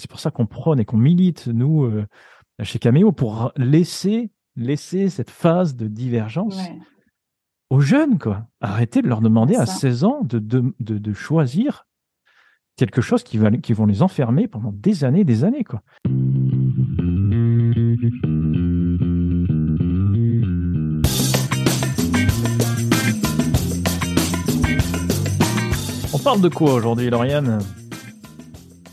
Et 0.00 0.04
c'est 0.04 0.10
pour 0.10 0.20
ça 0.20 0.30
qu'on 0.30 0.46
prône 0.46 0.80
et 0.80 0.86
qu'on 0.86 0.96
milite, 0.96 1.46
nous, 1.48 1.84
euh, 1.84 2.06
chez 2.62 2.78
Cameo, 2.78 3.12
pour 3.12 3.52
laisser, 3.58 4.30
laisser 4.56 5.10
cette 5.10 5.28
phase 5.28 5.76
de 5.76 5.88
divergence 5.88 6.58
aux 7.68 7.80
jeunes, 7.80 8.18
quoi. 8.18 8.46
Arrêtez 8.62 9.02
de 9.02 9.08
leur 9.08 9.20
demander 9.20 9.56
à 9.56 9.66
16 9.66 10.04
ans 10.04 10.22
de, 10.22 10.38
de, 10.38 10.72
de, 10.80 11.12
choisir 11.12 11.86
quelque 12.76 13.02
chose 13.02 13.22
qui, 13.24 13.36
va, 13.36 13.50
qui 13.50 13.74
vont 13.74 13.84
les 13.84 14.00
enfermer 14.00 14.48
pendant 14.48 14.72
des 14.72 15.04
années 15.04 15.24
des 15.24 15.44
années, 15.44 15.64
quoi. 15.64 15.82
On 26.14 26.18
parle 26.18 26.40
de 26.40 26.48
quoi 26.48 26.72
aujourd'hui, 26.72 27.10
Lauriane? 27.10 27.58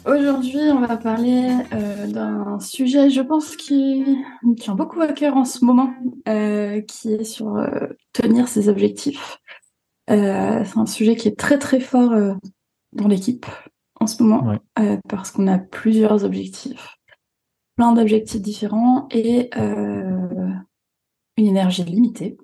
Aujourd'hui, 0.08 0.72
on 0.72 0.80
va 0.80 0.96
parler 0.96 1.52
euh, 1.74 2.08
d'un 2.08 2.62
sujet, 2.62 3.10
je 3.10 3.20
pense, 3.20 3.58
qui 3.58 4.06
me 4.42 4.56
tient 4.56 4.74
beaucoup 4.74 5.02
à 5.02 5.12
cœur 5.12 5.36
en 5.36 5.44
ce 5.44 5.66
moment, 5.66 5.94
euh, 6.30 6.80
qui 6.80 7.12
est 7.12 7.26
sur 7.26 7.58
euh, 7.58 7.88
tenir 8.14 8.48
ses 8.48 8.70
objectifs. 8.70 9.38
c'est 10.08 10.78
un 10.78 10.86
sujet 10.86 11.18
qui 11.18 11.28
est 11.28 11.38
très 11.38 11.60
très 11.60 11.82
fort 11.82 12.16
dans 12.94 13.08
l'équipe 13.10 13.46
en 14.00 14.08
ce 14.08 14.24
moment, 14.24 14.58
parce 15.10 15.32
qu'on 15.32 15.48
a 15.48 15.58
plusieurs 15.58 16.24
objectifs, 16.24 16.96
plein 17.76 17.92
d'objectifs 17.92 18.42
différents 18.42 19.10
et 19.12 19.50
une 19.58 20.64
énergie 21.38 21.84
limitée, 21.84 22.38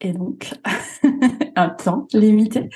et 0.00 0.12
donc 0.12 0.54
un 1.54 1.68
temps 1.68 2.08
limité. 2.12 2.68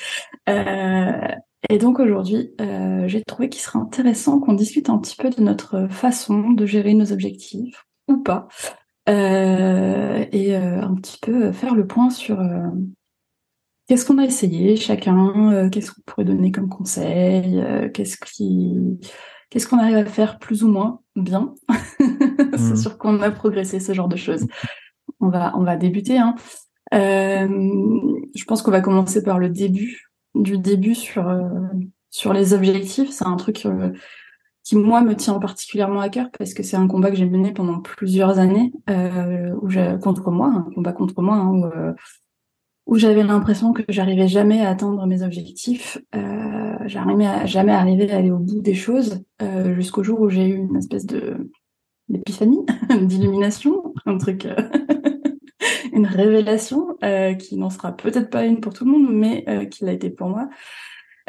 Et 1.71 1.79
donc 1.79 1.99
aujourd'hui, 1.99 2.53
euh, 2.61 3.09
j'ai 3.09 3.23
trouvé 3.23 3.49
qu'il 3.49 3.63
serait 3.63 3.79
intéressant 3.79 4.39
qu'on 4.39 4.53
discute 4.53 4.91
un 4.91 4.99
petit 4.99 5.17
peu 5.17 5.31
de 5.31 5.41
notre 5.41 5.87
façon 5.89 6.51
de 6.51 6.67
gérer 6.67 6.95
nos 6.95 7.13
objectifs 7.13 7.87
ou 8.09 8.19
pas, 8.19 8.49
euh, 9.09 10.25
et 10.31 10.57
euh, 10.57 10.83
un 10.83 10.95
petit 10.95 11.19
peu 11.21 11.53
faire 11.53 11.75
le 11.75 11.87
point 11.87 12.11
sur 12.11 12.43
qu'est-ce 13.89 14.05
qu'on 14.05 14.19
a 14.19 14.25
essayé 14.25 14.77
chacun, 14.77 15.71
qu'est-ce 15.71 15.93
qu'on 15.93 16.03
pourrait 16.05 16.25
donner 16.25 16.53
comme 16.53 16.69
conseil, 16.69 17.65
qu'est-ce 17.95 18.19
qui, 18.19 18.79
qu'est-ce 19.49 19.67
qu'on 19.67 19.79
arrive 19.79 19.97
à 19.97 20.05
faire 20.05 20.39
plus 20.39 20.65
ou 20.65 20.69
moins 20.69 21.01
bien, 21.17 21.55
c'est 21.99 22.59
mmh. 22.59 22.77
sûr 22.77 22.99
qu'on 22.99 23.23
a 23.23 23.31
progressé 23.31 23.81
ce 23.81 23.95
genre 23.95 24.09
de 24.09 24.17
choses. 24.17 24.47
On 25.21 25.29
va, 25.29 25.57
on 25.57 25.63
va 25.63 25.77
débuter. 25.77 26.19
Hein. 26.19 26.35
je 26.93 28.45
pense 28.45 28.61
qu'on 28.61 28.71
va 28.71 28.83
commencer 28.83 29.23
par 29.23 29.39
le 29.39 29.49
début 29.49 30.14
du 30.35 30.59
début 30.59 30.95
sur, 30.95 31.29
euh, 31.29 31.49
sur 32.11 32.33
les 32.33 32.55
objectifs. 32.55 33.11
C'est 33.11 33.27
un 33.27 33.37
truc 33.37 33.67
euh, 33.67 33.93
qui, 34.65 34.77
moi, 34.77 35.03
me 35.03 35.15
tient 35.15 35.39
particulièrement 35.39 36.01
à 36.01 36.09
cœur 36.09 36.31
parce 36.37 36.55
que 36.55 36.63
c'est 36.63 36.77
un 36.77 36.89
combat 36.89 37.11
que 37.11 37.17
j'ai 37.17 37.29
mené 37.29 37.53
pendant 37.53 37.81
plusieurs 37.81 38.39
années 38.39 38.73
euh, 38.91 39.55
où 39.61 39.69
contre 40.01 40.31
moi, 40.31 40.49
un 40.49 40.71
combat 40.75 40.93
contre 40.93 41.21
moi, 41.23 41.37
hein, 41.37 41.51
où, 41.51 41.65
euh, 41.67 41.93
où 42.87 42.97
j'avais 42.97 43.23
l'impression 43.23 43.73
que 43.73 43.83
j'arrivais 43.89 44.27
jamais 44.27 44.63
à 44.63 44.71
atteindre 44.71 45.07
mes 45.07 45.23
objectifs. 45.23 45.99
Euh, 46.15 46.77
j'arrivais 46.87 47.27
à, 47.27 47.47
jamais 47.47 47.73
arrivé 47.73 48.11
à 48.11 48.17
aller 48.17 48.31
au 48.31 48.39
bout 48.39 48.61
des 48.61 48.75
choses 48.75 49.23
jusqu'au 49.77 50.03
jour 50.03 50.21
où 50.21 50.31
j'ai 50.31 50.49
eu 50.49 50.57
une 50.57 50.81
d'épiphanie, 52.09 52.65
d'illumination, 53.03 53.95
un 54.07 54.19
truc 54.19 54.47
une 55.93 56.07
révélation 56.07 56.97
euh, 57.03 57.35
qui 57.35 57.57
n'en 57.57 57.71
sera 57.71 57.93
peut-être 57.93 58.31
pas 58.31 58.45
une 58.45 58.61
pour 58.61 58.73
tout 58.73 58.85
le 58.85 58.91
monde, 58.91 59.09
mais 59.13 59.45
euh, 59.49 59.65
qui 59.65 59.85
l'a 59.85 59.93
été 59.93 60.11
pour 60.11 60.29
moi, 60.29 60.49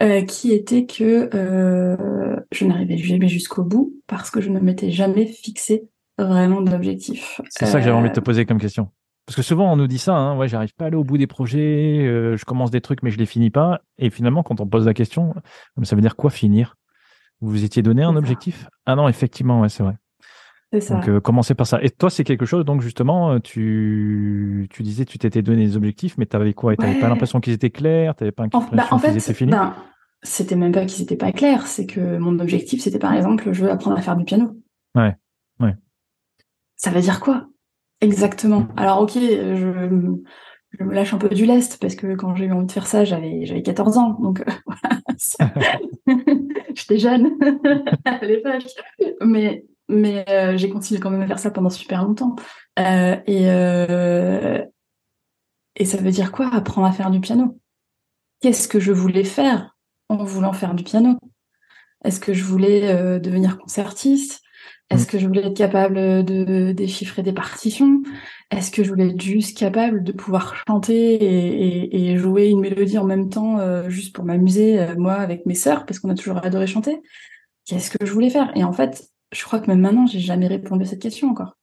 euh, 0.01 0.23
qui 0.23 0.51
était 0.51 0.85
que 0.85 1.29
je 2.51 2.65
n'arrivais 2.65 2.97
jamais 2.97 3.27
jusqu'au 3.27 3.63
bout 3.63 3.93
parce 4.07 4.31
que 4.31 4.41
je 4.41 4.49
ne 4.49 4.59
m'étais 4.59 4.91
jamais 4.91 5.25
fixé 5.25 5.89
vraiment 6.17 6.61
d'objectif. 6.61 7.41
C'est 7.49 7.65
ça 7.65 7.79
que 7.79 7.85
j'avais 7.85 7.95
envie 7.95 8.09
de 8.09 8.15
te 8.15 8.19
poser 8.19 8.45
comme 8.45 8.59
question. 8.59 8.89
Parce 9.25 9.35
que 9.35 9.41
souvent 9.41 9.71
on 9.73 9.75
nous 9.75 9.87
dit 9.87 9.97
ça, 9.97 10.15
hein, 10.15 10.37
ouais, 10.37 10.47
j'arrive 10.47 10.75
pas 10.75 10.85
à 10.85 10.87
aller 10.87 10.97
au 10.97 11.03
bout 11.03 11.17
des 11.17 11.25
projets, 11.25 12.05
je 12.35 12.45
commence 12.45 12.69
des 12.69 12.81
trucs 12.81 13.01
mais 13.01 13.09
je 13.09 13.17
les 13.17 13.25
finis 13.25 13.49
pas. 13.49 13.81
Et 13.97 14.09
finalement, 14.09 14.43
quand 14.43 14.61
on 14.61 14.67
pose 14.67 14.85
la 14.85 14.93
question, 14.93 15.33
ça 15.81 15.95
veut 15.95 16.01
dire 16.01 16.15
quoi 16.15 16.29
finir? 16.29 16.75
Vous 17.41 17.49
vous 17.49 17.63
étiez 17.63 17.81
donné 17.81 18.03
un 18.03 18.15
objectif? 18.15 18.67
Ah 18.85 18.95
non, 18.95 19.09
effectivement, 19.09 19.61
ouais, 19.61 19.69
c'est 19.69 19.83
vrai. 19.83 19.95
Donc, 20.73 21.07
euh, 21.07 21.19
commencer 21.21 21.53
par 21.53 21.67
ça. 21.67 21.79
Et 21.81 21.89
toi, 21.89 22.09
c'est 22.09 22.23
quelque 22.23 22.45
chose, 22.45 22.65
donc 22.65 22.81
justement, 22.81 23.31
euh, 23.31 23.39
tu, 23.39 24.67
tu 24.69 24.83
disais, 24.83 25.05
tu 25.05 25.17
t'étais 25.17 25.41
donné 25.41 25.65
des 25.65 25.77
objectifs, 25.77 26.17
mais 26.17 26.25
tu 26.25 26.35
avais 26.35 26.53
quoi? 26.53 26.75
Tu 26.75 26.81
n'avais 26.81 26.99
pas 26.99 27.07
l'impression 27.07 27.39
qu'ils 27.39 27.53
étaient 27.53 27.69
clairs? 27.69 28.15
Tu 28.15 28.23
n'avais 28.23 28.31
pas 28.31 28.43
l'impression 28.43 28.75
bah, 28.75 28.99
qu'ils 29.01 29.17
étaient 29.17 29.33
finis? 29.33 29.51
ben, 29.51 29.73
C'était 30.21 30.55
même 30.55 30.73
pas 30.73 30.85
qu'ils 30.85 31.01
n'étaient 31.01 31.15
pas 31.15 31.31
clairs, 31.31 31.67
c'est 31.67 31.85
que 31.85 32.17
mon 32.17 32.39
objectif, 32.39 32.81
c'était 32.81 32.99
par 32.99 33.13
exemple, 33.13 33.53
je 33.53 33.63
veux 33.63 33.71
apprendre 33.71 33.97
à 33.97 34.01
faire 34.01 34.17
du 34.17 34.25
piano. 34.25 34.57
Ouais, 34.95 35.15
ouais. 35.61 35.75
Ça 36.75 36.89
veut 36.89 37.01
dire 37.01 37.21
quoi? 37.21 37.47
Exactement. 38.01 38.61
Mm. 38.61 38.73
Alors, 38.75 39.01
ok, 39.01 39.13
je, 39.13 40.09
je 40.77 40.83
me 40.83 40.93
lâche 40.93 41.13
un 41.13 41.17
peu 41.17 41.29
du 41.29 41.45
lest 41.45 41.79
parce 41.79 41.95
que 41.95 42.15
quand 42.15 42.35
j'ai 42.35 42.45
eu 42.45 42.51
envie 42.51 42.65
de 42.65 42.71
faire 42.71 42.87
ça, 42.87 43.05
j'avais 43.05 43.45
j'avais 43.45 43.61
14 43.61 43.97
ans, 43.97 44.17
donc 44.19 44.41
euh, 44.41 44.51
voilà. 44.65 45.79
J'étais 46.75 46.97
jeune 46.97 47.31
à 48.05 48.25
l'époque, 48.25 48.65
mais 49.21 49.65
mais 49.87 50.25
euh, 50.29 50.57
j'ai 50.57 50.69
continué 50.69 50.99
quand 50.99 51.09
même 51.09 51.21
à 51.21 51.27
faire 51.27 51.39
ça 51.39 51.51
pendant 51.51 51.69
super 51.69 52.03
longtemps. 52.03 52.35
Euh, 52.79 53.15
et, 53.27 53.49
euh, 53.49 54.63
et 55.75 55.85
ça 55.85 55.97
veut 55.97 56.11
dire 56.11 56.31
quoi 56.31 56.49
apprendre 56.53 56.87
à 56.87 56.91
faire 56.91 57.11
du 57.11 57.19
piano? 57.19 57.59
Qu'est-ce 58.41 58.67
que 58.67 58.79
je 58.79 58.91
voulais 58.91 59.23
faire 59.23 59.75
en 60.09 60.23
voulant 60.23 60.53
faire 60.53 60.73
du 60.73 60.83
piano? 60.83 61.17
Est-ce 62.03 62.19
que 62.19 62.33
je 62.33 62.43
voulais 62.43 63.19
devenir 63.19 63.57
concertiste? 63.57 64.41
Est-ce 64.91 65.03
mm. 65.03 65.07
que 65.07 65.19
je 65.19 65.27
voulais 65.27 65.47
être 65.47 65.57
capable 65.57 65.95
de 66.23 66.71
déchiffrer 66.71 67.23
des 67.23 67.33
partitions? 67.33 68.03
Est-ce 68.51 68.71
que 68.71 68.83
je 68.83 68.89
voulais 68.89 69.09
être 69.09 69.21
juste 69.21 69.57
capable 69.57 70.03
de 70.03 70.11
pouvoir 70.11 70.55
chanter 70.67 71.15
et, 71.15 72.11
et, 72.11 72.17
jouer 72.17 72.49
une 72.49 72.59
mélodie 72.59 72.99
en 72.99 73.05
même 73.05 73.29
temps 73.29 73.89
juste 73.89 74.13
pour 74.13 74.23
m'amuser, 74.23 74.85
moi, 74.97 75.13
avec 75.13 75.47
mes 75.47 75.55
sœurs, 75.55 75.85
parce 75.85 75.99
qu'on 75.99 76.09
a 76.09 76.15
toujours 76.15 76.45
adoré 76.45 76.67
chanter? 76.67 77.01
Qu'est-ce 77.65 77.89
que 77.89 78.05
je 78.05 78.11
voulais 78.11 78.29
faire? 78.29 78.55
Et 78.55 78.63
en 78.63 78.73
fait, 78.73 79.09
je 79.31 79.43
crois 79.43 79.59
que 79.59 79.67
même 79.67 79.81
maintenant, 79.81 80.05
j'ai 80.05 80.19
jamais 80.19 80.47
répondu 80.47 80.83
à 80.83 80.85
cette 80.87 81.01
question 81.01 81.29
encore. 81.29 81.57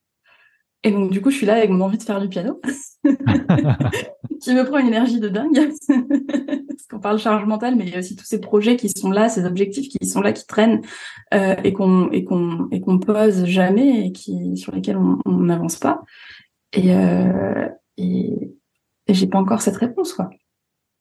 Et 0.85 0.91
donc, 0.91 1.11
du 1.11 1.21
coup, 1.21 1.31
je 1.31 1.37
suis 1.37 1.47
là 1.47 1.55
avec 1.55 1.71
mon 1.71 1.81
envie 1.81 1.99
de 1.99 2.03
faire 2.03 2.21
du 2.21 2.29
piano, 2.29 2.61
qui 3.05 4.53
me 4.53 4.65
prend 4.65 4.79
une 4.79 4.89
énergie 4.89 5.21
de 5.21 5.29
dingue. 5.29 5.71
Parce 5.87 6.87
qu'on 6.91 6.99
parle 6.99 7.21
charge 7.21 7.45
mentale, 7.45 7.77
mais 7.77 7.85
il 7.85 7.93
y 7.93 7.95
a 7.95 8.01
aussi 8.01 8.17
tous 8.17 8.25
ces 8.25 8.41
projets 8.41 8.77
qui 8.77 8.89
sont 8.89 9.11
là, 9.11 9.29
ces 9.29 9.45
objectifs 9.45 9.89
qui 9.89 10.05
sont 10.07 10.21
là, 10.21 10.33
qui 10.33 10.45
traînent, 10.45 10.81
euh, 11.35 11.55
et 11.63 11.73
qu'on 11.73 12.11
et 12.11 12.25
qu'on 12.25 12.69
et 12.73 12.81
qu'on 12.81 12.99
pose 12.99 13.45
jamais, 13.45 14.07
et 14.07 14.13
qui 14.13 14.57
sur 14.57 14.75
lesquels 14.75 14.99
on 14.99 15.21
n'avance 15.31 15.77
pas. 15.77 16.03
Et, 16.73 16.97
euh, 16.97 17.69
et, 17.97 18.53
et 19.07 19.15
j'ai 19.15 19.29
pas 19.29 19.39
encore 19.39 19.63
cette 19.63 19.77
réponse, 19.77 20.13
quoi. 20.13 20.31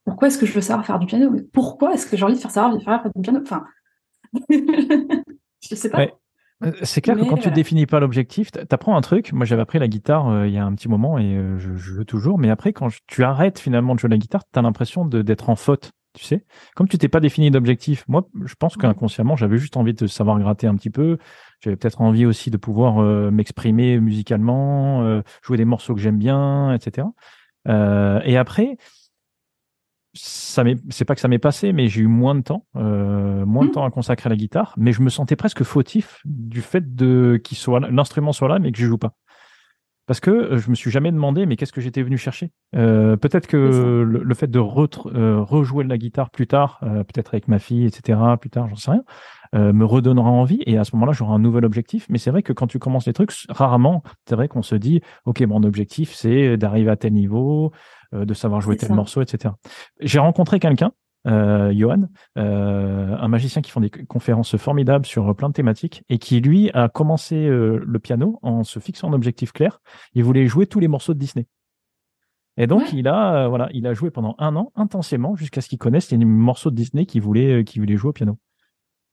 Pourquoi 0.04 0.28
est-ce 0.28 0.38
que 0.38 0.46
je 0.46 0.52
veux 0.52 0.60
savoir 0.60 0.86
faire 0.86 0.98
du 0.98 1.06
piano? 1.06 1.34
Pourquoi 1.52 1.94
est-ce 1.94 2.06
que 2.06 2.16
j'ai 2.16 2.24
envie 2.24 2.34
de 2.34 2.40
faire 2.40 2.50
savoir 2.50 2.80
faire 2.82 3.10
du 3.14 3.22
piano? 3.22 3.40
Enfin, 3.42 3.64
je 4.50 5.74
sais 5.74 5.90
pas. 5.90 6.06
C'est 6.82 7.00
clair 7.00 7.16
que 7.16 7.24
quand 7.24 7.36
tu 7.36 7.50
définis 7.50 7.86
pas 7.86 8.00
l'objectif, 8.00 8.50
tu 8.52 8.58
apprends 8.70 8.96
un 8.96 9.00
truc. 9.00 9.32
Moi, 9.32 9.44
j'avais 9.44 9.62
appris 9.62 9.78
la 9.78 9.88
guitare 9.88 10.28
euh, 10.28 10.46
il 10.46 10.54
y 10.54 10.58
a 10.58 10.64
un 10.64 10.74
petit 10.74 10.88
moment 10.88 11.18
et 11.18 11.36
euh, 11.36 11.58
je, 11.58 11.74
joue 11.74 12.04
toujours. 12.04 12.38
Mais 12.38 12.50
après, 12.50 12.72
quand 12.72 12.88
tu 13.06 13.24
arrêtes 13.24 13.58
finalement 13.58 13.94
de 13.94 14.00
jouer 14.00 14.10
la 14.10 14.18
guitare, 14.18 14.42
tu 14.50 14.58
as 14.58 14.62
l'impression 14.62 15.04
d'être 15.04 15.50
en 15.50 15.56
faute. 15.56 15.92
Tu 16.14 16.24
sais, 16.24 16.44
comme 16.76 16.88
tu 16.88 16.98
t'es 16.98 17.08
pas 17.08 17.20
défini 17.20 17.50
d'objectif, 17.50 18.04
moi, 18.06 18.28
je 18.44 18.54
pense 18.54 18.76
qu'inconsciemment, 18.76 19.34
j'avais 19.34 19.56
juste 19.56 19.78
envie 19.78 19.94
de 19.94 20.06
savoir 20.06 20.38
gratter 20.38 20.66
un 20.66 20.74
petit 20.74 20.90
peu. 20.90 21.16
J'avais 21.60 21.76
peut-être 21.76 22.02
envie 22.02 22.26
aussi 22.26 22.50
de 22.50 22.58
pouvoir 22.58 23.02
m'exprimer 23.30 23.98
musicalement, 23.98 25.22
jouer 25.42 25.56
des 25.56 25.64
morceaux 25.64 25.94
que 25.94 26.02
j'aime 26.02 26.18
bien, 26.18 26.74
etc. 26.74 27.06
et 27.66 28.36
après, 28.36 28.76
ça 30.14 30.62
c'est 30.90 31.04
pas 31.04 31.14
que 31.14 31.20
ça 31.20 31.28
m'est 31.28 31.38
passé, 31.38 31.72
mais 31.72 31.88
j'ai 31.88 32.02
eu 32.02 32.06
moins 32.06 32.34
de 32.34 32.42
temps, 32.42 32.66
euh, 32.76 33.46
moins 33.46 33.64
de 33.64 33.70
mmh. 33.70 33.72
temps 33.72 33.84
à 33.84 33.90
consacrer 33.90 34.28
à 34.28 34.30
la 34.30 34.36
guitare, 34.36 34.74
mais 34.76 34.92
je 34.92 35.00
me 35.00 35.08
sentais 35.08 35.36
presque 35.36 35.62
fautif 35.62 36.20
du 36.24 36.60
fait 36.60 36.94
de 36.94 37.40
qu'il 37.42 37.56
soit 37.56 37.80
l'instrument 37.80 38.32
soit 38.32 38.48
là, 38.48 38.58
mais 38.58 38.72
que 38.72 38.78
je 38.78 38.86
joue 38.86 38.98
pas. 38.98 39.14
Parce 40.06 40.18
que 40.18 40.30
euh, 40.30 40.58
je 40.58 40.68
me 40.68 40.74
suis 40.74 40.90
jamais 40.90 41.12
demandé, 41.12 41.46
mais 41.46 41.56
qu'est-ce 41.56 41.72
que 41.72 41.80
j'étais 41.80 42.02
venu 42.02 42.18
chercher? 42.18 42.50
Euh, 42.74 43.16
Peut-être 43.16 43.46
que 43.46 43.56
le, 43.56 44.34
fait 44.34 44.50
de 44.50 44.58
euh, 44.58 45.40
rejouer 45.40 45.84
de 45.84 45.88
la 45.88 45.96
guitare 45.96 46.30
plus 46.30 46.46
tard, 46.46 46.80
euh, 46.82 47.04
peut-être 47.04 47.34
avec 47.34 47.46
ma 47.46 47.58
fille, 47.58 47.86
etc., 47.86 48.18
plus 48.40 48.50
tard, 48.50 48.68
j'en 48.68 48.76
sais 48.76 48.90
rien, 48.90 49.04
me 49.54 49.84
redonnera 49.84 50.30
envie. 50.30 50.60
Et 50.66 50.78
à 50.78 50.84
ce 50.84 50.96
moment-là, 50.96 51.12
j'aurai 51.12 51.34
un 51.34 51.38
nouvel 51.38 51.64
objectif. 51.64 52.06
Mais 52.08 52.18
c'est 52.18 52.30
vrai 52.30 52.42
que 52.42 52.52
quand 52.52 52.66
tu 52.66 52.78
commences 52.78 53.06
les 53.06 53.12
trucs, 53.12 53.32
rarement, 53.48 54.02
c'est 54.26 54.34
vrai 54.34 54.48
qu'on 54.48 54.62
se 54.62 54.74
dit, 54.74 55.02
OK, 55.26 55.40
mon 55.42 55.62
objectif, 55.62 56.14
c'est 56.14 56.56
d'arriver 56.56 56.90
à 56.90 56.96
tel 56.96 57.12
niveau, 57.12 57.66
euh, 57.66 57.68
de 58.12 58.34
savoir 58.34 58.60
jouer 58.60 58.76
tel 58.76 58.92
morceau, 58.92 59.22
etc. 59.22 59.54
J'ai 60.00 60.18
rencontré 60.18 60.58
quelqu'un, 60.58 60.92
euh, 61.26 61.72
Johan, 61.74 62.08
euh, 62.36 63.16
un 63.16 63.28
magicien 63.28 63.62
qui 63.62 63.70
font 63.70 63.80
des 63.80 63.90
conférences 63.90 64.56
formidables 64.56 65.06
sur 65.06 65.34
plein 65.36 65.48
de 65.48 65.54
thématiques 65.54 66.02
et 66.08 66.18
qui 66.18 66.40
lui 66.40 66.70
a 66.74 66.88
commencé 66.88 67.36
euh, 67.36 67.80
le 67.84 67.98
piano 67.98 68.38
en 68.42 68.64
se 68.64 68.78
fixant 68.78 69.10
un 69.10 69.12
objectif 69.12 69.52
clair. 69.52 69.80
Il 70.14 70.24
voulait 70.24 70.46
jouer 70.46 70.66
tous 70.66 70.80
les 70.80 70.88
morceaux 70.88 71.14
de 71.14 71.18
Disney. 71.18 71.46
Et 72.58 72.66
donc 72.66 72.92
il 72.92 73.08
a 73.08 73.48
voilà, 73.48 73.70
il 73.72 73.86
a 73.86 73.94
joué 73.94 74.10
pendant 74.10 74.34
un 74.38 74.56
an 74.56 74.72
intensément 74.74 75.36
jusqu'à 75.36 75.62
ce 75.62 75.70
qu'il 75.70 75.78
connaisse 75.78 76.10
les 76.10 76.18
morceaux 76.18 76.70
de 76.70 76.76
Disney 76.76 77.06
qu'il 77.06 77.22
voulait 77.22 77.64
qu'il 77.64 77.80
voulait 77.80 77.96
jouer 77.96 78.10
au 78.10 78.12
piano. 78.12 78.36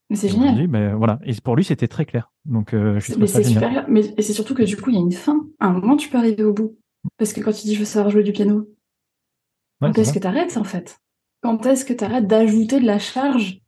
Mais 0.09 0.15
c'est 0.15 0.29
génial. 0.29 0.67
Ben, 0.67 0.95
voilà. 0.95 1.19
Et 1.23 1.33
pour 1.35 1.55
lui, 1.55 1.63
c'était 1.63 1.87
très 1.87 2.05
clair. 2.05 2.31
Donc, 2.45 2.73
euh, 2.73 2.99
je 2.99 3.13
mais 3.15 3.27
c'est 3.27 3.43
super 3.43 3.85
Mais 3.87 4.01
et 4.17 4.21
c'est 4.21 4.33
surtout 4.33 4.55
que 4.55 4.63
du 4.63 4.75
coup, 4.75 4.89
il 4.89 4.95
y 4.95 4.97
a 4.97 5.01
une 5.01 5.11
fin. 5.11 5.47
À 5.59 5.67
un 5.67 5.73
moment, 5.73 5.97
tu 5.97 6.09
peux 6.09 6.17
arriver 6.17 6.43
au 6.43 6.53
bout. 6.53 6.77
Parce 7.17 7.31
que 7.31 7.41
quand 7.41 7.51
tu 7.51 7.63
dis 7.63 7.75
je 7.75 7.79
veux 7.79 7.85
savoir 7.85 8.11
jouer 8.11 8.23
du 8.23 8.31
piano, 8.31 8.67
quand 9.81 9.97
est-ce 9.97 10.13
que 10.13 10.19
tu 10.19 10.27
arrêtes 10.27 10.57
en 10.57 10.63
fait? 10.63 10.99
Quand 11.41 11.65
est-ce 11.65 11.85
que 11.85 11.93
tu 11.93 12.03
arrêtes 12.03 12.27
d'ajouter 12.27 12.79
de 12.79 12.85
la 12.85 12.99
charge 12.99 13.61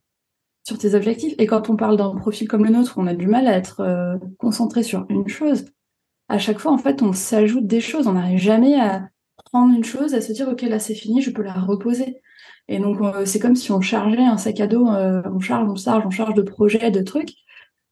sur 0.64 0.78
tes 0.78 0.94
objectifs? 0.94 1.34
Et 1.38 1.46
quand 1.46 1.70
on 1.70 1.76
parle 1.76 1.96
d'un 1.96 2.14
profil 2.16 2.48
comme 2.48 2.64
le 2.64 2.70
nôtre, 2.70 2.94
on 2.98 3.06
a 3.06 3.14
du 3.14 3.26
mal 3.26 3.46
à 3.46 3.56
être 3.56 3.80
euh, 3.80 4.16
concentré 4.38 4.82
sur 4.82 5.06
une 5.08 5.28
chose. 5.28 5.66
À 6.28 6.38
chaque 6.38 6.58
fois, 6.58 6.72
en 6.72 6.78
fait, 6.78 7.02
on 7.02 7.12
s'ajoute 7.12 7.66
des 7.66 7.80
choses. 7.80 8.06
On 8.06 8.12
n'arrive 8.12 8.38
jamais 8.38 8.78
à 8.78 9.08
prendre 9.50 9.74
une 9.74 9.84
chose, 9.84 10.14
à 10.14 10.20
se 10.20 10.32
dire 10.32 10.48
ok 10.48 10.62
là 10.62 10.78
c'est 10.78 10.94
fini, 10.94 11.20
je 11.22 11.30
peux 11.30 11.42
la 11.42 11.54
reposer. 11.54 12.20
Et 12.68 12.78
donc, 12.78 13.00
euh, 13.00 13.24
c'est 13.26 13.38
comme 13.38 13.56
si 13.56 13.72
on 13.72 13.80
chargeait 13.80 14.24
un 14.24 14.38
sac 14.38 14.60
à 14.60 14.66
dos, 14.66 14.88
euh, 14.88 15.22
on 15.26 15.40
charge, 15.40 15.68
on 15.68 15.76
charge, 15.76 16.04
on 16.06 16.10
charge 16.10 16.34
de 16.34 16.42
projets, 16.42 16.90
de 16.90 17.02
trucs. 17.02 17.34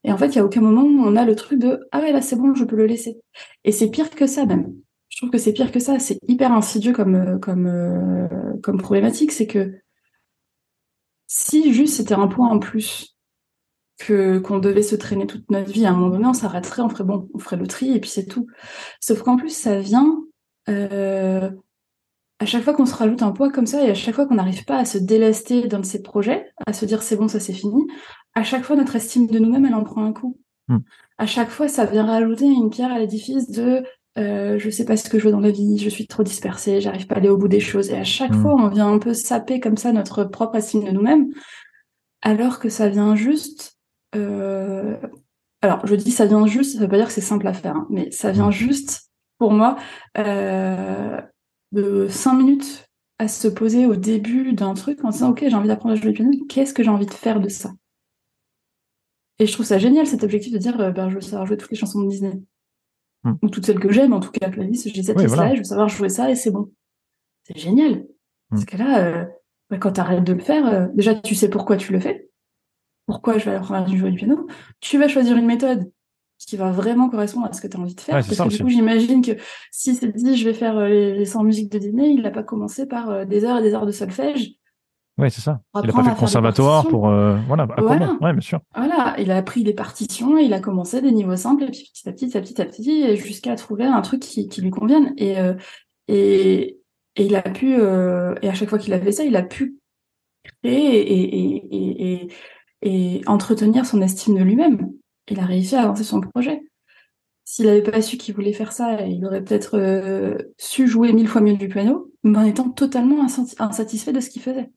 Et 0.05 0.13
en 0.13 0.17
fait, 0.19 0.29
il 0.29 0.37
y 0.37 0.39
a 0.39 0.45
aucun 0.45 0.61
moment 0.61 0.83
où 0.83 1.07
on 1.07 1.17
a 1.17 1.25
le 1.25 1.37
truc 1.37 1.59
de 1.59 1.81
ah 1.93 2.01
ouais 2.01 2.13
là 2.13 2.23
c'est 2.23 2.37
bon, 2.37 2.55
je 2.55 2.65
peux 2.65 2.77
le 2.77 2.87
laisser. 2.87 3.21
Et 3.65 3.73
c'est 3.73 3.91
pire 3.91 4.11
que 4.11 4.27
ça 4.27 4.47
même. 4.47 4.75
Je 5.21 5.27
trouve 5.27 5.33
que 5.33 5.39
c'est 5.39 5.53
pire 5.53 5.71
que 5.71 5.81
ça. 5.81 5.99
C'est 5.99 6.19
hyper 6.29 6.51
insidieux 6.51 6.95
comme 6.95 7.15
euh, 7.15 7.39
comme 7.39 8.59
comme 8.63 8.79
problématique, 8.79 9.33
c'est 9.33 9.47
que 9.47 9.79
si 11.27 11.75
juste 11.75 11.97
c'était 11.97 12.15
un 12.15 12.27
point 12.27 12.49
en 12.49 12.59
plus 12.59 13.19
que 13.99 14.39
qu'on 14.39 14.61
devait 14.61 14.81
se 14.81 14.97
traîner 14.97 15.27
toute 15.27 15.51
notre 15.51 15.71
vie, 15.71 15.85
à 15.85 15.91
un 15.91 15.93
moment 15.93 16.09
donné, 16.09 16.25
on 16.25 16.33
s'arrêterait, 16.33 16.81
on 16.81 16.89
ferait 16.89 17.05
bon, 17.05 17.29
on 17.35 17.39
ferait 17.39 17.59
le 17.59 17.67
tri 17.67 17.93
et 17.93 18.01
puis 18.01 18.09
c'est 18.09 18.25
tout. 18.25 18.47
Sauf 18.99 19.21
qu'en 19.21 19.37
plus, 19.37 19.55
ça 19.55 19.79
vient 19.79 20.25
euh, 20.71 21.51
à 22.39 22.47
chaque 22.47 22.65
fois 22.65 22.73
qu'on 22.73 22.87
se 22.87 22.95
rajoute 22.95 23.23
un 23.23 23.33
poids 23.33 23.51
comme 23.51 23.67
ça 23.67 23.85
et 23.85 23.91
à 23.91 23.95
chaque 23.95 24.15
fois 24.15 24.27
qu'on 24.27 24.37
n'arrive 24.37 24.65
pas 24.65 24.79
à 24.79 24.87
se 24.87 24.97
délester 24.97 25.69
dans 25.69 25.83
ces 25.83 26.01
projets, 26.01 26.51
à 26.67 26.73
se 26.73 26.87
dire 26.87 27.03
c'est 27.03 27.17
bon, 27.17 27.29
ça 27.29 27.41
c'est 27.41 27.53
fini, 27.53 27.87
à 28.35 28.43
chaque 28.43 28.65
fois 28.65 28.75
notre 28.75 28.97
estime 28.97 29.27
de 29.27 29.39
nous-mêmes, 29.39 29.67
elle 29.67 29.75
en 29.75 29.85
prend 29.85 30.03
un 30.03 30.15
coup. 30.15 30.41
Hmm. 30.69 30.79
À 31.19 31.27
chaque 31.27 31.51
fois, 31.51 31.69
ça 31.69 31.85
vient 31.85 32.07
rajouter 32.07 32.47
une 32.47 32.71
pierre 32.71 32.91
à 32.91 32.99
l'édifice 32.99 33.51
de 33.51 33.85
euh, 34.19 34.59
je 34.59 34.71
sais 34.71 34.85
pas 34.85 34.97
ce 34.97 35.09
que 35.09 35.19
je 35.19 35.25
veux 35.25 35.31
dans 35.31 35.41
la 35.41 35.51
vie, 35.51 35.79
je 35.79 35.89
suis 35.89 36.07
trop 36.07 36.23
dispersée, 36.23 36.81
j'arrive 36.81 37.07
pas 37.07 37.15
à 37.15 37.19
aller 37.19 37.29
au 37.29 37.37
bout 37.37 37.49
des 37.49 37.61
choses. 37.61 37.91
Et 37.91 37.97
à 37.97 38.05
chaque 38.05 38.33
hmm. 38.33 38.43
fois, 38.43 38.55
on 38.55 38.69
vient 38.69 38.93
un 38.93 38.99
peu 38.99 39.15
saper 39.15 39.61
comme 39.61 39.77
ça 39.77 39.93
notre 39.93 40.25
propre 40.25 40.57
estime 40.57 40.85
de 40.85 40.91
nous-mêmes, 40.91 41.33
alors 42.23 42.59
que 42.59 42.69
ça 42.69 42.89
vient 42.89 43.15
juste. 43.15 43.79
Euh... 44.17 44.97
Alors, 45.63 45.87
je 45.87 45.95
dis 45.95 46.11
ça 46.11 46.27
vient 46.27 46.47
juste, 46.47 46.75
ça 46.75 46.81
veut 46.81 46.89
pas 46.89 46.97
dire 46.97 47.07
que 47.07 47.13
c'est 47.13 47.21
simple 47.21 47.47
à 47.47 47.53
faire, 47.53 47.77
hein, 47.77 47.87
mais 47.91 48.11
ça 48.11 48.33
vient 48.33 48.49
hmm. 48.49 48.53
juste 48.53 49.11
pour 49.39 49.53
moi 49.53 49.77
euh, 50.19 51.21
de 51.73 52.09
cinq 52.09 52.35
minutes 52.35 52.87
à 53.19 53.29
se 53.29 53.49
poser 53.49 53.87
au 53.87 53.97
début 53.97 54.53
d'un 54.53 54.75
truc 54.75 55.05
en 55.05 55.11
disant 55.11 55.31
ok 55.31 55.45
j'ai 55.47 55.55
envie 55.55 55.69
d'apprendre 55.69 55.93
à 55.93 55.97
jouer 55.97 56.13
du 56.13 56.23
piano 56.23 56.31
qu'est-ce 56.49 56.75
que 56.75 56.83
j'ai 56.83 56.91
envie 56.91 57.07
de 57.07 57.13
faire 57.13 57.41
de 57.41 57.49
ça? 57.49 57.71
Et 59.39 59.47
je 59.47 59.53
trouve 59.53 59.65
ça 59.65 59.79
génial 59.79 60.07
cet 60.07 60.25
objectif 60.25 60.53
de 60.53 60.59
dire 60.59 60.79
euh, 60.81 60.91
ben, 60.91 61.09
je 61.09 61.15
veux 61.15 61.21
savoir 61.21 61.47
jouer 61.47 61.57
toutes 61.57 61.71
les 61.71 61.77
chansons 61.77 62.03
de 62.03 62.09
Disney 62.09 62.43
hmm. 63.25 63.35
ou 63.43 63.49
toutes 63.49 63.67
celles 63.67 63.81
que 63.81 63.93
j'aime 63.93 64.13
en 64.13 64.21
tout 64.21 64.31
cas 64.31 64.49
la 64.49 64.65
liste 64.65 64.89
j'ai 64.95 65.03
cette 65.03 65.21
là 65.21 65.55
je 65.55 65.59
veux 65.59 65.65
savoir 65.65 65.89
jouer 65.89 66.09
ça 66.09 66.31
et 66.31 66.35
c'est 66.35 66.51
bon 66.51 66.71
c'est 67.45 67.59
génial 67.59 67.93
hmm. 67.93 68.05
parce 68.51 68.65
que 68.65 68.77
là 68.77 69.05
euh, 69.05 69.25
ben, 69.71 69.79
quand 69.79 69.93
tu 69.93 70.01
arrêtes 70.01 70.25
de 70.25 70.33
le 70.33 70.41
faire 70.41 70.67
euh, 70.67 70.87
déjà 70.95 71.15
tu 71.15 71.35
sais 71.35 71.49
pourquoi 71.49 71.77
tu 71.77 71.93
le 71.93 72.01
fais 72.01 72.29
pourquoi 73.07 73.39
je 73.39 73.45
vais 73.45 73.57
apprendre 73.57 73.93
à 73.93 73.97
jouer 73.97 74.11
du 74.11 74.17
piano 74.17 74.47
tu 74.81 74.99
vas 74.99 75.09
choisir 75.09 75.37
une 75.37 75.47
méthode 75.47 75.91
qui 76.39 76.57
va 76.57 76.71
vraiment 76.71 77.11
correspondre 77.11 77.49
à 77.49 77.53
ce 77.53 77.61
que 77.61 77.67
tu 77.67 77.77
as 77.77 77.81
envie 77.81 77.95
de 77.95 78.01
faire. 78.01 78.15
parce 78.15 78.29
que 78.29 78.49
du 78.49 78.63
coup, 78.63 78.71
j'imagine 78.71 79.23
que 79.23 79.33
si 79.71 79.95
c'est 79.95 80.09
dit 80.09 80.39
je 80.39 80.49
vais 80.49 80.55
faire 80.55 80.79
euh, 80.79 80.89
les, 80.89 81.27
100 81.27 81.45
musiques 81.45 81.71
de 81.71 81.79
dîner, 81.79 82.09
il 82.09 82.23
n'a 82.23 82.31
pas 82.31 82.43
commencé 82.43 82.87
par 82.87 83.27
des 83.27 83.45
heures 83.45 83.59
et 83.59 83.63
des 83.63 83.75
heures 83.75 83.85
de 83.85 83.93
solfège. 83.93 84.55
Oui, 85.21 85.31
c'est 85.31 85.41
ça. 85.41 85.61
Il 85.75 85.87
n'a 85.87 85.93
pas 85.93 86.03
fait 86.03 86.11
le 86.11 86.17
conservatoire 86.17 86.87
pour. 86.89 87.09
Euh, 87.09 87.37
voilà, 87.47 87.67
voilà. 87.79 88.17
Ouais, 88.21 88.33
bien 88.33 88.41
sûr. 88.41 88.61
Voilà, 88.75 89.15
il 89.19 89.31
a 89.31 89.37
appris 89.37 89.63
les 89.63 89.75
partitions, 89.75 90.39
il 90.39 90.53
a 90.53 90.61
commencé 90.61 91.01
des 91.03 91.13
niveaux 91.13 91.37
simples, 91.37 91.65
et 91.65 91.71
puis 91.71 91.91
petit 91.93 92.09
à 92.09 92.13
petit, 92.13 92.29
petit 92.29 92.61
à 92.61 92.65
petit, 92.65 93.17
jusqu'à 93.17 93.55
trouver 93.57 93.85
un 93.85 94.01
truc 94.01 94.21
qui, 94.21 94.49
qui 94.49 94.61
lui 94.63 94.71
convienne. 94.71 95.15
Et, 95.17 95.37
et, 96.09 96.79
et 97.17 97.27
il 97.27 97.37
a 97.37 97.43
pu, 97.43 97.75
et 97.75 98.49
à 98.49 98.55
chaque 98.55 98.71
fois 98.71 98.79
qu'il 98.79 98.95
a 98.95 99.01
fait 99.01 99.13
ça, 99.13 99.25
il 99.25 99.37
a 99.37 99.43
pu 99.43 99.77
créer 100.63 100.97
et, 100.97 101.39
et, 101.39 102.13
et, 102.13 102.29
et 102.83 103.21
entretenir 103.27 103.85
son 103.85 104.01
estime 104.01 104.39
de 104.39 104.43
lui-même 104.43 104.91
il 105.31 105.39
a 105.41 105.47
réussi 105.47 105.77
à 105.77 105.83
avancer 105.83 106.05
son 106.05 106.21
projet. 106.21 106.63
S'il 107.45 107.67
n'avait 107.67 107.83
pas 107.83 108.03
su 108.03 108.17
qu'il 108.17 108.35
voulait 108.35 108.53
faire 108.53 108.73
ça, 108.73 109.03
il 109.07 109.25
aurait 109.25 109.43
peut-être 109.43 109.77
euh, 109.77 110.37
su 110.57 110.87
jouer 110.87 111.13
mille 111.13 111.27
fois 111.27 111.41
mieux 111.41 111.57
du 111.57 111.69
piano, 111.69 112.13
mais 112.23 112.39
en 112.39 112.45
étant 112.45 112.71
totalement 112.71 113.25
insatisfait 113.59 114.13
de 114.13 114.21
ce 114.21 114.31
qu'il 114.31 114.43
faisait. 114.43 114.71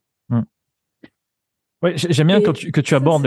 Oui, 1.83 1.91
j'aime 1.95 2.27
bien 2.27 2.41
tu, 2.53 2.71
que 2.71 2.81
tu 2.81 2.95
abordes 2.95 3.25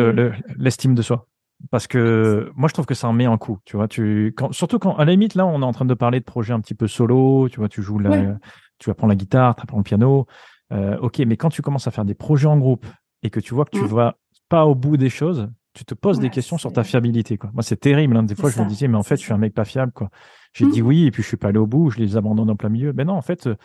l'estime 0.56 0.94
de 0.94 1.02
soi. 1.02 1.26
Parce 1.70 1.86
que 1.86 2.50
moi, 2.54 2.68
je 2.68 2.74
trouve 2.74 2.86
que 2.86 2.94
ça 2.94 3.08
en 3.08 3.12
met 3.12 3.24
un 3.24 3.38
coup. 3.38 3.58
Tu 3.64 3.76
vois, 3.76 3.88
tu, 3.88 4.34
quand, 4.36 4.52
surtout 4.52 4.78
quand, 4.78 4.96
à 4.96 5.04
la 5.04 5.12
limite, 5.12 5.34
là, 5.34 5.46
on 5.46 5.62
est 5.62 5.64
en 5.64 5.72
train 5.72 5.84
de 5.84 5.94
parler 5.94 6.20
de 6.20 6.24
projets 6.24 6.52
un 6.52 6.60
petit 6.60 6.74
peu 6.74 6.86
solo. 6.86 7.48
Tu 7.48 7.58
vois, 7.58 7.68
tu 7.68 7.82
joues 7.82 7.98
la, 7.98 8.36
tu 8.78 8.90
apprends 8.90 9.06
la 9.06 9.14
guitare, 9.14 9.56
tu 9.56 9.62
apprends 9.62 9.78
le 9.78 9.82
piano. 9.82 10.26
Euh, 10.72 10.98
ok, 10.98 11.18
mais 11.20 11.36
quand 11.36 11.50
tu 11.50 11.62
commences 11.62 11.86
à 11.86 11.90
faire 11.90 12.04
des 12.04 12.14
projets 12.14 12.48
en 12.48 12.58
groupe 12.58 12.86
et 13.22 13.30
que 13.30 13.40
tu 13.40 13.54
vois 13.54 13.64
que 13.64 13.70
tu 13.70 13.82
ne 13.82 13.84
hmm. 13.84 13.94
vas 13.94 14.16
pas 14.48 14.66
au 14.66 14.74
bout 14.74 14.96
des 14.96 15.10
choses, 15.10 15.48
tu 15.76 15.84
te 15.84 15.94
poses 15.94 16.18
des 16.18 16.30
questions 16.30 16.56
sur 16.56 16.72
ta 16.72 16.84
fiabilité. 16.84 17.36
Quoi. 17.36 17.50
Moi, 17.52 17.62
c'est 17.62 17.76
terrible. 17.76 18.16
Hein. 18.16 18.22
Des 18.22 18.34
fois, 18.34 18.50
je 18.50 18.60
me 18.60 18.66
disais, 18.66 18.88
mais 18.88 18.96
en 18.96 19.02
fait, 19.02 19.16
je 19.16 19.22
suis 19.22 19.32
un 19.32 19.38
mec 19.38 19.52
pas 19.52 19.66
fiable. 19.66 19.92
Quoi. 19.92 20.08
J'ai 20.54 20.66
dit 20.66 20.80
mmh. 20.80 20.86
oui, 20.86 21.06
et 21.06 21.10
puis 21.10 21.22
je 21.22 21.28
suis 21.28 21.36
pas 21.36 21.48
allé 21.48 21.58
au 21.58 21.66
bout, 21.66 21.90
je 21.90 21.98
les 21.98 22.16
abandonne 22.16 22.48
en 22.48 22.56
plein 22.56 22.70
milieu. 22.70 22.94
Mais 22.94 23.04
non, 23.04 23.12
en 23.12 23.22
fait, 23.22 23.46
euh, 23.46 23.56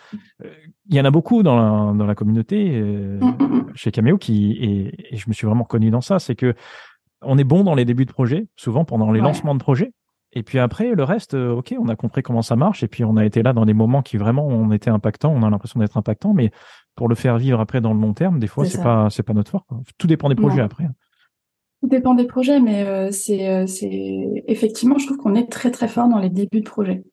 il 0.90 0.96
y 0.96 1.00
en 1.00 1.06
a 1.06 1.12
beaucoup 1.12 1.42
dans 1.42 1.56
la, 1.56 1.94
dans 1.94 2.06
la 2.06 2.16
communauté, 2.16 2.70
euh, 2.74 3.18
mmh, 3.22 3.26
mmh, 3.26 3.72
chez 3.76 3.92
Cameo, 3.92 4.18
qui, 4.18 4.52
et, 4.62 5.16
je 5.18 5.24
me 5.30 5.34
suis 5.34 5.48
vraiment 5.48 5.64
connu 5.64 5.90
dans 5.90 6.02
ça, 6.02 6.20
c'est 6.20 6.36
que 6.36 6.54
on 7.22 7.38
est 7.38 7.46
bon 7.46 7.64
dans 7.64 7.76
les 7.76 7.86
débuts 7.86 8.06
de 8.06 8.12
projet, 8.12 8.48
souvent 8.58 8.84
pendant 8.84 9.12
les 9.12 9.22
lancements 9.22 9.56
de 9.56 9.60
projet. 9.60 9.94
Et 10.34 10.44
puis 10.44 10.60
après, 10.60 10.96
le 10.96 11.04
reste, 11.04 11.34
euh, 11.34 11.54
ok, 11.54 11.76
on 11.80 11.88
a 11.88 11.96
compris 11.96 12.24
comment 12.24 12.42
ça 12.42 12.58
marche, 12.58 12.84
et 12.84 12.88
puis 12.88 13.06
on 13.06 13.16
a 13.16 13.26
été 13.26 13.42
là 13.42 13.54
dans 13.54 13.66
des 13.66 13.74
moments 13.74 14.02
qui 14.02 14.18
vraiment 14.18 14.46
on 14.48 14.72
était 14.72 14.90
impactants, 14.90 15.32
on 15.32 15.44
a 15.44 15.50
l'impression 15.50 15.80
d'être 15.80 15.98
impactant, 15.98 16.34
mais 16.34 16.52
pour 16.96 17.08
le 17.08 17.16
faire 17.16 17.38
vivre 17.38 17.60
après 17.60 17.80
dans 17.80 17.94
le 17.94 18.02
long 18.02 18.14
terme, 18.14 18.40
des 18.40 18.48
fois, 18.48 18.66
c'est 18.66 18.82
pas, 18.82 19.10
c'est 19.10 19.24
pas 19.24 19.34
notre 19.34 19.52
fort. 19.52 19.66
Tout 19.98 20.08
dépend 20.08 20.30
des 20.30 20.36
projets 20.36 20.62
après. 20.62 20.88
Tout 21.82 21.88
dépend 21.88 22.14
des 22.14 22.28
projets, 22.28 22.60
mais 22.60 22.86
euh, 22.86 23.12
c'est, 23.12 23.50
euh, 23.50 23.66
effectivement, 24.48 25.00
je 25.00 25.08
trouve 25.08 25.18
qu'on 25.18 25.34
est 25.36 25.52
très 25.52 25.72
très 25.72 25.88
fort 25.88 26.08
dans 26.08 26.20
les 26.20 26.30
débuts 26.30 26.62
de 26.62 26.70
projet. 26.70 27.04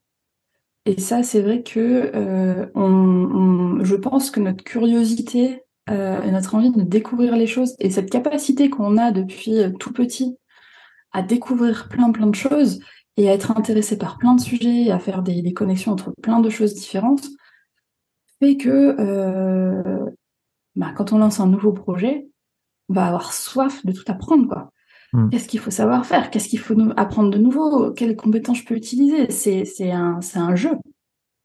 Et 0.84 1.00
ça, 1.00 1.22
c'est 1.22 1.40
vrai 1.40 1.62
que 1.62 2.10
euh, 2.14 2.66
on, 2.74 3.82
je 3.82 3.96
pense 3.96 4.30
que 4.30 4.40
notre 4.40 4.64
curiosité 4.64 5.62
et 5.90 6.30
notre 6.30 6.54
envie 6.54 6.70
de 6.70 6.82
découvrir 6.82 7.34
les 7.34 7.46
choses 7.46 7.74
et 7.78 7.88
cette 7.88 8.10
capacité 8.10 8.68
qu'on 8.68 8.98
a 8.98 9.10
depuis 9.10 9.54
tout 9.80 9.90
petit 9.90 10.36
à 11.12 11.22
découvrir 11.22 11.88
plein 11.88 12.12
plein 12.12 12.26
de 12.26 12.34
choses 12.34 12.80
et 13.16 13.30
à 13.30 13.32
être 13.32 13.56
intéressé 13.56 13.96
par 13.96 14.18
plein 14.18 14.34
de 14.34 14.40
sujets, 14.42 14.90
à 14.90 14.98
faire 14.98 15.22
des, 15.22 15.40
des 15.40 15.54
connexions 15.54 15.92
entre 15.92 16.12
plein 16.22 16.40
de 16.40 16.50
choses 16.50 16.74
différentes, 16.74 17.26
fait 18.38 18.58
que 18.58 18.94
bah, 20.76 20.92
quand 20.94 21.14
on 21.14 21.18
lance 21.18 21.40
un 21.40 21.46
nouveau 21.46 21.72
projet, 21.72 22.28
on 22.28 22.37
va 22.88 23.06
avoir 23.06 23.32
soif 23.32 23.84
de 23.84 23.92
tout 23.92 24.04
apprendre, 24.08 24.48
quoi. 24.48 24.72
Hmm. 25.12 25.30
Qu'est-ce 25.30 25.48
qu'il 25.48 25.60
faut 25.60 25.70
savoir 25.70 26.04
faire? 26.04 26.30
Qu'est-ce 26.30 26.48
qu'il 26.48 26.58
faut 26.58 26.74
apprendre 26.96 27.30
de 27.30 27.38
nouveau? 27.38 27.92
Quelles 27.92 28.16
compétences 28.16 28.58
je 28.58 28.64
peux 28.64 28.76
utiliser? 28.76 29.30
C'est 29.30 29.64
c'est 29.64 29.90
un 29.90 30.20
c'est 30.20 30.38
un 30.38 30.54
jeu. 30.54 30.72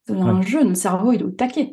C'est 0.06 0.14
un 0.14 0.42
jeu. 0.42 0.62
Notre 0.62 0.76
cerveau 0.76 1.12
il 1.12 1.20
est 1.20 1.24
au 1.24 1.30
taquet. 1.30 1.72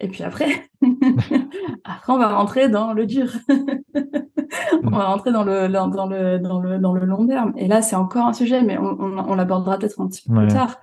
Et 0.00 0.08
puis 0.08 0.22
après, 0.22 0.48
après 1.84 2.12
on 2.12 2.18
va 2.18 2.28
rentrer 2.28 2.68
dans 2.68 2.92
le 2.92 3.06
dur. 3.06 3.30
on 4.84 4.90
va 4.90 5.06
rentrer 5.06 5.32
dans 5.32 5.44
le 5.44 5.68
dans, 5.68 5.86
le 6.06 6.38
dans 6.38 6.60
le 6.60 6.78
dans 6.78 6.92
le 6.92 7.04
long 7.04 7.26
terme. 7.26 7.52
Et 7.56 7.66
là 7.66 7.82
c'est 7.82 7.96
encore 7.96 8.26
un 8.26 8.32
sujet, 8.32 8.62
mais 8.62 8.78
on, 8.78 8.96
on, 9.00 9.34
l'abordera 9.34 9.78
peut-être 9.78 10.00
un 10.00 10.06
petit 10.06 10.22
peu 10.28 10.34
plus 10.34 10.48
tard. 10.48 10.76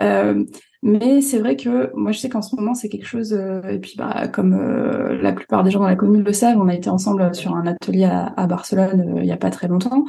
Euh, 0.00 0.44
mais 0.82 1.20
c'est 1.20 1.38
vrai 1.38 1.54
que 1.56 1.94
moi, 1.94 2.10
je 2.10 2.18
sais 2.18 2.28
qu'en 2.28 2.42
ce 2.42 2.56
moment, 2.56 2.74
c'est 2.74 2.88
quelque 2.88 3.06
chose. 3.06 3.32
Euh, 3.32 3.62
et 3.68 3.78
puis, 3.78 3.94
bah, 3.96 4.26
comme 4.26 4.54
euh, 4.54 5.16
la 5.22 5.32
plupart 5.32 5.62
des 5.62 5.70
gens 5.70 5.78
dans 5.78 5.86
la 5.86 5.94
commune 5.94 6.24
le 6.24 6.32
savent, 6.32 6.58
on 6.58 6.66
a 6.66 6.74
été 6.74 6.90
ensemble 6.90 7.34
sur 7.36 7.54
un 7.54 7.66
atelier 7.66 8.04
à, 8.04 8.46
Barcelone 8.48 9.14
euh, 9.16 9.20
il 9.20 9.24
n'y 9.24 9.32
a 9.32 9.36
pas 9.36 9.50
très 9.50 9.68
longtemps. 9.68 10.04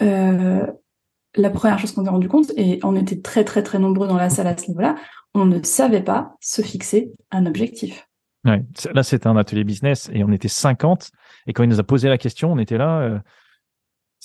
la 0.00 1.50
première 1.50 1.78
chose 1.78 1.92
qu'on 1.92 2.04
s'est 2.04 2.10
rendu 2.10 2.28
compte, 2.28 2.52
et 2.56 2.80
on 2.84 2.96
était 2.96 3.20
très 3.20 3.44
très 3.44 3.62
très 3.62 3.78
nombreux 3.78 4.06
dans 4.06 4.16
la 4.16 4.30
salle 4.30 4.46
à 4.46 4.56
ce 4.56 4.68
niveau-là, 4.68 4.94
on 5.34 5.46
ne 5.46 5.62
savait 5.62 6.02
pas 6.02 6.36
se 6.40 6.62
fixer 6.62 7.12
un 7.30 7.46
objectif. 7.46 8.08
Ouais, 8.44 8.62
là, 8.92 9.02
c'était 9.02 9.26
un 9.26 9.36
atelier 9.36 9.64
business 9.64 10.10
et 10.12 10.22
on 10.22 10.30
était 10.30 10.48
50. 10.48 11.10
Et 11.46 11.52
quand 11.52 11.62
il 11.62 11.68
nous 11.68 11.80
a 11.80 11.84
posé 11.84 12.08
la 12.08 12.18
question, 12.18 12.52
on 12.52 12.58
était 12.58 12.78
là. 12.78 13.22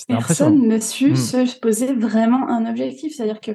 Personne 0.08 0.68
ne 0.68 0.80
su 0.80 1.12
hmm. 1.12 1.16
se 1.16 1.60
poser 1.60 1.94
vraiment 1.94 2.48
un 2.50 2.70
objectif. 2.70 3.16
C'est-à-dire 3.16 3.42
que 3.42 3.52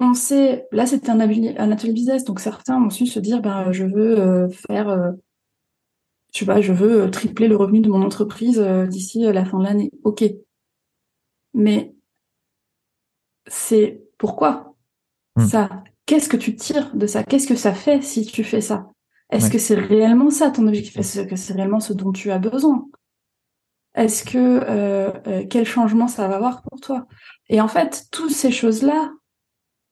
on 0.00 0.14
sait, 0.14 0.66
là 0.70 0.86
c'était 0.86 1.10
un, 1.10 1.18
un, 1.18 1.72
atelier 1.72 1.92
business, 1.92 2.24
donc 2.24 2.38
certains 2.40 2.80
ont 2.80 2.90
su 2.90 3.06
se 3.06 3.18
dire, 3.18 3.40
ben, 3.40 3.72
je 3.72 3.84
veux 3.84 4.18
euh, 4.20 4.48
faire, 4.48 4.88
euh, 4.88 5.10
je 6.32 6.40
sais 6.40 6.46
pas, 6.46 6.60
je 6.60 6.72
veux 6.72 7.02
euh, 7.02 7.08
tripler 7.08 7.48
le 7.48 7.56
revenu 7.56 7.80
de 7.80 7.88
mon 7.88 8.02
entreprise 8.02 8.60
d'ici 8.88 9.22
la 9.22 9.44
fin 9.44 9.58
de 9.58 9.64
l'année. 9.64 9.90
Ok. 10.04 10.24
Mais 11.54 11.94
c'est 13.46 14.02
pourquoi 14.18 14.76
hmm. 15.36 15.46
ça 15.46 15.82
Qu'est-ce 16.08 16.30
que 16.30 16.38
tu 16.38 16.56
tires 16.56 16.96
de 16.96 17.06
ça? 17.06 17.22
Qu'est-ce 17.22 17.46
que 17.46 17.54
ça 17.54 17.74
fait 17.74 18.00
si 18.00 18.24
tu 18.24 18.42
fais 18.42 18.62
ça? 18.62 18.86
Est-ce 19.30 19.50
que 19.50 19.58
c'est 19.58 19.74
réellement 19.74 20.30
ça 20.30 20.50
ton 20.50 20.66
objectif? 20.66 20.96
Est-ce 20.96 21.20
que 21.20 21.36
c'est 21.36 21.52
réellement 21.52 21.80
ce 21.80 21.92
dont 21.92 22.12
tu 22.12 22.30
as 22.30 22.38
besoin? 22.38 22.86
Est-ce 23.94 24.24
que 24.24 24.38
euh, 24.38 25.12
euh, 25.26 25.44
quel 25.50 25.66
changement 25.66 26.08
ça 26.08 26.26
va 26.26 26.36
avoir 26.36 26.62
pour 26.62 26.80
toi? 26.80 27.06
Et 27.50 27.60
en 27.60 27.68
fait, 27.68 28.06
toutes 28.10 28.30
ces 28.30 28.50
choses-là, 28.50 29.12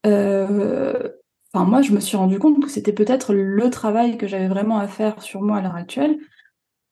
euh, 0.07 1.11
enfin 1.53 1.67
moi, 1.67 1.83
je 1.83 1.93
me 1.93 2.01
suis 2.01 2.17
rendu 2.17 2.39
compte 2.39 2.63
que 2.63 2.71
c'était 2.71 2.95
peut-être 2.95 3.35
le 3.35 3.69
travail 3.69 4.17
que 4.17 4.27
j'avais 4.27 4.49
vraiment 4.49 4.79
à 4.79 4.89
faire 4.89 5.21
sur 5.21 5.43
moi 5.43 5.59
à 5.59 5.61
l'heure 5.61 5.77
actuelle, 5.77 6.17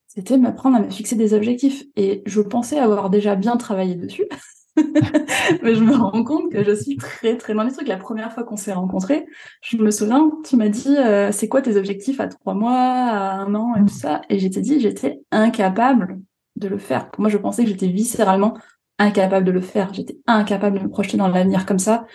c'était 0.06 0.36
m'apprendre 0.36 0.76
à 0.76 0.80
me 0.80 0.90
fixer 0.90 1.16
des 1.16 1.32
objectifs. 1.32 1.82
Et 1.96 2.22
je 2.26 2.42
pensais 2.42 2.78
avoir 2.78 3.08
déjà 3.08 3.36
bien 3.36 3.56
travaillé 3.56 3.94
dessus. 3.94 4.26
Mais 5.62 5.74
je 5.74 5.84
me 5.84 5.94
rends 5.94 6.24
compte 6.24 6.50
que 6.50 6.64
je 6.64 6.74
suis 6.74 6.96
très 6.96 7.36
très 7.36 7.54
loin 7.54 7.64
des 7.64 7.72
trucs. 7.72 7.88
La 7.88 7.96
première 7.96 8.32
fois 8.32 8.44
qu'on 8.44 8.56
s'est 8.56 8.72
rencontrés, 8.72 9.26
je 9.62 9.76
me 9.76 9.90
souviens, 9.90 10.30
tu 10.44 10.56
m'as 10.56 10.68
dit 10.68 10.96
euh, 10.96 11.30
c'est 11.32 11.48
quoi 11.48 11.62
tes 11.62 11.76
objectifs 11.76 12.20
à 12.20 12.28
trois 12.28 12.54
mois, 12.54 12.72
à 12.72 13.34
un 13.34 13.54
an 13.54 13.74
et 13.76 13.80
tout 13.80 13.94
ça? 13.94 14.22
Et 14.28 14.38
j'étais 14.38 14.60
dit 14.60 14.80
j'étais 14.80 15.20
incapable 15.30 16.20
de 16.56 16.68
le 16.68 16.78
faire. 16.78 17.10
Pour 17.10 17.20
moi, 17.20 17.30
je 17.30 17.38
pensais 17.38 17.64
que 17.64 17.70
j'étais 17.70 17.88
viscéralement 17.88 18.56
incapable 18.98 19.46
de 19.46 19.52
le 19.52 19.60
faire. 19.60 19.92
J'étais 19.92 20.18
incapable 20.26 20.78
de 20.78 20.84
me 20.84 20.90
projeter 20.90 21.16
dans 21.16 21.28
l'avenir 21.28 21.66
comme 21.66 21.78
ça. 21.78 22.06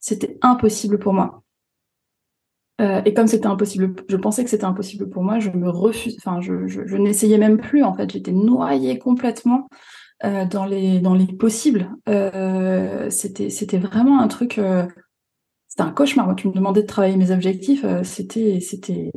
C'était 0.00 0.38
impossible 0.42 0.98
pour 0.98 1.12
moi. 1.12 1.42
Euh, 2.80 3.02
et 3.04 3.14
comme 3.14 3.26
c'était 3.26 3.46
impossible, 3.46 3.94
je 4.08 4.16
pensais 4.16 4.42
que 4.42 4.50
c'était 4.50 4.64
impossible 4.64 5.08
pour 5.08 5.22
moi, 5.22 5.38
je 5.38 5.50
me 5.50 5.68
refuse, 5.68 6.16
enfin, 6.18 6.40
je, 6.40 6.66
je, 6.66 6.96
n'essayais 6.96 7.38
même 7.38 7.58
plus, 7.58 7.84
en 7.84 7.94
fait, 7.94 8.10
j'étais 8.10 8.32
noyée 8.32 8.98
complètement 8.98 9.68
euh, 10.24 10.44
dans 10.44 10.64
les 10.64 11.00
dans 11.00 11.14
les 11.14 11.26
possibles. 11.26 11.90
Euh, 12.08 13.10
c'était 13.10 13.50
c'était 13.50 13.78
vraiment 13.78 14.20
un 14.20 14.28
truc, 14.28 14.58
euh, 14.58 14.86
c'était 15.68 15.82
un 15.82 15.92
cauchemar. 15.92 16.26
Moi, 16.26 16.34
tu 16.34 16.48
me 16.48 16.52
demandais 16.52 16.82
de 16.82 16.86
travailler 16.86 17.16
mes 17.16 17.30
objectifs, 17.30 17.84
euh, 17.84 18.02
c'était 18.04 18.60
c'était 18.60 19.10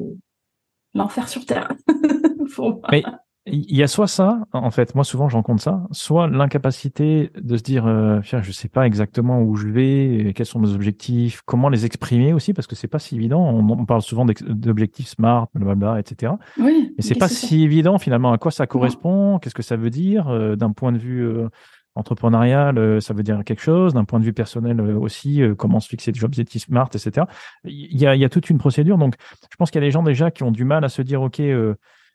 l'enfer 0.94 1.30
sur 1.30 1.46
terre. 1.46 1.70
pour 2.56 2.72
moi. 2.72 3.20
Il 3.48 3.76
y 3.76 3.84
a 3.84 3.88
soit 3.88 4.08
ça, 4.08 4.40
en 4.54 4.72
fait, 4.72 4.96
moi 4.96 5.04
souvent 5.04 5.30
je 5.30 5.36
rencontre 5.36 5.62
ça, 5.62 5.86
soit 5.92 6.28
l'incapacité 6.28 7.30
de 7.40 7.58
se 7.58 7.62
dire, 7.62 7.86
euh, 7.86 8.20
je 8.24 8.52
sais 8.52 8.70
pas 8.70 8.88
exactement 8.88 9.40
où 9.44 9.56
je 9.56 9.68
vais, 9.68 10.34
quels 10.36 10.48
sont 10.48 10.60
mes 10.60 10.74
objectifs, 10.74 11.42
comment 11.46 11.70
les 11.70 11.86
exprimer 11.86 12.34
aussi, 12.34 12.54
parce 12.54 12.66
que 12.66 12.76
c'est 12.76 12.88
pas 12.88 12.98
si 12.98 13.16
évident. 13.16 13.48
On, 13.48 13.86
parle 13.86 14.02
souvent 14.02 14.26
d'objectifs 14.26 15.10
smart, 15.10 15.48
blablabla, 15.54 16.00
etc. 16.00 16.34
Oui. 16.60 16.92
Mais 16.98 17.04
c'est 17.04 17.14
pas 17.14 17.28
si 17.28 17.64
évident 17.64 18.00
finalement 18.00 18.32
à 18.32 18.40
quoi 18.40 18.50
ça 18.50 18.66
correspond, 18.66 19.38
qu'est-ce 19.38 19.54
que 19.54 19.62
ça 19.62 19.76
veut 19.76 19.92
dire 19.92 20.28
euh, 20.28 20.56
d'un 20.56 20.72
point 20.72 20.92
de 20.92 20.98
vue 20.98 21.24
euh, 21.24 21.48
entrepreneurial, 21.94 22.80
euh, 22.80 23.00
ça 23.00 23.14
veut 23.14 23.22
dire 23.22 23.44
quelque 23.46 23.62
chose, 23.62 23.94
d'un 23.94 24.06
point 24.06 24.20
de 24.20 24.26
vue 24.26 24.34
personnel 24.34 24.82
aussi, 24.82 25.44
comment 25.56 25.80
se 25.80 25.88
fixer 25.88 26.12
des 26.12 26.24
objectifs 26.24 26.64
smart, 26.64 26.90
etc. 26.96 27.28
Il 27.64 27.96
y 27.96 28.08
a, 28.08 28.16
il 28.16 28.22
y 28.22 28.26
a 28.26 28.30
toute 28.30 28.50
une 28.50 28.58
procédure, 28.58 28.98
donc 28.98 29.14
je 29.52 29.56
pense 29.56 29.70
qu'il 29.70 29.82
y 29.82 29.84
a 29.84 29.88
des 29.88 29.92
gens 29.92 30.02
déjà 30.02 30.32
qui 30.32 30.42
ont 30.42 30.52
du 30.52 30.66
mal 30.66 30.84
à 30.84 30.90
se 30.90 31.04
dire, 31.04 31.22
ok 31.22 31.44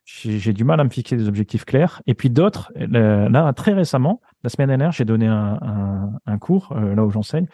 j'ai 0.04 0.52
du 0.52 0.64
mal 0.64 0.80
à 0.80 0.84
me 0.84 0.90
fixer 0.90 1.16
des 1.16 1.28
objectifs 1.28 1.64
clairs. 1.64 2.02
Et 2.06 2.14
puis 2.14 2.30
d'autres, 2.30 2.72
là, 2.76 3.52
très 3.52 3.72
récemment, 3.72 4.20
la 4.42 4.50
semaine 4.50 4.68
dernière, 4.68 4.92
j'ai 4.92 5.04
donné 5.04 5.26
un, 5.26 5.58
un, 5.62 6.12
un 6.26 6.38
cours 6.38 6.72
euh, 6.72 6.94
là 6.94 7.04
où 7.04 7.10
j'enseigne. 7.10 7.46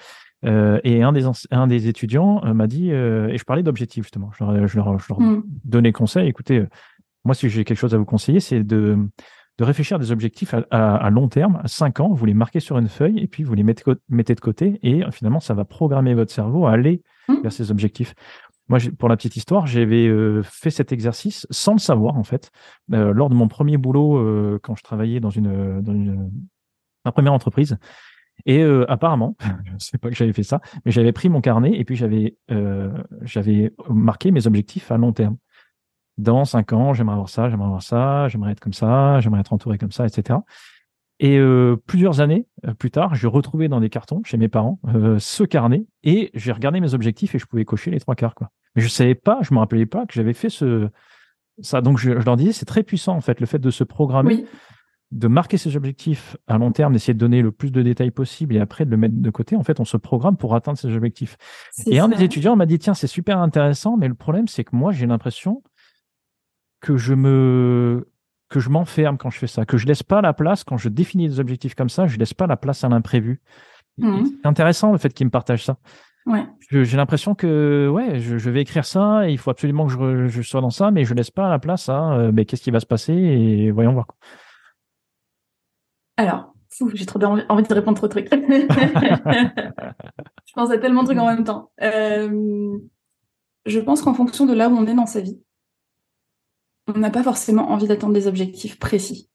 Euh, 0.44 0.80
et 0.84 1.02
un 1.02 1.12
des, 1.12 1.24
un 1.50 1.66
des 1.66 1.88
étudiants 1.88 2.42
euh, 2.44 2.54
m'a 2.54 2.66
dit, 2.66 2.90
et 2.90 3.38
je 3.38 3.44
parlais 3.44 3.62
d'objectifs 3.62 4.04
justement, 4.04 4.30
je 4.38 4.44
leur, 4.44 4.66
je 4.66 4.76
leur, 4.76 4.98
je 4.98 5.06
leur 5.08 5.20
mm. 5.20 5.42
donnais 5.64 5.92
conseil, 5.92 6.28
écoutez, 6.28 6.64
moi 7.24 7.34
si 7.34 7.48
j'ai 7.48 7.64
quelque 7.64 7.78
chose 7.78 7.94
à 7.94 7.98
vous 7.98 8.04
conseiller, 8.04 8.38
c'est 8.38 8.62
de, 8.62 8.98
de 9.58 9.64
réfléchir 9.64 9.96
à 9.96 9.98
des 9.98 10.12
objectifs 10.12 10.52
à, 10.54 10.64
à, 10.70 10.96
à, 10.96 11.10
long 11.10 11.28
terme, 11.28 11.58
à 11.64 11.68
5 11.68 12.00
ans, 12.00 12.12
vous 12.12 12.26
les 12.26 12.34
marquez 12.34 12.60
sur 12.60 12.76
une 12.78 12.88
feuille 12.88 13.18
et 13.18 13.26
puis 13.26 13.44
vous 13.44 13.54
les 13.54 13.62
mettez, 13.62 13.82
mettez 14.08 14.34
de 14.34 14.40
côté 14.40 14.78
et 14.82 15.02
finalement 15.10 15.40
ça 15.40 15.54
va 15.54 15.64
programmer 15.64 16.14
votre 16.14 16.32
cerveau 16.32 16.66
à 16.66 16.72
aller 16.72 17.02
mm. 17.28 17.40
vers 17.42 17.52
ces 17.52 17.70
objectifs. 17.70 18.14
Moi, 18.68 18.78
pour 18.98 19.08
la 19.08 19.16
petite 19.16 19.36
histoire, 19.36 19.66
j'avais 19.66 20.08
euh, 20.08 20.42
fait 20.42 20.70
cet 20.70 20.90
exercice 20.90 21.46
sans 21.50 21.72
le 21.72 21.78
savoir 21.78 22.16
en 22.16 22.24
fait, 22.24 22.50
euh, 22.92 23.12
lors 23.12 23.28
de 23.28 23.34
mon 23.34 23.46
premier 23.46 23.76
boulot 23.76 24.18
euh, 24.18 24.58
quand 24.62 24.74
je 24.74 24.82
travaillais 24.82 25.20
dans 25.20 25.30
une, 25.30 25.80
dans 25.82 25.92
une, 25.92 26.30
première 27.04 27.32
entreprise. 27.32 27.78
Et 28.44 28.62
apparemment, 28.88 29.36
je 29.64 29.72
ne 29.72 29.78
sais 29.78 29.96
pas 29.96 30.10
que 30.10 30.14
j'avais 30.16 30.32
fait 30.32 30.42
ça, 30.42 30.60
mais 30.84 30.90
j'avais 30.90 31.12
pris 31.12 31.28
mon 31.28 31.40
carnet 31.40 31.72
et 31.74 31.84
puis 31.84 31.96
j'avais 31.96 32.36
j'avais 33.22 33.72
marqué 33.88 34.30
mes 34.30 34.46
objectifs 34.46 34.90
à 34.90 34.98
long 34.98 35.12
terme. 35.12 35.36
Dans 36.18 36.44
cinq 36.44 36.72
ans, 36.72 36.92
j'aimerais 36.92 37.14
avoir 37.14 37.28
ça, 37.28 37.48
j'aimerais 37.48 37.66
avoir 37.66 37.82
ça, 37.82 38.28
j'aimerais 38.28 38.52
être 38.52 38.60
comme 38.60 38.72
ça, 38.72 39.20
j'aimerais 39.20 39.40
être 39.40 39.52
entouré 39.52 39.78
comme 39.78 39.92
ça, 39.92 40.04
etc. 40.04 40.40
Et 41.18 41.38
euh, 41.38 41.76
plusieurs 41.86 42.20
années 42.20 42.46
euh, 42.66 42.74
plus 42.74 42.90
tard, 42.90 43.14
j'ai 43.14 43.26
retrouvé 43.26 43.68
dans 43.68 43.80
des 43.80 43.88
cartons 43.88 44.22
chez 44.24 44.36
mes 44.36 44.48
parents 44.48 44.78
euh, 44.88 45.18
ce 45.18 45.44
carnet 45.44 45.86
et 46.02 46.30
j'ai 46.34 46.52
regardé 46.52 46.80
mes 46.80 46.92
objectifs 46.92 47.34
et 47.34 47.38
je 47.38 47.46
pouvais 47.46 47.64
cocher 47.64 47.90
les 47.90 48.00
trois 48.00 48.14
quarts. 48.14 48.34
Quoi. 48.34 48.50
Mais 48.74 48.82
je 48.82 48.88
savais 48.88 49.14
pas, 49.14 49.38
je 49.42 49.54
me 49.54 49.58
rappelais 49.58 49.86
pas 49.86 50.04
que 50.04 50.12
j'avais 50.12 50.34
fait 50.34 50.50
ce 50.50 50.88
ça. 51.62 51.80
Donc 51.80 51.98
je, 51.98 52.10
leur 52.10 52.36
disais, 52.36 52.52
c'est 52.52 52.66
très 52.66 52.82
puissant 52.82 53.16
en 53.16 53.22
fait 53.22 53.40
le 53.40 53.46
fait 53.46 53.58
de 53.58 53.70
se 53.70 53.82
programmer, 53.82 54.44
de 55.10 55.26
marquer 55.26 55.56
ses 55.56 55.74
objectifs 55.74 56.36
à 56.48 56.58
long 56.58 56.70
terme, 56.70 56.92
d'essayer 56.92 57.14
de 57.14 57.18
donner 57.18 57.40
le 57.40 57.50
plus 57.50 57.72
de 57.72 57.80
détails 57.80 58.10
possible 58.10 58.54
et 58.54 58.60
après 58.60 58.84
de 58.84 58.90
le 58.90 58.98
mettre 58.98 59.14
de 59.16 59.30
côté. 59.30 59.56
En 59.56 59.62
fait, 59.62 59.80
on 59.80 59.86
se 59.86 59.96
programme 59.96 60.36
pour 60.36 60.54
atteindre 60.54 60.76
ses 60.76 60.94
objectifs. 60.94 61.38
Et 61.86 61.98
un 61.98 62.08
des 62.08 62.22
étudiants 62.22 62.56
m'a 62.56 62.66
dit 62.66 62.78
tiens, 62.78 62.92
c'est 62.92 63.06
super 63.06 63.38
intéressant, 63.38 63.96
mais 63.96 64.08
le 64.08 64.14
problème 64.14 64.48
c'est 64.48 64.64
que 64.64 64.76
moi 64.76 64.92
j'ai 64.92 65.06
l'impression 65.06 65.62
que 66.80 66.98
je 66.98 67.14
me 67.14 68.06
que 68.48 68.60
je 68.60 68.68
m'enferme 68.68 69.18
quand 69.18 69.30
je 69.30 69.38
fais 69.38 69.46
ça, 69.46 69.64
que 69.64 69.76
je 69.76 69.86
laisse 69.86 70.02
pas 70.02 70.20
la 70.20 70.32
place 70.32 70.64
quand 70.64 70.76
je 70.76 70.88
définis 70.88 71.28
des 71.28 71.40
objectifs 71.40 71.74
comme 71.74 71.88
ça, 71.88 72.06
je 72.06 72.16
laisse 72.16 72.34
pas 72.34 72.46
la 72.46 72.56
place 72.56 72.84
à 72.84 72.88
l'imprévu. 72.88 73.40
Mhm. 73.98 74.26
C'est 74.26 74.46
intéressant 74.46 74.92
le 74.92 74.98
fait 74.98 75.12
qu'il 75.12 75.26
me 75.26 75.30
partage 75.30 75.64
ça. 75.64 75.76
Ouais. 76.26 76.44
J'ai 76.70 76.96
l'impression 76.96 77.34
que 77.36 77.88
ouais, 77.88 78.18
je, 78.18 78.36
je, 78.36 78.50
vais 78.50 78.60
écrire 78.60 78.84
ça 78.84 79.28
et 79.28 79.32
il 79.32 79.38
faut 79.38 79.50
absolument 79.50 79.86
que 79.86 79.92
je, 79.92 80.26
je, 80.26 80.42
sois 80.42 80.60
dans 80.60 80.70
ça, 80.70 80.90
mais 80.90 81.04
je 81.04 81.14
laisse 81.14 81.30
pas 81.30 81.48
la 81.48 81.60
place 81.60 81.88
à 81.88 82.14
euh, 82.14 82.32
mais 82.34 82.44
qu'est-ce 82.44 82.62
qui 82.62 82.72
va 82.72 82.80
se 82.80 82.86
passer 82.86 83.12
et 83.12 83.70
voyons 83.70 83.92
voir. 83.92 84.08
Alors, 86.16 86.52
j'ai 86.94 87.06
trop 87.06 87.22
envie 87.22 87.62
de 87.68 87.74
répondre 87.74 87.96
trop 87.96 88.08
de 88.08 88.12
trucs. 88.12 88.28
je 90.46 90.52
pense 90.54 90.70
à 90.70 90.78
tellement 90.78 91.02
de 91.02 91.06
trucs 91.08 91.18
en 91.18 91.26
même 91.26 91.44
temps. 91.44 91.70
Euh, 91.82 92.76
je 93.64 93.80
pense 93.80 94.02
qu'en 94.02 94.14
fonction 94.14 94.46
de 94.46 94.54
là 94.54 94.68
où 94.68 94.76
on 94.76 94.86
est 94.86 94.94
dans 94.94 95.06
sa 95.06 95.20
vie, 95.20 95.40
on 96.86 96.98
n'a 96.98 97.10
pas 97.10 97.22
forcément 97.22 97.70
envie 97.70 97.86
d'attendre 97.86 98.14
des 98.14 98.26
objectifs 98.26 98.78
précis. 98.78 99.28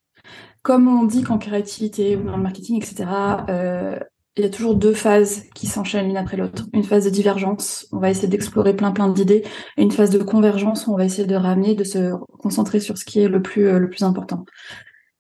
Comme 0.62 0.88
on 0.88 1.03
dit 1.05 1.24
qu'en 1.24 1.38
créativité 1.38 2.15
ou 2.15 2.24
dans 2.24 2.38
le 2.38 2.43
marketing, 2.43 2.77
etc., 2.77 3.05
euh, 3.50 4.00
il 4.38 4.43
y 4.43 4.46
a 4.46 4.50
toujours 4.50 4.75
deux 4.75 4.93
phases 4.93 5.43
qui 5.55 5.67
s'enchaînent 5.67 6.08
l'une 6.08 6.17
après 6.17 6.38
l'autre. 6.38 6.65
Une 6.74 6.84
phase 6.84 7.03
de 7.03 7.10
divergence, 7.10 7.88
on 7.91 8.00
va 8.00 8.10
essayer 8.10 8.29
d'explorer 8.29 8.75
plein 8.75 8.91
plein 8.91 9.10
d'idées, 9.10 9.43
et 9.77 9.81
une 9.81 9.91
phase 9.91 10.10
de 10.10 10.20
convergence 10.20 10.88
où 10.88 10.93
on 10.93 10.98
va 10.98 11.05
essayer 11.05 11.27
de 11.27 11.36
ramener, 11.36 11.75
de 11.75 11.84
se 11.84 12.13
concentrer 12.39 12.79
sur 12.79 12.98
ce 12.98 13.03
qui 13.03 13.20
est 13.20 13.27
le 13.27 13.41
plus 13.41 13.67
euh, 13.67 13.79
le 13.79 13.89
plus 13.89 14.03
important. 14.03 14.46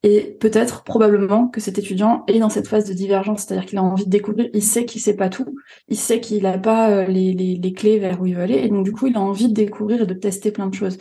Et 0.03 0.35
peut-être, 0.39 0.83
probablement, 0.83 1.47
que 1.47 1.61
cet 1.61 1.77
étudiant 1.77 2.23
est 2.27 2.39
dans 2.39 2.49
cette 2.49 2.67
phase 2.67 2.85
de 2.85 2.93
divergence, 2.93 3.43
c'est-à-dire 3.43 3.67
qu'il 3.67 3.77
a 3.77 3.83
envie 3.83 4.05
de 4.05 4.09
découvrir, 4.09 4.49
il 4.53 4.63
sait 4.63 4.85
qu'il 4.85 4.99
sait 4.99 5.15
pas 5.15 5.29
tout, 5.29 5.55
il 5.89 5.97
sait 5.97 6.19
qu'il 6.19 6.41
n'a 6.41 6.57
pas 6.57 6.89
euh, 6.89 7.05
les, 7.05 7.33
les, 7.33 7.55
les, 7.61 7.73
clés 7.73 7.99
vers 7.99 8.19
où 8.19 8.25
il 8.25 8.35
veut 8.35 8.41
aller, 8.41 8.55
et 8.55 8.69
donc 8.69 8.83
du 8.83 8.93
coup, 8.93 9.07
il 9.07 9.15
a 9.15 9.21
envie 9.21 9.49
de 9.49 9.53
découvrir 9.53 10.01
et 10.01 10.05
de 10.07 10.13
tester 10.15 10.51
plein 10.51 10.67
de 10.67 10.73
choses. 10.73 10.97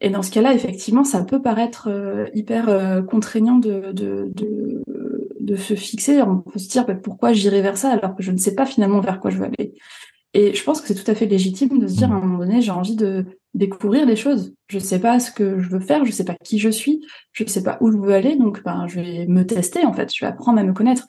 Et 0.00 0.08
dans 0.10 0.22
ce 0.22 0.30
cas-là, 0.30 0.54
effectivement, 0.54 1.04
ça 1.04 1.22
peut 1.24 1.42
paraître 1.42 1.88
euh, 1.88 2.26
hyper 2.34 2.68
euh, 2.68 3.02
contraignant 3.02 3.56
de, 3.56 3.92
de, 3.92 4.30
de, 4.34 4.82
de, 5.40 5.56
se 5.56 5.74
fixer. 5.74 6.22
On 6.22 6.38
peut 6.38 6.58
se 6.58 6.68
dire 6.68 6.86
bah, 6.86 6.94
pourquoi 6.94 7.32
j'irai 7.32 7.60
vers 7.60 7.76
ça 7.76 7.90
alors 7.90 8.16
que 8.16 8.22
je 8.22 8.32
ne 8.32 8.38
sais 8.38 8.54
pas 8.54 8.64
finalement 8.64 9.00
vers 9.00 9.20
quoi 9.20 9.30
je 9.30 9.38
veux 9.38 9.44
aller. 9.44 9.74
Et 10.32 10.54
je 10.54 10.62
pense 10.62 10.80
que 10.80 10.88
c'est 10.88 10.94
tout 10.94 11.10
à 11.10 11.14
fait 11.14 11.26
légitime 11.26 11.78
de 11.78 11.86
se 11.86 11.96
dire 11.96 12.12
à 12.12 12.14
un 12.14 12.20
moment 12.20 12.38
donné, 12.38 12.62
j'ai 12.62 12.70
envie 12.70 12.96
de 12.96 13.26
découvrir 13.52 14.06
des 14.06 14.16
choses. 14.16 14.54
Je 14.68 14.78
ne 14.78 14.82
sais 14.82 15.00
pas 15.00 15.18
ce 15.18 15.32
que 15.32 15.58
je 15.58 15.68
veux 15.68 15.80
faire, 15.80 16.04
je 16.04 16.10
ne 16.10 16.14
sais 16.14 16.24
pas 16.24 16.36
qui 16.44 16.58
je 16.58 16.70
suis, 16.70 17.04
je 17.32 17.42
ne 17.42 17.48
sais 17.48 17.62
pas 17.62 17.78
où 17.80 17.90
je 17.90 17.96
veux 17.98 18.14
aller, 18.14 18.36
donc 18.36 18.62
ben, 18.62 18.86
je 18.86 19.00
vais 19.00 19.26
me 19.26 19.44
tester 19.44 19.84
en 19.84 19.92
fait, 19.92 20.14
je 20.14 20.24
vais 20.24 20.30
apprendre 20.30 20.60
à 20.60 20.62
me 20.62 20.72
connaître 20.72 21.08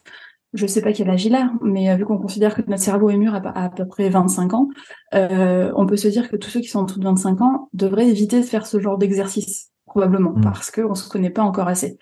je 0.53 0.67
sais 0.67 0.81
pas 0.81 0.91
quel 0.91 1.09
âge 1.09 1.25
il 1.25 1.35
a, 1.35 1.51
mais 1.61 1.89
euh, 1.89 1.95
vu 1.95 2.05
qu'on 2.05 2.17
considère 2.17 2.55
que 2.55 2.61
notre 2.67 2.81
cerveau 2.81 3.09
est 3.09 3.17
mûr 3.17 3.33
à, 3.33 3.39
à, 3.57 3.69
peu 3.69 3.87
près 3.87 4.09
25 4.09 4.53
ans, 4.53 4.67
euh, 5.13 5.71
on 5.75 5.85
peut 5.85 5.97
se 5.97 6.07
dire 6.07 6.29
que 6.29 6.35
tous 6.35 6.49
ceux 6.49 6.59
qui 6.59 6.67
sont 6.67 6.79
en 6.79 6.83
dessous 6.83 6.99
de 6.99 7.05
25 7.05 7.41
ans 7.41 7.69
devraient 7.73 8.07
éviter 8.07 8.41
de 8.41 8.45
faire 8.45 8.65
ce 8.65 8.79
genre 8.79 8.97
d'exercice, 8.97 9.71
probablement, 9.85 10.33
mmh. 10.35 10.41
parce 10.41 10.71
qu'on 10.71 10.95
se 10.95 11.07
connaît 11.09 11.29
pas 11.29 11.43
encore 11.43 11.67
assez. 11.67 11.97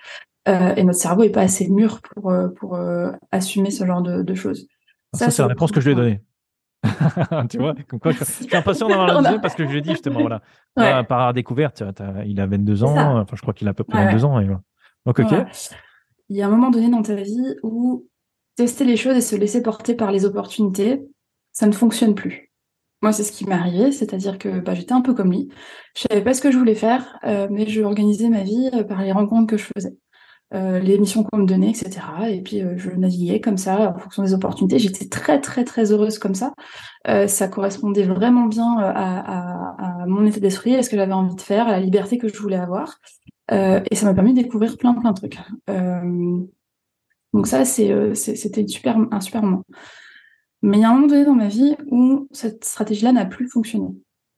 Euh, 0.47 0.73
et 0.75 0.83
notre 0.83 0.97
cerveau 0.97 1.23
est 1.23 1.29
pas 1.29 1.41
assez 1.41 1.69
mûr 1.69 2.01
pour, 2.01 2.33
pour 2.57 2.75
euh, 2.75 3.11
assumer 3.31 3.69
ce 3.69 3.85
genre 3.85 4.01
de, 4.01 4.23
de 4.23 4.33
choses. 4.33 4.67
Ça, 5.13 5.25
ça 5.25 5.31
c'est 5.31 5.41
la 5.43 5.49
réponse 5.49 5.71
que 5.71 5.79
je 5.81 5.85
lui 5.87 5.93
ai 5.93 5.95
donnée. 5.95 6.21
tu 7.49 7.57
vois, 7.57 7.75
comme 7.87 7.99
quoi, 7.99 8.11
je, 8.13 8.23
suis 8.23 8.55
impatient 8.55 8.87
d'avoir 8.89 9.07
la 9.07 9.21
deuxième 9.21 9.41
parce 9.41 9.53
que 9.53 9.65
je 9.65 9.69
lui 9.69 9.79
ai 9.79 9.81
dit 9.81 9.91
justement, 9.91 10.21
voilà, 10.21 10.41
ouais. 10.77 11.03
par 11.03 11.33
découverte, 11.33 11.83
il 12.25 12.39
a 12.39 12.47
22 12.47 12.83
ans, 12.83 13.19
enfin, 13.19 13.35
je 13.35 13.41
crois 13.41 13.53
qu'il 13.53 13.67
a 13.67 13.71
à 13.71 13.73
peu 13.73 13.83
près 13.83 14.05
22 14.05 14.25
ans. 14.25 14.39
Et. 14.39 14.47
Donc, 15.05 15.19
ok. 15.19 15.33
Il 16.29 16.37
y 16.37 16.41
a 16.41 16.47
un 16.47 16.49
moment 16.49 16.69
donné 16.69 16.89
dans 16.89 17.01
ta 17.01 17.15
vie 17.15 17.55
où 17.63 18.07
tester 18.59 18.83
les 18.83 18.97
choses 18.97 19.15
et 19.15 19.21
se 19.21 19.37
laisser 19.37 19.63
porter 19.63 19.95
par 19.95 20.11
les 20.11 20.25
opportunités, 20.25 21.01
ça 21.53 21.65
ne 21.65 21.71
fonctionne 21.71 22.13
plus. 22.13 22.51
Moi, 23.01 23.13
c'est 23.13 23.23
ce 23.23 23.31
qui 23.31 23.45
m'est 23.45 23.55
arrivé, 23.55 23.93
c'est-à-dire 23.93 24.37
que 24.37 24.59
bah, 24.59 24.73
j'étais 24.73 24.91
un 24.91 24.99
peu 24.99 25.13
comme 25.13 25.31
lui. 25.31 25.47
Je 25.95 26.01
savais 26.09 26.21
pas 26.21 26.33
ce 26.33 26.41
que 26.41 26.51
je 26.51 26.57
voulais 26.57 26.75
faire, 26.75 27.17
euh, 27.23 27.47
mais 27.49 27.65
je 27.67 27.81
organisais 27.81 28.27
ma 28.27 28.43
vie 28.43 28.69
euh, 28.73 28.83
par 28.83 29.01
les 29.01 29.13
rencontres 29.13 29.47
que 29.47 29.55
je 29.55 29.63
faisais, 29.73 29.95
euh, 30.53 30.79
les 30.79 30.99
missions 30.99 31.23
qu'on 31.23 31.37
me 31.37 31.45
donnait, 31.45 31.69
etc. 31.69 32.01
Et 32.31 32.41
puis 32.41 32.61
je 32.75 32.89
naviguais 32.89 33.39
comme 33.39 33.55
ça 33.55 33.93
en 33.95 33.97
fonction 33.97 34.23
des 34.23 34.33
opportunités. 34.33 34.77
J'étais 34.77 35.07
très 35.07 35.39
très 35.39 35.63
très 35.63 35.93
heureuse 35.93 36.19
comme 36.19 36.35
ça. 36.35 36.51
ça 37.05 37.47
correspondait 37.47 38.03
vraiment 38.03 38.47
bien 38.47 38.77
à, 38.77 38.89
à, 38.89 40.01
à 40.01 40.05
mon 40.05 40.25
état 40.25 40.41
d'esprit, 40.41 40.75
à 40.75 40.83
ce 40.83 40.89
que 40.89 40.97
j'avais 40.97 41.13
envie 41.13 41.35
de 41.35 41.41
faire, 41.41 41.69
à 41.69 41.71
la 41.71 41.79
liberté 41.79 42.17
que 42.17 42.27
je 42.27 42.37
voulais 42.37 42.57
avoir. 42.57 42.99
et 43.49 43.95
ça 43.95 44.05
m'a 44.05 44.13
permis 44.13 44.33
de 44.33 44.41
découvrir 44.41 44.77
plein 44.77 44.93
plein 44.93 45.13
de 45.13 45.17
trucs. 45.17 45.39
Donc 47.33 47.47
ça, 47.47 47.65
c'est, 47.65 48.15
c'était 48.15 48.67
super, 48.67 48.97
un 49.11 49.21
super 49.21 49.43
moment. 49.43 49.63
Mais 50.61 50.77
il 50.77 50.81
y 50.81 50.83
a 50.83 50.89
un 50.89 50.93
moment 50.93 51.07
donné 51.07 51.25
dans 51.25 51.35
ma 51.35 51.47
vie 51.47 51.75
où 51.89 52.27
cette 52.31 52.65
stratégie-là 52.65 53.11
n'a 53.11 53.25
plus 53.25 53.47
fonctionné. 53.47 53.87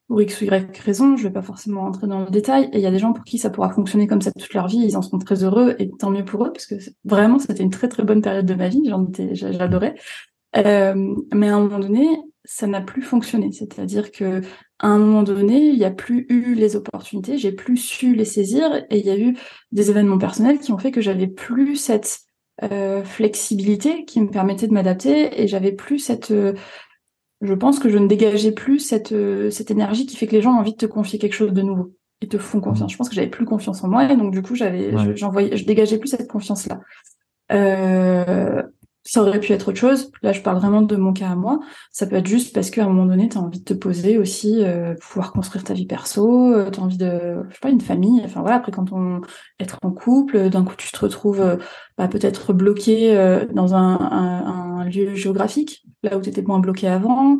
Pour 0.07 0.21
X 0.21 0.41
ou 0.41 0.45
Y 0.45 0.77
raison, 0.79 1.15
je 1.15 1.23
vais 1.23 1.33
pas 1.33 1.41
forcément 1.41 1.81
rentrer 1.81 2.05
dans 2.05 2.25
le 2.25 2.29
détail. 2.29 2.69
Et 2.73 2.77
il 2.77 2.81
y 2.81 2.85
a 2.85 2.91
des 2.91 2.99
gens 2.99 3.13
pour 3.13 3.23
qui 3.23 3.37
ça 3.37 3.49
pourra 3.49 3.69
fonctionner 3.71 4.07
comme 4.07 4.21
ça 4.21 4.31
toute 4.31 4.53
leur 4.53 4.67
vie, 4.67 4.79
ils 4.79 4.97
en 4.97 5.01
seront 5.01 5.19
très 5.19 5.43
heureux 5.43 5.75
et 5.79 5.89
tant 5.89 6.11
mieux 6.11 6.25
pour 6.25 6.45
eux, 6.45 6.51
parce 6.51 6.65
que 6.65 6.75
vraiment 7.05 7.39
c'était 7.39 7.63
une 7.63 7.69
très 7.69 7.87
très 7.87 8.03
bonne 8.03 8.21
période 8.21 8.45
de 8.45 8.53
ma 8.53 8.67
vie, 8.67 8.91
j'adorais. 9.31 9.95
Euh, 10.57 11.15
mais 11.33 11.47
à 11.47 11.55
un 11.55 11.61
moment 11.61 11.79
donné, 11.79 12.07
ça 12.43 12.67
n'a 12.67 12.81
plus 12.81 13.01
fonctionné. 13.01 13.51
C'est-à-dire 13.53 14.11
que 14.11 14.41
à 14.79 14.87
un 14.87 14.97
moment 14.97 15.23
donné, 15.23 15.69
il 15.69 15.77
n'y 15.77 15.85
a 15.85 15.91
plus 15.91 16.25
eu 16.29 16.55
les 16.55 16.75
opportunités, 16.75 17.37
j'ai 17.37 17.51
plus 17.51 17.77
su 17.77 18.13
les 18.13 18.25
saisir, 18.25 18.83
et 18.89 18.99
il 18.99 19.05
y 19.05 19.11
a 19.11 19.17
eu 19.17 19.37
des 19.71 19.89
événements 19.91 20.17
personnels 20.17 20.59
qui 20.59 20.71
ont 20.73 20.77
fait 20.77 20.91
que 20.91 21.01
j'avais 21.01 21.27
plus 21.27 21.77
cette 21.77 22.19
euh, 22.63 23.03
flexibilité 23.03 24.05
qui 24.05 24.21
me 24.21 24.29
permettait 24.29 24.67
de 24.67 24.73
m'adapter 24.73 25.41
et 25.41 25.47
j'avais 25.47 25.71
plus 25.71 25.99
cette 25.99 26.31
euh, 26.31 26.53
je 27.41 27.53
pense 27.55 27.79
que 27.79 27.89
je 27.89 27.97
ne 27.97 28.07
dégageais 28.07 28.51
plus 28.51 28.79
cette 28.79 29.13
euh, 29.13 29.49
cette 29.49 29.71
énergie 29.71 30.05
qui 30.05 30.15
fait 30.15 30.27
que 30.27 30.35
les 30.35 30.41
gens 30.41 30.53
ont 30.53 30.59
envie 30.59 30.73
de 30.73 30.77
te 30.77 30.85
confier 30.85 31.17
quelque 31.17 31.33
chose 31.33 31.53
de 31.53 31.61
nouveau 31.61 31.95
et 32.21 32.27
te 32.27 32.37
font 32.37 32.61
confiance. 32.61 32.91
Je 32.91 32.97
pense 32.97 33.09
que 33.09 33.15
j'avais 33.15 33.29
plus 33.29 33.45
confiance 33.45 33.83
en 33.83 33.87
moi 33.87 34.11
et 34.11 34.15
donc 34.15 34.31
du 34.31 34.43
coup 34.43 34.53
j'avais 34.53 34.91
j'envoyais 35.15 35.57
je 35.57 35.65
dégageais 35.65 35.97
plus 35.97 36.09
cette 36.09 36.29
confiance 36.29 36.67
là. 36.67 36.81
Euh, 39.01 39.11
ça 39.11 39.21
aurait 39.21 39.39
pu 39.39 39.51
être 39.53 39.69
autre 39.69 39.77
chose. 39.79 40.11
Là, 40.21 40.31
je 40.31 40.41
parle 40.41 40.57
vraiment 40.57 40.81
de 40.81 40.95
mon 40.95 41.13
cas 41.13 41.29
à 41.29 41.35
moi. 41.35 41.59
Ça 41.91 42.07
peut 42.07 42.15
être 42.15 42.27
juste 42.27 42.53
parce 42.53 42.69
qu'à 42.69 42.83
un 42.85 42.87
moment 42.87 43.05
donné, 43.05 43.29
tu 43.29 43.37
as 43.37 43.41
envie 43.41 43.59
de 43.59 43.63
te 43.65 43.73
poser 43.73 44.17
aussi, 44.17 44.63
euh, 44.63 44.95
pouvoir 45.01 45.33
construire 45.33 45.63
ta 45.63 45.73
vie 45.73 45.85
perso, 45.85 46.53
euh, 46.53 46.69
tu 46.69 46.79
as 46.79 46.83
envie 46.83 46.97
de, 46.97 47.43
je 47.49 47.53
sais 47.53 47.59
pas, 47.61 47.69
une 47.69 47.81
famille. 47.81 48.21
Enfin 48.23 48.41
voilà, 48.41 48.57
après 48.57 48.71
quand 48.71 48.91
on 48.91 49.21
être 49.59 49.77
en 49.83 49.91
couple, 49.91 50.49
d'un 50.49 50.63
coup 50.63 50.75
tu 50.77 50.91
te 50.91 50.99
retrouves 50.99 51.41
euh, 51.41 51.57
bah, 51.97 52.07
peut-être 52.07 52.53
bloqué 52.53 53.17
euh, 53.17 53.45
dans 53.53 53.75
un, 53.75 53.99
un, 53.99 54.79
un, 54.81 54.85
lieu 54.85 55.15
géographique, 55.15 55.83
là 56.03 56.17
où 56.17 56.21
tu 56.21 56.29
étais 56.29 56.41
moins 56.41 56.59
bloqué 56.59 56.87
avant. 56.87 57.37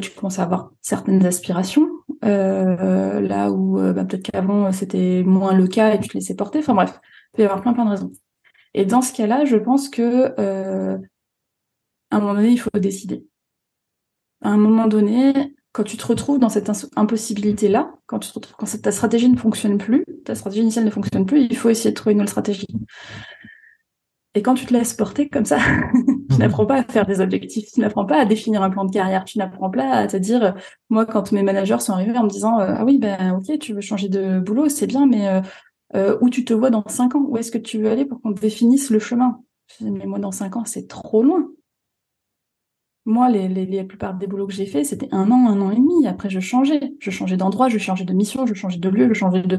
tu 0.00 0.10
commences 0.10 0.38
à 0.38 0.42
avoir 0.42 0.70
certaines 0.82 1.24
aspirations, 1.24 1.88
là 2.22 3.50
où 3.50 3.76
bah, 3.76 4.04
peut-être 4.04 4.30
qu'avant 4.30 4.72
c'était 4.72 5.22
moins 5.24 5.54
le 5.54 5.66
cas 5.66 5.94
et 5.94 6.00
tu 6.00 6.08
te 6.08 6.14
laissais 6.14 6.34
porter. 6.36 6.58
Enfin 6.58 6.74
bref, 6.74 7.00
il 7.32 7.36
peut 7.36 7.42
y 7.42 7.46
avoir 7.46 7.62
plein 7.62 7.72
plein 7.72 7.84
de 7.84 7.90
raisons. 7.90 8.12
Et 8.76 8.84
dans 8.84 9.00
ce 9.00 9.12
cas-là, 9.14 9.46
je 9.46 9.56
pense 9.56 9.88
que 9.88 10.34
euh, 10.38 10.98
à 12.10 12.16
un 12.16 12.20
moment 12.20 12.34
donné, 12.34 12.50
il 12.50 12.60
faut 12.60 12.68
décider. 12.74 13.26
À 14.42 14.50
un 14.50 14.58
moment 14.58 14.86
donné, 14.86 15.56
quand 15.72 15.82
tu 15.82 15.96
te 15.96 16.06
retrouves 16.06 16.38
dans 16.38 16.50
cette 16.50 16.70
impossibilité-là, 16.94 17.94
quand, 18.04 18.20
ta 18.82 18.92
stratégie 18.92 19.30
ne 19.30 19.38
fonctionne 19.38 19.78
plus, 19.78 20.04
ta 20.26 20.34
stratégie 20.34 20.62
initiale 20.62 20.84
ne 20.84 20.90
fonctionne 20.90 21.24
plus, 21.24 21.46
il 21.50 21.56
faut 21.56 21.70
essayer 21.70 21.90
de 21.90 21.94
trouver 21.94 22.12
une 22.12 22.20
autre 22.20 22.30
stratégie. 22.30 22.66
Et 24.34 24.42
quand 24.42 24.52
tu 24.52 24.66
te 24.66 24.74
laisses 24.74 24.92
porter 24.92 25.30
comme 25.30 25.46
ça, 25.46 25.58
tu 26.30 26.36
n'apprends 26.36 26.66
pas 26.66 26.80
à 26.80 26.84
faire 26.84 27.06
des 27.06 27.22
objectifs, 27.22 27.72
tu 27.72 27.80
n'apprends 27.80 28.04
pas 28.04 28.20
à 28.20 28.26
définir 28.26 28.62
un 28.62 28.68
plan 28.68 28.84
de 28.84 28.92
carrière, 28.92 29.24
tu 29.24 29.38
n'apprends 29.38 29.70
pas 29.70 29.90
à 29.90 30.06
te 30.06 30.18
dire, 30.18 30.54
moi, 30.90 31.06
quand 31.06 31.32
mes 31.32 31.42
managers 31.42 31.78
sont 31.80 31.94
arrivés 31.94 32.18
en 32.18 32.24
me 32.24 32.28
disant, 32.28 32.60
euh, 32.60 32.74
ah 32.76 32.84
oui, 32.84 32.98
ben 32.98 33.38
ok, 33.38 33.58
tu 33.58 33.72
veux 33.72 33.80
changer 33.80 34.10
de 34.10 34.38
boulot, 34.38 34.68
c'est 34.68 34.86
bien, 34.86 35.06
mais 35.06 35.26
euh, 35.26 35.40
euh, 35.94 36.18
où 36.20 36.30
tu 36.30 36.44
te 36.44 36.52
vois 36.52 36.70
dans 36.70 36.86
cinq 36.88 37.14
ans 37.14 37.24
Où 37.26 37.36
est-ce 37.36 37.50
que 37.50 37.58
tu 37.58 37.78
veux 37.78 37.90
aller 37.90 38.04
pour 38.04 38.20
qu'on 38.20 38.32
définisse 38.32 38.90
le 38.90 38.98
chemin? 38.98 39.40
Mais 39.80 40.06
moi, 40.06 40.18
dans 40.18 40.32
cinq 40.32 40.56
ans, 40.56 40.64
c'est 40.64 40.88
trop 40.88 41.22
loin. 41.22 41.48
Moi, 43.04 43.30
les, 43.30 43.48
les, 43.48 43.66
la 43.66 43.84
plupart 43.84 44.14
des 44.14 44.26
boulots 44.26 44.48
que 44.48 44.52
j'ai 44.52 44.66
fait, 44.66 44.82
c'était 44.82 45.08
un 45.12 45.30
an, 45.30 45.48
un 45.48 45.60
an 45.60 45.70
et 45.70 45.76
demi. 45.76 46.06
Après, 46.06 46.28
je 46.28 46.40
changeais. 46.40 46.94
Je 46.98 47.10
changeais 47.10 47.36
d'endroit, 47.36 47.68
je 47.68 47.78
changeais 47.78 48.04
de 48.04 48.12
mission, 48.12 48.46
je 48.46 48.54
changeais 48.54 48.78
de 48.78 48.88
lieu, 48.88 49.08
je 49.08 49.14
changeais 49.14 49.42
de, 49.42 49.58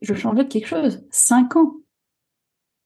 je 0.00 0.14
changeais 0.14 0.44
de 0.44 0.48
quelque 0.48 0.68
chose. 0.68 1.04
Cinq 1.10 1.56
ans. 1.56 1.74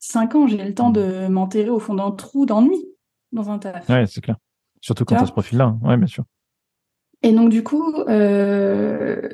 Cinq 0.01 0.35
ans, 0.35 0.49
j'ai 0.49 0.57
le 0.57 0.75
temps 0.75 0.91
de 0.91 1.29
m'enterrer 1.29 1.71
au 1.71 1.79
fond 1.79 1.95
d'un 1.95 2.11
trou 2.11 2.47
d'ennui 2.47 2.85
dans 3.31 3.51
un 3.51 3.59
taf. 3.59 3.89
Ouais, 3.89 4.07
c'est 4.07 4.21
clair. 4.21 4.37
Surtout 4.81 5.05
quand 5.05 5.15
tu 5.15 5.23
as 5.23 5.27
ce 5.27 5.33
profil-là. 5.33 5.77
Ouais, 5.83 5.97
bien 5.97 6.09
sûr. 6.09 6.25
Et 7.23 7.33
donc, 7.33 7.51
du 7.51 7.63
coup, 7.63 7.95
euh, 8.09 9.29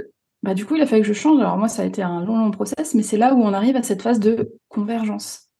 bah, 0.49 0.55
du 0.55 0.65
coup, 0.65 0.77
il 0.77 0.81
a 0.81 0.87
fallu 0.87 1.03
que 1.03 1.09
je 1.09 1.13
change. 1.13 1.39
Alors 1.41 1.59
moi, 1.59 1.69
ça 1.69 1.83
a 1.83 1.85
été 1.85 2.01
un 2.01 2.25
long, 2.25 2.39
long 2.39 2.51
process, 2.51 2.95
mais 2.95 3.03
c'est 3.03 3.19
là 3.19 3.35
où 3.35 3.43
on 3.43 3.53
arrive 3.53 3.77
à 3.77 3.83
cette 3.83 4.01
phase 4.01 4.19
de 4.19 4.57
convergence. 4.69 5.51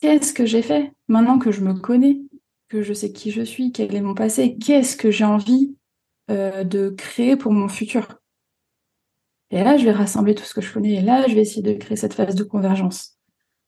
Qu'est-ce 0.00 0.32
que 0.32 0.46
j'ai 0.46 0.62
fait 0.62 0.92
maintenant 1.08 1.38
que 1.38 1.52
je 1.52 1.60
me 1.60 1.74
connais, 1.74 2.22
que 2.70 2.80
je 2.80 2.94
sais 2.94 3.12
qui 3.12 3.30
je 3.30 3.42
suis, 3.42 3.70
quel 3.70 3.94
est 3.94 4.00
mon 4.00 4.14
passé, 4.14 4.56
qu'est-ce 4.56 4.96
que 4.96 5.10
j'ai 5.10 5.26
envie 5.26 5.76
euh, 6.30 6.64
de 6.64 6.88
créer 6.88 7.36
pour 7.36 7.52
mon 7.52 7.68
futur? 7.68 8.18
Et 9.50 9.62
là, 9.62 9.76
je 9.76 9.84
vais 9.84 9.92
rassembler 9.92 10.34
tout 10.34 10.44
ce 10.44 10.54
que 10.54 10.62
je 10.62 10.72
connais, 10.72 10.94
et 10.94 11.02
là, 11.02 11.28
je 11.28 11.34
vais 11.34 11.42
essayer 11.42 11.60
de 11.60 11.74
créer 11.74 11.98
cette 11.98 12.14
phase 12.14 12.34
de 12.34 12.44
convergence 12.44 13.18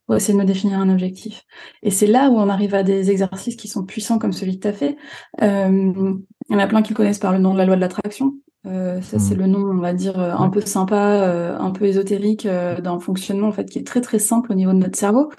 pour 0.06 0.16
essayer 0.16 0.32
de 0.32 0.38
me 0.38 0.46
définir 0.46 0.78
un 0.78 0.88
objectif. 0.88 1.44
Et 1.82 1.90
c'est 1.90 2.06
là 2.06 2.30
où 2.30 2.38
on 2.38 2.48
arrive 2.48 2.74
à 2.74 2.82
des 2.82 3.10
exercices 3.10 3.56
qui 3.56 3.68
sont 3.68 3.84
puissants 3.84 4.18
comme 4.18 4.32
celui 4.32 4.58
que 4.58 4.62
tu 4.62 4.68
as 4.68 4.72
fait. 4.72 4.96
Euh, 5.42 6.14
il 6.48 6.52
y 6.54 6.56
en 6.56 6.60
a 6.60 6.66
plein 6.66 6.80
qui 6.80 6.94
le 6.94 6.96
connaissent 6.96 7.18
par 7.18 7.32
le 7.32 7.40
nom 7.40 7.52
de 7.52 7.58
la 7.58 7.66
loi 7.66 7.76
de 7.76 7.82
l'attraction. 7.82 8.36
Euh, 8.66 9.00
ça, 9.00 9.18
c'est 9.18 9.34
mm. 9.36 9.38
le 9.38 9.46
nom, 9.46 9.60
on 9.60 9.78
va 9.78 9.92
dire, 9.92 10.18
euh, 10.18 10.32
un 10.32 10.50
peu 10.50 10.60
sympa, 10.60 11.22
euh, 11.22 11.56
un 11.58 11.70
peu 11.70 11.84
ésotérique 11.84 12.46
d'un 12.46 12.98
fonctionnement 12.98 13.48
en 13.48 13.52
fait 13.52 13.66
qui 13.66 13.78
est 13.78 13.86
très 13.86 14.00
très 14.00 14.18
simple 14.18 14.52
au 14.52 14.54
niveau 14.54 14.72
de 14.72 14.78
notre 14.78 14.98
cerveau, 14.98 15.30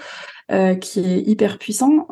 qui 0.82 1.00
est 1.02 1.22
hyper 1.28 1.58
puissant, 1.58 2.08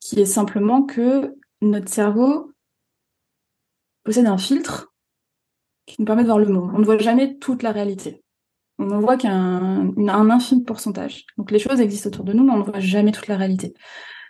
qui 0.00 0.20
est 0.20 0.26
simplement 0.26 0.82
que 0.82 1.34
notre 1.60 1.88
cerveau 1.88 2.52
possède 4.04 4.26
un 4.26 4.38
filtre 4.38 4.92
qui 5.86 5.96
nous 5.98 6.06
permet 6.06 6.22
de 6.22 6.28
voir 6.28 6.38
le 6.38 6.46
monde. 6.46 6.70
On 6.74 6.78
ne 6.78 6.84
voit 6.84 6.98
jamais 6.98 7.36
toute 7.38 7.62
la 7.62 7.72
réalité. 7.72 8.22
On 8.78 8.86
ne 8.86 9.00
voit 9.00 9.16
qu'un 9.16 9.92
un 9.96 10.30
infime 10.30 10.64
pourcentage. 10.64 11.24
Donc 11.38 11.50
les 11.50 11.58
choses 11.58 11.80
existent 11.80 12.08
autour 12.08 12.24
de 12.24 12.32
nous, 12.32 12.44
mais 12.44 12.52
on 12.52 12.58
ne 12.58 12.62
voit 12.62 12.78
jamais 12.78 13.10
toute 13.10 13.26
la 13.26 13.36
réalité. 13.36 13.74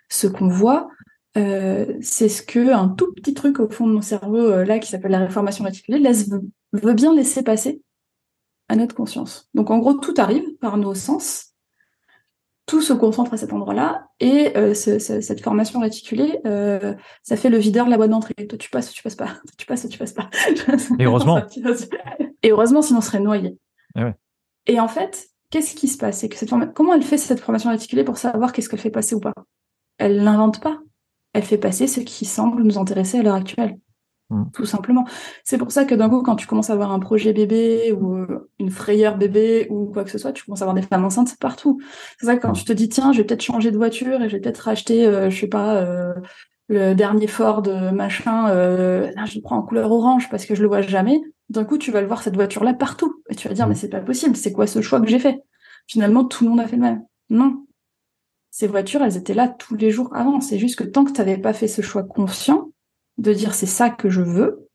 Ce 0.09 0.27
qu'on 0.27 0.49
voit, 0.49 0.89
euh, 1.37 1.97
c'est 2.01 2.29
ce 2.29 2.43
que 2.43 2.73
un 2.73 2.89
tout 2.89 3.13
petit 3.13 3.35
truc 3.35 3.61
au 3.61 3.69
fond 3.69 3.87
de 3.87 3.93
mon 3.93 4.01
cerveau 4.01 4.39
euh, 4.39 4.65
là 4.65 4.79
qui 4.79 4.89
s'appelle 4.89 5.11
la 5.11 5.19
réformation 5.19 5.65
réticulée 5.65 5.99
laisse 5.99 6.31
veut 6.73 6.95
bien 6.95 7.15
laisser 7.15 7.43
passer 7.43 7.83
à 8.69 8.77
notre 8.77 8.95
conscience. 8.95 9.49
Donc 9.55 9.71
en 9.71 9.79
gros 9.79 9.95
tout 9.95 10.15
arrive 10.17 10.57
par 10.61 10.79
nos 10.79 10.95
sens, 10.95 11.53
tout 12.65 12.81
se 12.81 12.93
concentre 12.93 13.35
à 13.35 13.37
cet 13.37 13.53
endroit-là 13.53 14.09
et 14.19 14.57
euh, 14.57 14.73
cette 14.75 15.43
formation 15.43 15.81
réticulée, 15.81 16.41
ça 17.23 17.37
fait 17.37 17.51
le 17.51 17.59
videur 17.59 17.87
de 17.87 17.91
la 17.91 17.97
boîte 17.97 18.11
d'entrée. 18.11 18.35
Toi 18.49 18.59
tu 18.59 18.71
passes, 18.71 18.91
tu 18.91 19.03
passes 19.03 19.17
pas, 19.17 19.37
tu 19.59 19.67
passes, 19.67 19.89
tu 19.89 19.99
passes 19.99 20.15
pas? 20.15 20.31
Et 20.99 21.05
heureusement. 21.05 21.43
et 22.43 22.51
heureusement 22.51 22.83
sinon 22.83 23.01
on 23.01 23.03
serait 23.03 23.21
noyé. 23.21 23.57
Et, 23.95 24.05
ouais. 24.05 24.15
et 24.67 24.81
en 24.81 24.89
fait, 24.89 25.29
qu'est-ce 25.51 25.75
qui 25.75 25.89
se 25.89 25.99
passe? 25.99 26.21
C'est 26.21 26.29
que 26.29 26.37
cette 26.37 26.51
comment 26.75 26.95
elle 26.95 27.03
fait 27.03 27.19
cette 27.19 27.41
formation 27.41 27.71
réticulée 27.71 28.05
pour 28.05 28.17
savoir 28.17 28.53
qu'est-ce 28.53 28.69
qu'elle 28.69 28.81
fait 28.81 28.91
passer 28.91 29.15
ou 29.15 29.21
pas? 29.21 29.35
Elle 29.99 30.23
l'invente 30.23 30.61
pas 30.61 30.81
elle 31.37 31.43
fait 31.43 31.59
passer 31.59 31.87
ce 31.87 32.01
qui 32.01 32.25
semble 32.25 32.63
nous 32.63 32.79
intéresser 32.79 33.19
à 33.19 33.23
l'heure 33.23 33.35
actuelle. 33.35 33.79
Mm. 34.31 34.45
Tout 34.53 34.65
simplement. 34.65 35.07
C'est 35.45 35.59
pour 35.59 35.71
ça 35.71 35.85
que 35.85 35.95
d'un 35.95 36.09
coup, 36.09 36.23
quand 36.23 36.37
tu 36.37 36.47
commences 36.47 36.71
à 36.71 36.73
avoir 36.73 36.93
un 36.93 36.99
projet 36.99 37.33
bébé 37.33 37.93
ou 37.93 38.17
euh, 38.17 38.51
une 38.59 38.71
frayeur 38.71 39.19
bébé 39.19 39.67
ou 39.71 39.87
quoi 39.87 40.05
que 40.05 40.11
ce 40.11 40.19
soit, 40.19 40.33
tu 40.33 40.45
commences 40.45 40.63
à 40.63 40.65
avoir 40.65 40.75
des 40.75 40.83
femmes 40.83 41.05
enceintes 41.05 41.37
partout. 41.39 41.79
C'est 42.19 42.27
ça 42.27 42.37
que 42.37 42.43
quand 42.43 42.51
mm. 42.51 42.55
tu 42.55 42.65
te 42.65 42.73
dis, 42.73 42.89
tiens, 42.89 43.13
je 43.13 43.19
vais 43.19 43.25
peut-être 43.25 43.43
changer 43.43 43.71
de 43.71 43.77
voiture 43.77 44.23
et 44.23 44.29
je 44.29 44.37
vais 44.37 44.41
peut-être 44.41 44.59
racheter, 44.59 45.07
euh, 45.07 45.31
je 45.31 45.39
sais 45.39 45.47
pas, 45.47 45.77
euh, 45.77 46.15
le 46.69 46.95
dernier 46.95 47.29
Ford 47.29 47.63
machin, 47.93 48.49
je 48.49 49.37
le 49.37 49.41
prends 49.41 49.59
en 49.59 49.63
couleur 49.63 49.93
orange 49.93 50.29
parce 50.31 50.47
que 50.47 50.55
je 50.55 50.63
le 50.63 50.69
vois 50.69 50.83
jamais. 50.83 51.21
D'un 51.49 51.65
coup, 51.65 51.79
tu 51.79 51.93
vas 51.93 52.01
le 52.01 52.09
voir 52.09 52.23
cette 52.23 52.35
voiture-là 52.35 52.75
partout 52.75 53.23
et 53.29 53.37
tu 53.37 53.47
vas 53.47 53.55
dire, 53.55 53.67
mm. 53.67 53.69
mais 53.69 53.75
c'est 53.77 53.91
pas 53.91 54.01
possible, 54.01 54.35
c'est 54.35 54.53
quoi 54.53 54.67
ce 54.67 54.81
choix 54.81 55.01
que 55.01 55.07
j'ai 55.07 55.21
fait? 55.21 55.39
Finalement, 55.87 56.25
tout 56.25 56.43
le 56.43 56.51
monde 56.51 56.61
a 56.61 56.67
fait 56.67 56.75
le 56.75 56.83
même. 56.83 57.05
Non, 57.31 57.66
ces 58.59 58.69
voitures, 58.69 59.03
elles 59.03 59.19
étaient 59.19 59.35
là 59.35 59.49
tous 59.49 59.77
les 59.77 59.91
jours 59.91 60.17
avant. 60.17 60.41
C'est 60.41 60.59
juste 60.59 60.79
que 60.79 60.85
tant 60.85 61.05
que 61.05 61.13
tu 61.13 61.19
n'avais 61.19 61.37
pas 61.37 61.53
fait 61.53 61.69
ce 61.69 61.83
choix 61.83 62.03
conscient 62.03 62.71
de 63.19 63.35
dire 63.35 63.53
c'est 63.53 63.67
ça 63.67 63.91
que 63.91 64.09
je 64.09 64.23
veux, 64.23 64.71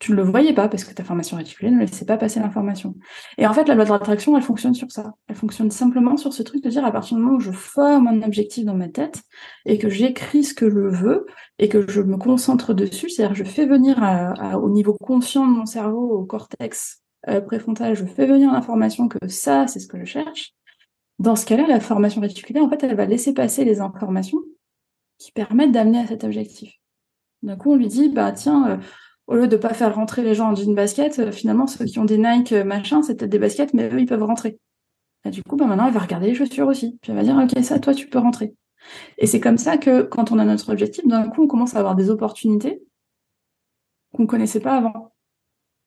tu 0.00 0.10
ne 0.10 0.16
le 0.16 0.24
voyais 0.24 0.52
pas 0.52 0.68
parce 0.68 0.82
que 0.82 0.92
ta 0.92 1.04
formation 1.04 1.36
réticulée 1.36 1.70
ne 1.70 1.78
laissait 1.78 2.04
pas 2.04 2.16
passer 2.16 2.40
l'information. 2.40 2.96
Et 3.38 3.46
en 3.46 3.52
fait, 3.52 3.68
la 3.68 3.76
loi 3.76 3.84
de 3.84 3.90
l'attraction, 3.90 4.36
elle 4.36 4.42
fonctionne 4.42 4.74
sur 4.74 4.90
ça. 4.90 5.12
Elle 5.28 5.36
fonctionne 5.36 5.70
simplement 5.70 6.16
sur 6.16 6.32
ce 6.32 6.42
truc 6.42 6.60
de 6.60 6.70
dire 6.70 6.84
à 6.84 6.90
partir 6.90 7.16
du 7.16 7.22
moment 7.22 7.36
où 7.36 7.40
je 7.40 7.52
forme 7.52 8.08
un 8.08 8.20
objectif 8.22 8.64
dans 8.64 8.74
ma 8.74 8.88
tête 8.88 9.22
et 9.64 9.78
que 9.78 9.88
j'écris 9.88 10.42
ce 10.42 10.52
que 10.52 10.68
je 10.68 10.80
veux 10.80 11.26
et 11.60 11.68
que 11.68 11.88
je 11.88 12.00
me 12.00 12.16
concentre 12.16 12.74
dessus, 12.74 13.10
c'est-à-dire 13.10 13.36
je 13.36 13.44
fais 13.44 13.64
venir 13.64 13.96
au 14.60 14.70
niveau 14.70 14.94
conscient 14.94 15.46
de 15.46 15.52
mon 15.52 15.66
cerveau, 15.66 16.18
au 16.18 16.24
cortex 16.24 17.00
euh, 17.28 17.40
préfrontal, 17.40 17.94
je 17.94 18.04
fais 18.04 18.26
venir 18.26 18.50
l'information 18.50 19.06
que 19.06 19.28
ça, 19.28 19.68
c'est 19.68 19.78
ce 19.78 19.86
que 19.86 20.00
je 20.00 20.04
cherche. 20.04 20.52
Dans 21.18 21.36
ce 21.36 21.46
cas-là, 21.46 21.66
la 21.68 21.80
formation 21.80 22.20
réticulaire, 22.20 22.64
en 22.64 22.68
fait, 22.68 22.82
elle 22.82 22.96
va 22.96 23.06
laisser 23.06 23.34
passer 23.34 23.64
les 23.64 23.80
informations 23.80 24.38
qui 25.18 25.32
permettent 25.32 25.72
d'amener 25.72 25.98
à 25.98 26.06
cet 26.06 26.24
objectif. 26.24 26.74
D'un 27.42 27.56
coup, 27.56 27.72
on 27.72 27.76
lui 27.76 27.88
dit, 27.88 28.08
bah 28.08 28.32
tiens, 28.32 28.68
euh, 28.68 28.76
au 29.26 29.36
lieu 29.36 29.48
de 29.48 29.56
pas 29.56 29.74
faire 29.74 29.94
rentrer 29.94 30.22
les 30.22 30.34
gens 30.34 30.50
en 30.50 30.54
jean 30.54 30.74
basket, 30.74 31.18
euh, 31.18 31.32
finalement, 31.32 31.66
ceux 31.66 31.84
qui 31.84 31.98
ont 31.98 32.04
des 32.04 32.18
Nike 32.18 32.52
euh, 32.52 32.64
machin, 32.64 33.02
c'est 33.02 33.16
peut-être 33.16 33.30
des 33.30 33.38
baskets, 33.38 33.74
mais 33.74 33.88
eux, 33.88 34.00
ils 34.00 34.06
peuvent 34.06 34.22
rentrer. 34.22 34.58
Et 35.24 35.30
du 35.30 35.42
coup, 35.42 35.56
bah 35.56 35.66
maintenant, 35.66 35.86
elle 35.86 35.94
va 35.94 36.00
regarder 36.00 36.26
les 36.26 36.34
chaussures 36.34 36.66
aussi. 36.66 36.98
Puis 37.00 37.12
elle 37.12 37.18
va 37.18 37.22
dire, 37.22 37.36
ok, 37.36 37.62
ça, 37.62 37.78
toi, 37.78 37.94
tu 37.94 38.08
peux 38.08 38.18
rentrer. 38.18 38.54
Et 39.18 39.26
c'est 39.26 39.40
comme 39.40 39.58
ça 39.58 39.78
que, 39.78 40.02
quand 40.02 40.32
on 40.32 40.38
a 40.38 40.44
notre 40.44 40.72
objectif, 40.72 41.06
d'un 41.06 41.28
coup, 41.28 41.44
on 41.44 41.46
commence 41.46 41.76
à 41.76 41.78
avoir 41.78 41.94
des 41.94 42.10
opportunités 42.10 42.82
qu'on 44.12 44.26
connaissait 44.26 44.60
pas 44.60 44.76
avant. 44.76 45.12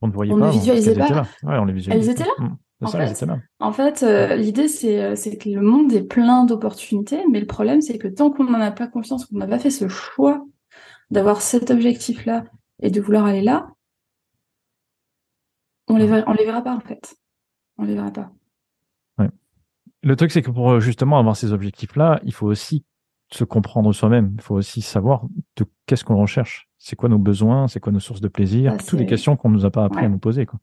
On 0.01 0.07
ne 0.07 0.13
voyait 0.13 0.33
on 0.33 0.39
pas. 0.39 0.47
Ne 0.47 0.51
visualisait 0.51 0.95
pas. 0.95 1.23
Ouais, 1.43 1.57
on 1.57 1.65
les 1.65 1.89
Elles 1.89 2.09
étaient 2.09 2.23
là. 2.23 2.33
Mm. 2.39 2.55
En 2.81 2.87
fait, 2.87 3.25
en 3.59 3.71
fait 3.71 4.01
l'idée, 4.35 4.67
c'est 4.67 5.37
que 5.37 5.49
le 5.49 5.61
monde 5.61 5.93
est 5.93 6.03
plein 6.03 6.43
d'opportunités, 6.43 7.23
mais 7.31 7.39
le 7.39 7.45
problème, 7.45 7.81
c'est 7.81 7.97
que 7.97 8.07
tant 8.07 8.31
qu'on 8.31 8.43
n'en 8.43 8.59
a 8.59 8.71
pas 8.71 8.87
confiance, 8.87 9.25
qu'on 9.25 9.37
n'a 9.37 9.47
pas 9.47 9.59
fait 9.59 9.69
ce 9.69 9.87
choix 9.87 10.45
d'avoir 11.09 11.41
cet 11.41 11.71
objectif-là 11.71 12.43
et 12.81 12.89
de 12.89 12.99
vouloir 12.99 13.25
aller 13.25 13.41
là, 13.41 13.69
on 15.87 15.97
les, 15.97 16.11
on 16.27 16.33
les 16.33 16.45
verra 16.45 16.61
pas, 16.61 16.75
en 16.75 16.79
fait. 16.79 17.15
On 17.77 17.85
les 17.85 17.95
verra 17.95 18.11
pas. 18.11 18.31
Le 20.01 20.15
truc, 20.15 20.31
c'est 20.31 20.43
que 20.43 20.51
pour 20.51 20.79
justement 20.79 21.17
avoir 21.17 21.35
ces 21.35 21.51
objectifs-là, 21.51 22.19
il 22.23 22.33
faut 22.33 22.45
aussi 22.45 22.85
se 23.31 23.43
comprendre 23.43 23.91
soi-même. 23.91 24.33
Il 24.35 24.41
faut 24.41 24.53
aussi 24.53 24.81
savoir 24.81 25.25
de 25.55 25.65
qu'est-ce 25.87 26.03
qu'on 26.03 26.17
recherche. 26.17 26.69
C'est 26.77 26.95
quoi 26.95 27.09
nos 27.09 27.17
besoins, 27.17 27.67
c'est 27.67 27.79
quoi 27.79 27.91
nos 27.91 27.99
sources 27.99 28.21
de 28.21 28.27
plaisir, 28.27 28.73
bah, 28.73 28.83
toutes 28.87 28.99
les 28.99 29.07
questions 29.07 29.35
qu'on 29.35 29.49
nous 29.49 29.65
a 29.65 29.71
pas 29.71 29.83
appris 29.83 30.05
à 30.05 30.09
nous 30.09 30.19
poser. 30.19 30.45
Quoi. 30.45 30.59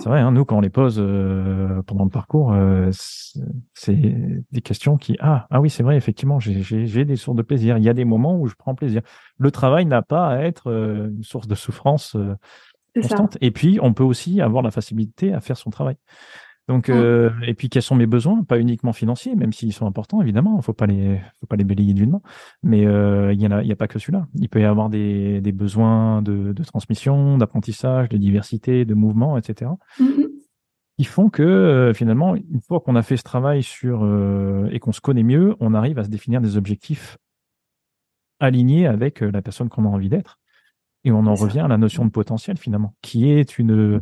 C'est 0.00 0.08
vrai, 0.08 0.20
hein, 0.20 0.32
nous, 0.32 0.44
quand 0.44 0.56
on 0.56 0.60
les 0.60 0.70
pose 0.70 0.96
euh, 0.98 1.82
pendant 1.86 2.04
le 2.04 2.10
parcours, 2.10 2.52
euh, 2.52 2.90
c'est 3.72 3.96
des 4.52 4.60
questions 4.60 4.96
qui, 4.96 5.16
ah, 5.20 5.46
ah 5.50 5.60
oui, 5.60 5.70
c'est 5.70 5.82
vrai, 5.82 5.96
effectivement, 5.96 6.40
j'ai 6.40 7.04
des 7.04 7.16
sources 7.16 7.36
de 7.36 7.42
plaisir. 7.42 7.78
Il 7.78 7.84
y 7.84 7.88
a 7.88 7.94
des 7.94 8.04
moments 8.04 8.38
où 8.38 8.46
je 8.46 8.54
prends 8.54 8.74
plaisir. 8.74 9.02
Le 9.38 9.50
travail 9.50 9.86
n'a 9.86 10.02
pas 10.02 10.28
à 10.28 10.38
être 10.40 10.70
euh, 10.70 11.08
une 11.08 11.22
source 11.22 11.46
de 11.46 11.54
souffrance 11.54 12.16
constante. 12.94 13.38
Et 13.40 13.50
puis, 13.50 13.78
on 13.82 13.92
peut 13.92 14.04
aussi 14.04 14.40
avoir 14.40 14.62
la 14.62 14.70
facilité 14.70 15.32
à 15.32 15.40
faire 15.40 15.56
son 15.56 15.70
travail. 15.70 15.96
Donc, 16.66 16.88
mmh. 16.88 16.92
euh, 16.92 17.30
et 17.46 17.52
puis 17.52 17.68
quels 17.68 17.82
sont 17.82 17.94
mes 17.94 18.06
besoins, 18.06 18.42
pas 18.42 18.58
uniquement 18.58 18.94
financiers, 18.94 19.36
même 19.36 19.52
s'ils 19.52 19.74
sont 19.74 19.86
importants 19.86 20.22
évidemment, 20.22 20.56
il 20.58 20.64
faut 20.64 20.72
pas 20.72 20.86
les, 20.86 21.20
faut 21.40 21.46
pas 21.46 21.56
les 21.56 21.64
balayer 21.64 21.92
d'une 21.92 22.12
main. 22.12 22.22
Mais 22.62 22.86
euh, 22.86 23.34
il 23.34 23.40
y 23.40 23.46
en 23.46 23.50
a, 23.50 23.62
il 23.62 23.68
y 23.68 23.72
a 23.72 23.76
pas 23.76 23.86
que 23.86 23.98
celui-là. 23.98 24.26
Il 24.36 24.48
peut 24.48 24.60
y 24.60 24.64
avoir 24.64 24.88
des, 24.88 25.42
des 25.42 25.52
besoins 25.52 26.22
de, 26.22 26.52
de 26.52 26.64
transmission, 26.64 27.36
d'apprentissage, 27.36 28.08
de 28.08 28.16
diversité, 28.16 28.86
de 28.86 28.94
mouvement, 28.94 29.36
etc. 29.36 29.72
Mmh, 29.98 30.04
mmh. 30.04 30.26
Qui 30.96 31.04
font 31.04 31.28
que 31.28 31.42
euh, 31.42 31.92
finalement, 31.92 32.34
une 32.34 32.62
fois 32.66 32.80
qu'on 32.80 32.96
a 32.96 33.02
fait 33.02 33.18
ce 33.18 33.24
travail 33.24 33.62
sur 33.62 34.02
euh, 34.02 34.68
et 34.70 34.78
qu'on 34.78 34.92
se 34.92 35.00
connaît 35.00 35.24
mieux, 35.24 35.56
on 35.60 35.74
arrive 35.74 35.98
à 35.98 36.04
se 36.04 36.08
définir 36.08 36.40
des 36.40 36.56
objectifs 36.56 37.18
alignés 38.40 38.86
avec 38.86 39.20
la 39.20 39.42
personne 39.42 39.68
qu'on 39.68 39.84
a 39.84 39.88
envie 39.88 40.08
d'être. 40.08 40.38
Et 41.04 41.12
on 41.12 41.26
en 41.26 41.34
revient 41.34 41.60
à 41.60 41.68
la 41.68 41.76
notion 41.76 42.06
de 42.06 42.10
potentiel 42.10 42.56
finalement, 42.56 42.94
qui 43.02 43.30
est 43.30 43.58
une 43.58 44.00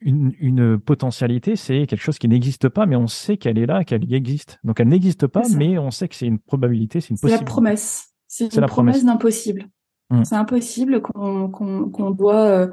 une, 0.00 0.78
potentialité, 0.78 1.56
c'est 1.56 1.86
quelque 1.86 2.02
chose 2.02 2.18
qui 2.18 2.28
n'existe 2.28 2.68
pas, 2.68 2.86
mais 2.86 2.96
on 2.96 3.06
sait 3.06 3.36
qu'elle 3.36 3.58
est 3.58 3.66
là, 3.66 3.84
qu'elle 3.84 4.12
existe. 4.12 4.58
Donc 4.64 4.80
elle 4.80 4.88
n'existe 4.88 5.26
pas, 5.26 5.42
mais 5.54 5.78
on 5.78 5.90
sait 5.90 6.08
que 6.08 6.14
c'est 6.14 6.26
une 6.26 6.38
probabilité, 6.38 7.00
c'est 7.00 7.10
une 7.10 7.16
possibilité. 7.16 7.38
C'est 7.38 7.44
la 7.44 7.50
promesse. 7.50 8.12
C'est 8.28 8.54
une 8.54 8.60
la 8.60 8.68
promesse, 8.68 9.04
d'impossible. 9.04 9.66
Mmh. 10.10 10.24
C'est 10.24 10.34
impossible 10.34 11.00
qu'on 11.00 12.10
doit, 12.10 12.44
euh, 12.44 12.68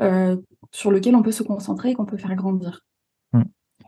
euh, 0.00 0.36
sur 0.70 0.90
lequel 0.90 1.16
on 1.16 1.22
peut 1.22 1.32
se 1.32 1.42
concentrer 1.42 1.90
et 1.90 1.94
qu'on 1.94 2.06
peut 2.06 2.16
faire 2.16 2.34
grandir. 2.36 2.84
Mmh. 3.32 3.42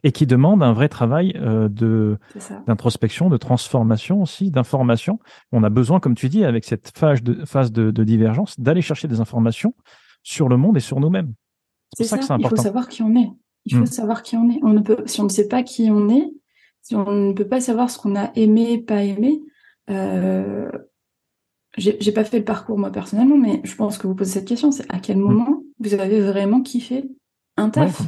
Et 0.05 0.11
qui 0.11 0.27
demande 0.27 0.62
un 0.62 0.73
vrai 0.73 0.88
travail 0.88 1.35
euh, 1.37 1.68
de 1.68 2.18
d'introspection, 2.66 3.31
de 3.31 3.37
transformation 3.37 4.23
aussi, 4.23 4.51
d'information. 4.51 5.21
On 5.53 5.62
a 5.62 5.71
besoin, 5.71 6.01
comme 6.01 6.14
tu 6.14 6.29
dis, 6.29 6.45
avec 6.45 6.64
cette 6.64 6.97
phase 6.97 7.23
de, 7.23 7.45
phase 7.45 7.71
de 7.71 8.05
divergence, 8.05 8.59
d'aller 8.59 8.83
chercher 8.83 9.07
des 9.07 9.21
informations 9.21 9.75
sur 10.23 10.49
le 10.49 10.57
monde 10.57 10.77
et 10.77 10.81
sur 10.81 10.99
nous-mêmes. 10.99 11.35
C'est 11.96 12.05
ça, 12.05 12.18
que 12.18 12.24
c'est 12.24 12.33
important. 12.33 12.55
Il 12.55 12.57
faut 12.57 12.62
savoir 12.62 12.88
qui 12.88 13.02
on 13.02 13.14
est. 13.16 13.31
Il 13.66 13.76
faut 13.76 13.83
mm. 13.83 13.87
savoir 13.87 14.22
qui 14.22 14.37
on 14.37 14.50
est. 14.50 14.59
On 14.62 14.72
ne 14.72 14.81
peut, 14.81 15.02
si 15.07 15.20
on 15.20 15.24
ne 15.24 15.28
sait 15.28 15.48
pas 15.48 15.62
qui 15.62 15.90
on 15.90 16.09
est, 16.09 16.31
si 16.83 16.94
on 16.94 17.11
ne 17.11 17.33
peut 17.33 17.46
pas 17.46 17.61
savoir 17.61 17.90
ce 17.90 17.98
qu'on 17.98 18.16
a 18.16 18.33
aimé, 18.35 18.78
pas 18.78 19.02
aimé, 19.02 19.40
euh, 19.90 20.70
j'ai 21.78 22.12
pas 22.12 22.24
fait 22.24 22.38
le 22.38 22.44
parcours 22.44 22.78
moi 22.78 22.90
personnellement, 22.90 23.38
mais 23.38 23.61
je 23.64 23.74
pense 23.74 23.96
que 23.96 24.07
vous 24.07 24.14
posez 24.14 24.33
cette 24.33 24.48
question, 24.48 24.70
c'est 24.70 24.90
à 24.92 24.98
quel 24.98 25.16
mm. 25.16 25.22
moment 25.22 25.62
vous 25.78 25.94
avez 25.94 26.20
vraiment 26.20 26.61
kiffé 26.61 27.09
un 27.57 27.70
taf? 27.70 28.02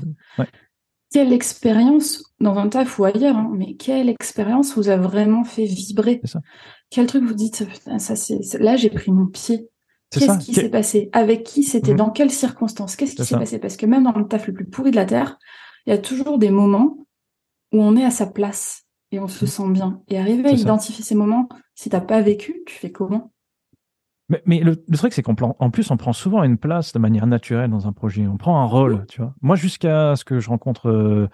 Quelle 1.12 1.32
expérience 1.32 2.34
dans 2.40 2.56
un 2.56 2.68
taf 2.68 2.98
ou 2.98 3.04
ailleurs, 3.04 3.36
hein, 3.36 3.52
mais 3.54 3.76
quelle 3.76 4.08
expérience 4.08 4.74
vous 4.74 4.88
a 4.88 4.96
vraiment 4.96 5.44
fait 5.44 5.64
vibrer? 5.64 6.20
Quel 6.90 7.06
truc 7.06 7.24
vous 7.24 7.34
dites, 7.34 7.64
ça 7.98 8.16
c'est 8.16 8.40
là 8.58 8.76
j'ai 8.76 8.90
pris 8.90 9.12
mon 9.12 9.26
pied, 9.26 9.68
Qu'est-ce 10.20 10.38
qui 10.38 10.54
s'est 10.54 10.68
passé? 10.68 11.10
Avec 11.12 11.44
qui? 11.44 11.62
C'était 11.62 11.92
mhm. 11.92 11.98
Dans 11.98 12.10
quelles 12.10 12.30
circonstances? 12.30 12.96
Qu'est-ce 12.96 13.14
qui 13.16 13.24
s'est 13.24 13.38
passé? 13.38 13.58
Parce 13.58 13.76
que 13.76 13.86
même 13.86 14.04
dans 14.04 14.12
le 14.12 14.26
taf 14.26 14.46
le 14.46 14.52
plus 14.52 14.66
pourri 14.66 14.90
de 14.90 14.96
la 14.96 15.06
Terre, 15.06 15.38
il 15.86 15.90
y 15.90 15.92
a 15.92 15.98
toujours 15.98 16.38
des 16.38 16.50
moments 16.50 16.96
où 17.72 17.82
on 17.82 17.96
est 17.96 18.04
à 18.04 18.10
sa 18.10 18.26
place 18.26 18.84
et 19.12 19.20
on 19.20 19.28
se 19.28 19.46
sent 19.46 19.68
bien. 19.70 20.00
Et 20.08 20.18
arriver 20.18 20.48
à 20.48 20.52
identifier 20.52 21.04
ces 21.04 21.14
moments, 21.14 21.48
si 21.74 21.88
t'as 21.88 22.00
pas 22.00 22.20
vécu, 22.20 22.62
tu 22.66 22.74
fais 22.74 22.90
comment? 22.90 23.32
Mais, 24.46 24.60
le, 24.60 24.76
truc, 24.96 25.12
c'est 25.12 25.22
qu'en 25.22 25.34
en 25.58 25.70
plus, 25.70 25.90
on 25.90 25.98
prend 25.98 26.14
souvent 26.14 26.42
une 26.44 26.56
place 26.56 26.92
de 26.94 26.98
manière 26.98 27.26
naturelle 27.26 27.70
dans 27.70 27.86
un 27.86 27.92
projet. 27.92 28.26
On 28.26 28.38
prend 28.38 28.60
un 28.60 28.64
rôle, 28.64 29.04
tu 29.06 29.20
vois. 29.20 29.34
Moi, 29.42 29.54
jusqu'à 29.54 30.16
ce 30.16 30.24
que 30.24 30.40
je 30.40 30.48
rencontre 30.48 30.88
euh, 30.88 31.28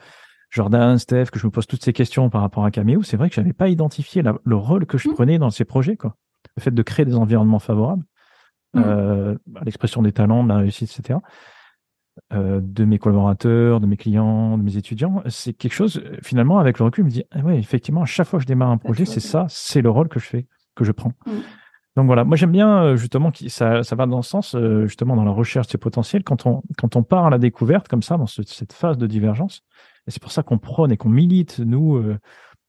Jordan, 0.51 0.99
Steph, 0.99 1.27
que 1.27 1.39
je 1.39 1.47
me 1.47 1.53
pose 1.53 1.69
toutes 1.69 1.85
ces 1.85 1.93
questions 1.93 2.31
par 2.31 2.41
rapport 2.41 2.65
à 2.65 2.73
Cameo, 2.73 3.03
c'est 3.03 3.17
vrai 3.17 3.29
que 3.29 3.37
j'avais 3.37 3.53
pas 3.53 3.69
identifié 3.69 4.23
le 4.23 4.57
rôle 4.57 4.87
que 4.87 4.99
je 4.99 5.09
mmh. 5.09 5.15
prenais 5.15 5.39
dans 5.39 5.51
ces 5.51 5.65
projets, 5.65 5.97
quoi. 5.97 6.17
Le 6.57 6.63
fait 6.63 6.73
de 6.73 6.83
créer 6.83 7.07
des 7.07 7.15
environnements 7.15 7.61
favorables. 7.61 8.03
Mmh. 8.75 8.83
Euh, 8.85 9.35
l'expression 9.65 10.03
des 10.03 10.13
talents, 10.13 10.45
de 10.45 10.49
la 10.49 10.59
réussite, 10.59 10.97
etc. 10.97 11.19
Euh, 12.33 12.61
de 12.63 12.85
mes 12.85 12.99
collaborateurs, 12.99 13.81
de 13.81 13.87
mes 13.87 13.97
clients, 13.97 14.57
de 14.59 14.63
mes 14.63 14.77
étudiants, 14.77 15.23
c'est 15.27 15.53
quelque 15.53 15.73
chose, 15.73 16.03
finalement, 16.23 16.59
avec 16.59 16.79
le 16.79 16.85
recul, 16.85 17.05
je 17.05 17.07
me 17.07 17.11
dis, 17.11 17.25
ah 17.33 17.41
ouais, 17.41 17.59
effectivement, 17.59 18.03
à 18.03 18.07
chaque 18.07 18.29
fois 18.29 18.39
que 18.39 18.45
je 18.45 18.47
démarre 18.47 18.71
un 18.71 18.79
projet, 18.79 19.05
c'est 19.05 19.21
ça, 19.21 19.47
c'est 19.49 19.83
le 19.83 19.91
rôle 19.91 20.09
que 20.09 20.21
je 20.21 20.27
fais, 20.27 20.47
que 20.77 20.85
je 20.85 20.93
prends. 20.93 21.13
Mmh. 21.27 21.31
Donc 21.97 22.07
voilà, 22.07 22.23
moi 22.23 22.37
j'aime 22.37 22.53
bien 22.53 22.85
euh, 22.85 22.97
justement 22.97 23.33
que 23.33 23.49
ça, 23.49 23.83
ça 23.83 23.97
va 23.97 24.07
dans 24.07 24.23
ce 24.23 24.31
sens, 24.31 24.57
justement 24.85 25.17
dans 25.17 25.25
la 25.25 25.33
recherche 25.33 25.67
de 25.67 25.73
ces 25.73 25.79
potentiels, 25.79 26.23
quand 26.23 26.47
on, 26.47 26.63
quand 26.79 26.95
on 26.95 27.03
part 27.03 27.27
à 27.27 27.31
la 27.31 27.39
découverte 27.39 27.89
comme 27.89 28.03
ça, 28.03 28.17
dans 28.17 28.27
cette 28.27 28.73
phase 28.73 28.97
de 28.97 29.09
divergence. 29.09 29.63
Et 30.07 30.13
c'est 30.13 30.23
pour 30.23 30.31
ça 30.31 30.45
qu'on 30.45 30.59
prône 30.59 30.93
et 30.93 30.97
qu'on 30.97 31.09
milite, 31.09 31.59
nous, 31.59 32.01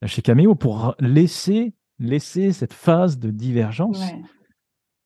chez 0.05 0.23
Cameo, 0.23 0.55
pour 0.55 0.95
laisser, 0.99 1.75
laisser 1.99 2.51
cette 2.51 2.73
phase 2.73 3.19
de 3.19 3.29
divergence 3.29 4.03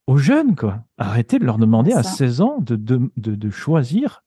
aux 0.07 0.17
jeunes, 0.17 0.55
quoi. 0.55 0.83
Arrêtez 0.97 1.39
de 1.39 1.45
leur 1.45 1.57
demander 1.57 1.93
à 1.93 2.03
16 2.03 2.41
ans 2.41 2.57
de, 2.59 2.75
de, 2.75 3.09
de, 3.15 3.49
choisir 3.49 4.23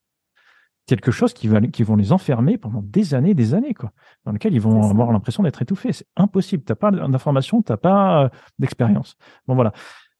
quelque 0.86 1.10
chose 1.10 1.32
qui 1.32 1.48
va, 1.48 1.60
qui 1.60 1.82
vont 1.82 1.96
les 1.96 2.12
enfermer 2.12 2.58
pendant 2.58 2.82
des 2.82 3.14
années, 3.14 3.34
des 3.34 3.54
années, 3.54 3.74
quoi, 3.74 3.92
dans 4.24 4.32
lequel 4.32 4.54
ils 4.54 4.60
vont 4.60 4.90
avoir 4.90 5.12
l'impression 5.12 5.42
d'être 5.42 5.62
étouffés. 5.62 5.92
C'est 5.92 6.06
impossible. 6.16 6.64
T'as 6.64 6.74
pas 6.74 6.90
d'information, 6.90 7.62
t'as 7.62 7.76
pas 7.76 8.24
euh, 8.24 8.28
d'expérience. 8.58 9.16
Bon, 9.46 9.54
voilà. 9.54 9.72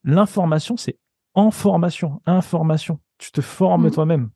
L'information, 0.05 0.77
c'est 0.77 0.99
en 1.35 1.51
formation, 1.51 2.21
information. 2.27 3.01
Tu 3.19 3.33
te 3.33 3.41
formes 3.41 3.89
mmh. 3.89 3.91
toi-même. 3.91 4.31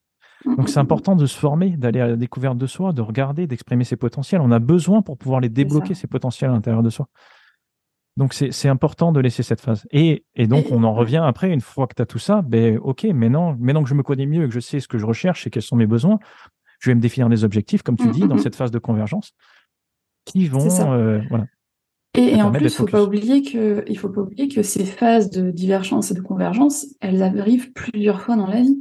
Donc, 0.57 0.69
c'est 0.69 0.79
important 0.81 1.15
de 1.15 1.27
se 1.27 1.39
former, 1.39 1.77
d'aller 1.77 2.01
à 2.01 2.09
la 2.09 2.17
découverte 2.17 2.59
de 2.59 2.67
soi, 2.67 2.93
de 2.93 3.03
regarder, 3.03 3.47
d'exprimer 3.47 3.85
ses 3.85 3.97
potentiels. 3.97 4.41
On 4.41 4.51
a 4.51 4.59
besoin 4.59 5.03
pour 5.03 5.19
pouvoir 5.19 5.41
les 5.41 5.49
débloquer, 5.49 5.95
ces 5.95 6.09
potentiels 6.09 6.51
à 6.51 6.55
l'intérieur 6.55 6.83
de 6.83 6.91
soi. 6.91 7.09
Donc 8.17 8.35
c'est 8.35 8.69
important 8.69 9.11
de 9.11 9.21
laisser 9.21 9.43
cette 9.43 9.61
phase. 9.61 9.87
Et, 9.91 10.25
et 10.35 10.47
donc 10.47 10.67
on 10.71 10.85
en 10.85 10.93
revient 10.93 11.23
après, 11.25 11.51
une 11.51 11.63
fois 11.63 11.87
que 11.87 11.95
tu 11.95 12.03
as 12.03 12.07
tout 12.07 12.19
ça, 12.19 12.43
ben 12.43 12.79
ok, 12.79 13.05
maintenant, 13.05 13.57
maintenant 13.59 13.83
que 13.83 13.89
je 13.89 13.95
me 13.95 14.03
connais 14.03 14.27
mieux 14.27 14.45
et 14.45 14.49
que 14.49 14.55
je 14.55 14.61
sais 14.61 14.81
ce 14.81 14.89
que 14.89 14.99
je 14.99 15.07
recherche 15.07 15.47
et 15.47 15.51
quels 15.51 15.63
sont 15.63 15.77
mes 15.77 15.87
besoins, 15.87 16.19
je 16.79 16.91
vais 16.91 16.95
me 16.95 17.01
définir 17.01 17.29
des 17.31 17.45
objectifs, 17.45 17.83
comme 17.83 17.97
tu 17.97 18.09
mmh, 18.09 18.13
dis, 18.13 18.21
dans 18.29 18.35
mmh. 18.35 18.41
cette 18.41 18.57
phase 18.57 18.71
de 18.71 18.79
convergence, 18.79 19.33
qui 20.27 20.47
vont 20.47 20.69
euh, 20.93 21.21
voilà. 21.31 21.47
Et, 22.15 22.43
en 22.43 22.53
plus, 22.53 22.67
il 22.67 22.71
faut 22.71 22.85
pas 22.85 23.03
oublier 23.03 23.41
que 23.41 23.85
il 23.87 23.97
faut 23.97 24.11
pas 24.11 24.21
oublier 24.21 24.49
que 24.49 24.63
ces 24.63 24.85
phases 24.85 25.31
de 25.31 25.51
divergence 25.51 26.11
et 26.11 26.15
de 26.15 26.21
convergence, 26.21 26.87
elles 27.01 27.23
arrivent 27.23 27.73
plusieurs 27.73 28.21
fois 28.21 28.37
dans 28.37 28.47
la 28.47 28.61
vie. 28.61 28.79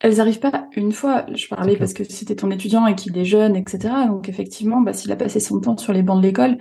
Elles 0.00 0.20
arrivent 0.20 0.38
pas 0.38 0.68
une 0.76 0.92
fois. 0.92 1.26
Je 1.34 1.48
parlais 1.48 1.76
parce 1.76 1.92
que 1.92 2.04
c'était 2.04 2.36
ton 2.36 2.50
étudiant 2.50 2.86
et 2.86 2.94
qu'il 2.94 3.18
est 3.18 3.24
jeune, 3.24 3.56
etc. 3.56 3.92
Donc 4.06 4.28
effectivement, 4.28 4.80
bah, 4.80 4.92
s'il 4.92 5.10
a 5.10 5.16
passé 5.16 5.40
son 5.40 5.60
temps 5.60 5.76
sur 5.76 5.92
les 5.92 6.02
bancs 6.02 6.22
de 6.22 6.26
l'école, 6.26 6.58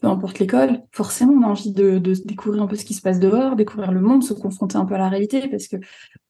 peu 0.00 0.08
importe 0.08 0.38
l'école, 0.38 0.82
forcément 0.92 1.34
on 1.34 1.42
a 1.42 1.50
envie 1.50 1.72
de, 1.72 1.98
découvrir 2.24 2.62
un 2.62 2.66
peu 2.66 2.76
ce 2.76 2.84
qui 2.84 2.94
se 2.94 3.02
passe 3.02 3.20
dehors, 3.20 3.56
découvrir 3.56 3.92
le 3.92 4.00
monde, 4.00 4.24
se 4.24 4.32
confronter 4.32 4.76
un 4.76 4.84
peu 4.84 4.94
à 4.94 4.98
la 4.98 5.08
réalité, 5.08 5.48
parce 5.48 5.68
que 5.68 5.76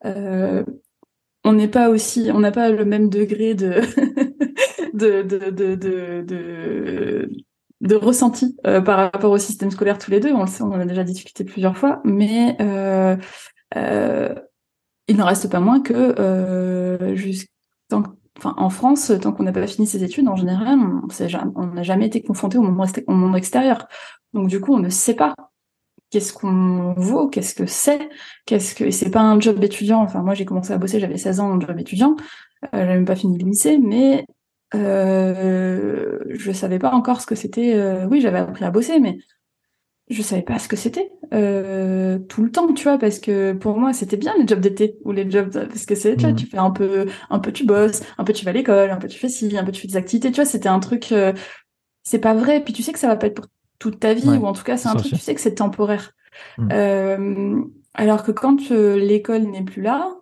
euh, 0.05 0.65
on 1.45 1.53
n'est 1.53 1.69
pas 1.69 1.89
aussi, 1.89 2.31
on 2.33 2.41
n'a 2.41 2.53
pas 2.53 2.71
le 2.71 2.85
même 2.85 3.09
degré 3.09 3.55
de 3.55 3.81
de, 4.95 5.23
de, 5.23 7.29
de, 7.81 7.95
ressenti 7.95 8.57
euh, 8.67 8.81
par 8.81 8.99
rapport 8.99 9.31
au 9.31 9.39
système 9.39 9.71
scolaire 9.71 9.99
tous 9.99 10.11
les 10.11 10.21
deux. 10.21 10.33
On 10.33 10.43
le 10.43 10.49
sait, 10.49 10.63
on 10.63 10.73
en 10.73 10.81
a 10.81 10.85
déjà 10.85 11.05
discuté 11.05 11.45
plusieurs 11.45 11.77
fois, 11.77 12.01
mais 12.05 12.57
euh, 12.61 13.17
il 15.09 15.17
n'en 15.17 15.27
reste 15.27 15.51
pas 15.51 15.61
moins 15.61 15.81
que 15.81 17.13
jusqu'à 17.15 17.49
enfin, 18.41 18.55
en 18.57 18.71
France, 18.71 19.13
tant 19.21 19.33
qu'on 19.33 19.43
n'a 19.43 19.53
pas 19.53 19.67
fini 19.67 19.87
ses 19.87 20.03
études, 20.03 20.29
en 20.29 20.37
général, 20.37 20.79
on 21.55 21.67
n'a 21.67 21.83
jamais 21.83 22.07
été 22.07 22.23
confronté 22.23 22.59
au 22.59 22.63
monde, 22.63 23.37
extérieur. 23.37 23.87
Donc 24.33 24.49
du 24.49 24.61
coup, 24.61 24.75
on 24.75 24.79
ne 24.79 24.89
sait 24.89 25.15
pas 25.15 25.35
qu'est-ce 26.11 26.33
qu'on 26.33 26.95
vaut, 26.97 27.29
qu'est-ce 27.29 27.55
que 27.55 27.67
c'est, 27.67 28.09
qu'est-ce 28.47 28.75
que 28.75 28.91
c'est 28.91 29.11
pas 29.11 29.21
un 29.21 29.39
job 29.41 29.63
étudiant. 29.63 30.01
Enfin, 30.03 30.23
moi, 30.23 30.35
j'ai 30.35 30.45
commencé 30.45 30.73
à 30.73 30.79
bosser, 30.79 31.01
j'avais 31.01 31.19
16 31.19 31.41
ans 31.41 31.51
en 31.53 31.61
job 31.61 31.79
étudiant, 31.79 32.17
euh, 32.65 32.69
j'avais 32.73 32.95
même 32.95 33.05
pas 33.05 33.17
fini 33.17 33.39
le 33.39 33.45
lycée, 33.45 33.79
mais 33.79 34.27
euh, 34.75 36.19
je 36.31 36.53
savais 36.53 36.79
pas 36.79 36.93
encore 36.93 37.21
ce 37.21 37.27
que 37.27 37.35
c'était. 37.35 37.75
Euh, 37.75 38.07
oui, 38.09 38.21
j'avais 38.21 38.39
appris 38.39 38.65
à 38.65 38.71
bosser, 38.71 39.01
mais 39.01 39.19
je 40.11 40.23
savais 40.23 40.43
pas 40.43 40.59
ce 40.59 40.69
que 40.69 40.77
c'était 40.77 41.11
euh, 41.33 42.19
tout 42.19 42.43
le 42.43 42.51
temps, 42.51 42.73
tu 42.75 42.85
vois, 42.85 42.99
parce 42.99 43.21
que 43.21 43.53
pour 43.53 43.79
moi 43.79 43.93
c'était 43.93 44.17
bien 44.17 44.35
les 44.37 44.47
jobs 44.47 44.61
d'été 44.61 44.99
ou 45.05 45.13
les 45.13 45.31
jobs 45.31 45.51
parce 45.53 45.87
que 45.87 45.95
c'est 45.95 46.17
tu, 46.17 46.23
vois, 46.23 46.33
mmh. 46.33 46.37
tu 46.37 46.47
fais 46.47 46.59
un 46.59 46.71
peu, 46.71 47.07
un 47.31 47.39
peu 47.39 47.53
tu 47.53 47.65
bosses, 47.65 48.03
un 48.19 48.25
peu 48.25 48.33
tu 48.33 48.45
vas 48.45 48.51
à 48.51 48.55
l'école, 48.55 48.91
un 48.91 48.97
peu 48.97 49.09
tu 49.09 49.19
fais 49.19 49.29
ci, 49.29 49.57
un 49.57 49.65
peu 49.65 49.73
tu 49.73 49.81
fais 49.83 49.89
des 49.89 49.97
activités, 49.97 50.31
tu 50.31 50.37
vois, 50.37 50.45
c'était 50.45 50.69
un 50.69 50.81
truc, 50.81 51.13
euh, 51.13 51.33
c'est 52.03 52.19
pas 52.19 52.35
vrai. 52.35 52.63
Puis 52.63 52.73
tu 52.73 52.83
sais 52.83 52.93
que 52.93 52.99
ça 52.99 53.07
va 53.07 53.17
pas 53.17 53.29
être 53.29 53.35
pour 53.35 53.47
toute 53.79 54.01
ta 54.01 54.13
vie 54.13 54.29
ou 54.29 54.47
en 54.47 54.53
tout 54.53 54.65
cas 54.65 54.77
c'est 54.77 54.89
un 54.89 54.97
truc, 54.97 55.13
tu 55.13 55.19
sais 55.19 55.35
que 55.35 55.41
c'est 55.41 55.55
temporaire. 55.55 56.13
Mmh. 56.59 56.69
Euh, 56.73 57.63
alors 57.95 58.25
que 58.25 58.33
quand 58.33 58.71
euh, 58.73 58.97
l'école 58.99 59.43
n'est 59.43 59.65
plus 59.65 59.83
là, 59.83 60.21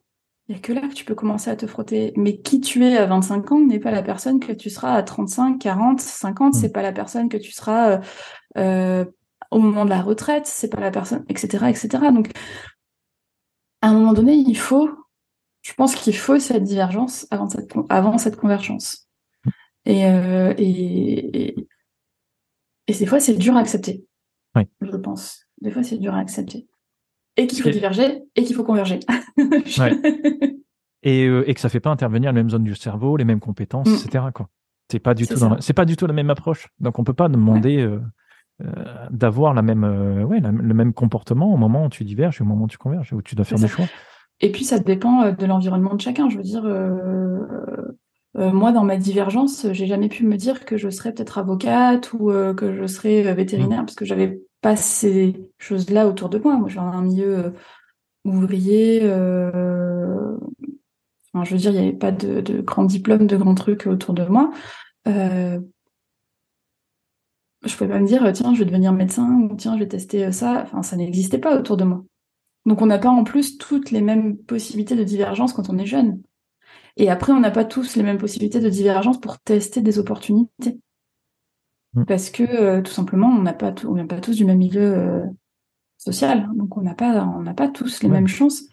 il 0.49 0.57
y 0.57 0.59
a 0.59 0.61
que 0.61 0.73
là 0.73 0.81
que 0.81 0.95
tu 0.95 1.05
peux 1.05 1.15
commencer 1.15 1.51
à 1.51 1.57
te 1.57 1.67
frotter. 1.67 2.13
Mais 2.17 2.39
qui 2.39 2.61
tu 2.61 2.85
es 2.85 2.97
à 2.97 3.05
25 3.05 3.53
ans 3.53 3.61
n'est 3.61 3.79
pas 3.79 3.91
la 3.91 4.03
personne 4.03 4.41
que 4.41 4.53
tu 4.53 4.71
seras 4.71 4.95
à 4.95 5.03
35, 5.03 5.59
40, 5.59 6.01
50. 6.01 6.55
C'est 6.55 6.73
pas 6.73 6.81
la 6.81 6.93
personne 6.93 7.29
que 7.29 7.37
tu 7.37 7.53
seras 7.53 7.91
euh, 7.91 7.99
euh, 8.57 9.05
au 9.51 9.59
moment 9.59 9.85
de 9.85 9.91
la 9.91 10.03
retraite. 10.03 10.47
C'est 10.47 10.69
pas 10.69 10.81
la 10.81 10.91
personne, 10.91 11.25
etc., 11.29 11.67
etc. 11.69 11.89
Donc, 12.13 12.31
à 13.81 13.89
un 13.89 13.95
moment 13.95 14.13
donné, 14.13 14.35
il 14.35 14.57
faut, 14.57 14.91
je 15.63 15.73
pense 15.75 15.95
qu'il 15.95 16.17
faut 16.17 16.39
cette 16.39 16.65
divergence 16.65 17.27
avant 17.31 17.49
cette, 17.49 17.73
avant 17.89 18.19
cette 18.19 18.37
convergence. 18.37 19.09
Et, 19.85 20.07
euh, 20.07 20.53
et, 20.59 21.45
et, 21.45 21.69
et, 22.89 22.93
des 22.93 23.07
fois, 23.07 23.21
c'est 23.21 23.35
dur 23.35 23.57
à 23.57 23.61
accepter. 23.61 24.05
Oui. 24.55 24.65
Je 24.81 24.97
pense. 24.97 25.47
Des 25.61 25.71
fois, 25.71 25.83
c'est 25.83 25.99
dur 25.99 26.15
à 26.15 26.19
accepter 26.19 26.69
et 27.39 27.47
qu'il 27.47 27.63
faut 27.63 27.71
diverger 27.71 28.23
et 28.35 28.45
qu'il 28.45 28.55
faut 28.55 28.65
converger. 28.65 28.99
et, 31.03 31.25
euh, 31.25 31.49
et, 31.49 31.55
que 31.55 31.61
ça 31.61 31.69
fait 31.69 31.81
pas 31.81 31.91
intervenir 31.91 32.33
les 32.33 32.35
mêmes 32.35 32.51
zones 32.51 32.65
du 32.65 32.75
cerveau, 32.75 33.17
les 33.17 33.25
mêmes 33.25 33.41
compétences, 33.41 33.89
mm. 33.89 33.95
etc. 33.95 34.25
Quoi. 34.35 34.51
C'est 34.91 34.99
pas 34.99 35.15
du 35.15 35.27
tout 35.27 35.37
c'est 35.61 35.73
pas 35.73 35.85
du 35.85 35.97
tout 35.97 36.07
la 36.07 36.13
même 36.13 36.31
approche. 36.31 36.69
Donc 36.81 36.99
on 36.99 37.05
peut 37.05 37.15
pas 37.15 37.29
demander 37.29 37.81
euh, 37.81 38.01
euh, 38.63 38.67
d'avoir 39.11 39.55
la 39.55 39.63
même 39.63 39.85
ouais 40.29 40.41
le 40.41 40.75
même 40.75 40.93
comportement 40.93 41.53
au 41.53 41.57
moment 41.57 41.87
où 41.87 41.89
tu 41.89 42.05
diverges 42.05 42.41
et 42.41 42.43
au 42.43 42.47
moment 42.47 42.65
où 42.65 42.69
tu 42.69 42.79
converges 42.79 43.13
où 43.13 43.23
tu 43.23 43.35
dois 43.35 43.45
faire 43.45 43.59
des 43.59 43.69
choix. 43.69 43.87
Et 44.41 44.53
puis 44.53 44.65
ça 44.65 44.79
dépend 44.79 45.33
de 45.33 45.47
l'environnement 45.47 45.95
de 45.95 46.01
chacun. 46.01 46.29
Je 46.29 46.37
veux 46.37 46.43
dire. 46.43 46.63
moi, 48.35 48.73
dans 48.73 48.85
ma 48.85 48.97
divergence, 48.97 49.67
j'ai 49.73 49.87
jamais 49.87 50.09
pu 50.09 50.25
me 50.25 50.37
dire 50.37 50.65
que 50.65 50.77
je 50.77 50.91
serais 50.91 51.13
peut-être 51.13 51.39
avocate 51.39 52.13
ou 52.13 52.31
que 52.57 52.73
je 52.73 52.87
serais 52.87 53.35
vétérinaire, 53.35 53.83
mm. 53.83 53.87
parce 53.87 53.97
que 53.97 54.05
j'avais 54.05 54.41
pas 54.61 54.77
ces 54.77 55.51
choses-là 55.59 56.09
autour 56.09 56.29
de 56.29 56.39
moi. 56.39 56.57
Moi, 56.57 56.69
j'ai 56.69 56.79
un 56.79 57.03
milieu 57.03 57.39
euh, 57.39 57.51
ouvrier. 58.25 59.01
Euh... 59.03 60.37
Enfin, 61.33 61.45
je 61.45 61.53
veux 61.53 61.61
dire, 61.61 61.71
il 61.73 61.81
n'y 61.81 61.89
avait 61.89 61.97
pas 61.97 62.13
de, 62.13 62.41
de 62.41 62.61
grands 62.61 62.85
diplômes, 62.85 63.27
de 63.27 63.37
grands 63.37 63.55
trucs 63.55 63.87
autour 63.87 64.15
de 64.15 64.25
moi. 64.25 64.51
Euh... 65.07 65.61
Je 67.65 67.77
pouvais 67.77 67.91
pas 67.91 67.99
me 67.99 68.07
dire, 68.07 68.31
tiens, 68.33 68.55
je 68.55 68.61
vais 68.61 68.65
devenir 68.65 68.93
médecin 68.93 69.49
ou 69.51 69.57
tiens, 69.57 69.75
je 69.75 69.81
vais 69.81 69.89
tester 69.89 70.31
ça. 70.33 70.63
Enfin, 70.63 70.83
ça 70.83 70.97
n'existait 70.97 71.39
pas 71.39 71.59
autour 71.59 71.77
de 71.77 71.85
moi. 71.85 72.05
Donc, 72.67 72.83
on 72.83 72.87
n'a 72.87 72.99
pas 72.99 73.09
en 73.09 73.25
plus 73.25 73.59
toutes 73.59 73.91
les 73.91 74.01
mêmes 74.01 74.37
possibilités 74.37 74.95
de 74.95 75.05
divergence 75.05 75.53
quand 75.53 75.69
on 75.71 75.79
est 75.79 75.87
jeune. 75.87 76.23
Et 76.97 77.11
après, 77.11 77.33
on 77.33 77.41
n'a 77.41 77.51
pas 77.51 77.65
tous 77.65 77.97
les 77.97 78.03
mêmes 78.03 78.19
possibilités 78.19 78.61
de 78.61 78.69
divergence 78.69 79.21
pour 79.21 79.39
tester 79.39 79.81
des 79.81 79.99
opportunités. 79.99 80.79
Mm. 81.95 82.05
Parce 82.05 82.31
que 82.31 82.43
euh, 82.43 82.83
tout 82.83 82.93
simplement, 82.93 83.29
on 83.29 83.43
n'a 83.43 83.53
pas, 83.53 83.73
on 83.87 83.95
vient 83.95 84.07
pas 84.07 84.21
tous 84.21 84.37
du 84.37 84.45
même 84.45 84.59
milieu 84.59 84.99
euh, 84.99 85.25
social, 85.97 86.49
donc 86.55 86.77
on 86.77 86.83
n'a 86.83 86.95
pas, 86.95 87.25
on 87.25 87.43
n'a 87.43 87.55
pas 87.55 87.69
tous 87.69 88.03
les 88.03 88.09
mêmes 88.09 88.29
chances. 88.29 88.65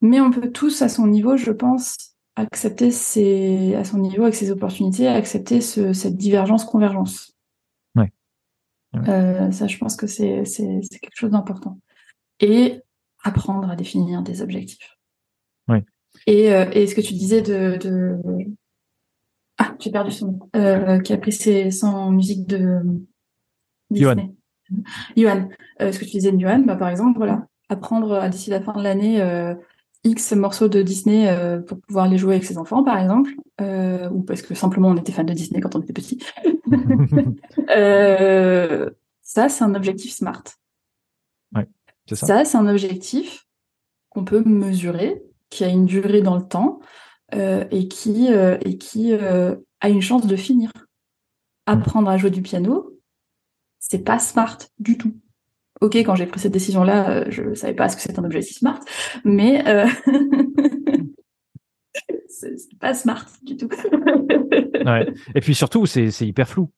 Mais 0.00 0.20
on 0.20 0.30
peut 0.30 0.50
tous, 0.50 0.82
à 0.82 0.88
son 0.88 1.06
niveau, 1.06 1.36
je 1.36 1.52
pense, 1.52 2.16
accepter 2.34 2.90
ses, 2.90 3.74
à 3.76 3.84
son 3.84 3.98
niveau 3.98 4.24
avec 4.24 4.34
ses 4.34 4.50
opportunités, 4.50 5.08
accepter 5.08 5.60
ce, 5.60 5.92
cette 5.92 6.16
divergence-convergence. 6.16 7.28
Ouais. 7.28 7.35
Euh, 9.08 9.50
ça, 9.50 9.66
je 9.66 9.78
pense 9.78 9.96
que 9.96 10.06
c'est, 10.06 10.42
quelque 10.44 11.16
chose 11.16 11.30
d'important. 11.30 11.78
Et 12.40 12.80
apprendre 13.22 13.70
à 13.70 13.76
définir 13.76 14.22
des 14.22 14.42
objectifs. 14.42 14.96
Ouais. 15.68 15.84
Et, 16.26 16.52
euh, 16.52 16.66
et 16.72 16.86
ce 16.86 16.94
que 16.94 17.00
tu 17.00 17.14
disais 17.14 17.42
de, 17.42 17.76
de 17.76 18.18
ah, 19.58 19.74
j'ai 19.78 19.90
perdu 19.90 20.10
son 20.10 20.32
nom. 20.32 20.38
Euh, 20.54 21.00
qui 21.00 21.12
a 21.12 21.18
pris 21.18 21.32
ses 21.32 21.70
100 21.70 22.10
musiques 22.10 22.46
de 22.46 22.82
Disney. 23.90 24.34
Yohan. 25.16 25.48
Euh, 25.80 25.92
ce 25.92 25.98
que 25.98 26.04
tu 26.04 26.12
disais 26.12 26.32
de 26.32 26.38
Yohan, 26.38 26.60
bah, 26.60 26.76
par 26.76 26.88
exemple, 26.88 27.18
voilà, 27.18 27.46
apprendre 27.68 28.14
à 28.14 28.28
d'ici 28.28 28.50
la 28.50 28.60
fin 28.60 28.74
de 28.74 28.82
l'année 28.82 29.20
X 30.06 30.32
morceaux 30.32 30.68
de 30.68 30.82
Disney 30.82 31.28
euh, 31.28 31.60
pour 31.60 31.80
pouvoir 31.80 32.08
les 32.08 32.16
jouer 32.16 32.34
avec 32.36 32.44
ses 32.44 32.58
enfants, 32.58 32.84
par 32.84 32.98
exemple, 32.98 33.32
euh, 33.60 34.08
ou 34.10 34.22
parce 34.22 34.40
que 34.40 34.54
simplement 34.54 34.88
on 34.88 34.96
était 34.96 35.12
fan 35.12 35.26
de 35.26 35.32
Disney 35.32 35.60
quand 35.60 35.74
on 35.74 35.82
était 35.82 35.92
petit. 35.92 36.18
Euh, 37.68 38.90
ça, 39.22 39.48
c'est 39.48 39.64
un 39.64 39.74
objectif 39.74 40.12
smart. 40.12 40.42
Ouais, 41.54 41.68
c'est 42.06 42.14
ça. 42.14 42.26
Ça, 42.26 42.44
c'est 42.44 42.56
un 42.56 42.68
objectif 42.68 43.46
qu'on 44.08 44.24
peut 44.24 44.42
mesurer, 44.44 45.22
qui 45.50 45.64
a 45.64 45.68
une 45.68 45.86
durée 45.86 46.22
dans 46.22 46.36
le 46.36 46.46
temps, 46.46 46.80
et 47.32 47.88
qui, 47.88 48.28
et 48.28 48.78
qui 48.78 49.12
a 49.14 49.88
une 49.88 50.02
chance 50.02 50.26
de 50.26 50.36
finir. 50.36 50.72
Apprendre 51.66 52.08
à 52.08 52.16
jouer 52.16 52.30
du 52.30 52.42
piano, 52.42 53.00
c'est 53.78 54.04
pas 54.04 54.18
smart 54.18 54.58
du 54.78 54.96
tout. 54.96 55.14
Ok, 55.80 55.96
quand 55.96 56.14
j'ai 56.14 56.26
pris 56.26 56.40
cette 56.40 56.52
décision-là, 56.52 57.30
je 57.30 57.54
savais 57.54 57.74
pas 57.74 57.88
ce 57.88 57.96
que 57.96 58.02
c'est 58.02 58.18
un 58.18 58.24
objectif 58.24 58.58
smart, 58.58 58.80
mais 59.24 59.64
c'est 62.28 62.56
pas 62.80 62.94
smart 62.94 63.26
du 63.42 63.56
tout. 63.56 63.68
ouais. 64.86 65.06
Et 65.34 65.40
puis 65.40 65.54
surtout, 65.54 65.86
c'est 65.86 66.10
hyper 66.20 66.48
flou. 66.48 66.70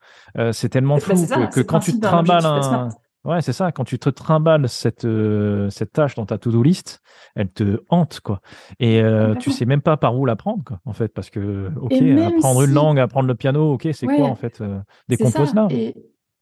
c'est 0.52 0.68
tellement 0.68 0.96
bah, 0.96 1.00
flou 1.00 1.26
que, 1.52 1.60
quand 1.60 1.80
tu 1.80 1.92
te 1.92 2.00
trimbales 2.00 2.44
un, 2.44 2.88
Ouais, 3.24 3.42
c'est 3.42 3.52
ça. 3.52 3.72
Quand 3.72 3.84
tu 3.84 3.98
te 3.98 4.08
trimbales 4.08 4.68
cette, 4.68 5.04
euh, 5.04 5.68
cette 5.70 5.92
tâche 5.92 6.14
dans 6.14 6.24
ta 6.24 6.38
to-do 6.38 6.62
list, 6.62 7.00
elle 7.34 7.50
te 7.50 7.82
hante, 7.90 8.20
quoi. 8.20 8.40
Et 8.78 9.02
euh, 9.02 9.34
tu 9.34 9.50
sais 9.50 9.66
même 9.66 9.82
pas 9.82 9.96
par 9.96 10.16
où 10.16 10.24
la 10.24 10.36
prendre, 10.36 10.62
quoi, 10.64 10.80
en 10.84 10.92
fait, 10.92 11.08
parce 11.08 11.28
que, 11.28 11.70
ok, 11.80 11.94
apprendre 12.26 12.62
une 12.62 12.72
langue, 12.72 12.98
apprendre 12.98 13.26
le 13.26 13.34
piano, 13.34 13.72
ok, 13.72 13.88
c'est 13.92 14.06
quoi, 14.06 14.24
en 14.24 14.36
fait, 14.36 14.60
euh, 14.60 14.78
décompose-là. 15.08 15.66
Et, 15.70 15.94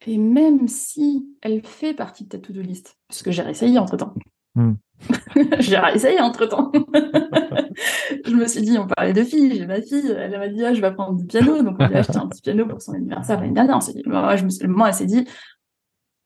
et, 0.05 0.19
même 0.19 0.69
si 0.69 1.27
elle 1.43 1.63
fait 1.65 1.95
partie 1.95 2.25
de 2.25 2.29
ta 2.29 2.39
to-do 2.39 2.61
list, 2.61 2.99
parce 3.09 3.23
que 3.23 3.31
j'ai 3.31 3.43
réessayé 3.43 3.79
entre-temps. 3.79 4.15
Hmm. 4.55 4.75
j'ai 5.59 5.79
réessayé 5.79 6.21
entre-temps. 6.21 6.73
je 8.25 8.35
me 8.35 8.47
suis 8.47 8.63
dit, 8.63 8.79
on 8.79 8.87
parlait 8.87 9.13
de 9.13 9.25
filles, 9.25 9.57
j'ai 9.57 9.67
ma 9.67 9.81
fille, 9.81 10.15
elle 10.17 10.39
m'a 10.39 10.49
dit, 10.49 10.65
ah, 10.65 10.75
je 10.75 10.81
vais 10.81 10.87
apprendre 10.87 11.19
du 11.19 11.27
piano, 11.27 11.63
donc 11.63 11.77
on 11.79 11.87
lui 11.87 11.95
a 11.95 11.99
acheté 11.99 12.17
un 12.17 12.27
petit 12.29 12.43
piano 12.43 12.67
pour 12.67 12.81
son 12.81 12.93
anniversaire 12.93 13.41
l'année 13.41 13.53
dernière. 13.53 13.77
On 13.77 13.81
s'est 13.81 13.93
dit, 13.93 14.03
bah, 14.07 14.37
je 14.37 14.45
me 14.45 14.51
suis, 14.51 14.67
moment, 14.67 14.87
elle 14.87 14.95
s'est 14.95 15.07
dit, 15.07 15.27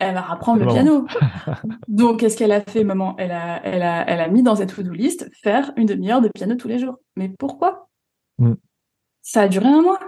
elle 0.01 0.15
va 0.15 0.31
apprendre 0.31 0.65
le 0.65 0.67
piano. 0.67 1.07
Donc, 1.89 2.21
qu'est-ce 2.21 2.37
qu'elle 2.37 2.53
a 2.53 2.63
fait, 2.63 2.85
maman? 2.85 3.15
Elle 3.19 3.33
a, 3.33 3.65
elle, 3.65 3.83
a, 3.83 4.09
elle 4.09 4.21
a 4.21 4.29
mis 4.29 4.43
dans 4.43 4.57
cette 4.57 4.75
to-do 4.75 4.93
list 4.93 5.29
faire 5.43 5.73
une 5.77 5.87
demi-heure 5.87 6.23
de 6.23 6.29
piano 6.29 6.55
tous 6.55 6.69
les 6.69 6.79
jours. 6.79 6.97
Mais 7.17 7.29
pourquoi? 7.29 7.89
Mm. 8.39 8.55
Ça 9.21 9.43
a 9.43 9.49
duré 9.49 9.67
un 9.67 9.83
mois. 9.83 10.01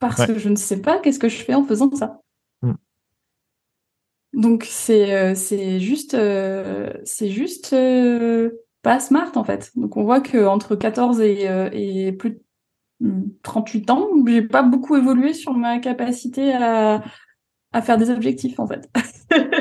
Parce 0.00 0.26
que 0.26 0.38
je 0.38 0.48
ne 0.48 0.56
sais 0.56 0.80
pas 0.80 0.98
qu'est-ce 0.98 1.18
que 1.18 1.28
je 1.28 1.42
fais 1.42 1.54
en 1.54 1.64
faisant 1.64 1.90
ça. 1.92 2.20
Donc, 4.34 4.64
c'est 4.68 5.14
euh, 5.14 5.34
c'est 5.34 5.80
juste, 5.80 6.14
euh, 6.14 6.92
c'est 7.04 7.30
juste 7.30 7.72
euh, 7.72 8.50
pas 8.82 9.00
smart, 9.00 9.32
en 9.36 9.44
fait. 9.44 9.70
Donc, 9.74 9.96
on 9.96 10.04
voit 10.04 10.20
qu'entre 10.20 10.76
14 10.76 11.20
et, 11.20 11.48
et 11.72 12.12
plus 12.12 12.38
de 13.00 13.12
38 13.42 13.90
ans, 13.90 14.08
j'ai 14.26 14.42
pas 14.42 14.62
beaucoup 14.62 14.96
évolué 14.96 15.32
sur 15.32 15.54
ma 15.54 15.78
capacité 15.78 16.52
à, 16.52 17.02
à 17.72 17.82
faire 17.82 17.96
des 17.96 18.10
objectifs, 18.10 18.60
en 18.60 18.66
fait. 18.66 18.88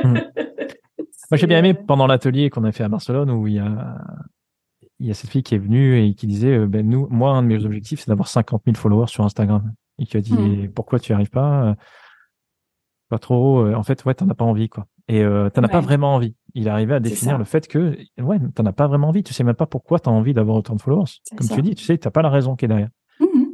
Hmm. 0.03 0.13
Moi, 1.31 1.37
j'ai 1.37 1.47
bien 1.47 1.59
aimé 1.59 1.73
pendant 1.73 2.07
l'atelier 2.07 2.49
qu'on 2.49 2.63
a 2.63 2.71
fait 2.71 2.83
à 2.83 2.89
Barcelone 2.89 3.31
où 3.31 3.47
il 3.47 3.55
y 3.55 3.59
a, 3.59 3.97
il 4.99 5.07
y 5.07 5.11
a 5.11 5.13
cette 5.13 5.29
fille 5.29 5.43
qui 5.43 5.55
est 5.55 5.59
venue 5.59 6.01
et 6.01 6.13
qui 6.13 6.25
disait, 6.25 6.65
ben 6.67 6.87
nous, 6.87 7.07
moi, 7.09 7.31
un 7.31 7.43
de 7.43 7.47
mes 7.47 7.65
objectifs, 7.65 7.99
c'est 7.99 8.07
d'avoir 8.07 8.29
50 8.29 8.63
000 8.65 8.77
followers 8.77 9.07
sur 9.07 9.25
Instagram. 9.25 9.73
Et 9.99 10.05
qui 10.05 10.15
a 10.15 10.21
dit, 10.21 10.33
hmm. 10.33 10.71
pourquoi 10.73 10.99
tu 10.99 11.11
n'y 11.11 11.15
arrives 11.15 11.29
pas? 11.29 11.75
Pas 13.09 13.19
trop. 13.19 13.61
Euh, 13.61 13.73
en 13.73 13.83
fait, 13.83 14.03
ouais, 14.05 14.13
t'en 14.13 14.29
as 14.29 14.35
pas 14.35 14.45
envie, 14.45 14.69
quoi. 14.69 14.85
Et 15.07 15.23
euh, 15.23 15.49
t'en 15.49 15.63
as 15.63 15.69
pas 15.69 15.79
vraiment 15.79 16.15
envie. 16.15 16.35
Il 16.53 16.67
arrivé 16.67 16.93
à 16.93 16.99
définir 16.99 17.37
le 17.37 17.45
fait 17.45 17.67
que, 17.67 17.97
ouais, 18.19 18.39
t'en 18.53 18.65
as 18.65 18.73
pas 18.73 18.87
vraiment 18.87 19.09
envie. 19.09 19.23
Tu 19.23 19.33
sais 19.33 19.43
même 19.43 19.55
pas 19.55 19.67
pourquoi 19.67 19.99
t'as 19.99 20.11
envie 20.11 20.33
d'avoir 20.33 20.57
autant 20.57 20.75
de 20.75 20.81
followers. 20.81 21.21
Comme 21.37 21.47
tu 21.47 21.61
dis, 21.61 21.75
tu 21.75 21.85
sais, 21.85 21.97
t'as 21.97 22.11
pas 22.11 22.21
la 22.21 22.29
raison 22.29 22.55
qui 22.55 22.65
est 22.65 22.67
derrière. 22.67 22.89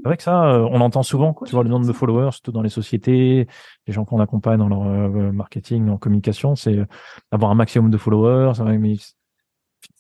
C'est 0.04 0.10
vrai 0.10 0.18
que 0.18 0.24
ça, 0.24 0.44
euh, 0.48 0.68
on 0.70 0.82
entend 0.82 1.02
souvent, 1.02 1.34
tu 1.46 1.52
vois, 1.52 1.64
le 1.64 1.70
nombre 1.70 1.88
de 1.88 1.94
followers, 1.94 2.32
surtout 2.34 2.52
dans 2.52 2.62
les 2.62 2.68
sociétés, 2.68 3.48
les 3.88 3.94
gens 3.94 4.04
qu'on 4.04 4.20
accompagne 4.20 4.58
dans 4.58 4.68
leur 4.68 4.84
euh, 4.84 5.32
marketing, 5.32 5.88
en 5.88 5.98
communication, 5.98 6.58
c'est 6.58 6.78
euh, 6.78 6.86
d'avoir 7.32 7.52
un 7.52 7.56
maximum 7.56 7.90
de 7.90 7.98
followers. 7.98 8.52
Mais 8.80 8.96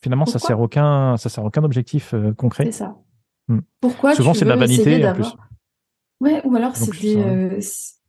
finalement, 0.02 0.26
ça 0.26 0.39
sert 0.39 0.60
aucun, 0.60 1.16
ça 1.16 1.30
sert 1.30 1.46
aucun 1.46 1.63
objectif 1.63 2.13
concret. 2.38 2.66
C'est 2.66 2.84
ça. 2.84 2.98
Hmm. 3.48 3.60
Pourquoi 3.80 4.13
Souvent, 4.13 4.34
c'est 4.34 4.44
de 4.44 4.50
la 4.50 4.58
vanité 4.58 5.08
en 5.08 5.13
plus. 5.13 5.34
Ouais, 6.20 6.42
ou 6.44 6.54
alors 6.54 6.76
c'est 6.76 6.92
des, 7.02 7.60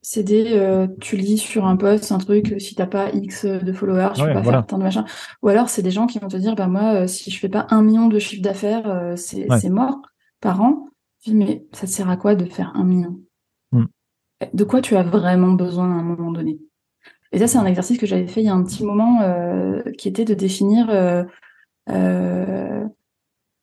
c'est 0.07 0.23
des, 0.23 0.87
tu 1.01 1.17
lis 1.17 1.39
sur 1.39 1.65
un 1.65 1.77
post 1.77 2.13
un 2.13 2.19
truc, 2.19 2.55
si 2.59 2.75
t'as 2.75 2.87
pas 2.87 3.11
X 3.11 3.47
de 3.47 3.73
followers, 3.73 4.13
tu 4.15 4.23
peux 4.23 4.33
pas 4.33 4.43
faire 4.43 4.67
tant 4.67 4.79
de 4.79 4.83
machin. 4.83 5.05
Ou 5.43 5.49
alors 5.49 5.69
c'est 5.69 5.83
des 5.83 5.91
gens 5.91 6.07
qui 6.07 6.19
vont 6.19 6.29
te 6.29 6.37
dire, 6.37 6.55
bah 6.55 6.69
moi, 6.69 7.07
si 7.09 7.31
je 7.31 7.39
fais 7.41 7.49
pas 7.49 7.67
un 7.71 7.83
million 7.83 8.09
de 8.09 8.19
chiffre 8.19 8.43
d'affaires, 8.43 9.15
c'est 9.17 9.71
mort 9.71 10.03
par 10.41 10.61
an 10.61 10.89
mais 11.33 11.65
ça 11.73 11.87
sert 11.87 12.11
à 12.11 12.17
quoi 12.17 12.35
de 12.35 12.45
faire 12.45 12.73
un 12.75 12.85
million 12.85 13.21
hmm. 13.73 13.87
De 14.53 14.65
quoi 14.65 14.81
tu 14.81 14.97
as 14.97 15.03
vraiment 15.03 15.53
besoin 15.53 15.91
à 15.91 16.01
un 16.01 16.03
moment 16.03 16.31
donné? 16.31 16.59
Et 17.33 17.39
ça, 17.39 17.47
c'est 17.47 17.59
un 17.59 17.67
exercice 17.67 17.99
que 17.99 18.07
j'avais 18.07 18.27
fait 18.27 18.43
il 18.43 18.47
y 18.47 18.49
a 18.49 18.55
un 18.55 18.63
petit 18.63 18.85
moment, 18.85 19.23
euh, 19.23 19.83
qui 19.99 20.09
était 20.09 20.25
de 20.25 20.35
définir 20.35 20.91
euh, 20.91 21.25
euh, 21.91 22.85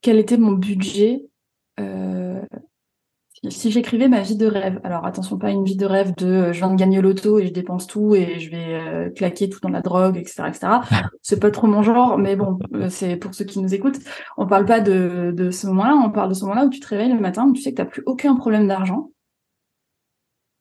quel 0.02 0.18
était 0.18 0.38
mon 0.38 0.54
budget 0.54 1.26
si 3.50 3.72
j'écrivais 3.72 4.08
ma 4.08 4.22
vie 4.22 4.36
de 4.36 4.46
rêve, 4.46 4.80
alors 4.84 5.06
attention, 5.06 5.38
pas 5.38 5.50
une 5.50 5.64
vie 5.64 5.76
de 5.76 5.86
rêve 5.86 6.14
de 6.16 6.52
je 6.52 6.60
viens 6.60 6.70
de 6.70 6.76
gagner 6.76 7.02
l'auto 7.02 7.40
et 7.40 7.48
je 7.48 7.54
dépense 7.54 7.88
tout 7.88 8.14
et 8.14 8.40
je 8.40 8.52
vais 8.52 9.12
claquer 9.16 9.50
tout 9.50 9.60
dans 9.62 9.70
la 9.70 9.82
drogue, 9.82 10.18
etc., 10.18 10.44
etc. 10.48 10.68
C'est 11.24 11.40
pas 11.40 11.50
trop 11.50 11.68
mon 11.68 11.82
genre, 11.82 12.18
mais 12.18 12.36
bon, 12.36 12.60
c'est 12.90 13.16
pour 13.16 13.34
ceux 13.34 13.46
qui 13.46 13.60
nous 13.60 13.74
écoutent. 13.74 14.00
On 14.38 14.46
parle 14.46 14.66
pas 14.66 14.80
de, 14.80 15.34
de 15.36 15.50
ce 15.50 15.66
moment-là, 15.68 15.96
on 15.96 16.12
parle 16.12 16.30
de 16.30 16.34
ce 16.36 16.42
moment-là 16.46 16.66
où 16.66 16.70
tu 16.70 16.80
te 16.80 16.88
réveilles 16.88 17.14
le 17.14 17.20
matin, 17.20 17.46
où 17.48 17.54
tu 17.54 17.62
sais 17.62 17.72
que 17.72 17.78
t'as 17.78 17.86
plus 17.86 18.04
aucun 18.06 18.36
problème 18.36 18.68
d'argent. 18.68 19.12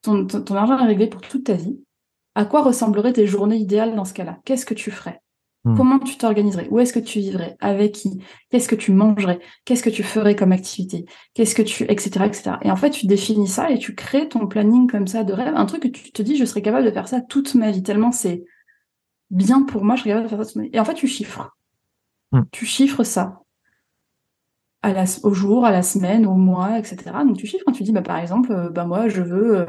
Ton, 0.03 0.27
ton 0.27 0.55
argent 0.55 0.79
est 0.79 0.87
réglé 0.87 1.07
pour 1.07 1.21
toute 1.21 1.45
ta 1.45 1.55
vie. 1.55 1.79
À 2.35 2.45
quoi 2.45 2.63
ressembleraient 2.63 3.13
tes 3.13 3.27
journées 3.27 3.57
idéales 3.57 3.95
dans 3.95 4.05
ce 4.05 4.15
cas-là? 4.15 4.39
Qu'est-ce 4.45 4.65
que 4.65 4.75
tu 4.75 4.91
ferais? 4.91 5.21
Hmm. 5.65 5.77
Comment 5.77 5.99
tu 5.99 6.17
t'organiserais? 6.17 6.69
Où 6.71 6.79
est-ce 6.79 6.93
que 6.93 6.99
tu 6.99 7.19
vivrais? 7.21 7.57
Avec 7.61 7.93
qui? 7.93 8.23
Qu'est-ce 8.51 8.69
que 8.69 8.75
tu 8.75 8.93
mangerais? 8.93 9.41
Qu'est-ce 9.65 9.83
que 9.83 9.91
tu 9.91 10.03
ferais 10.03 10.37
comme 10.37 10.53
activité? 10.53 11.07
Qu'est-ce 11.35 11.55
que 11.55 11.63
tu 11.63 11.85
etc 11.85 12.25
etc. 12.27 12.57
Et 12.63 12.71
en 12.71 12.77
fait, 12.77 12.91
tu 12.91 13.07
définis 13.07 13.49
ça 13.49 13.71
et 13.71 13.79
tu 13.79 13.95
crées 13.95 14.29
ton 14.29 14.47
planning 14.47 14.91
comme 14.91 15.07
ça 15.07 15.25
de 15.25 15.33
rêve, 15.33 15.55
un 15.55 15.67
truc 15.67 15.83
que 15.83 15.89
tu 15.89 16.13
te 16.13 16.23
dis 16.23 16.37
je 16.37 16.45
serais 16.45 16.63
capable 16.63 16.87
de 16.87 16.91
faire 16.91 17.09
ça 17.09 17.21
toute 17.21 17.55
ma 17.55 17.71
vie 17.71 17.83
tellement 17.83 18.13
c'est 18.13 18.45
bien 19.31 19.63
pour 19.63 19.85
moi, 19.85 19.97
je 19.97 20.01
serais 20.01 20.11
capable 20.11 20.27
de 20.27 20.31
faire 20.31 20.39
ça 20.39 20.45
toute 20.47 20.57
ma 20.57 20.63
vie. 20.65 20.71
Et 20.73 20.81
en 20.81 20.85
fait, 20.85 20.95
tu 20.95 21.07
chiffres. 21.07 21.51
Hmm. 22.33 22.43
Tu 22.53 22.67
chiffres 22.67 23.05
ça 23.05 23.41
à 24.83 24.93
la, 24.93 25.05
au 25.25 25.35
jour, 25.35 25.67
à 25.67 25.73
la 25.73 25.83
semaine, 25.83 26.27
au 26.27 26.35
mois, 26.35 26.79
etc. 26.79 26.97
Donc 27.27 27.37
tu 27.37 27.47
chiffres 27.47 27.65
quand 27.67 27.73
tu 27.73 27.83
dis 27.83 27.93
bah 27.93 28.03
par 28.03 28.19
exemple, 28.19 28.53
euh, 28.53 28.71
bah 28.71 28.87
moi 28.87 29.09
je 29.09 29.21
veux 29.21 29.59
euh, 29.59 29.67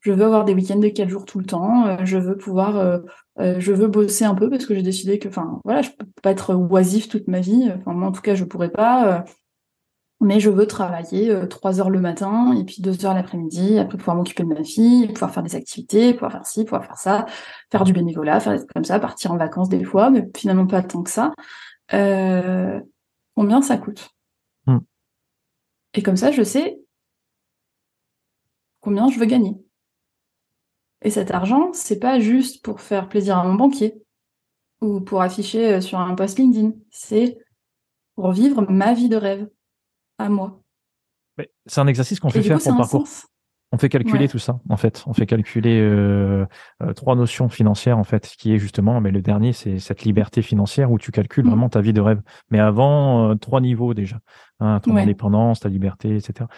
je 0.00 0.12
veux 0.12 0.24
avoir 0.24 0.44
des 0.44 0.54
week-ends 0.54 0.78
de 0.78 0.88
quatre 0.88 1.08
jours 1.08 1.24
tout 1.24 1.38
le 1.38 1.44
temps, 1.44 1.86
euh, 1.86 1.96
je 2.04 2.18
veux 2.18 2.36
pouvoir, 2.36 2.76
euh, 2.76 2.98
euh, 3.40 3.56
je 3.58 3.72
veux 3.72 3.88
bosser 3.88 4.24
un 4.24 4.34
peu 4.34 4.50
parce 4.50 4.66
que 4.66 4.74
j'ai 4.74 4.82
décidé 4.82 5.18
que, 5.18 5.28
enfin, 5.28 5.60
voilà, 5.64 5.82
je 5.82 5.90
peux 5.90 6.06
pas 6.22 6.30
être 6.30 6.54
oisif 6.54 7.08
toute 7.08 7.28
ma 7.28 7.40
vie. 7.40 7.70
Enfin, 7.76 7.92
moi, 7.92 8.08
en 8.08 8.12
tout 8.12 8.20
cas, 8.22 8.34
je 8.34 8.44
pourrais 8.44 8.70
pas. 8.70 9.24
mais 10.20 10.40
je 10.40 10.50
veux 10.50 10.66
travailler 10.66 11.48
trois 11.48 11.80
heures 11.80 11.90
le 11.90 12.00
matin 12.00 12.52
et 12.54 12.64
puis 12.64 12.82
deux 12.82 13.06
heures 13.06 13.14
l'après-midi, 13.14 13.78
après 13.78 13.96
pouvoir 13.98 14.16
m'occuper 14.16 14.42
de 14.42 14.48
ma 14.48 14.64
fille, 14.64 15.06
pouvoir 15.12 15.32
faire 15.32 15.42
des 15.44 15.54
activités, 15.54 16.12
pouvoir 16.12 16.32
faire 16.32 16.46
ci, 16.46 16.64
pouvoir 16.64 16.84
faire 16.84 16.98
ça, 16.98 17.26
faire 17.70 17.84
du 17.84 17.92
bénévolat, 17.92 18.40
faire 18.40 18.52
des 18.54 18.58
trucs 18.58 18.72
comme 18.72 18.84
ça, 18.84 18.98
partir 18.98 19.32
en 19.32 19.36
vacances 19.36 19.68
des 19.68 19.84
fois, 19.84 20.10
mais 20.10 20.28
finalement 20.36 20.66
pas 20.66 20.82
tant 20.82 21.02
que 21.02 21.10
ça. 21.10 21.32
combien 23.34 23.62
ça 23.62 23.76
coûte? 23.78 24.10
Hmm. 24.66 24.78
Et 25.94 26.02
comme 26.02 26.16
ça, 26.16 26.32
je 26.32 26.42
sais 26.42 26.80
combien 28.80 29.10
je 29.10 29.18
veux 29.18 29.26
gagner. 29.26 29.54
Et 31.02 31.10
cet 31.10 31.30
argent, 31.30 31.70
c'est 31.72 31.98
pas 31.98 32.18
juste 32.18 32.64
pour 32.64 32.80
faire 32.80 33.08
plaisir 33.08 33.38
à 33.38 33.44
mon 33.44 33.54
banquier 33.54 34.02
ou 34.80 35.00
pour 35.00 35.22
afficher 35.22 35.74
euh, 35.74 35.80
sur 35.80 35.98
un 35.98 36.14
post 36.14 36.38
LinkedIn. 36.38 36.72
C'est 36.90 37.38
pour 38.14 38.32
vivre 38.32 38.66
ma 38.68 38.94
vie 38.94 39.08
de 39.08 39.16
rêve 39.16 39.48
à 40.18 40.28
moi. 40.28 40.60
C'est 41.66 41.80
un 41.80 41.86
exercice 41.86 42.18
qu'on 42.18 42.30
fait 42.30 42.42
faire 42.42 42.58
pour 42.58 42.76
parcours. 42.76 43.06
On 43.70 43.76
fait 43.76 43.90
calculer 43.90 44.28
tout 44.28 44.38
ça, 44.38 44.60
en 44.70 44.78
fait. 44.78 45.04
On 45.06 45.12
fait 45.12 45.26
calculer 45.26 45.78
euh, 45.78 46.46
euh, 46.82 46.94
trois 46.94 47.14
notions 47.14 47.50
financières, 47.50 47.98
en 47.98 48.02
fait, 48.02 48.26
qui 48.38 48.54
est 48.54 48.58
justement, 48.58 48.98
mais 49.02 49.10
le 49.10 49.20
dernier, 49.20 49.52
c'est 49.52 49.78
cette 49.78 50.04
liberté 50.04 50.40
financière 50.40 50.90
où 50.90 50.98
tu 50.98 51.12
calcules 51.12 51.44
mm. 51.44 51.48
vraiment 51.48 51.68
ta 51.68 51.82
vie 51.82 51.92
de 51.92 52.00
rêve. 52.00 52.22
Mais 52.50 52.60
avant, 52.60 53.36
trois 53.36 53.60
niveaux 53.60 53.92
déjà. 53.92 54.20
Hein, 54.60 54.80
ton 54.80 54.96
indépendance, 54.96 55.60
ta 55.60 55.68
liberté, 55.68 56.16
etc. 56.16 56.48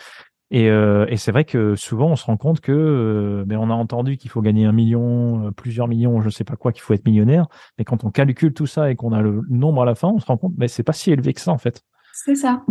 Et, 0.52 0.68
euh, 0.68 1.06
et 1.08 1.16
c'est 1.16 1.30
vrai 1.30 1.44
que 1.44 1.76
souvent 1.76 2.08
on 2.08 2.16
se 2.16 2.24
rend 2.24 2.36
compte 2.36 2.60
que 2.60 2.72
euh, 2.72 3.44
ben 3.46 3.56
on 3.58 3.70
a 3.70 3.74
entendu 3.74 4.16
qu'il 4.16 4.30
faut 4.30 4.42
gagner 4.42 4.64
un 4.66 4.72
million, 4.72 5.46
euh, 5.46 5.50
plusieurs 5.52 5.86
millions, 5.86 6.20
je 6.22 6.28
sais 6.28 6.42
pas 6.42 6.56
quoi, 6.56 6.72
qu'il 6.72 6.82
faut 6.82 6.92
être 6.92 7.06
millionnaire. 7.06 7.46
Mais 7.78 7.84
quand 7.84 8.02
on 8.02 8.10
calcule 8.10 8.52
tout 8.52 8.66
ça 8.66 8.90
et 8.90 8.96
qu'on 8.96 9.12
a 9.12 9.22
le 9.22 9.42
nombre 9.48 9.82
à 9.82 9.84
la 9.84 9.94
fin, 9.94 10.08
on 10.08 10.18
se 10.18 10.26
rend 10.26 10.36
compte, 10.36 10.54
mais 10.56 10.66
c'est 10.66 10.82
pas 10.82 10.92
si 10.92 11.12
élevé 11.12 11.34
que 11.34 11.40
ça 11.40 11.52
en 11.52 11.58
fait. 11.58 11.82
C'est 12.12 12.34
ça. 12.34 12.64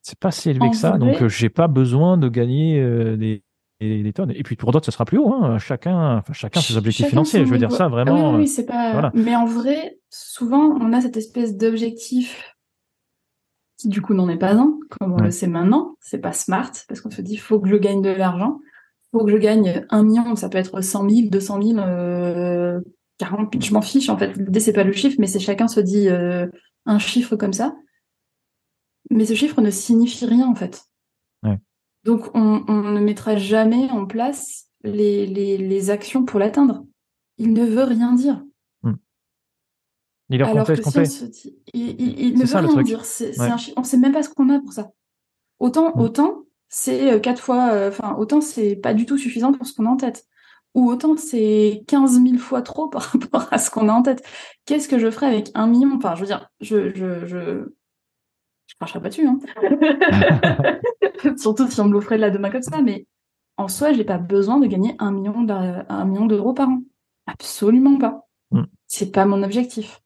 C'est 0.00 0.18
pas 0.18 0.30
si 0.30 0.48
élevé 0.48 0.70
que 0.70 0.76
ça. 0.76 0.96
Donc 0.96 1.26
j'ai 1.26 1.50
pas 1.50 1.68
besoin 1.68 2.16
de 2.16 2.30
gagner 2.30 2.80
des, 3.18 3.42
des, 3.78 4.12
tonnes. 4.14 4.32
Et 4.34 4.42
puis 4.42 4.56
pour 4.56 4.72
d'autres, 4.72 4.86
ce 4.86 4.92
sera 4.92 5.04
plus 5.04 5.18
haut. 5.18 5.34
Hein. 5.34 5.58
Chacun, 5.58 6.16
enfin, 6.16 6.32
chacun 6.32 6.60
ses 6.62 6.78
objectifs 6.78 7.08
financiers. 7.08 7.44
Je 7.44 7.50
veux 7.50 7.58
dire 7.58 7.72
ça 7.72 7.88
vraiment. 7.88 8.30
oui, 8.30 8.38
oui 8.38 8.48
c'est 8.48 8.64
pas. 8.64 9.10
Mais 9.12 9.36
en 9.36 9.44
vrai, 9.44 9.98
souvent 10.08 10.78
on 10.80 10.94
a 10.94 11.02
cette 11.02 11.18
espèce 11.18 11.58
d'objectif 11.58 12.54
qui 13.78 13.88
du 13.88 14.02
coup 14.02 14.12
n'en 14.12 14.28
est 14.28 14.36
pas 14.36 14.54
un, 14.54 14.78
comme 14.90 15.14
on 15.14 15.22
le 15.22 15.30
sait 15.30 15.46
maintenant. 15.46 15.96
C'est 16.00 16.18
pas 16.18 16.32
smart, 16.32 16.72
parce 16.88 17.00
qu'on 17.00 17.10
se 17.10 17.22
dit, 17.22 17.36
faut 17.36 17.60
que 17.60 17.68
je 17.68 17.76
gagne 17.76 18.02
de 18.02 18.10
l'argent, 18.10 18.58
faut 19.12 19.24
que 19.24 19.30
je 19.30 19.36
gagne 19.36 19.86
un 19.88 20.02
million, 20.02 20.36
ça 20.36 20.48
peut 20.48 20.58
être 20.58 20.80
100 20.80 21.08
000, 21.08 21.28
200 21.30 21.62
000, 21.62 21.78
euh, 21.78 22.80
40 23.18 23.62
je 23.62 23.72
m'en 23.72 23.80
fiche, 23.80 24.08
en 24.08 24.18
fait. 24.18 24.36
L'idée, 24.36 24.60
c'est 24.60 24.72
pas 24.72 24.84
le 24.84 24.92
chiffre, 24.92 25.16
mais 25.18 25.26
c'est 25.26 25.38
chacun 25.38 25.68
se 25.68 25.80
dit 25.80 26.08
euh, 26.08 26.46
un 26.86 26.98
chiffre 26.98 27.36
comme 27.36 27.52
ça. 27.52 27.74
Mais 29.10 29.24
ce 29.24 29.34
chiffre 29.34 29.60
ne 29.60 29.70
signifie 29.70 30.26
rien, 30.26 30.46
en 30.46 30.54
fait. 30.54 30.84
Donc, 32.04 32.30
on, 32.34 32.60
ne 32.68 33.00
mettra 33.00 33.36
jamais 33.36 33.90
en 33.90 34.06
place 34.06 34.68
les, 34.82 35.26
les, 35.26 35.58
les 35.58 35.90
actions 35.90 36.24
pour 36.24 36.38
l'atteindre. 36.38 36.84
Il 37.36 37.52
ne 37.52 37.64
veut 37.64 37.84
rien 37.84 38.14
dire. 38.14 38.42
Il 40.30 40.40
est 40.40 40.44
en 40.44 40.52
contexte 40.52 40.84
complet. 40.84 41.04
il, 41.72 42.38
ne 42.38 42.44
veut 42.44 42.68
rien 42.68 42.82
dire. 42.82 43.02
On 43.76 43.84
sait 43.84 43.96
même 43.96 44.12
pas 44.12 44.22
ce 44.22 44.28
qu'on 44.28 44.50
a 44.50 44.60
pour 44.60 44.72
ça. 44.72 44.90
Autant, 45.58 45.96
autant, 45.98 46.44
c'est 46.68 47.12
euh, 47.12 47.18
quatre 47.18 47.42
fois, 47.42 47.70
euh, 47.72 47.88
enfin, 47.88 48.14
autant 48.16 48.40
c'est 48.40 48.76
pas 48.76 48.94
du 48.94 49.06
tout 49.06 49.18
suffisant 49.18 49.52
pour 49.52 49.66
ce 49.66 49.74
qu'on 49.74 49.86
a 49.86 49.90
en 49.90 49.96
tête. 49.96 50.26
Ou 50.74 50.88
autant 50.90 51.16
c'est 51.16 51.82
15 51.88 52.22
000 52.22 52.36
fois 52.38 52.62
trop 52.62 52.88
par 52.90 53.02
rapport 53.02 53.48
à 53.50 53.58
ce 53.58 53.70
qu'on 53.70 53.88
a 53.88 53.92
en 53.92 54.02
tête. 54.02 54.22
Qu'est-ce 54.66 54.88
que 54.88 54.98
je 54.98 55.10
ferais 55.10 55.26
avec 55.26 55.50
un 55.54 55.66
million? 55.66 55.96
Enfin, 55.96 56.14
je 56.14 56.20
veux 56.20 56.26
dire, 56.26 56.48
je, 56.60 56.94
je, 56.94 57.26
je, 57.26 57.68
je 58.66 58.74
cracherai 58.76 59.00
pas 59.00 59.08
dessus, 59.08 59.26
hein. 59.26 59.38
Surtout 61.36 61.68
si 61.68 61.80
on 61.80 61.86
me 61.86 61.92
l'offrait 61.92 62.16
de 62.16 62.20
la 62.20 62.30
demain 62.30 62.50
comme 62.50 62.62
ça, 62.62 62.80
mais 62.80 63.06
en 63.56 63.66
soi, 63.66 63.92
j'ai 63.92 64.04
pas 64.04 64.18
besoin 64.18 64.60
de 64.60 64.66
gagner 64.66 64.94
un 65.00 65.10
million 65.10 65.42
d'euros 66.26 66.52
par 66.52 66.68
an. 66.68 66.82
Absolument 67.26 67.98
pas. 67.98 68.28
Mm. 68.52 68.62
C'est 68.86 69.10
pas 69.10 69.26
mon 69.26 69.42
objectif. 69.42 70.00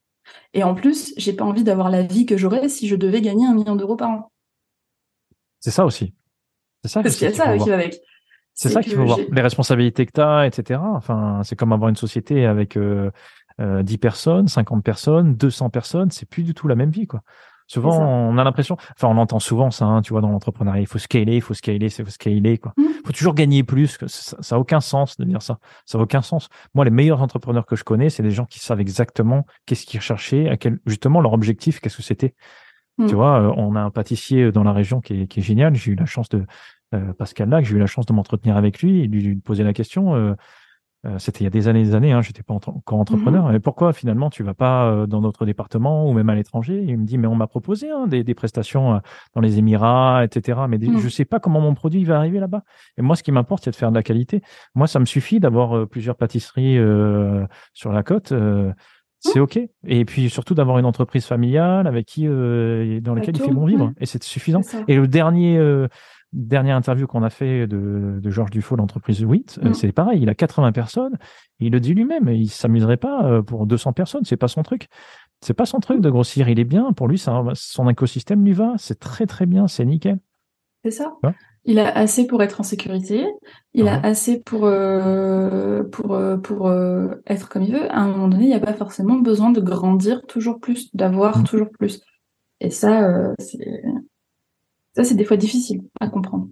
Et 0.54 0.62
en 0.62 0.74
plus, 0.74 1.14
j'ai 1.16 1.32
pas 1.32 1.44
envie 1.44 1.64
d'avoir 1.64 1.90
la 1.90 2.02
vie 2.02 2.26
que 2.26 2.36
j'aurais 2.36 2.68
si 2.68 2.88
je 2.88 2.96
devais 2.96 3.20
gagner 3.20 3.46
un 3.46 3.54
million 3.54 3.76
d'euros 3.76 3.96
par 3.96 4.10
an. 4.10 4.32
C'est 5.60 5.70
ça 5.70 5.84
aussi. 5.84 6.14
C'est 6.82 6.90
ça. 6.90 7.02
Parce 7.02 7.16
qu'il 7.16 7.28
y 7.28 7.32
a 7.32 7.34
ça 7.34 7.56
qui 7.56 7.68
va 7.68 7.74
avec. 7.74 8.00
C'est 8.54 8.68
ça 8.68 8.82
qu'il 8.82 8.94
faut 8.94 9.04
voir. 9.04 9.18
Les 9.30 9.40
responsabilités 9.40 10.04
que 10.06 10.12
tu 10.12 10.20
as, 10.20 10.46
etc. 10.46 10.80
Enfin, 10.82 11.40
c'est 11.44 11.56
comme 11.56 11.72
avoir 11.72 11.88
une 11.88 11.96
société 11.96 12.44
avec 12.44 12.76
euh, 12.76 13.10
10 13.58 13.94
euh, 13.94 13.98
personnes, 13.98 14.48
50 14.48 14.84
personnes, 14.84 15.34
200 15.36 15.70
personnes. 15.70 16.10
C'est 16.10 16.28
plus 16.28 16.42
du 16.42 16.54
tout 16.54 16.68
la 16.68 16.74
même 16.74 16.90
vie, 16.90 17.06
quoi. 17.06 17.22
Souvent, 17.72 17.98
on 18.02 18.36
a 18.36 18.44
l'impression, 18.44 18.76
enfin, 18.96 19.08
on 19.08 19.16
entend 19.16 19.40
souvent 19.40 19.70
ça, 19.70 19.86
hein, 19.86 20.02
tu 20.02 20.12
vois, 20.12 20.20
dans 20.20 20.28
l'entrepreneuriat, 20.28 20.82
il 20.82 20.86
faut 20.86 20.98
scaler, 20.98 21.36
il 21.36 21.40
faut 21.40 21.54
scaler, 21.54 21.86
il 21.86 22.04
faut 22.04 22.10
scaler, 22.10 22.58
quoi. 22.58 22.74
Il 22.76 22.84
mmh. 22.84 22.88
faut 23.06 23.12
toujours 23.12 23.34
gagner 23.34 23.62
plus. 23.62 23.96
Que 23.96 24.08
ça, 24.08 24.36
ça 24.40 24.56
a 24.56 24.58
aucun 24.58 24.80
sens 24.80 25.16
de 25.16 25.24
dire 25.24 25.40
ça. 25.40 25.58
Ça 25.86 25.96
n'a 25.96 26.04
aucun 26.04 26.20
sens. 26.20 26.50
Moi, 26.74 26.84
les 26.84 26.90
meilleurs 26.90 27.22
entrepreneurs 27.22 27.64
que 27.64 27.74
je 27.74 27.82
connais, 27.82 28.10
c'est 28.10 28.22
des 28.22 28.30
gens 28.30 28.44
qui 28.44 28.58
savent 28.58 28.80
exactement 28.80 29.46
qu'est-ce 29.64 29.86
qu'ils 29.86 30.00
recherchaient, 30.00 30.50
à 30.50 30.58
quel, 30.58 30.80
justement, 30.86 31.22
leur 31.22 31.32
objectif, 31.32 31.80
qu'est-ce 31.80 31.96
que 31.96 32.02
c'était. 32.02 32.34
Tu 32.98 33.04
mmh. 33.04 33.16
vois, 33.16 33.40
euh, 33.40 33.54
on 33.56 33.74
a 33.74 33.80
un 33.80 33.90
pâtissier 33.90 34.52
dans 34.52 34.64
la 34.64 34.74
région 34.74 35.00
qui 35.00 35.22
est, 35.22 35.26
qui 35.26 35.40
est 35.40 35.42
génial. 35.42 35.74
J'ai 35.74 35.92
eu 35.92 35.94
la 35.94 36.04
chance 36.04 36.28
de, 36.28 36.44
euh, 36.94 37.12
Pascal 37.14 37.48
Lac, 37.48 37.64
j'ai 37.64 37.76
eu 37.76 37.78
la 37.78 37.86
chance 37.86 38.06
de 38.06 38.12
m'entretenir 38.12 38.56
avec 38.56 38.82
lui 38.82 39.00
et 39.00 39.06
lui, 39.06 39.22
lui 39.22 39.36
poser 39.36 39.64
la 39.64 39.72
question. 39.72 40.14
Euh, 40.14 40.18
euh, 40.18 40.34
c'était 41.18 41.40
il 41.40 41.44
y 41.44 41.46
a 41.48 41.50
des 41.50 41.66
années, 41.66 41.82
des 41.82 41.94
années. 41.94 42.12
Hein, 42.12 42.22
J'étais 42.22 42.44
pas 42.44 42.54
encore 42.54 42.98
entrepreneur. 42.98 43.50
Et 43.50 43.54
mhm. 43.54 43.60
pourquoi 43.60 43.92
finalement 43.92 44.30
tu 44.30 44.44
vas 44.44 44.54
pas 44.54 44.84
euh, 44.84 45.06
dans 45.06 45.20
notre 45.20 45.44
département 45.44 46.08
ou 46.08 46.12
même 46.12 46.28
à 46.30 46.34
l'étranger? 46.34 46.84
Il 46.86 46.96
me 46.98 47.04
dit 47.04 47.18
mais 47.18 47.26
on 47.26 47.34
m'a 47.34 47.48
proposé 47.48 47.90
hein, 47.90 48.06
des, 48.06 48.22
des, 48.22 48.34
prestations 48.34 48.94
euh, 48.94 48.98
dans 49.34 49.40
les 49.40 49.58
Émirats, 49.58 50.24
etc. 50.24 50.60
Mais 50.68 50.78
je 50.80 50.90
mhm. 50.90 51.00
je 51.00 51.08
sais 51.08 51.24
pas 51.24 51.40
comment 51.40 51.60
mon 51.60 51.74
produit 51.74 52.04
va 52.04 52.18
arriver 52.18 52.38
là-bas. 52.38 52.62
Et 52.98 53.02
moi, 53.02 53.16
ce 53.16 53.24
qui 53.24 53.32
m'importe, 53.32 53.64
c'est 53.64 53.72
de 53.72 53.76
faire 53.76 53.90
de 53.90 53.96
la 53.96 54.04
qualité. 54.04 54.42
Moi, 54.74 54.86
ça 54.86 55.00
me 55.00 55.04
suffit 55.04 55.40
d'avoir 55.40 55.88
plusieurs 55.88 56.16
pâtisseries 56.16 56.78
sur 57.72 57.92
la 57.92 58.02
côte. 58.02 58.32
c'est 59.18 59.40
ok. 59.40 59.58
Et 59.86 60.04
puis 60.04 60.30
surtout 60.30 60.54
d'avoir 60.54 60.78
une 60.78 60.86
entreprise 60.86 61.26
familiale 61.26 61.86
avec 61.86 62.06
qui, 62.06 62.26
dans 62.26 63.14
laquelle 63.14 63.36
il 63.36 63.42
fait 63.42 63.50
bon 63.50 63.66
vivre. 63.66 63.92
Et 63.98 64.06
c'est 64.06 64.22
suffisant. 64.22 64.60
Et 64.86 64.96
le 64.96 65.08
dernier 65.08 65.58
dernière 66.32 66.76
interview 66.76 67.06
qu'on 67.06 67.22
a 67.22 67.30
fait 67.30 67.66
de, 67.66 68.18
de 68.20 68.30
Georges 68.30 68.50
Dufault, 68.50 68.76
l'entreprise 68.76 69.24
WIT, 69.24 69.58
euh, 69.62 69.70
mm. 69.70 69.74
c'est 69.74 69.92
pareil, 69.92 70.22
il 70.22 70.28
a 70.28 70.34
80 70.34 70.72
personnes, 70.72 71.18
il 71.60 71.72
le 71.72 71.80
dit 71.80 71.94
lui-même, 71.94 72.28
il 72.28 72.48
s'amuserait 72.48 72.96
pas 72.96 73.24
euh, 73.24 73.42
pour 73.42 73.66
200 73.66 73.92
personnes, 73.92 74.24
c'est 74.24 74.36
pas 74.36 74.48
son 74.48 74.62
truc. 74.62 74.88
C'est 75.40 75.54
pas 75.54 75.66
son 75.66 75.80
truc 75.80 76.00
de 76.00 76.08
grossir, 76.08 76.48
il 76.48 76.60
est 76.60 76.64
bien, 76.64 76.92
pour 76.92 77.08
lui, 77.08 77.18
ça, 77.18 77.42
son 77.54 77.88
écosystème 77.88 78.44
lui 78.44 78.52
va, 78.52 78.74
c'est 78.78 78.98
très 78.98 79.26
très 79.26 79.44
bien, 79.44 79.66
c'est 79.66 79.84
nickel. 79.84 80.18
C'est 80.84 80.92
ça. 80.92 81.14
Il 81.64 81.78
a 81.78 81.96
assez 81.96 82.26
pour 82.26 82.42
être 82.42 82.60
en 82.60 82.64
sécurité, 82.64 83.24
il 83.72 83.86
a 83.86 84.00
assez 84.04 84.40
pour 84.40 84.64
euh, 84.64 85.84
pour 85.84 86.18
pour 86.42 86.72
être 87.26 87.48
comme 87.48 87.62
il 87.62 87.72
veut. 87.72 87.90
À 87.92 88.00
un 88.00 88.08
moment 88.08 88.28
donné, 88.28 88.44
il 88.44 88.48
n'y 88.48 88.54
a 88.54 88.60
pas 88.60 88.72
forcément 88.72 89.14
besoin 89.14 89.50
de 89.50 89.60
grandir 89.60 90.22
toujours 90.26 90.58
plus, 90.58 90.94
d'avoir 90.94 91.38
mm. 91.38 91.44
toujours 91.44 91.70
plus. 91.70 92.00
Et 92.60 92.70
ça, 92.70 93.32
c'est 93.38 93.82
ça, 94.94 95.04
c'est 95.04 95.14
des 95.14 95.24
fois 95.24 95.36
difficile 95.36 95.82
à 96.00 96.08
comprendre. 96.08 96.48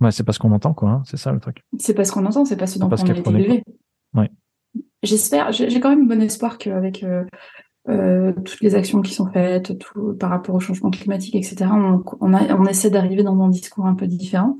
Ouais, 0.00 0.10
c'est 0.10 0.24
parce 0.24 0.38
qu'on 0.38 0.52
entend, 0.52 0.74
quoi. 0.74 0.90
Hein. 0.90 1.02
C'est 1.06 1.16
ça 1.16 1.32
le 1.32 1.40
truc. 1.40 1.62
C'est 1.78 1.94
parce 1.94 2.10
qu'on 2.10 2.26
entend, 2.26 2.44
c'est 2.44 2.56
pas 2.56 2.66
ce 2.66 2.78
dont 2.78 2.88
on 2.88 2.92
a 2.92 3.16
été 3.16 3.30
élevé. 3.30 3.62
Ouais. 4.14 4.30
j'espère, 5.02 5.52
j'ai 5.52 5.80
quand 5.80 5.90
même 5.90 6.08
bon 6.08 6.20
espoir 6.22 6.58
qu'avec 6.58 7.04
euh, 7.88 8.32
toutes 8.32 8.60
les 8.62 8.74
actions 8.74 9.00
qui 9.00 9.14
sont 9.14 9.30
faites, 9.30 9.78
tout 9.78 10.14
par 10.14 10.30
rapport 10.30 10.54
au 10.54 10.60
changement 10.60 10.90
climatique, 10.90 11.36
etc. 11.36 11.70
On, 11.70 12.02
on, 12.20 12.34
a, 12.34 12.54
on 12.56 12.64
essaie 12.66 12.90
d'arriver 12.90 13.22
dans 13.22 13.40
un 13.40 13.48
discours 13.48 13.86
un 13.86 13.94
peu 13.94 14.08
différent, 14.08 14.56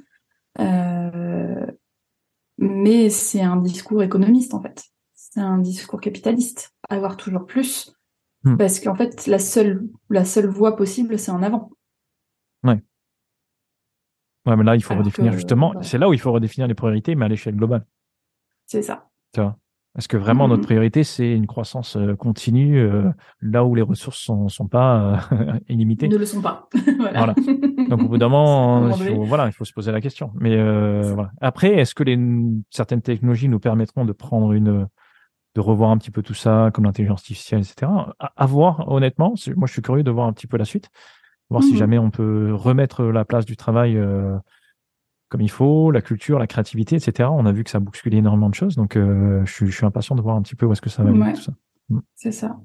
euh, 0.61 1.67
mais 2.59 3.11
c'est 3.11 3.43
un 3.43 3.57
discours 3.57 4.03
économiste 4.03 4.55
en 4.55 4.63
fait. 4.63 4.85
C'est 5.15 5.41
un 5.41 5.59
discours 5.59 6.01
capitaliste, 6.01 6.73
avoir 6.89 7.17
toujours 7.17 7.47
plus, 7.47 7.97
hmm. 8.45 8.57
parce 8.57 8.79
qu'en 8.79 8.95
fait 8.95 9.27
la 9.27 9.41
seule 9.41 9.89
la 10.09 10.25
seule 10.25 10.47
voie 10.47 10.77
possible 10.77 11.19
c'est 11.19 11.33
en 11.33 11.43
avant. 11.43 11.71
Ouais. 12.63 12.81
Ouais, 14.47 14.57
mais 14.57 14.65
là 14.65 14.77
il 14.77 14.83
faut 14.83 14.95
redéfinir 14.95 15.33
justement. 15.33 15.75
C'est 15.83 15.99
là 15.99 16.09
où 16.09 16.13
il 16.13 16.21
faut 16.21 16.33
redéfinir 16.33 16.69
les 16.69 16.75
priorités, 16.75 17.15
mais 17.15 17.25
à 17.25 17.29
l'échelle 17.29 17.57
globale. 17.57 17.85
C'est 18.67 18.83
ça. 18.83 19.09
Tu 19.33 19.41
vois? 19.41 19.57
Est-ce 19.97 20.09
que 20.09 20.17
vraiment 20.19 20.47
notre 20.47 20.63
mmh. 20.63 20.67
priorité, 20.67 21.05
c'est 21.05 21.33
une 21.33 21.47
croissance 21.47 21.97
euh, 21.97 22.15
continue 22.17 22.79
euh, 22.81 23.11
là 23.41 23.65
où 23.65 23.75
les 23.75 23.83
ressources 23.83 24.19
sont, 24.19 24.49
sont 24.49 24.69
pas 24.69 25.23
euh, 25.33 25.59
illimitées? 25.69 26.09
Ne 26.09 26.19
le 26.19 26.27
sont 26.27 26.43
pas. 26.43 26.69
voilà. 26.99 27.35
Donc 27.89 28.03
au 28.03 28.09
bout 28.09 28.19
d'un 28.19 28.29
moment, 28.29 28.91
il 28.91 28.95
faut, 28.95 29.25
voilà, 29.25 29.47
il 29.47 29.53
faut 29.53 29.65
se 29.65 29.73
poser 29.73 29.93
la 29.93 30.03
question. 30.03 30.33
Mais 30.35 30.57
voilà. 31.03 31.31
après, 31.41 31.75
est-ce 31.75 31.95
que 31.95 32.03
les, 32.03 32.19
certaines 32.71 33.01
technologies 33.01 33.49
nous 33.49 33.61
permettront 33.61 34.05
de 34.05 34.13
prendre 34.13 34.53
une, 34.53 34.87
de 35.55 35.61
revoir 35.61 35.91
un 35.91 35.97
petit 35.97 36.11
peu 36.11 36.23
tout 36.23 36.35
ça, 36.35 36.71
comme 36.75 36.85
l'intelligence 36.85 37.21
artificielle, 37.21 37.61
etc. 37.61 37.91
À, 38.19 38.47
voir, 38.47 38.93
honnêtement. 38.93 39.35
Moi, 39.57 39.67
je 39.67 39.73
suis 39.73 39.83
curieux 39.83 40.03
de 40.03 40.11
voir 40.11 40.27
un 40.27 40.35
petit 40.35 40.47
peu 40.47 40.59
la 40.59 40.67
suite, 40.67 40.91
voir 41.51 41.63
si 41.63 41.75
mmh. 41.75 41.77
jamais 41.77 41.99
on 41.99 42.11
peut 42.11 42.53
remettre 42.55 43.05
la 43.05 43.25
place 43.25 43.45
du 43.45 43.57
travail 43.57 43.99
comme 45.29 45.41
il 45.41 45.51
faut, 45.51 45.91
la 45.91 46.03
culture, 46.03 46.39
la 46.39 46.47
créativité, 46.47 46.97
etc. 46.97 47.29
On 47.33 47.47
a 47.47 47.53
vu 47.53 47.65
que 47.65 47.71
ça 47.71 47.81
bouscule 47.81 48.15
énormément 48.15 48.49
de 48.49 48.55
choses, 48.55 48.77
donc 48.77 48.97
euh, 48.97 49.45
je, 49.45 49.67
suis, 49.67 49.85
impatient 49.87 50.15
de 50.15 50.23
voir 50.23 50.37
un 50.37 50.43
petit 50.43 50.55
peu 50.55 50.67
où 50.67 50.73
est-ce 50.73 50.81
que 50.81 50.91
ça 50.91 51.03
va 51.03 51.11
aller. 51.11 51.35
tout 51.35 51.43
ça. 51.43 51.53
Mm. 51.89 51.99
C'est 52.15 52.33
ça. 52.33 52.57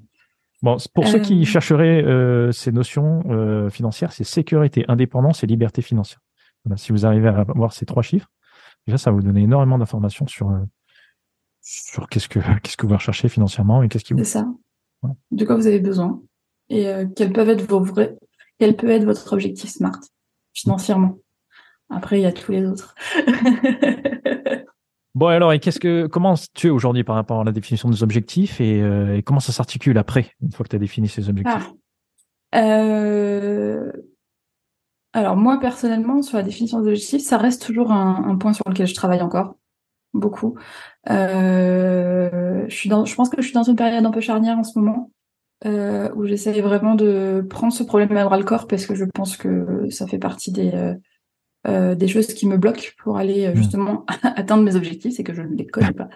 Bon, 0.62 0.76
pour 0.94 1.08
ceux 1.08 1.18
qui 1.18 1.42
euh. 1.42 1.44
chercheraient 1.44 2.04
euh, 2.04 2.52
ces 2.52 2.70
notions 2.70 3.68
financières, 3.70 4.12
c'est 4.12 4.24
sécurité, 4.24 4.84
indépendance 4.88 5.42
et 5.42 5.46
liberté 5.46 5.82
financière. 5.82 6.20
si 6.76 6.92
vous 6.92 7.04
arrivez 7.04 7.28
à 7.28 7.40
avoir 7.40 7.72
ces 7.72 7.84
trois 7.84 8.02
chiffres, 8.02 8.28
déjà 8.86 8.96
ça 8.96 9.10
va 9.10 9.16
vous 9.16 9.22
donner 9.22 9.42
énormément 9.42 9.78
d'informations 9.78 10.26
sur 10.26 10.52
sur 11.64 12.08
qu'est-ce 12.08 12.28
que 12.28 12.38
qu'est-ce 12.62 12.76
que 12.76 12.86
vous 12.86 12.94
recherchez 12.94 13.28
financièrement 13.28 13.82
et 13.82 13.88
qu'est-ce 13.88 14.04
qui 14.04 14.12
vous. 14.12 14.20
C'est 14.20 14.38
ça. 14.38 14.46
De 15.32 15.44
quoi 15.44 15.56
vous 15.56 15.66
avez 15.66 15.80
besoin 15.80 16.20
et 16.68 16.86
quels 17.16 17.32
peuvent 17.32 17.50
être 17.50 17.68
vos 17.68 17.80
vrais, 17.80 18.16
quel 18.62 18.76
peut 18.76 18.90
être 18.90 19.04
votre 19.04 19.32
objectif 19.32 19.70
smart 19.70 19.98
financièrement? 20.54 21.18
Après, 21.90 22.20
il 22.20 22.22
y 22.22 22.26
a 22.26 22.30
tous 22.30 22.52
les 22.52 22.64
autres. 22.64 22.94
bon, 25.16 25.26
alors, 25.26 25.52
et 25.52 25.58
qu'est-ce 25.58 25.80
que, 25.80 26.06
comment 26.06 26.34
tu 26.54 26.68
es 26.68 26.70
aujourd'hui 26.70 27.02
par 27.02 27.16
rapport 27.16 27.40
à 27.40 27.44
la 27.44 27.50
définition 27.50 27.90
des 27.90 28.04
objectifs 28.04 28.60
euh, 28.60 29.16
et, 29.16 29.22
comment 29.24 29.40
ça 29.40 29.50
s'articule 29.50 29.98
après, 29.98 30.30
une 30.40 30.52
fois 30.52 30.62
que 30.62 30.68
tu 30.68 30.76
as 30.76 30.78
défini 30.78 31.08
ces 31.08 31.28
objectifs? 31.28 31.72
Ah. 32.52 32.60
euh, 32.60 33.90
Alors, 35.12 35.34
moi, 35.34 35.58
personnellement, 35.58 36.22
sur 36.22 36.36
la 36.36 36.44
définition 36.44 36.80
des 36.82 36.90
objectifs, 36.90 37.22
ça 37.22 37.38
reste 37.38 37.66
toujours 37.66 37.90
un, 37.90 38.36
point 38.36 38.52
sur 38.52 38.62
lequel 38.68 38.86
je 38.86 38.94
travaille 38.94 39.22
encore 39.22 39.56
beaucoup. 40.14 40.56
Euh, 41.10 42.64
je, 42.68 42.76
suis 42.76 42.88
dans, 42.88 43.06
je 43.06 43.14
pense 43.16 43.28
que 43.28 43.42
je 43.42 43.46
suis 43.46 43.54
dans 43.54 43.64
une 43.64 43.74
période 43.74 44.06
un 44.06 44.12
peu 44.12 44.20
charnière 44.20 44.56
en 44.56 44.62
ce 44.62 44.78
moment. 44.78 45.10
Où 45.64 46.26
j'essaie 46.26 46.60
vraiment 46.60 46.94
de 46.94 47.46
prendre 47.48 47.72
ce 47.72 47.82
problème 47.82 48.16
à 48.16 48.24
bras 48.24 48.38
le 48.38 48.44
corps 48.44 48.66
parce 48.66 48.86
que 48.86 48.94
je 48.94 49.04
pense 49.04 49.36
que 49.36 49.88
ça 49.90 50.06
fait 50.06 50.18
partie 50.18 50.52
des, 50.52 50.96
euh, 51.68 51.94
des 51.94 52.08
choses 52.08 52.34
qui 52.34 52.48
me 52.48 52.56
bloquent 52.56 52.88
pour 52.98 53.18
aller 53.18 53.46
euh, 53.46 53.52
hmm. 53.52 53.56
justement 53.56 54.04
atteindre 54.22 54.64
mes 54.64 54.74
objectifs, 54.74 55.14
c'est 55.14 55.22
que 55.22 55.32
je 55.32 55.42
ne 55.42 55.54
les 55.54 55.66
connais 55.66 55.92
pas. 55.92 56.08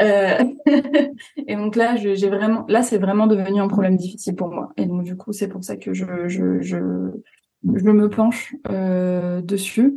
Euh, 0.00 0.44
et 1.46 1.56
donc 1.56 1.76
là, 1.76 1.96
j'ai 1.96 2.28
vraiment, 2.28 2.66
là, 2.68 2.82
c'est 2.82 2.98
vraiment 2.98 3.26
devenu 3.26 3.60
un 3.60 3.68
problème 3.68 3.96
difficile 3.96 4.34
pour 4.36 4.48
moi. 4.48 4.72
Et 4.76 4.84
donc 4.84 5.04
du 5.04 5.16
coup, 5.16 5.32
c'est 5.32 5.48
pour 5.48 5.64
ça 5.64 5.76
que 5.76 5.94
je 5.94 6.28
je 6.28 6.60
je, 6.60 6.76
je 6.76 7.84
me 7.84 8.10
penche 8.10 8.54
euh, 8.68 9.40
dessus. 9.40 9.94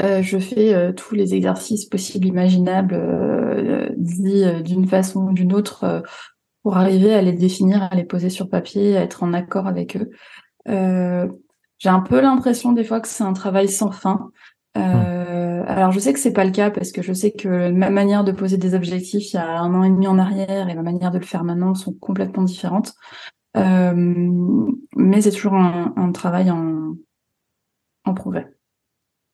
Euh, 0.00 0.22
je 0.22 0.38
fais 0.38 0.92
tous 0.94 1.14
les 1.14 1.34
exercices 1.34 1.86
possibles, 1.86 2.26
imaginables, 2.26 3.94
dits 3.96 4.44
d'une 4.62 4.88
façon 4.88 5.28
ou 5.28 5.32
d'une 5.32 5.54
autre, 5.54 6.02
pour 6.64 6.76
arriver 6.76 7.14
à 7.14 7.22
les 7.22 7.32
définir, 7.32 7.84
à 7.84 7.94
les 7.94 8.04
poser 8.04 8.30
sur 8.30 8.48
papier, 8.48 8.96
à 8.96 9.02
être 9.02 9.22
en 9.22 9.32
accord 9.32 9.68
avec 9.68 9.96
eux. 9.96 10.10
J'ai 11.78 11.90
un 11.90 12.00
peu 12.00 12.20
l'impression 12.20 12.72
des 12.72 12.82
fois 12.82 13.00
que 13.00 13.08
c'est 13.08 13.24
un 13.24 13.34
travail 13.34 13.68
sans 13.68 13.90
fin. 13.90 14.30
Euh, 14.78 15.62
alors 15.66 15.92
je 15.92 16.00
sais 16.00 16.12
que 16.12 16.18
c'est 16.18 16.32
pas 16.32 16.44
le 16.44 16.50
cas 16.50 16.70
parce 16.70 16.92
que 16.92 17.02
je 17.02 17.12
sais 17.12 17.30
que 17.30 17.70
ma 17.70 17.90
manière 17.90 18.24
de 18.24 18.32
poser 18.32 18.56
des 18.56 18.74
objectifs 18.74 19.32
il 19.32 19.36
y 19.36 19.38
a 19.38 19.58
un 19.60 19.72
an 19.74 19.84
et 19.84 19.90
demi 19.90 20.08
en 20.08 20.18
arrière 20.18 20.68
et 20.68 20.74
ma 20.74 20.82
manière 20.82 21.10
de 21.10 21.18
le 21.18 21.24
faire 21.24 21.44
maintenant 21.44 21.74
sont 21.74 21.92
complètement 21.92 22.42
différentes. 22.42 22.94
Euh, 23.56 23.92
mais 24.96 25.20
c'est 25.20 25.30
toujours 25.30 25.54
un, 25.54 26.12
travail 26.12 26.50
en, 26.50 26.94
en 28.04 28.14
progrès. 28.14 28.53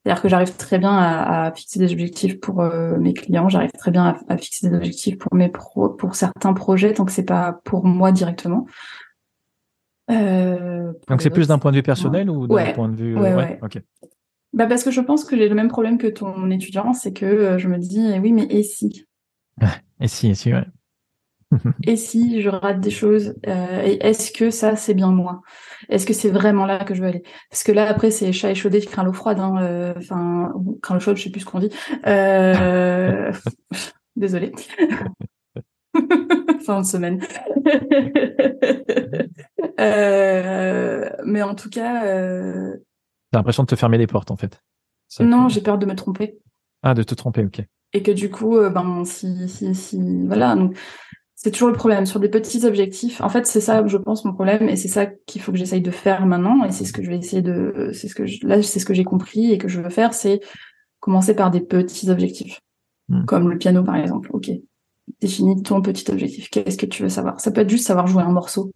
C'est-à-dire 0.03 0.21
que 0.23 0.29
j'arrive 0.29 0.55
très 0.55 0.79
bien 0.79 0.97
à, 0.97 1.51
fixer 1.51 1.77
des 1.77 1.91
objectifs 1.91 2.39
pour 2.39 2.61
euh, 2.61 2.97
mes 2.97 3.13
clients, 3.13 3.49
j'arrive 3.49 3.71
très 3.71 3.91
bien 3.91 4.17
à, 4.27 4.37
fixer 4.37 4.69
des 4.69 4.75
objectifs 4.75 5.17
pour 5.19 5.35
mes 5.35 5.49
pro, 5.49 5.89
pour 5.89 6.15
certains 6.15 6.53
projets 6.53 6.93
tant 6.93 7.05
que 7.05 7.11
c'est 7.11 7.25
pas 7.25 7.59
pour 7.63 7.85
moi 7.85 8.11
directement. 8.11 8.65
Euh, 10.09 10.91
Donc 11.07 11.21
c'est 11.21 11.29
plus 11.29 11.47
d'un 11.47 11.59
point 11.59 11.71
de 11.71 11.77
vue 11.77 11.83
personnel 11.83 12.31
ou 12.31 12.47
d'un 12.47 12.73
point 12.73 12.89
de 12.89 12.95
vue 12.95 13.15
ouais, 13.15 13.35
ouais. 13.35 13.59
Bah 14.53 14.65
parce 14.65 14.83
que 14.83 14.91
je 14.91 14.99
pense 14.99 15.23
que 15.23 15.37
j'ai 15.37 15.47
le 15.47 15.55
même 15.55 15.69
problème 15.69 15.97
que 15.97 16.07
ton 16.07 16.49
étudiant, 16.49 16.93
c'est 16.93 17.13
que 17.13 17.25
euh, 17.25 17.57
je 17.57 17.67
me 17.69 17.77
dis 17.77 18.11
eh 18.13 18.19
oui 18.19 18.33
mais 18.33 18.47
et 18.49 18.63
si? 18.63 19.05
Et 19.99 20.07
si 20.07 20.29
et 20.29 20.35
si 20.35 20.51
ouais. 20.51 20.65
et 21.83 21.95
si 21.95 22.41
je 22.41 22.49
rate 22.49 22.79
des 22.79 22.91
choses 22.91 23.35
euh, 23.47 23.97
Est-ce 23.99 24.31
que 24.31 24.51
ça 24.51 24.75
c'est 24.75 24.93
bien 24.93 25.11
moi? 25.11 25.41
Est-ce 25.89 26.05
que 26.05 26.13
c'est 26.13 26.29
vraiment 26.29 26.65
là 26.65 26.83
que 26.83 26.93
je 26.93 27.01
veux 27.01 27.07
aller? 27.07 27.23
Parce 27.49 27.63
que 27.63 27.71
là 27.71 27.87
après 27.87 28.11
c'est 28.11 28.31
chat 28.31 28.51
échaudé 28.51 28.79
qui 28.79 28.87
craint 28.87 29.03
l'eau 29.03 29.13
froide. 29.13 29.39
Hein, 29.39 29.93
enfin 29.97 30.53
craint 30.81 30.95
l'eau 30.95 30.99
chaude, 30.99 31.17
je 31.17 31.23
sais 31.23 31.29
plus 31.29 31.41
ce 31.41 31.45
qu'on 31.45 31.59
dit. 31.59 31.71
Euh... 32.07 33.31
Désolée. 34.15 34.51
fin 36.65 36.81
de 36.81 36.85
semaine. 36.85 37.21
Euh, 39.79 41.09
mais 41.25 41.41
en 41.41 41.55
tout 41.55 41.69
cas. 41.69 42.05
Euh... 42.05 42.75
T'as 43.31 43.39
l'impression 43.39 43.63
de 43.63 43.67
te 43.67 43.75
fermer 43.75 43.97
les 43.97 44.07
portes 44.07 44.31
en 44.31 44.37
fait. 44.37 44.61
non, 45.19 45.49
j'ai 45.49 45.61
peur 45.61 45.77
de 45.77 45.85
me 45.85 45.95
tromper. 45.95 46.37
Ah, 46.83 46.93
de 46.93 47.03
te 47.03 47.15
tromper, 47.15 47.43
ok. 47.45 47.63
Et 47.93 48.03
que 48.03 48.11
du 48.11 48.29
coup, 48.29 48.57
euh, 48.57 48.69
ben 48.69 49.03
si 49.05 49.49
si 49.49 49.75
si 49.75 50.25
voilà 50.25 50.55
donc 50.55 50.77
c'est 51.43 51.49
toujours 51.49 51.69
le 51.69 51.75
problème 51.75 52.05
sur 52.05 52.19
des 52.19 52.29
petits 52.29 52.65
objectifs. 52.65 53.19
En 53.19 53.29
fait, 53.29 53.47
c'est 53.47 53.61
ça, 53.61 53.85
je 53.87 53.97
pense, 53.97 54.25
mon 54.25 54.33
problème, 54.33 54.69
et 54.69 54.75
c'est 54.75 54.87
ça 54.87 55.07
qu'il 55.07 55.41
faut 55.41 55.51
que 55.51 55.57
j'essaye 55.57 55.81
de 55.81 55.89
faire 55.89 56.27
maintenant, 56.27 56.63
et 56.65 56.71
c'est 56.71 56.85
ce 56.85 56.93
que 56.93 57.01
je 57.01 57.09
vais 57.09 57.17
essayer 57.17 57.41
de, 57.41 57.89
c'est 57.93 58.07
ce 58.07 58.13
que 58.13 58.27
je... 58.27 58.45
là, 58.45 58.61
c'est 58.61 58.79
ce 58.79 58.85
que 58.85 58.93
j'ai 58.93 59.03
compris 59.03 59.51
et 59.51 59.57
que 59.57 59.67
je 59.67 59.81
veux 59.81 59.89
faire, 59.89 60.13
c'est 60.13 60.39
commencer 60.99 61.35
par 61.35 61.49
des 61.49 61.61
petits 61.61 62.11
objectifs, 62.11 62.59
hmm. 63.09 63.25
comme 63.25 63.49
le 63.49 63.57
piano 63.57 63.83
par 63.83 63.95
exemple. 63.95 64.29
Ok, 64.33 64.51
définis 65.19 65.63
ton 65.63 65.81
petit 65.81 66.11
objectif. 66.11 66.47
Qu'est-ce 66.51 66.77
que 66.77 66.85
tu 66.85 67.01
veux 67.01 67.09
savoir? 67.09 67.39
Ça 67.39 67.49
peut 67.49 67.61
être 67.61 67.69
juste 67.69 67.87
savoir 67.87 68.05
jouer 68.05 68.21
un 68.21 68.31
morceau 68.31 68.71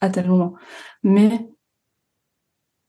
à 0.00 0.10
tel 0.10 0.26
moment. 0.26 0.54
Mais 1.04 1.48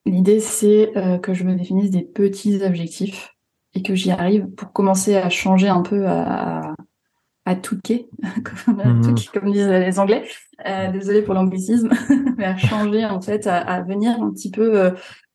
l'idée, 0.07 0.39
c'est 0.39 0.97
euh, 0.97 1.19
que 1.19 1.35
je 1.35 1.43
me 1.43 1.53
définisse 1.53 1.91
des 1.91 2.03
petits 2.03 2.63
objectifs 2.63 3.35
et 3.75 3.83
que 3.83 3.93
j'y 3.93 4.09
arrive 4.09 4.47
pour 4.47 4.73
commencer 4.73 5.15
à 5.15 5.29
changer 5.29 5.67
un 5.67 5.83
peu 5.83 6.07
à, 6.07 6.73
à 7.47 7.55
touquer, 7.55 8.09
comme, 8.65 8.75
mhm. 8.75 9.15
comme 9.33 9.51
disent 9.53 9.69
les 9.69 9.99
Anglais. 9.99 10.27
Euh, 10.67 10.91
désolé 10.91 11.21
pour 11.21 11.33
l'anglicisme, 11.33 11.89
mais 12.37 12.43
à 12.43 12.57
changer 12.57 13.05
en 13.05 13.21
fait, 13.21 13.47
à, 13.47 13.81
venir 13.83 14.21
un 14.21 14.31
petit 14.31 14.51
peu, 14.51 14.77
euh, 14.77 14.91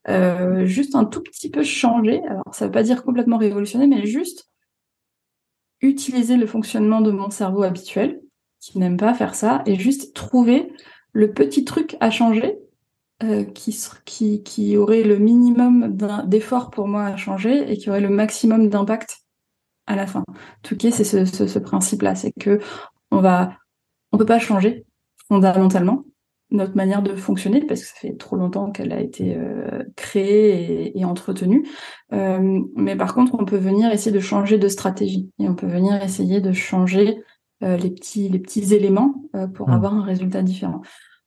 euh, 0.08 0.66
juste 0.66 0.94
un 0.94 1.06
tout 1.06 1.22
petit 1.22 1.50
peu 1.50 1.62
changer. 1.62 2.20
Alors 2.28 2.54
ça 2.54 2.66
veut 2.66 2.70
pas 2.70 2.82
dire 2.82 3.02
complètement 3.02 3.38
révolutionner, 3.38 3.86
mais 3.86 4.04
juste 4.04 4.50
utiliser 5.80 6.36
le 6.36 6.46
fonctionnement 6.46 7.00
de 7.00 7.10
mon 7.10 7.30
cerveau 7.30 7.62
habituel, 7.62 8.20
qui 8.60 8.78
n'aime 8.78 8.98
pas 8.98 9.14
faire 9.14 9.34
ça, 9.34 9.62
et 9.64 9.76
juste 9.76 10.14
trouver 10.14 10.70
le 11.12 11.32
petit 11.32 11.64
truc 11.64 11.96
à 12.00 12.10
changer 12.10 12.58
euh, 13.22 13.44
qui, 13.44 13.74
qui, 14.04 14.42
qui 14.42 14.76
aurait 14.76 15.02
le 15.02 15.16
minimum 15.16 15.96
d'effort 16.26 16.70
pour 16.70 16.88
moi 16.88 17.04
à 17.04 17.16
changer 17.16 17.72
et 17.72 17.78
qui 17.78 17.88
aurait 17.88 18.00
le 18.00 18.10
maximum 18.10 18.68
d'impact 18.68 19.21
à 19.86 19.96
la 19.96 20.06
fin. 20.06 20.24
Tout 20.62 20.76
cas, 20.76 20.90
c'est 20.90 21.04
ce, 21.04 21.24
ce, 21.24 21.46
ce 21.46 21.58
principe-là, 21.58 22.14
c'est 22.14 22.32
que 22.32 22.60
on 23.10 23.20
va, 23.20 23.52
on 24.12 24.18
peut 24.18 24.26
pas 24.26 24.38
changer 24.38 24.84
fondamentalement, 25.28 26.04
notre 26.52 26.76
manière 26.76 27.02
de 27.02 27.14
fonctionner 27.14 27.64
parce 27.64 27.80
que 27.80 27.86
ça 27.88 27.94
fait 27.96 28.16
trop 28.16 28.36
longtemps 28.36 28.70
qu'elle 28.70 28.92
a 28.92 29.00
été 29.00 29.34
euh, 29.36 29.82
créée 29.96 30.98
et, 30.98 31.04
entretenue. 31.04 31.66
Euh, 32.12 32.60
mais 32.76 32.96
par 32.96 33.14
contre, 33.14 33.34
on 33.38 33.44
peut 33.44 33.56
venir 33.56 33.90
essayer 33.90 34.12
de 34.12 34.20
changer 34.20 34.58
de 34.58 34.68
stratégie 34.68 35.30
et 35.38 35.48
on 35.48 35.54
peut 35.54 35.66
venir 35.66 36.00
essayer 36.02 36.40
de 36.40 36.52
changer 36.52 37.22
euh, 37.62 37.76
les 37.76 37.90
petits 37.90 38.28
les 38.28 38.38
petits 38.38 38.74
éléments 38.74 39.14
pour 39.54 39.68
hmm. 39.68 39.72
avoir 39.72 39.94
un 39.94 40.02
résultat 40.02 40.42
différent. 40.42 40.82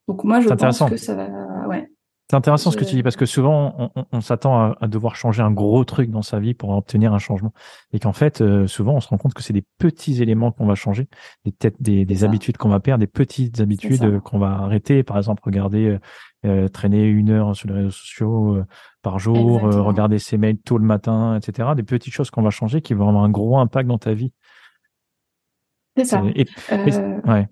Donc 0.08 0.24
moi, 0.24 0.40
je 0.40 0.50
pense 0.50 0.84
que 0.84 0.98
ça 0.98 1.16
va. 1.16 1.30
Ouais. 1.68 1.90
C'est 2.30 2.36
intéressant 2.36 2.72
ce 2.72 2.78
que 2.78 2.84
tu 2.84 2.96
dis 2.96 3.04
parce 3.04 3.16
que 3.16 3.28
souvent 3.28 3.92
on, 4.12 4.20
s'attend 4.20 4.72
à, 4.72 4.88
devoir 4.88 5.16
changer 5.16 5.44
un 5.44 5.52
gros 5.52 5.86
truc 5.86 6.10
dans 6.10 6.24
sa 6.24 6.40
vie 6.40 6.56
pour 6.56 6.72
obtenir 6.72 7.14
un 7.14 7.20
changement 7.20 7.54
et 7.94 8.00
qu'en 8.00 8.14
fait 8.14 8.42
euh, 8.42 8.66
souvent 8.66 8.96
on 8.96 9.00
se 9.00 9.10
rend 9.10 9.20
compte 9.20 9.36
que 9.36 9.44
c'est 9.44 9.54
des 9.54 9.64
petits 9.78 10.24
éléments 10.24 10.52
qu'on 10.52 10.66
va 10.66 10.74
changer, 10.74 11.08
des 11.46 11.52
têtes, 11.52 11.80
des, 11.80 12.24
habitudes 12.24 12.58
qu'on 12.58 12.70
va 12.70 12.80
perdre, 12.80 13.02
des 13.02 13.08
petites 13.08 13.60
habitudes 13.62 14.22
qu'on 14.22 14.40
va 14.40 14.54
arrêter. 14.54 15.04
Par 15.04 15.18
exemple, 15.18 15.44
regarder 15.46 15.86
euh, 15.86 16.00
euh, 16.48 16.68
traîner 16.68 17.06
une 17.06 17.30
heure 17.30 17.56
sur 17.56 17.70
les 17.70 17.76
réseaux 17.76 17.92
sociaux 17.92 18.64
par 19.04 19.20
jour, 19.20 19.62
regarder 19.62 20.18
ses 20.18 20.40
mails 20.40 20.58
tôt 20.58 20.80
le 20.80 20.86
matin, 20.86 21.38
etc. 21.38 21.70
Des 21.76 21.84
petites 21.84 22.14
choses 22.14 22.32
qu'on 22.32 22.42
va 22.42 22.50
changer 22.50 22.82
qui 22.82 22.96
vont 22.96 23.08
avoir 23.08 23.24
un 23.24 23.30
gros 23.30 23.60
impact 23.60 23.88
dans 23.88 24.00
ta 24.00 24.16
vie. 24.16 24.32
C'est 25.96 26.06
ça. 26.06 26.24
ouais. 26.24 27.48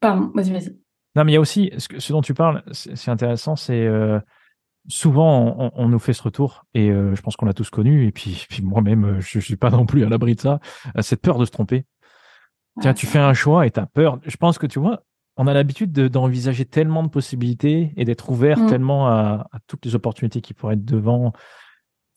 Pardon, 0.00 0.30
vas-y, 0.34 0.52
vas-y. 0.52 0.87
Non, 1.18 1.24
mais 1.24 1.32
il 1.32 1.34
y 1.34 1.38
a 1.38 1.40
aussi 1.40 1.72
ce, 1.78 2.12
dont 2.12 2.20
tu 2.20 2.32
parles, 2.32 2.62
c'est 2.70 3.10
intéressant, 3.10 3.56
c'est 3.56 3.84
euh, 3.84 4.20
souvent 4.86 5.72
on, 5.74 5.88
nous 5.88 5.98
fait 5.98 6.12
ce 6.12 6.22
retour 6.22 6.64
et 6.74 6.90
euh, 6.90 7.16
je 7.16 7.22
pense 7.22 7.34
qu'on 7.34 7.44
l'a 7.44 7.54
tous 7.54 7.70
connu 7.70 8.06
et 8.06 8.12
puis, 8.12 8.46
puis 8.48 8.62
moi-même 8.62 9.04
euh, 9.04 9.20
je, 9.20 9.40
suis 9.40 9.56
pas 9.56 9.70
non 9.70 9.84
plus 9.84 10.04
à 10.04 10.08
l'abri 10.08 10.36
de 10.36 10.40
ça, 10.40 10.60
cette 11.00 11.20
peur 11.20 11.38
de 11.38 11.44
se 11.44 11.50
tromper. 11.50 11.86
Tiens, 12.80 12.94
tu 12.94 13.06
fais 13.06 13.18
un 13.18 13.34
choix 13.34 13.66
et 13.66 13.72
tu 13.72 13.80
as 13.80 13.86
peur. 13.86 14.20
Je 14.26 14.36
pense 14.36 14.58
que 14.58 14.68
tu 14.68 14.78
vois, 14.78 15.02
on 15.36 15.48
a 15.48 15.54
l'habitude 15.54 15.90
d'envisager 15.90 16.64
tellement 16.64 17.02
de 17.02 17.08
possibilités 17.08 17.92
et 17.96 18.04
d'être 18.04 18.30
ouvert 18.30 18.60
mmh. 18.60 18.66
tellement 18.68 19.08
à, 19.08 19.48
toutes 19.66 19.84
les 19.86 19.96
opportunités 19.96 20.40
qui 20.40 20.54
pourraient 20.54 20.74
être 20.74 20.84
devant, 20.84 21.32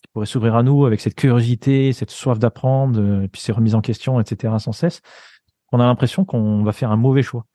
qui 0.04 0.10
pourraient 0.14 0.28
s'ouvrir 0.28 0.56
à 0.56 0.62
nous 0.62 0.86
avec 0.86 1.02
cette 1.02 1.16
curiosité, 1.16 1.92
cette 1.92 2.12
soif 2.12 2.38
d'apprendre, 2.38 3.26
puis 3.32 3.42
ces 3.42 3.52
remises 3.52 3.74
en 3.74 3.82
question, 3.82 4.20
etc. 4.20 4.54
sans 4.60 4.74
cesse. 4.74 5.02
On 5.72 5.80
a 5.80 5.86
l'impression 5.86 6.24
qu'on 6.24 6.62
va 6.64 6.72
faire 6.72 6.92
un 6.92 6.98
mauvais 6.98 7.24
choix. 7.24 7.48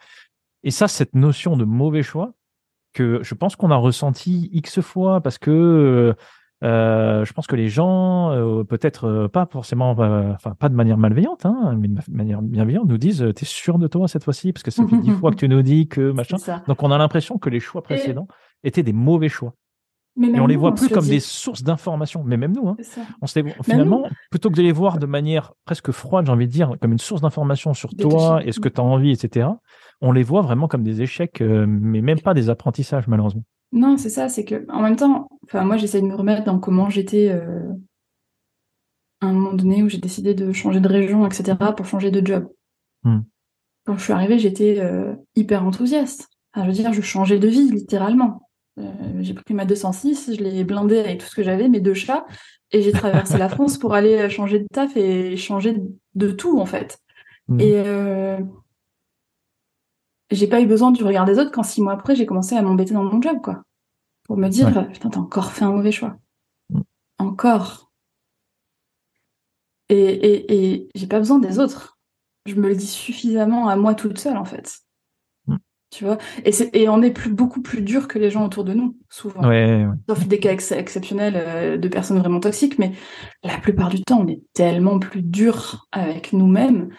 Et 0.66 0.72
ça, 0.72 0.88
cette 0.88 1.14
notion 1.14 1.56
de 1.56 1.64
mauvais 1.64 2.02
choix, 2.02 2.32
que 2.92 3.22
je 3.22 3.34
pense 3.34 3.54
qu'on 3.54 3.70
a 3.70 3.76
ressenti 3.76 4.50
X 4.52 4.80
fois 4.80 5.20
parce 5.20 5.38
que 5.38 6.12
euh, 6.64 7.24
je 7.24 7.32
pense 7.32 7.46
que 7.46 7.54
les 7.54 7.68
gens, 7.68 8.32
euh, 8.32 8.64
peut-être 8.64 9.04
euh, 9.04 9.28
pas 9.28 9.46
forcément, 9.46 9.90
enfin 9.90 10.54
pas 10.58 10.68
de 10.68 10.74
manière 10.74 10.98
malveillante, 10.98 11.46
hein, 11.46 11.76
mais 11.78 11.86
de 11.86 12.00
manière 12.08 12.42
bienveillante, 12.42 12.88
nous 12.88 12.98
disent 12.98 13.24
T'es 13.36 13.44
sûr 13.44 13.78
de 13.78 13.86
toi 13.86 14.08
cette 14.08 14.24
fois-ci? 14.24 14.52
Parce 14.52 14.64
que 14.64 14.72
ça 14.72 14.84
fait 14.88 14.96
dix 14.96 15.12
fois 15.20 15.30
que 15.30 15.36
tu 15.36 15.48
nous 15.48 15.62
dis 15.62 15.86
que 15.86 16.10
machin. 16.10 16.36
Donc 16.66 16.82
on 16.82 16.90
a 16.90 16.98
l'impression 16.98 17.38
que 17.38 17.48
les 17.48 17.60
choix 17.60 17.82
précédents 17.82 18.26
étaient 18.64 18.82
des 18.82 18.92
mauvais 18.92 19.28
choix. 19.28 19.54
Mais 20.16 20.28
et 20.28 20.40
on 20.40 20.48
les 20.48 20.56
voit 20.56 20.74
plus 20.74 20.88
comme 20.88 21.06
des 21.06 21.20
sources 21.20 21.62
d'information. 21.62 22.24
Mais 22.24 22.38
même 22.38 22.52
nous, 22.56 22.68
hein, 22.68 22.76
on 23.22 23.26
finalement, 23.62 24.08
plutôt 24.30 24.50
que 24.50 24.56
de 24.56 24.62
les 24.62 24.72
voir 24.72 24.98
de 24.98 25.06
manière 25.06 25.52
presque 25.64 25.92
froide, 25.92 26.26
j'ai 26.26 26.32
envie 26.32 26.48
de 26.48 26.52
dire, 26.52 26.72
comme 26.80 26.90
une 26.90 26.98
source 26.98 27.20
d'information 27.20 27.72
sur 27.74 27.90
toi 27.94 28.40
et 28.42 28.50
ce 28.50 28.58
que 28.58 28.68
tu 28.68 28.80
as 28.80 28.84
envie, 28.84 29.12
etc., 29.12 29.48
on 30.00 30.12
les 30.12 30.22
voit 30.22 30.42
vraiment 30.42 30.68
comme 30.68 30.82
des 30.82 31.02
échecs, 31.02 31.40
euh, 31.40 31.66
mais 31.66 32.00
même 32.00 32.20
pas 32.20 32.34
des 32.34 32.50
apprentissages, 32.50 33.08
malheureusement. 33.08 33.42
Non, 33.72 33.96
c'est 33.96 34.10
ça, 34.10 34.28
c'est 34.28 34.44
que 34.44 34.66
en 34.70 34.82
même 34.82 34.96
temps, 34.96 35.28
enfin 35.44 35.64
moi 35.64 35.76
j'essaie 35.76 36.00
de 36.00 36.06
me 36.06 36.14
remettre 36.14 36.44
dans 36.44 36.58
comment 36.58 36.88
j'étais 36.88 37.30
euh, 37.30 37.64
à 39.20 39.26
un 39.26 39.32
moment 39.32 39.54
donné 39.54 39.82
où 39.82 39.88
j'ai 39.88 39.98
décidé 39.98 40.34
de 40.34 40.52
changer 40.52 40.80
de 40.80 40.88
région, 40.88 41.26
etc., 41.26 41.56
pour 41.76 41.86
changer 41.86 42.10
de 42.10 42.24
job. 42.24 42.48
Hmm. 43.02 43.20
Quand 43.84 43.96
je 43.98 44.04
suis 44.04 44.12
arrivée, 44.12 44.38
j'étais 44.38 44.78
euh, 44.78 45.14
hyper 45.34 45.64
enthousiaste. 45.64 46.28
je 46.54 46.62
veux 46.62 46.72
dire, 46.72 46.92
je 46.92 47.00
changeais 47.00 47.38
de 47.38 47.48
vie, 47.48 47.70
littéralement. 47.70 48.48
j'ai 49.20 49.34
pris 49.34 49.54
ma 49.54 49.64
206, 49.64 50.36
je 50.36 50.42
l'ai 50.42 50.64
blindée 50.64 50.98
avec 50.98 51.18
tout 51.18 51.26
ce 51.26 51.34
que 51.34 51.42
j'avais, 51.42 51.68
mes 51.68 51.80
deux 51.80 51.94
chats, 51.94 52.26
et 52.72 52.82
j'ai 52.82 52.92
traversé 52.92 53.38
la 53.38 53.48
France 53.48 53.78
pour 53.78 53.94
aller 53.94 54.28
changer 54.28 54.58
de 54.58 54.66
taf 54.72 54.96
et 54.96 55.36
changer 55.36 55.76
de 56.14 56.30
tout, 56.30 56.60
en 56.60 56.66
fait. 56.66 56.98
Hmm. 57.48 57.60
Et 57.60 57.82
j'ai 60.30 60.46
pas 60.46 60.60
eu 60.60 60.66
besoin 60.66 60.90
du 60.90 61.04
regard 61.04 61.24
des 61.24 61.38
autres 61.38 61.52
quand 61.52 61.62
six 61.62 61.80
mois 61.80 61.92
après 61.92 62.16
j'ai 62.16 62.26
commencé 62.26 62.56
à 62.56 62.62
m'embêter 62.62 62.94
dans 62.94 63.04
mon 63.04 63.22
job 63.22 63.40
quoi. 63.42 63.62
Pour 64.24 64.36
me 64.36 64.48
dire 64.48 64.88
putain 64.92 65.08
t'as 65.08 65.20
encore 65.20 65.52
fait 65.52 65.64
un 65.64 65.72
mauvais 65.72 65.92
choix. 65.92 66.16
Mm. 66.70 66.80
encore. 67.18 67.90
Et, 69.88 69.96
et, 69.96 70.74
et 70.74 70.88
j'ai 70.96 71.06
pas 71.06 71.18
besoin 71.18 71.38
des 71.38 71.60
autres. 71.60 71.96
Je 72.44 72.56
me 72.56 72.68
le 72.68 72.74
dis 72.74 72.86
suffisamment 72.86 73.68
à 73.68 73.76
moi 73.76 73.94
toute 73.94 74.18
seule 74.18 74.36
en 74.36 74.44
fait. 74.44 74.80
Mm. 75.46 75.56
tu 75.90 76.04
vois? 76.04 76.18
Et, 76.44 76.50
et 76.72 76.88
on 76.88 77.02
est 77.02 77.12
plus, 77.12 77.30
beaucoup 77.30 77.62
plus 77.62 77.82
dur 77.82 78.08
que 78.08 78.18
les 78.18 78.30
gens 78.30 78.44
autour 78.44 78.64
de 78.64 78.74
nous 78.74 78.98
souvent. 79.08 79.48
Ouais, 79.48 79.86
sauf 80.08 80.26
des 80.26 80.40
cas 80.40 80.50
exceptionnels 80.52 81.34
euh, 81.36 81.76
de 81.76 81.88
personnes 81.88 82.18
vraiment 82.18 82.40
toxiques 82.40 82.80
mais 82.80 82.92
la 83.44 83.58
plupart 83.58 83.90
du 83.90 84.02
temps 84.02 84.22
on 84.22 84.28
est 84.28 84.42
tellement 84.54 84.98
plus 84.98 85.22
dur 85.22 85.86
avec 85.92 86.32
nous-mêmes 86.32 86.90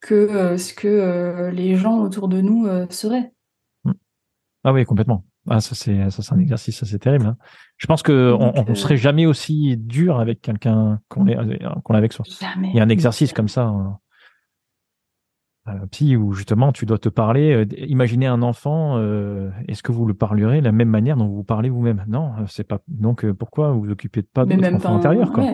que 0.00 0.14
euh, 0.14 0.56
ce 0.56 0.74
que 0.74 0.88
euh, 0.88 1.50
les 1.50 1.76
gens 1.76 1.98
autour 1.98 2.28
de 2.28 2.40
nous 2.40 2.66
euh, 2.66 2.86
seraient. 2.90 3.32
Mm. 3.84 3.92
Ah 4.64 4.72
oui, 4.72 4.84
complètement. 4.84 5.24
Ah, 5.48 5.60
ça 5.60 5.74
c'est 5.74 6.10
ça 6.10 6.22
c'est 6.22 6.34
un 6.34 6.38
exercice 6.38 6.78
ça 6.78 6.86
c'est 6.86 6.98
terrible. 6.98 7.26
Hein. 7.26 7.36
Je 7.78 7.86
pense 7.86 8.02
que 8.02 8.34
on, 8.38 8.74
serait 8.74 8.98
jamais 8.98 9.24
aussi 9.24 9.76
dur 9.78 10.20
avec 10.20 10.42
quelqu'un 10.42 11.00
qu'on 11.08 11.26
est 11.26 11.36
qu'on 11.82 11.94
avec 11.94 12.12
soi. 12.12 12.26
Il 12.62 12.74
y 12.74 12.80
a 12.80 12.82
un 12.82 12.90
exercice 12.90 13.32
comme 13.32 13.48
ça. 13.48 13.64
Hein. 13.64 13.98
psy 15.90 16.14
où 16.14 16.32
justement 16.32 16.72
tu 16.72 16.84
dois 16.84 16.98
te 16.98 17.08
parler. 17.08 17.66
imaginez 17.88 18.26
un 18.26 18.42
enfant. 18.42 18.98
Est-ce 19.66 19.82
que 19.82 19.92
vous 19.92 20.04
le 20.04 20.12
parlerez 20.12 20.60
de 20.60 20.66
la 20.66 20.72
même 20.72 20.90
manière 20.90 21.16
dont 21.16 21.26
vous 21.26 21.36
vous 21.36 21.44
parlez 21.44 21.70
vous-même? 21.70 22.04
Non, 22.06 22.34
c'est 22.46 22.64
pas. 22.64 22.80
Donc 22.86 23.28
pourquoi 23.32 23.72
vous 23.72 23.84
vous 23.84 23.90
occupez 23.90 24.22
pas 24.22 24.44
de 24.44 24.54
votre 24.54 24.76
enfant 24.76 24.96
intérieur 24.96 25.32
quoi? 25.32 25.44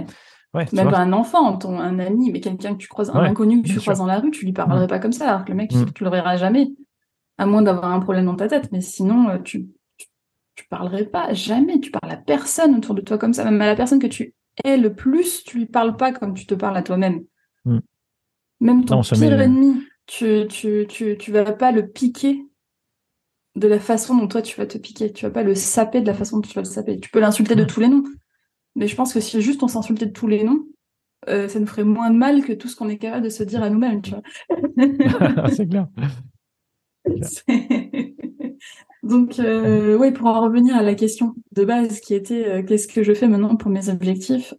Même 0.72 0.90
pas 0.90 0.98
un 0.98 1.12
enfant, 1.12 1.56
ton, 1.56 1.78
un 1.78 1.98
ami, 1.98 2.30
mais 2.32 2.40
quelqu'un 2.40 2.72
que 2.72 2.78
tu 2.78 2.88
croises, 2.88 3.10
un 3.10 3.20
inconnu 3.20 3.62
que 3.62 3.68
tu 3.68 3.78
croises 3.80 3.98
dans 3.98 4.06
la 4.06 4.18
rue, 4.18 4.30
tu 4.30 4.44
lui 4.44 4.52
parlerais 4.52 4.86
mm. 4.86 4.88
pas 4.88 4.98
comme 4.98 5.12
ça, 5.12 5.28
alors 5.28 5.44
que 5.44 5.50
le 5.50 5.56
mec, 5.56 5.70
tu, 5.70 5.76
mm. 5.76 5.92
le 6.00 6.10
verras 6.10 6.36
jamais, 6.36 6.68
à 7.38 7.46
moins 7.46 7.62
d'avoir 7.62 7.92
un 7.92 8.00
problème 8.00 8.26
dans 8.26 8.36
ta 8.36 8.48
tête. 8.48 8.70
Mais 8.72 8.80
sinon, 8.80 9.28
euh, 9.28 9.38
tu, 9.38 9.68
tu, 10.54 10.66
parlerais 10.68 11.04
pas, 11.04 11.32
jamais. 11.32 11.80
Tu 11.80 11.90
parles 11.90 12.12
à 12.12 12.16
personne 12.16 12.76
autour 12.76 12.94
de 12.94 13.00
toi 13.00 13.18
comme 13.18 13.32
ça, 13.32 13.44
même 13.44 13.60
à 13.60 13.66
la 13.66 13.76
personne 13.76 13.98
que 13.98 14.06
tu 14.06 14.34
es 14.64 14.76
le 14.76 14.94
plus, 14.94 15.44
tu 15.44 15.58
lui 15.58 15.66
parles 15.66 15.96
pas 15.96 16.12
comme 16.12 16.34
tu 16.34 16.46
te 16.46 16.54
parles 16.54 16.76
à 16.76 16.82
toi-même. 16.82 17.22
Mm. 17.64 17.78
Même 18.60 18.84
ton 18.84 19.02
pire 19.02 19.40
ennemi, 19.40 19.82
tu, 20.06 20.46
tu, 20.48 20.86
tu, 20.88 21.18
tu 21.18 21.32
vas 21.32 21.52
pas 21.52 21.72
le 21.72 21.86
piquer 21.88 22.46
de 23.56 23.68
la 23.68 23.80
façon 23.80 24.16
dont 24.16 24.28
toi 24.28 24.42
tu 24.42 24.56
vas 24.58 24.66
te 24.66 24.78
piquer. 24.78 25.12
Tu 25.12 25.24
vas 25.24 25.30
pas 25.30 25.42
le 25.42 25.54
saper 25.54 26.00
de 26.00 26.06
la 26.06 26.14
façon 26.14 26.36
dont 26.36 26.42
tu 26.42 26.54
vas 26.54 26.62
le 26.62 26.66
saper. 26.68 27.00
Tu 27.00 27.10
peux 27.10 27.20
l'insulter 27.20 27.54
de 27.54 27.64
tous 27.64 27.80
les 27.80 27.88
noms. 27.88 28.04
Mais 28.76 28.86
je 28.86 28.94
pense 28.94 29.12
que 29.12 29.20
si 29.20 29.40
juste 29.40 29.62
on 29.62 29.68
s'insultait 29.68 30.06
de 30.06 30.12
tous 30.12 30.28
les 30.28 30.44
noms, 30.44 30.66
euh, 31.28 31.48
ça 31.48 31.58
nous 31.58 31.66
ferait 31.66 31.82
moins 31.82 32.10
de 32.10 32.16
mal 32.16 32.44
que 32.44 32.52
tout 32.52 32.68
ce 32.68 32.76
qu'on 32.76 32.88
est 32.88 32.98
capable 32.98 33.24
de 33.24 33.30
se 33.30 33.42
dire 33.42 33.62
à 33.62 33.70
nous-mêmes, 33.70 34.02
tu 34.02 34.10
vois. 34.10 34.22
c'est 35.50 35.66
clair. 35.68 35.88
Donc, 39.02 39.38
euh, 39.38 39.96
oui, 39.96 40.12
pour 40.12 40.26
en 40.26 40.42
revenir 40.42 40.76
à 40.76 40.82
la 40.82 40.94
question 40.94 41.34
de 41.52 41.64
base 41.64 42.00
qui 42.00 42.14
était 42.14 42.46
euh, 42.46 42.62
qu'est-ce 42.62 42.88
que 42.88 43.02
je 43.02 43.14
fais 43.14 43.28
maintenant 43.28 43.56
pour 43.56 43.70
mes 43.70 43.88
objectifs 43.88 44.52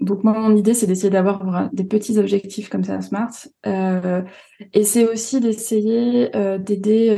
Donc, 0.00 0.24
moi, 0.24 0.32
mon 0.32 0.56
idée, 0.56 0.74
c'est 0.74 0.86
d'essayer 0.86 1.10
d'avoir 1.10 1.70
des 1.72 1.84
petits 1.84 2.18
objectifs 2.18 2.70
comme 2.70 2.84
ça 2.84 3.00
Smart. 3.00 3.32
et 3.64 4.84
c'est 4.84 5.06
aussi 5.06 5.40
d'essayer 5.40 6.30
d'aider 6.60 7.16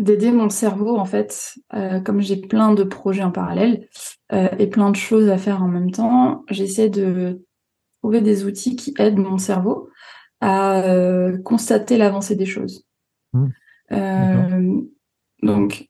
d'aider 0.00 0.32
mon 0.32 0.48
cerveau 0.48 0.96
en 0.96 1.04
fait, 1.04 1.54
euh, 1.74 2.00
comme 2.00 2.20
j'ai 2.20 2.36
plein 2.36 2.74
de 2.74 2.84
projets 2.84 3.22
en 3.22 3.30
parallèle 3.30 3.86
euh, 4.32 4.48
et 4.58 4.66
plein 4.66 4.90
de 4.90 4.96
choses 4.96 5.28
à 5.28 5.36
faire 5.36 5.62
en 5.62 5.68
même 5.68 5.90
temps, 5.90 6.42
j'essaie 6.48 6.88
de 6.88 7.44
trouver 8.00 8.22
des 8.22 8.44
outils 8.44 8.76
qui 8.76 8.94
aident 8.98 9.18
mon 9.18 9.36
cerveau 9.36 9.90
à 10.40 10.80
euh, 10.84 11.36
constater 11.42 11.98
l'avancée 11.98 12.34
des 12.34 12.46
choses. 12.46 12.86
Mmh. 13.32 14.80
donc, 15.42 15.88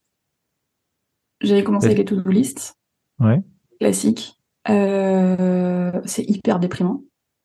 j'avais 1.41 1.65
commencé 1.65 1.87
avec 1.87 1.99
les 1.99 2.05
to-do 2.05 2.29
list, 2.31 2.75
ouais. 3.21 3.43
classique. 3.79 4.39
c'est 4.67 6.25
hyper 6.29 6.59
déprimant, 6.59 7.05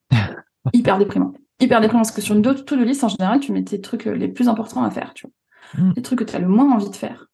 hyper 0.74 0.97
déprimant, 0.97 1.34
hyper 1.59 1.80
déprimant 1.80 2.01
parce 2.01 2.11
que 2.11 2.22
sur 2.22 2.36
une 2.36 2.41
to-do 2.41 2.84
list 2.84 3.03
en 3.03 3.09
général, 3.09 3.39
tu 3.39 3.51
mets 3.51 3.63
tes 3.63 3.80
trucs 3.80 4.05
les 4.05 4.28
plus 4.28 4.49
importants 4.49 4.84
à 4.84 4.89
faire, 4.89 5.13
tu 5.13 5.28
vois. 5.28 5.34
Mm. 5.78 5.91
Les 5.95 6.01
trucs 6.01 6.20
que 6.20 6.24
tu 6.24 6.36
as 6.36 6.39
le 6.39 6.47
moins 6.47 6.74
envie 6.74 6.89
de 6.89 6.95
faire. 6.95 7.28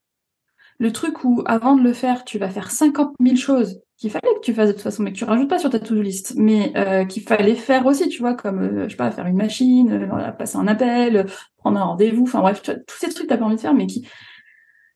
Le 0.80 0.92
truc 0.92 1.24
où, 1.24 1.44
avant 1.46 1.76
de 1.76 1.84
le 1.84 1.94
faire, 1.94 2.24
tu 2.24 2.40
vas 2.40 2.50
faire 2.50 2.72
50 2.72 3.14
000 3.20 3.36
choses 3.36 3.82
qu'il 4.02 4.10
fallait 4.10 4.34
que 4.34 4.40
tu 4.42 4.56
fasses 4.56 4.70
de 4.70 4.74
toute 4.74 4.82
façon, 4.82 5.04
mais 5.04 5.14
que 5.14 5.18
tu 5.18 5.26
rajoutes 5.26 5.48
pas 5.48 5.60
sur 5.60 5.70
ta 5.70 5.80
to-do 5.80 6.02
list, 6.02 6.34
mais 6.36 6.74
euh, 6.76 7.06
qu'il 7.06 7.22
fallait 7.22 7.54
faire 7.54 7.86
aussi, 7.86 8.10
tu 8.10 8.20
vois, 8.20 8.34
comme, 8.34 8.60
euh, 8.60 8.84
je 8.86 8.90
sais 8.90 8.96
pas, 8.96 9.12
faire 9.12 9.28
une 9.28 9.38
machine, 9.38 9.92
euh, 9.92 10.32
passer 10.32 10.58
un 10.58 10.68
appel, 10.68 11.28
prendre 11.58 11.80
un 11.80 11.84
rendez-vous, 11.84 12.24
enfin 12.24 12.40
bref, 12.40 12.64
tous 12.64 12.98
ces 12.98 13.10
trucs 13.10 13.28
que 13.28 13.30
t'as 13.30 13.38
pas 13.38 13.46
envie 13.46 13.58
de 13.58 13.62
faire, 13.62 13.76
mais 13.76 13.86
qui... 13.86 14.08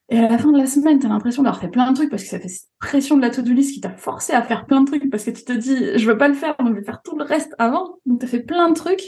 Et 0.10 0.18
à 0.18 0.28
la 0.28 0.40
fin 0.40 0.52
de 0.52 0.58
la 0.58 0.66
semaine, 0.66 0.98
t'as 0.98 1.08
l'impression 1.08 1.44
d'avoir 1.44 1.62
fait 1.62 1.68
plein 1.68 1.92
de 1.92 1.96
trucs 1.96 2.10
parce 2.10 2.24
que 2.24 2.30
ça 2.30 2.40
fait 2.40 2.48
cette 2.48 2.70
pression 2.80 3.16
de 3.16 3.22
la 3.22 3.30
to-do 3.30 3.54
list 3.54 3.74
qui 3.74 3.82
t'a 3.82 3.92
forcé 3.92 4.34
à 4.34 4.42
faire 4.42 4.66
plein 4.66 4.82
de 4.82 4.88
trucs 4.88 5.08
parce 5.12 5.24
que 5.24 5.32
tu 5.32 5.44
te 5.44 5.54
dis, 5.54 6.00
je 6.00 6.08
veux 6.08 6.18
pas 6.18 6.28
le 6.28 6.34
faire, 6.34 6.56
donc 6.58 6.70
je 6.70 6.80
vais 6.80 6.84
faire 6.84 7.02
tout 7.04 7.16
le 7.16 7.24
reste 7.24 7.54
avant. 7.60 7.98
Donc 8.08 8.22
t'as 8.22 8.28
fait 8.28 8.42
plein 8.42 8.70
de 8.70 8.76
trucs. 8.76 9.04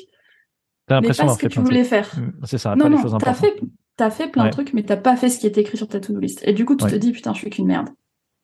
T'as 0.87 0.95
l'impression 0.95 1.23
d'avoir 1.23 1.39
fait 1.39 1.47
que 1.47 1.53
tu 1.53 1.59
voulais 1.59 1.83
faire. 1.83 2.09
Mm, 2.17 2.45
c'est 2.45 2.57
ça, 2.57 2.75
non, 2.75 2.85
pas 2.85 2.89
non, 2.89 2.97
les 2.97 3.01
choses 3.01 3.15
importantes. 3.15 3.45
Fait, 3.45 3.61
t'as 3.97 4.11
fait 4.11 4.29
plein 4.29 4.45
de 4.45 4.51
trucs, 4.51 4.73
mais 4.73 4.83
t'as 4.83 4.95
pas 4.95 5.17
fait 5.17 5.29
ce 5.29 5.39
qui 5.39 5.47
était 5.47 5.61
écrit 5.61 5.77
sur 5.77 5.87
ta 5.87 5.99
to-do 5.99 6.19
list. 6.19 6.41
Et 6.45 6.53
du 6.53 6.65
coup, 6.65 6.75
tu 6.75 6.85
te 6.85 6.95
dis, 6.95 7.11
putain, 7.11 7.33
je 7.33 7.39
suis 7.39 7.49
qu'une 7.49 7.65
merde. 7.65 7.89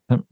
Hum. 0.09 0.23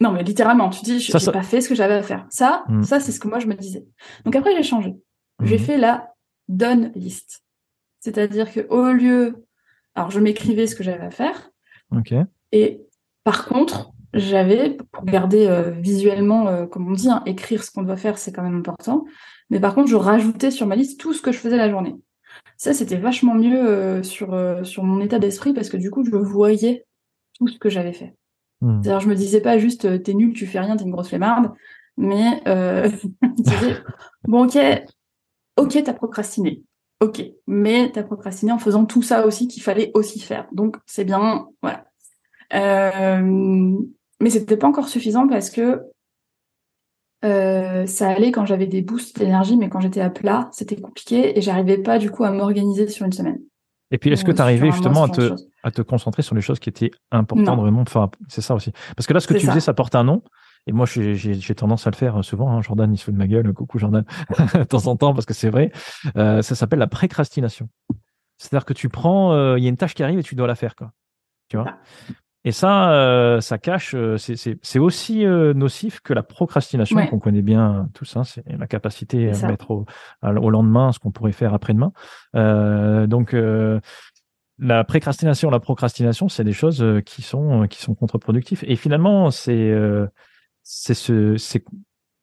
Non, 0.00 0.12
mais 0.12 0.24
littéralement, 0.24 0.70
tu 0.70 0.82
dis, 0.82 1.00
je 1.00 1.16
n'ai 1.16 1.32
pas 1.32 1.42
fait 1.42 1.60
ce 1.60 1.68
que 1.68 1.74
j'avais 1.74 1.94
à 1.94 2.02
faire. 2.02 2.26
Ça, 2.30 2.64
hum. 2.68 2.82
ça, 2.82 2.98
c'est 2.98 3.12
ce 3.12 3.20
que 3.20 3.28
moi, 3.28 3.38
je 3.38 3.46
me 3.46 3.54
disais. 3.54 3.84
Donc 4.24 4.34
après, 4.34 4.56
j'ai 4.56 4.62
changé. 4.62 4.96
J'ai 5.42 5.56
hum. 5.56 5.60
fait 5.60 5.76
la 5.76 6.14
done 6.48 6.90
list. 6.94 7.42
C'est-à-dire 8.00 8.52
que 8.52 8.66
au 8.68 8.90
lieu 8.92 9.46
Alors, 9.94 10.10
je 10.10 10.18
m'écrivais 10.18 10.66
ce 10.66 10.74
que 10.74 10.82
j'avais 10.82 11.04
à 11.04 11.10
faire. 11.10 11.50
Ok. 11.94 12.14
Et 12.52 12.80
par 13.22 13.44
contre, 13.44 13.92
j'avais, 14.14 14.78
pour 14.92 15.04
garder 15.04 15.46
euh, 15.46 15.70
visuellement, 15.70 16.48
euh, 16.48 16.66
comme 16.66 16.88
on 16.88 16.92
dit, 16.92 17.10
hein, 17.10 17.22
écrire 17.26 17.64
ce 17.64 17.70
qu'on 17.70 17.82
doit 17.82 17.96
faire, 17.96 18.18
c'est 18.18 18.32
quand 18.32 18.42
même 18.42 18.56
important. 18.56 19.04
Mais 19.50 19.60
par 19.60 19.74
contre, 19.74 19.88
je 19.88 19.96
rajoutais 19.96 20.50
sur 20.50 20.66
ma 20.66 20.76
liste 20.76 20.98
tout 20.98 21.12
ce 21.12 21.20
que 21.20 21.32
je 21.32 21.38
faisais 21.38 21.56
la 21.56 21.70
journée. 21.70 21.94
Ça, 22.62 22.72
c'était 22.72 22.96
vachement 22.96 23.34
mieux 23.34 23.58
euh, 23.58 24.04
sur, 24.04 24.38
sur 24.62 24.84
mon 24.84 25.00
état 25.00 25.18
d'esprit 25.18 25.52
parce 25.52 25.68
que 25.68 25.76
du 25.76 25.90
coup, 25.90 26.04
je 26.04 26.14
voyais 26.14 26.86
tout 27.36 27.48
ce 27.48 27.58
que 27.58 27.68
j'avais 27.68 27.92
fait. 27.92 28.14
Hmm. 28.60 28.80
C'est-à-dire, 28.80 29.00
je 29.00 29.08
me 29.08 29.16
disais 29.16 29.40
pas 29.40 29.58
juste, 29.58 30.00
t'es 30.04 30.14
nul, 30.14 30.32
tu 30.32 30.46
fais 30.46 30.60
rien, 30.60 30.76
t'es 30.76 30.84
une 30.84 30.92
grosse 30.92 31.08
flemmarde. 31.08 31.50
Mais, 31.96 32.40
euh, 32.46 32.88
disais, 33.36 33.78
bon, 34.28 34.44
ok, 34.44 34.56
ok, 35.56 35.82
t'as 35.84 35.92
procrastiné. 35.92 36.62
Ok, 37.00 37.20
mais 37.48 37.90
t'as 37.90 38.04
procrastiné 38.04 38.52
en 38.52 38.60
faisant 38.60 38.84
tout 38.84 39.02
ça 39.02 39.26
aussi 39.26 39.48
qu'il 39.48 39.64
fallait 39.64 39.90
aussi 39.94 40.20
faire. 40.20 40.46
Donc, 40.52 40.76
c'est 40.86 41.04
bien, 41.04 41.48
voilà. 41.62 41.86
Euh, 42.54 43.76
mais 44.20 44.30
c'était 44.30 44.56
pas 44.56 44.68
encore 44.68 44.88
suffisant 44.88 45.26
parce 45.26 45.50
que 45.50 45.82
euh, 47.24 47.86
ça 47.86 48.08
allait 48.08 48.32
quand 48.32 48.46
j'avais 48.46 48.66
des 48.66 48.82
boosts 48.82 49.18
d'énergie, 49.18 49.56
mais 49.56 49.68
quand 49.68 49.80
j'étais 49.80 50.00
à 50.00 50.10
plat, 50.10 50.48
c'était 50.52 50.76
compliqué 50.76 51.38
et 51.38 51.40
j'arrivais 51.40 51.78
pas 51.78 51.98
du 51.98 52.10
coup 52.10 52.24
à 52.24 52.30
m'organiser 52.30 52.88
sur 52.88 53.06
une 53.06 53.12
semaine. 53.12 53.38
Et 53.92 53.98
puis, 53.98 54.10
est-ce 54.10 54.24
que 54.24 54.32
tu 54.32 54.40
arrivais 54.40 54.70
justement 54.70 55.04
à 55.04 55.08
te, 55.08 55.34
à 55.62 55.70
te 55.70 55.82
concentrer 55.82 56.22
sur 56.22 56.34
les 56.34 56.40
choses 56.40 56.58
qui 56.58 56.70
étaient 56.70 56.90
importantes 57.10 57.60
vraiment? 57.60 57.82
Enfin, 57.82 58.10
c'est 58.26 58.40
ça 58.40 58.54
aussi. 58.54 58.72
Parce 58.96 59.06
que 59.06 59.12
là, 59.12 59.20
ce 59.20 59.26
que 59.26 59.34
tu 59.34 59.46
faisais, 59.46 59.60
ça 59.60 59.74
porte 59.74 59.94
un 59.94 60.04
nom. 60.04 60.22
Et 60.66 60.72
moi, 60.72 60.86
j'ai 60.86 61.54
tendance 61.54 61.86
à 61.86 61.90
le 61.90 61.96
faire 61.96 62.24
souvent. 62.24 62.50
Hein. 62.50 62.62
Jordan, 62.62 62.92
il 62.92 62.96
se 62.96 63.04
fout 63.04 63.14
de 63.14 63.18
ma 63.18 63.26
gueule. 63.26 63.52
Coucou 63.52 63.78
Jordan, 63.78 64.04
de 64.54 64.64
temps 64.64 64.86
en 64.86 64.96
temps, 64.96 65.12
parce 65.12 65.26
que 65.26 65.34
c'est 65.34 65.50
vrai. 65.50 65.72
Euh, 66.16 66.40
ça 66.40 66.54
s'appelle 66.54 66.78
la 66.78 66.86
précrastination. 66.86 67.68
C'est-à-dire 68.38 68.64
que 68.64 68.72
tu 68.72 68.88
prends, 68.88 69.32
euh, 69.32 69.58
il 69.58 69.62
y 69.64 69.66
a 69.66 69.68
une 69.68 69.76
tâche 69.76 69.94
qui 69.94 70.02
arrive 70.02 70.18
et 70.18 70.22
tu 70.22 70.34
dois 70.34 70.46
la 70.46 70.54
faire, 70.54 70.74
quoi. 70.74 70.92
Tu 71.48 71.56
vois? 71.58 71.66
Ah. 71.68 71.78
Et 72.44 72.50
ça, 72.50 72.92
euh, 72.92 73.40
ça 73.40 73.56
cache, 73.58 73.94
euh, 73.94 74.16
c'est 74.18 74.78
aussi 74.80 75.24
euh, 75.24 75.54
nocif 75.54 76.00
que 76.00 76.12
la 76.12 76.24
procrastination 76.24 77.06
qu'on 77.06 77.20
connaît 77.20 77.42
bien 77.42 77.88
tous. 77.94 78.16
Hein, 78.16 78.24
c'est 78.24 78.44
la 78.46 78.66
capacité 78.66 79.30
à 79.30 79.46
mettre 79.46 79.70
au, 79.70 79.86
au 80.22 80.50
lendemain 80.50 80.90
ce 80.90 80.98
qu'on 80.98 81.12
pourrait 81.12 81.32
faire 81.32 81.54
après-demain. 81.54 81.92
donc, 83.06 83.36
la 84.58 84.84
précrastination, 84.84 85.50
la 85.50 85.60
procrastination, 85.60 86.28
c'est 86.28 86.44
des 86.44 86.52
choses 86.52 86.84
qui 87.06 87.22
sont 87.22 87.66
qui 87.68 87.80
sont 87.80 87.94
contre-productives. 87.94 88.64
Et 88.66 88.76
finalement, 88.76 89.30
c'est 89.30 89.72
c'est 90.62 90.94
ce, 90.94 91.36
c'est 91.36 91.64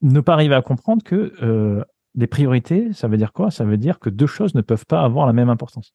ne 0.01 0.19
pas 0.19 0.33
arriver 0.33 0.55
à 0.55 0.61
comprendre 0.61 1.03
que 1.03 1.85
les 2.15 2.27
priorités, 2.27 2.91
ça 2.91 3.07
veut 3.07 3.17
dire 3.17 3.31
quoi? 3.31 3.51
Ça 3.51 3.63
veut 3.63 3.77
dire 3.77 3.99
que 3.99 4.09
deux 4.09 4.27
choses 4.27 4.53
ne 4.53 4.61
peuvent 4.61 4.85
pas 4.85 5.01
avoir 5.01 5.27
la 5.27 5.33
même 5.33 5.49
importance. 5.49 5.93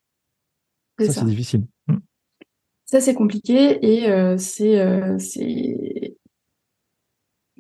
Ça, 0.98 1.12
c'est 1.12 1.24
difficile. 1.24 1.66
Ça, 2.86 3.00
c'est 3.00 3.14
compliqué 3.14 3.78
et 3.82 4.10
euh, 4.10 4.36
c'est, 4.36 4.78
euh, 4.78 5.18
c'est. 5.18 6.16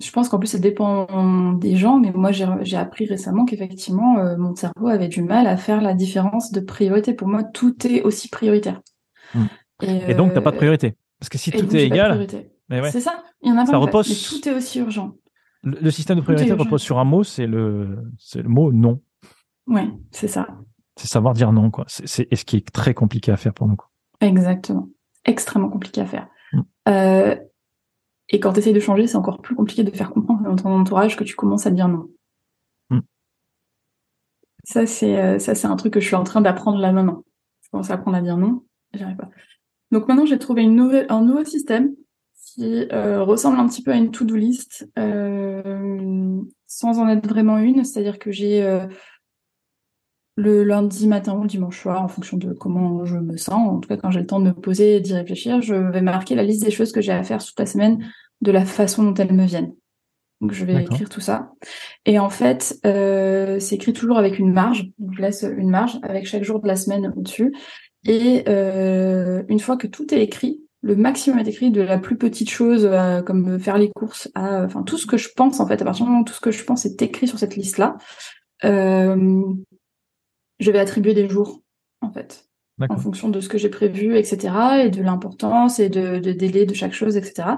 Je 0.00 0.10
pense 0.10 0.28
qu'en 0.28 0.38
plus, 0.38 0.48
ça 0.48 0.58
dépend 0.58 1.52
des 1.54 1.76
gens, 1.76 1.98
mais 1.98 2.10
moi, 2.12 2.30
j'ai 2.32 2.76
appris 2.76 3.06
récemment 3.06 3.44
qu'effectivement, 3.44 4.18
euh, 4.18 4.36
mon 4.36 4.54
cerveau 4.54 4.88
avait 4.88 5.08
du 5.08 5.22
mal 5.22 5.46
à 5.46 5.56
faire 5.56 5.80
la 5.80 5.94
différence 5.94 6.50
de 6.50 6.60
priorité. 6.60 7.14
Pour 7.14 7.28
moi, 7.28 7.44
tout 7.44 7.86
est 7.86 8.02
aussi 8.02 8.28
prioritaire. 8.28 8.80
Hmm. 9.34 9.44
Et, 9.82 10.14
donc, 10.14 10.34
t'as 10.34 10.40
pas 10.40 10.50
de 10.50 10.56
priorité. 10.56 10.94
Parce 11.20 11.28
que 11.28 11.38
si 11.38 11.52
tout 11.52 11.74
est 11.74 11.84
égal. 11.84 12.26
C'est 12.90 13.00
ça, 13.00 13.22
il 13.42 13.50
y 13.50 13.52
en 13.52 13.56
a 13.58 13.64
pas. 13.64 13.78
Repose... 13.78 14.08
mais 14.08 14.38
tout 14.38 14.48
est 14.48 14.54
aussi 14.54 14.80
urgent. 14.80 15.14
Le, 15.62 15.90
système 15.90 16.18
de 16.18 16.22
priorité 16.22 16.52
repose 16.52 16.82
sur 16.82 16.98
un 16.98 17.04
mot, 17.04 17.24
c'est 17.24 17.46
le, 17.46 18.04
c'est 18.18 18.42
le 18.42 18.48
mot 18.48 18.72
non. 18.72 19.00
Ouais, 19.66 19.88
c'est 20.10 20.28
ça. 20.28 20.46
C'est 20.96 21.08
savoir 21.08 21.32
dire 21.34 21.52
non, 21.52 21.70
quoi. 21.70 21.84
C'est, 21.88 22.28
et 22.30 22.36
ce 22.36 22.44
qui 22.44 22.56
est 22.56 22.70
très 22.70 22.92
compliqué 22.92 23.32
à 23.32 23.36
faire 23.36 23.54
pour 23.54 23.66
nous. 23.66 23.76
Quoi. 23.76 23.90
Exactement 24.20 24.88
extrêmement 25.24 25.68
compliqué 25.68 26.00
à 26.00 26.06
faire. 26.06 26.28
Mm. 26.52 26.60
Euh, 26.88 27.36
et 28.28 28.40
quand 28.40 28.52
tu 28.52 28.60
essayes 28.60 28.72
de 28.72 28.80
changer, 28.80 29.06
c'est 29.06 29.16
encore 29.16 29.40
plus 29.40 29.54
compliqué 29.54 29.84
de 29.84 29.90
faire 29.90 30.10
comprendre 30.10 30.42
dans 30.42 30.56
ton 30.56 30.70
entourage 30.70 31.16
que 31.16 31.24
tu 31.24 31.34
commences 31.34 31.66
à 31.66 31.70
dire 31.70 31.88
non. 31.88 32.08
Mm. 32.90 33.00
Ça, 34.64 34.86
c'est 34.86 35.18
euh, 35.18 35.38
ça, 35.38 35.54
c'est 35.54 35.66
un 35.66 35.76
truc 35.76 35.94
que 35.94 36.00
je 36.00 36.06
suis 36.06 36.16
en 36.16 36.24
train 36.24 36.40
d'apprendre 36.40 36.78
là 36.78 36.92
maintenant. 36.92 37.24
Je 37.62 37.70
commence 37.70 37.90
à 37.90 37.94
apprendre 37.94 38.16
à 38.16 38.22
dire 38.22 38.36
non, 38.36 38.64
j'arrive 38.92 39.16
pas. 39.16 39.30
Donc 39.90 40.08
maintenant, 40.08 40.26
j'ai 40.26 40.38
trouvé 40.38 40.62
une 40.62 40.76
nouvelle, 40.76 41.06
un 41.08 41.22
nouveau 41.22 41.44
système 41.44 41.94
qui 42.46 42.86
euh, 42.92 43.22
ressemble 43.22 43.58
un 43.58 43.66
petit 43.66 43.82
peu 43.82 43.90
à 43.90 43.96
une 43.96 44.10
to-do 44.10 44.36
list, 44.36 44.88
sans 46.66 46.98
en 46.98 47.08
être 47.08 47.28
vraiment 47.28 47.58
une. 47.58 47.84
C'est-à-dire 47.84 48.18
que 48.18 48.30
j'ai 48.30 48.62
le 50.36 50.64
lundi 50.64 51.06
matin 51.06 51.34
ou 51.34 51.42
le 51.42 51.48
dimanche 51.48 51.80
soir, 51.80 52.02
en 52.02 52.08
fonction 52.08 52.36
de 52.36 52.52
comment 52.52 53.04
je 53.04 53.16
me 53.16 53.36
sens. 53.36 53.68
En 53.68 53.78
tout 53.78 53.88
cas, 53.88 53.96
quand 53.96 54.10
j'ai 54.10 54.20
le 54.20 54.26
temps 54.26 54.40
de 54.40 54.46
me 54.46 54.52
poser 54.52 54.96
et 54.96 55.00
d'y 55.00 55.14
réfléchir, 55.14 55.62
je 55.62 55.74
vais 55.74 56.00
marquer 56.00 56.34
la 56.34 56.42
liste 56.42 56.64
des 56.64 56.70
choses 56.70 56.92
que 56.92 57.00
j'ai 57.00 57.12
à 57.12 57.22
faire 57.22 57.44
toute 57.44 57.58
la 57.58 57.66
semaine 57.66 58.04
de 58.40 58.50
la 58.50 58.64
façon 58.64 59.04
dont 59.04 59.14
elles 59.14 59.32
me 59.32 59.44
viennent. 59.44 59.74
Donc, 60.40 60.52
je 60.52 60.64
vais 60.64 60.82
écrire 60.82 61.08
tout 61.08 61.20
ça. 61.20 61.52
Et 62.04 62.18
en 62.18 62.28
fait, 62.28 62.78
euh, 62.84 63.58
c'est 63.60 63.76
écrit 63.76 63.92
toujours 63.92 64.18
avec 64.18 64.38
une 64.38 64.52
marge. 64.52 64.90
Donc, 64.98 65.14
je 65.16 65.22
laisse 65.22 65.46
une 65.56 65.70
marge 65.70 65.98
avec 66.02 66.26
chaque 66.26 66.42
jour 66.42 66.60
de 66.60 66.66
la 66.66 66.76
semaine 66.76 67.12
au-dessus. 67.16 67.54
Et 68.06 68.42
euh, 68.48 69.42
une 69.48 69.60
fois 69.60 69.76
que 69.76 69.86
tout 69.86 70.12
est 70.12 70.20
écrit, 70.20 70.60
le 70.82 70.96
maximum 70.96 71.38
est 71.38 71.48
écrit 71.48 71.70
de 71.70 71.80
la 71.80 71.98
plus 71.98 72.18
petite 72.18 72.50
chose, 72.50 72.86
euh, 72.90 73.22
comme 73.22 73.58
faire 73.58 73.78
les 73.78 73.90
courses, 73.90 74.30
à, 74.34 74.64
enfin 74.64 74.82
tout 74.82 74.98
ce 74.98 75.06
que 75.06 75.16
je 75.16 75.30
pense 75.34 75.60
en 75.60 75.66
fait. 75.66 75.80
À 75.80 75.84
partir 75.84 76.04
du 76.04 76.10
moment 76.10 76.22
où 76.22 76.24
tout 76.24 76.34
ce 76.34 76.40
que 76.40 76.50
je 76.50 76.62
pense 76.62 76.84
est 76.84 77.00
écrit 77.00 77.26
sur 77.26 77.38
cette 77.38 77.56
liste-là, 77.56 77.96
euh, 78.64 79.42
je 80.58 80.70
vais 80.70 80.78
attribuer 80.78 81.14
des 81.14 81.28
jours, 81.28 81.62
en 82.00 82.10
fait, 82.10 82.46
en 82.88 82.96
fonction 82.96 83.28
de 83.28 83.40
ce 83.40 83.48
que 83.48 83.58
j'ai 83.58 83.68
prévu, 83.68 84.16
etc., 84.16 84.54
et 84.84 84.90
de 84.90 85.02
l'importance 85.02 85.78
et 85.78 85.88
de, 85.88 86.18
de, 86.18 86.32
délai 86.32 86.66
de 86.66 86.74
chaque 86.74 86.92
chose, 86.92 87.16
etc. 87.16 87.56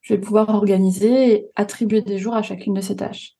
Je 0.00 0.14
vais 0.14 0.20
pouvoir 0.20 0.48
organiser 0.50 1.32
et 1.32 1.46
attribuer 1.56 2.02
des 2.02 2.18
jours 2.18 2.34
à 2.34 2.42
chacune 2.42 2.74
de 2.74 2.80
ces 2.80 2.96
tâches. 2.96 3.34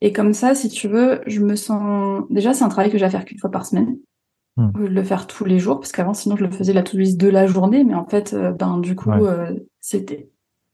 Et 0.00 0.12
comme 0.12 0.34
ça, 0.34 0.54
si 0.54 0.68
tu 0.68 0.88
veux, 0.88 1.20
je 1.26 1.40
me 1.40 1.56
sens. 1.56 2.24
Déjà, 2.30 2.52
c'est 2.52 2.64
un 2.64 2.68
travail 2.68 2.90
que 2.90 2.98
j'ai 2.98 3.04
à 3.04 3.10
faire 3.10 3.24
qu'une 3.24 3.38
fois 3.38 3.50
par 3.50 3.64
semaine. 3.66 3.96
Hmm. 4.56 4.70
Le 4.76 5.02
faire 5.02 5.26
tous 5.26 5.44
les 5.44 5.58
jours, 5.58 5.80
parce 5.80 5.92
qu'avant, 5.92 6.14
sinon, 6.14 6.36
je 6.36 6.44
le 6.44 6.50
faisais 6.50 6.72
la 6.72 6.82
to 6.82 6.96
de 6.96 7.28
la 7.28 7.46
journée, 7.46 7.82
mais 7.82 7.94
en 7.94 8.06
fait, 8.06 8.34
euh, 8.34 8.52
ben, 8.52 8.78
du 8.78 8.94
coup, 8.94 9.10
euh, 9.10 9.52
c'était. 9.80 10.30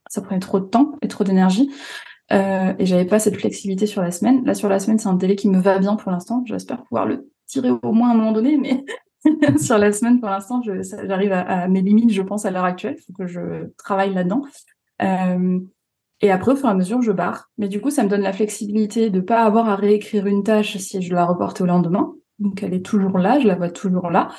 Ça 0.09 0.21
prenait 0.21 0.39
trop 0.39 0.59
de 0.59 0.65
temps 0.65 0.97
et 1.01 1.07
trop 1.07 1.23
d'énergie. 1.23 1.71
Euh, 2.31 2.73
et 2.79 2.85
j'avais 2.85 3.05
pas 3.05 3.19
cette 3.19 3.37
flexibilité 3.37 3.85
sur 3.85 4.01
la 4.01 4.11
semaine. 4.11 4.45
Là, 4.45 4.53
sur 4.53 4.69
la 4.69 4.79
semaine, 4.79 4.99
c'est 4.99 5.07
un 5.07 5.15
délai 5.15 5.35
qui 5.35 5.49
me 5.49 5.59
va 5.59 5.79
bien 5.79 5.95
pour 5.95 6.11
l'instant. 6.11 6.43
J'espère 6.45 6.83
pouvoir 6.83 7.05
le 7.05 7.30
tirer 7.51 7.71
au 7.71 7.91
moins 7.91 8.09
à 8.09 8.13
un 8.13 8.15
moment 8.15 8.31
donné, 8.31 8.57
mais 8.57 8.83
sur 9.59 9.77
la 9.77 9.91
semaine, 9.91 10.19
pour 10.19 10.29
l'instant, 10.29 10.61
j'arrive 10.63 11.31
à, 11.31 11.67
mes 11.67 11.81
limites, 11.81 12.11
je 12.11 12.21
pense, 12.21 12.45
à 12.45 12.51
l'heure 12.51 12.65
actuelle. 12.65 12.95
Il 12.97 13.03
faut 13.03 13.13
que 13.13 13.27
je 13.27 13.67
travaille 13.77 14.13
là-dedans. 14.13 14.43
Euh, 15.01 15.59
et 16.21 16.31
après, 16.31 16.53
au 16.53 16.55
fur 16.55 16.67
et 16.67 16.71
à 16.71 16.75
mesure, 16.75 17.01
je 17.01 17.11
barre. 17.11 17.49
Mais 17.57 17.67
du 17.67 17.81
coup, 17.81 17.89
ça 17.89 18.03
me 18.03 18.09
donne 18.09 18.21
la 18.21 18.33
flexibilité 18.33 19.09
de 19.09 19.21
pas 19.21 19.43
avoir 19.43 19.69
à 19.69 19.75
réécrire 19.75 20.27
une 20.27 20.43
tâche 20.43 20.77
si 20.77 21.01
je 21.01 21.13
la 21.13 21.25
reporte 21.25 21.61
au 21.61 21.65
lendemain. 21.65 22.13
Donc, 22.39 22.63
elle 22.63 22.73
est 22.73 22.85
toujours 22.85 23.17
là, 23.17 23.39
je 23.39 23.47
la 23.47 23.55
vois 23.55 23.69
toujours 23.69 24.09
là. 24.09 24.29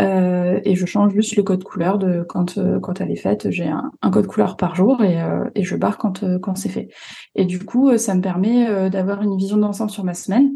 Euh, 0.00 0.60
et 0.64 0.74
je 0.74 0.86
change 0.86 1.12
juste 1.12 1.36
le 1.36 1.44
code 1.44 1.62
couleur 1.62 1.98
de 1.98 2.24
quand 2.28 2.58
euh, 2.58 2.80
quand 2.80 3.00
elle 3.00 3.12
est 3.12 3.16
faite. 3.16 3.50
J'ai 3.50 3.68
un, 3.68 3.92
code 4.10 4.26
couleur 4.26 4.56
par 4.56 4.74
jour 4.74 5.04
et, 5.04 5.22
et 5.54 5.62
je 5.62 5.76
barre 5.76 5.98
quand 5.98 6.24
quand 6.40 6.56
c'est 6.56 6.68
fait. 6.68 6.88
Et 7.36 7.44
du 7.44 7.64
coup, 7.64 7.96
ça 7.96 8.16
me 8.16 8.20
permet 8.20 8.90
d'avoir 8.90 9.22
une 9.22 9.36
vision 9.36 9.56
d'ensemble 9.56 9.92
sur 9.92 10.02
ma 10.02 10.14
semaine 10.14 10.52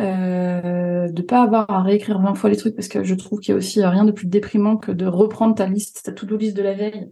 euh, 0.00 1.08
de 1.08 1.22
pas 1.22 1.42
avoir 1.42 1.70
à 1.70 1.82
réécrire 1.82 2.20
20 2.20 2.34
fois 2.34 2.50
les 2.50 2.56
trucs 2.56 2.74
parce 2.74 2.88
que 2.88 3.02
je 3.02 3.14
trouve 3.14 3.40
qu'il 3.40 3.52
y 3.52 3.54
a 3.54 3.58
aussi 3.58 3.84
rien 3.84 4.04
de 4.04 4.12
plus 4.12 4.26
déprimant 4.26 4.76
que 4.76 4.92
de 4.92 5.06
reprendre 5.06 5.54
ta 5.54 5.66
liste, 5.66 6.02
ta 6.04 6.12
to-do 6.12 6.36
list 6.36 6.56
de 6.56 6.62
la 6.62 6.74
veille 6.74 7.10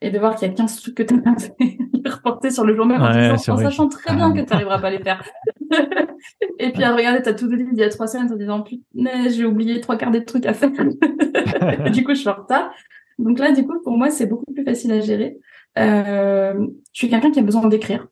et 0.00 0.10
de 0.10 0.18
voir 0.18 0.34
qu'il 0.34 0.48
y 0.48 0.50
a 0.50 0.54
15 0.54 0.80
trucs 0.80 0.94
que 0.94 1.02
tu 1.02 1.14
as 1.14 1.38
fait 1.38 1.54
reporter 2.04 2.50
sur 2.50 2.64
le 2.64 2.74
jour 2.74 2.86
même 2.86 3.02
en, 3.02 3.36
sachant 3.38 3.88
très 3.88 4.14
bien 4.14 4.32
que 4.32 4.40
tu 4.40 4.50
n'arriveras 4.50 4.78
pas 4.78 4.88
à 4.88 4.90
les 4.90 5.02
faire. 5.02 5.22
et 6.58 6.72
puis 6.72 6.82
à 6.82 6.94
regarder 6.94 7.22
ta 7.22 7.34
to-do 7.34 7.54
list 7.54 7.70
il 7.72 7.78
y 7.78 7.84
a 7.84 7.88
trois 7.88 8.06
semaines 8.06 8.32
en 8.32 8.36
disant 8.36 8.62
putain 8.62 9.28
j'ai 9.28 9.44
oublié 9.44 9.80
trois 9.80 9.96
quarts 9.96 10.10
des 10.10 10.24
trucs 10.24 10.46
à 10.46 10.54
faire. 10.54 10.70
du 11.92 12.04
coup 12.04 12.14
je 12.14 12.20
suis 12.20 12.28
en 12.28 12.34
retard. 12.34 12.70
Donc 13.18 13.38
là 13.38 13.52
du 13.52 13.66
coup 13.66 13.80
pour 13.82 13.96
moi 13.96 14.10
c'est 14.10 14.26
beaucoup 14.26 14.52
plus 14.52 14.64
facile 14.64 14.92
à 14.92 15.00
gérer. 15.00 15.36
Euh, 15.78 16.54
je 16.92 16.98
suis 16.98 17.08
quelqu'un 17.08 17.30
qui 17.30 17.38
a 17.38 17.42
besoin 17.42 17.66
d'écrire. 17.68 18.06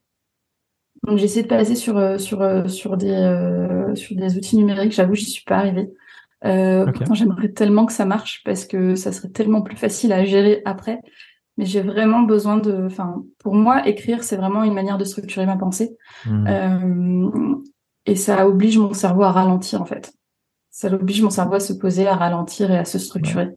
Donc 1.07 1.19
j'ai 1.19 1.25
essayé 1.25 1.43
de 1.43 1.49
passer 1.49 1.75
sur 1.75 1.97
euh, 1.97 2.19
sur 2.19 2.43
euh, 2.43 2.69
sur 2.69 2.97
des 2.97 3.11
euh, 3.11 3.95
sur 3.95 4.17
des 4.17 4.37
outils 4.37 4.57
numériques. 4.57 4.93
J'avoue, 4.93 5.15
j'y 5.15 5.31
suis 5.31 5.45
pas 5.45 5.57
arrivée. 5.57 5.91
Pourtant, 6.43 7.15
j'aimerais 7.15 7.51
tellement 7.51 7.87
que 7.87 7.93
ça 7.93 8.05
marche 8.05 8.43
parce 8.45 8.65
que 8.65 8.95
ça 8.95 9.13
serait 9.13 9.29
tellement 9.29 9.63
plus 9.63 9.77
facile 9.77 10.13
à 10.13 10.25
gérer 10.25 10.63
après. 10.65 11.01
Mais 11.57 11.65
j'ai 11.65 11.81
vraiment 11.81 12.23
besoin 12.23 12.59
de. 12.59 12.87
Enfin, 12.87 13.25
pour 13.39 13.55
moi, 13.55 13.87
écrire, 13.87 14.23
c'est 14.23 14.37
vraiment 14.37 14.63
une 14.63 14.75
manière 14.75 14.99
de 14.99 15.05
structurer 15.05 15.47
ma 15.47 15.57
pensée. 15.57 15.97
Mmh. 16.27 17.63
et 18.07 18.17
ça 18.17 18.47
oblige 18.47 18.79
mon 18.79 18.93
cerveau 18.93 19.23
à 19.23 19.33
ralentir 19.33 19.81
en 19.81 19.87
fait. 19.87 20.13
Ça 20.71 20.93
oblige 20.93 21.23
mon 21.23 21.31
cerveau 21.31 21.55
à 21.55 21.61
se 21.61 21.73
poser, 21.73 22.07
à 22.07 22.15
ralentir 22.15 22.71
et 22.71 22.79
à 22.79 22.85
se 22.85 22.99
structurer. 22.99 23.49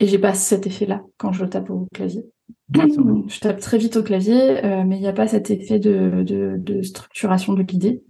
Et 0.00 0.06
j'ai 0.06 0.18
pas 0.18 0.34
cet 0.34 0.66
effet-là 0.66 1.02
quand 1.16 1.32
je 1.32 1.44
tape 1.44 1.70
au 1.70 1.86
clavier. 1.94 2.24
je 3.28 3.40
tape 3.40 3.60
très 3.60 3.78
vite 3.78 3.96
au 3.96 4.02
clavier, 4.02 4.64
euh, 4.64 4.84
mais 4.84 4.96
il 4.96 5.00
n'y 5.00 5.06
a 5.06 5.12
pas 5.12 5.28
cet 5.28 5.50
effet 5.50 5.78
de, 5.78 6.24
de, 6.24 6.56
de 6.58 6.82
structuration 6.82 7.52
de 7.52 7.62
l'idée. 7.62 8.02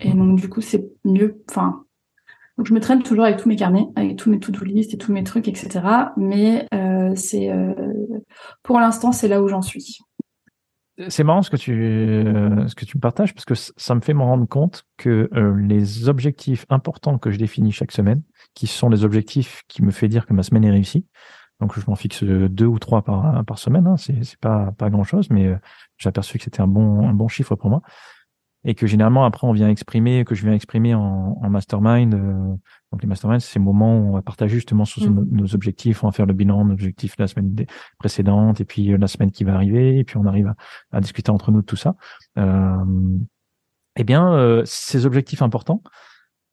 Et 0.00 0.12
donc, 0.12 0.38
du 0.38 0.48
coup, 0.48 0.60
c'est 0.60 0.84
mieux. 1.04 1.42
Enfin, 1.50 1.84
Donc 2.58 2.66
je 2.66 2.74
me 2.74 2.80
traîne 2.80 3.02
toujours 3.02 3.24
avec 3.24 3.38
tous 3.38 3.48
mes 3.48 3.56
carnets, 3.56 3.86
avec 3.96 4.16
tous 4.16 4.30
mes 4.30 4.38
to-do 4.38 4.64
list 4.64 4.94
et 4.94 4.98
tous 4.98 5.12
mes 5.12 5.24
trucs, 5.24 5.48
etc. 5.48 5.80
Mais 6.16 6.66
euh, 6.74 7.12
c'est 7.16 7.50
euh, 7.50 7.74
pour 8.62 8.78
l'instant 8.78 9.12
c'est 9.12 9.28
là 9.28 9.42
où 9.42 9.48
j'en 9.48 9.62
suis. 9.62 9.98
C'est 11.08 11.24
marrant 11.24 11.42
ce 11.42 11.50
que 11.50 11.56
tu 11.56 11.72
ce 11.72 12.74
que 12.74 12.84
tu 12.84 12.98
me 12.98 13.00
partages 13.00 13.34
parce 13.34 13.46
que 13.46 13.54
ça 13.54 13.94
me 13.94 14.00
fait 14.00 14.12
me 14.12 14.22
rendre 14.22 14.46
compte 14.46 14.84
que 14.98 15.30
les 15.66 16.08
objectifs 16.08 16.66
importants 16.68 17.18
que 17.18 17.30
je 17.30 17.38
définis 17.38 17.72
chaque 17.72 17.92
semaine, 17.92 18.22
qui 18.54 18.66
sont 18.66 18.90
les 18.90 19.04
objectifs 19.04 19.62
qui 19.68 19.82
me 19.82 19.90
fait 19.90 20.08
dire 20.08 20.26
que 20.26 20.34
ma 20.34 20.42
semaine 20.42 20.64
est 20.64 20.70
réussie. 20.70 21.06
Donc 21.62 21.78
je 21.78 21.84
m'en 21.86 21.94
fixe 21.94 22.24
deux 22.24 22.66
ou 22.66 22.78
trois 22.78 23.02
par 23.02 23.44
par 23.44 23.58
semaine, 23.58 23.86
hein, 23.86 23.96
c'est 23.96 24.36
pas 24.40 24.72
pas 24.72 24.90
grand 24.90 25.04
chose, 25.04 25.30
mais 25.30 25.56
j'ai 25.96 26.08
aperçu 26.08 26.36
que 26.36 26.44
c'était 26.44 26.60
un 26.60 26.66
bon 26.66 27.08
un 27.08 27.14
bon 27.14 27.28
chiffre 27.28 27.54
pour 27.54 27.70
moi 27.70 27.82
et 28.64 28.74
que 28.74 28.86
généralement 28.86 29.24
après 29.24 29.46
on 29.46 29.52
vient 29.52 29.68
exprimer, 29.68 30.24
que 30.24 30.34
je 30.34 30.42
viens 30.42 30.54
exprimer 30.54 30.94
en, 30.94 31.38
en 31.40 31.50
mastermind. 31.50 32.14
Euh, 32.14 32.54
donc 32.92 33.02
les 33.02 33.08
masterminds, 33.08 33.40
c'est 33.40 33.54
ces 33.54 33.58
moments 33.58 33.98
où 33.98 34.08
on 34.08 34.12
va 34.12 34.22
partager 34.22 34.54
justement 34.54 34.84
sur 34.84 35.08
mm. 35.08 35.28
nos, 35.30 35.54
objectifs, 35.54 36.04
on 36.04 36.08
va 36.08 36.12
faire 36.12 36.26
le 36.26 36.34
bilan, 36.34 36.64
nos 36.64 36.74
objectifs 36.74 37.14
la 37.18 37.26
semaine 37.26 37.54
précédente 37.98 38.60
et 38.60 38.64
puis 38.64 38.92
euh, 38.92 38.98
la 38.98 39.08
semaine 39.08 39.30
qui 39.30 39.44
va 39.44 39.54
arriver, 39.54 39.98
et 39.98 40.04
puis 40.04 40.16
on 40.16 40.26
arrive 40.26 40.54
à, 40.92 41.00
discuter 41.00 41.30
entre 41.30 41.50
nous 41.50 41.62
de 41.62 41.66
tout 41.66 41.76
ça. 41.76 41.96
Euh, 42.38 42.76
eh 43.96 44.04
bien, 44.04 44.32
euh, 44.32 44.62
ces 44.64 45.06
objectifs 45.06 45.42
importants, 45.42 45.82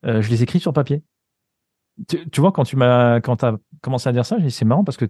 euh, 0.06 0.22
je 0.22 0.30
les 0.30 0.44
écris 0.44 0.60
sur 0.60 0.74
papier. 0.74 1.04
Tu, 2.08 2.30
tu 2.30 2.42
vois, 2.42 2.52
quand 2.52 2.64
tu 2.64 2.76
m'as, 2.76 3.20
quand 3.20 3.44
as 3.44 3.58
commencé 3.82 4.08
à 4.10 4.12
dire 4.12 4.26
ça, 4.26 4.38
j'ai 4.38 4.46
dit 4.46 4.52
c'est 4.52 4.66
marrant 4.66 4.84
parce 4.84 4.98
que 4.98 5.06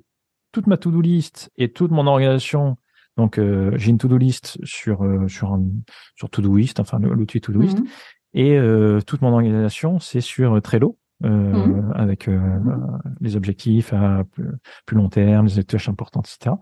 toute 0.52 0.68
ma 0.68 0.78
to-do 0.78 1.02
list 1.02 1.52
et 1.58 1.72
toute 1.72 1.92
mon 1.92 2.08
organisation 2.08 2.78
donc, 3.20 3.38
euh, 3.38 3.74
j'ai 3.76 3.90
une 3.90 3.98
to-do 3.98 4.18
list 4.18 4.58
sur 4.64 5.04
euh, 5.04 5.28
sur 5.28 5.52
un, 5.52 5.66
sur 6.16 6.30
Todoist, 6.30 6.80
enfin 6.80 7.00
l'outil 7.00 7.42
Todoist, 7.42 7.78
mhm. 7.78 7.86
et 8.34 8.58
euh, 8.58 9.02
toute 9.02 9.22
mon 9.22 9.34
organisation 9.34 10.00
c'est 10.00 10.22
sur 10.22 10.62
Trello. 10.62 10.98
Mhm. 11.22 11.92
avec 11.96 12.30
les 13.20 13.36
objectifs 13.36 13.92
à 13.92 14.24
plus, 14.86 14.96
long 14.96 15.10
terme, 15.10 15.48
les 15.48 15.66
tâches 15.66 15.90
importantes, 15.90 16.34
etc. 16.34 16.56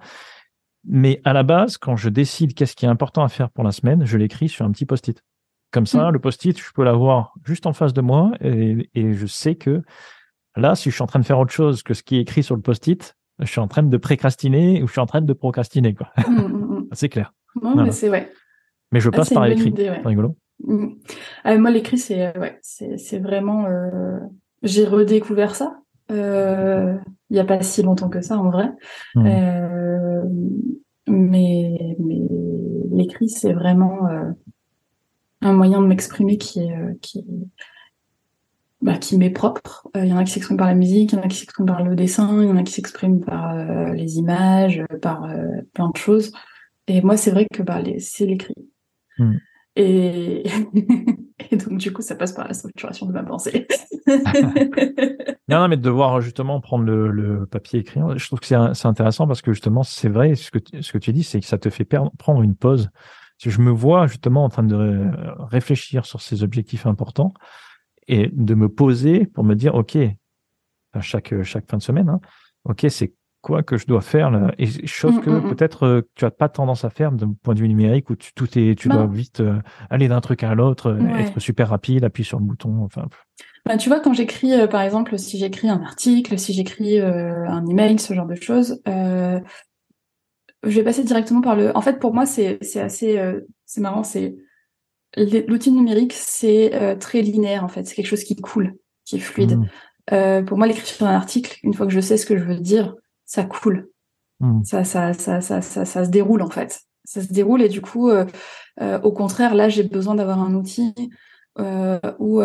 Mais 0.83 1.21
à 1.25 1.33
la 1.33 1.43
base, 1.43 1.77
quand 1.77 1.95
je 1.95 2.09
décide 2.09 2.55
qu'est-ce 2.55 2.75
qui 2.75 2.85
est 2.85 2.89
important 2.89 3.23
à 3.23 3.29
faire 3.29 3.51
pour 3.51 3.63
la 3.63 3.71
semaine, 3.71 4.03
je 4.03 4.17
l'écris 4.17 4.49
sur 4.49 4.65
un 4.65 4.71
petit 4.71 4.87
post-it. 4.87 5.23
Comme 5.69 5.85
ça, 5.85 6.07
mhm. 6.07 6.13
le 6.13 6.17
post-it, 6.17 6.59
je 6.59 6.71
peux 6.73 6.83
l'avoir 6.83 7.35
juste 7.45 7.67
en 7.67 7.73
face 7.73 7.93
de 7.93 8.01
moi 8.01 8.31
et, 8.41 8.89
et, 8.95 9.13
je 9.13 9.27
sais 9.27 9.53
que 9.53 9.83
là, 10.57 10.75
si 10.75 10.89
je 10.89 10.95
suis 10.95 11.03
en 11.03 11.07
train 11.07 11.19
de 11.19 11.25
faire 11.25 11.39
autre 11.39 11.53
chose 11.53 11.83
que 11.83 11.93
ce 11.93 12.03
qui 12.03 12.17
est 12.17 12.21
écrit 12.21 12.43
sur 12.43 12.55
le 12.55 12.61
post-it, 12.61 13.15
je 13.39 13.45
suis 13.45 13.59
en 13.59 13.67
train 13.67 13.83
de 13.83 13.97
précrastiner 13.97 14.81
ou 14.81 14.87
je 14.87 14.91
suis 14.91 15.01
en 15.01 15.05
train 15.05 15.21
de 15.21 15.33
procrastiner. 15.33 15.93
quoi. 15.93 16.09
Mm, 16.27 16.31
mm, 16.31 16.47
mm. 16.79 16.87
c'est 16.93 17.09
clair. 17.09 17.33
mais 17.61 17.91
c'est 17.91 18.09
ouais. 18.09 18.31
Mais 18.91 18.99
je 18.99 19.09
ah, 19.13 19.17
passe 19.17 19.29
par 19.33 19.47
l'écrit. 19.47 19.73
C'est 19.75 19.89
rigolo. 20.05 20.35
Ah, 21.43 21.57
moi, 21.57 21.69
l'écrit, 21.69 21.97
c'est 21.97 22.27
euh, 22.27 22.39
ouais, 22.39 22.57
c'est 22.61 23.19
vraiment. 23.19 23.65
Euh... 23.65 24.19
J'ai 24.63 24.85
redécouvert 24.85 25.55
ça. 25.55 25.79
Euh... 26.11 26.97
Il 27.29 27.33
n'y 27.33 27.39
a 27.39 27.45
pas 27.45 27.61
si 27.61 27.83
longtemps 27.83 28.09
que 28.09 28.21
ça, 28.21 28.37
en 28.37 28.49
vrai. 28.49 28.69
Euh... 29.17 30.23
Mais, 31.07 31.95
mais 31.99 32.21
l'écrit, 32.91 33.29
c'est 33.29 33.53
vraiment 33.53 34.07
euh, 34.07 34.31
un 35.41 35.53
moyen 35.53 35.81
de 35.81 35.87
m'exprimer 35.87 36.37
qui 36.37 36.61
est, 36.61 36.99
qui 37.01 37.19
est 37.19 37.25
bah, 38.81 38.97
qui 38.97 39.17
m'est 39.17 39.31
propre. 39.31 39.87
Il 39.95 40.01
euh, 40.01 40.05
y 40.05 40.13
en 40.13 40.17
a 40.17 40.23
qui 40.23 40.31
s'expriment 40.31 40.57
par 40.57 40.67
la 40.67 40.75
musique, 40.75 41.11
il 41.11 41.15
y 41.15 41.19
en 41.19 41.23
a 41.23 41.27
qui 41.27 41.37
s'expriment 41.37 41.65
par 41.65 41.83
le 41.83 41.95
dessin, 41.95 42.43
il 42.43 42.47
y 42.47 42.51
en 42.51 42.57
a 42.57 42.63
qui 42.63 42.73
s'expriment 42.73 43.21
par 43.21 43.55
euh, 43.55 43.91
les 43.93 44.17
images, 44.17 44.83
euh, 44.91 44.99
par 44.99 45.27
plein 45.73 45.89
de 45.89 45.97
choses. 45.97 46.31
Et 46.87 47.01
moi, 47.01 47.17
c'est 47.17 47.31
vrai 47.31 47.47
que 47.51 47.63
bah, 47.63 47.81
c'est 47.99 48.25
l'écrit. 48.25 48.53
Hmm. 49.17 49.37
Et... 49.75 50.43
et 51.51 51.57
donc, 51.57 51.79
du 51.79 51.91
coup, 51.91 52.03
ça 52.03 52.15
passe 52.15 52.33
par 52.33 52.47
la 52.47 52.53
structuration 52.53 53.07
de 53.07 53.13
ma 53.13 53.23
pensée. 53.23 53.67
non, 54.07 55.59
non, 55.59 55.67
mais 55.67 55.77
de 55.77 55.81
devoir 55.81 56.21
justement 56.21 56.61
prendre 56.61 56.85
le, 56.85 57.09
le 57.09 57.47
papier 57.47 57.79
écrit, 57.79 57.99
je 58.15 58.25
trouve 58.27 58.39
que 58.39 58.45
c'est 58.45 58.85
intéressant 58.85 59.27
parce 59.27 59.41
que 59.41 59.53
justement, 59.53 59.81
c'est 59.81 60.09
vrai, 60.09 60.35
ce 60.35 60.51
que, 60.51 60.59
ce 60.81 60.91
que 60.91 60.97
tu 60.99 61.11
dis, 61.13 61.23
c'est 61.23 61.39
que 61.39 61.47
ça 61.47 61.57
te 61.57 61.69
fait 61.69 61.83
perdre, 61.83 62.11
prendre 62.17 62.43
une 62.43 62.55
pause. 62.55 62.89
Je 63.39 63.59
me 63.59 63.69
vois 63.69 64.07
justement 64.07 64.43
en 64.43 64.49
train 64.49 64.63
de 64.63 65.11
réfléchir 65.49 66.05
sur 66.05 66.21
ces 66.21 66.43
objectifs 66.43 66.87
importants, 66.87 67.33
et 68.07 68.29
de 68.31 68.53
me 68.55 68.69
poser 68.69 69.25
pour 69.25 69.43
me 69.43 69.55
dire, 69.55 69.75
OK, 69.75 69.97
à 70.93 71.01
chaque, 71.01 71.41
chaque 71.43 71.69
fin 71.69 71.77
de 71.77 71.83
semaine, 71.83 72.09
hein, 72.09 72.19
OK, 72.65 72.85
c'est 72.89 73.13
quoi 73.41 73.63
que 73.63 73.77
je 73.77 73.85
dois 73.85 74.01
faire 74.01 74.29
là? 74.31 74.53
Et 74.57 74.67
chose 74.87 75.15
mm, 75.15 75.21
que 75.21 75.29
mm, 75.29 75.45
mm. 75.45 75.55
peut-être 75.55 75.83
euh, 75.85 76.01
tu 76.15 76.25
as 76.25 76.31
pas 76.31 76.49
tendance 76.49 76.83
à 76.83 76.89
faire 76.89 77.11
d'un 77.11 77.33
point 77.43 77.53
de 77.53 77.59
vue 77.59 77.67
numérique 77.67 78.09
où 78.09 78.15
tu, 78.15 78.33
tout 78.33 78.47
est, 78.57 78.77
tu 78.77 78.89
dois 78.89 79.05
bah. 79.05 79.13
vite 79.13 79.39
euh, 79.39 79.59
aller 79.89 80.07
d'un 80.07 80.21
truc 80.21 80.43
à 80.43 80.53
l'autre, 80.55 80.91
euh, 80.91 81.17
être 81.17 81.39
super 81.39 81.69
rapide, 81.69 82.03
appuyer 82.03 82.27
sur 82.27 82.39
le 82.39 82.45
bouton. 82.45 82.83
Enfin. 82.83 83.05
Bah, 83.65 83.77
tu 83.77 83.89
vois, 83.89 83.99
quand 83.99 84.13
j'écris, 84.13 84.51
par 84.69 84.81
exemple, 84.81 85.17
si 85.17 85.37
j'écris 85.37 85.69
un 85.69 85.81
article, 85.81 86.37
si 86.37 86.53
j'écris 86.53 86.99
un 86.99 87.65
email, 87.65 87.99
ce 87.99 88.13
genre 88.13 88.25
de 88.25 88.35
choses, 88.35 88.81
je 88.85 89.41
vais 90.63 90.83
passer 90.83 91.03
directement 91.03 91.41
par 91.41 91.55
le. 91.55 91.75
En 91.75 91.81
fait, 91.81 91.99
pour 91.99 92.13
moi, 92.13 92.25
c'est 92.25 92.59
assez, 92.79 93.21
c'est 93.65 93.81
marrant, 93.81 94.03
c'est 94.03 94.37
L'outil 95.15 95.71
numérique, 95.71 96.13
c'est 96.13 96.75
euh, 96.75 96.95
très 96.95 97.21
linéaire 97.21 97.63
en 97.63 97.67
fait. 97.67 97.85
C'est 97.85 97.95
quelque 97.95 98.07
chose 98.07 98.23
qui 98.23 98.35
coule, 98.35 98.75
qui 99.05 99.15
est 99.15 99.19
fluide. 99.19 99.57
Mmh. 99.57 99.69
Euh, 100.13 100.41
pour 100.43 100.57
moi, 100.57 100.67
l'écriture 100.67 101.05
d'un 101.05 101.13
article, 101.13 101.57
une 101.63 101.73
fois 101.73 101.85
que 101.87 101.93
je 101.93 101.99
sais 101.99 102.17
ce 102.17 102.25
que 102.25 102.37
je 102.37 102.43
veux 102.43 102.59
dire, 102.59 102.95
ça 103.25 103.43
coule. 103.43 103.89
Mmh. 104.39 104.63
Ça, 104.63 104.83
ça, 104.83 105.13
ça, 105.13 105.41
ça, 105.41 105.61
ça, 105.61 105.85
ça, 105.85 106.05
se 106.05 106.09
déroule 106.09 106.41
en 106.41 106.49
fait. 106.49 106.81
Ça 107.03 107.21
se 107.21 107.31
déroule 107.31 107.61
et 107.61 107.69
du 107.69 107.81
coup, 107.81 108.09
euh, 108.09 108.25
au 109.01 109.11
contraire, 109.11 109.55
là, 109.55 109.69
j'ai 109.69 109.83
besoin 109.83 110.15
d'avoir 110.15 110.39
un 110.39 110.53
outil 110.53 110.93
où 112.19 112.41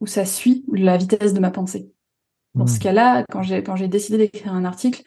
où 0.00 0.06
ça 0.06 0.24
suit 0.24 0.64
la 0.72 0.96
vitesse 0.96 1.32
de 1.32 1.38
ma 1.38 1.52
pensée. 1.52 1.88
Dans 2.54 2.66
ce 2.66 2.76
mmh. 2.76 2.80
cas-là, 2.80 3.24
quand 3.30 3.42
j'ai 3.42 3.62
quand 3.62 3.76
j'ai 3.76 3.88
décidé 3.88 4.18
d'écrire 4.18 4.52
un 4.52 4.64
article, 4.64 5.04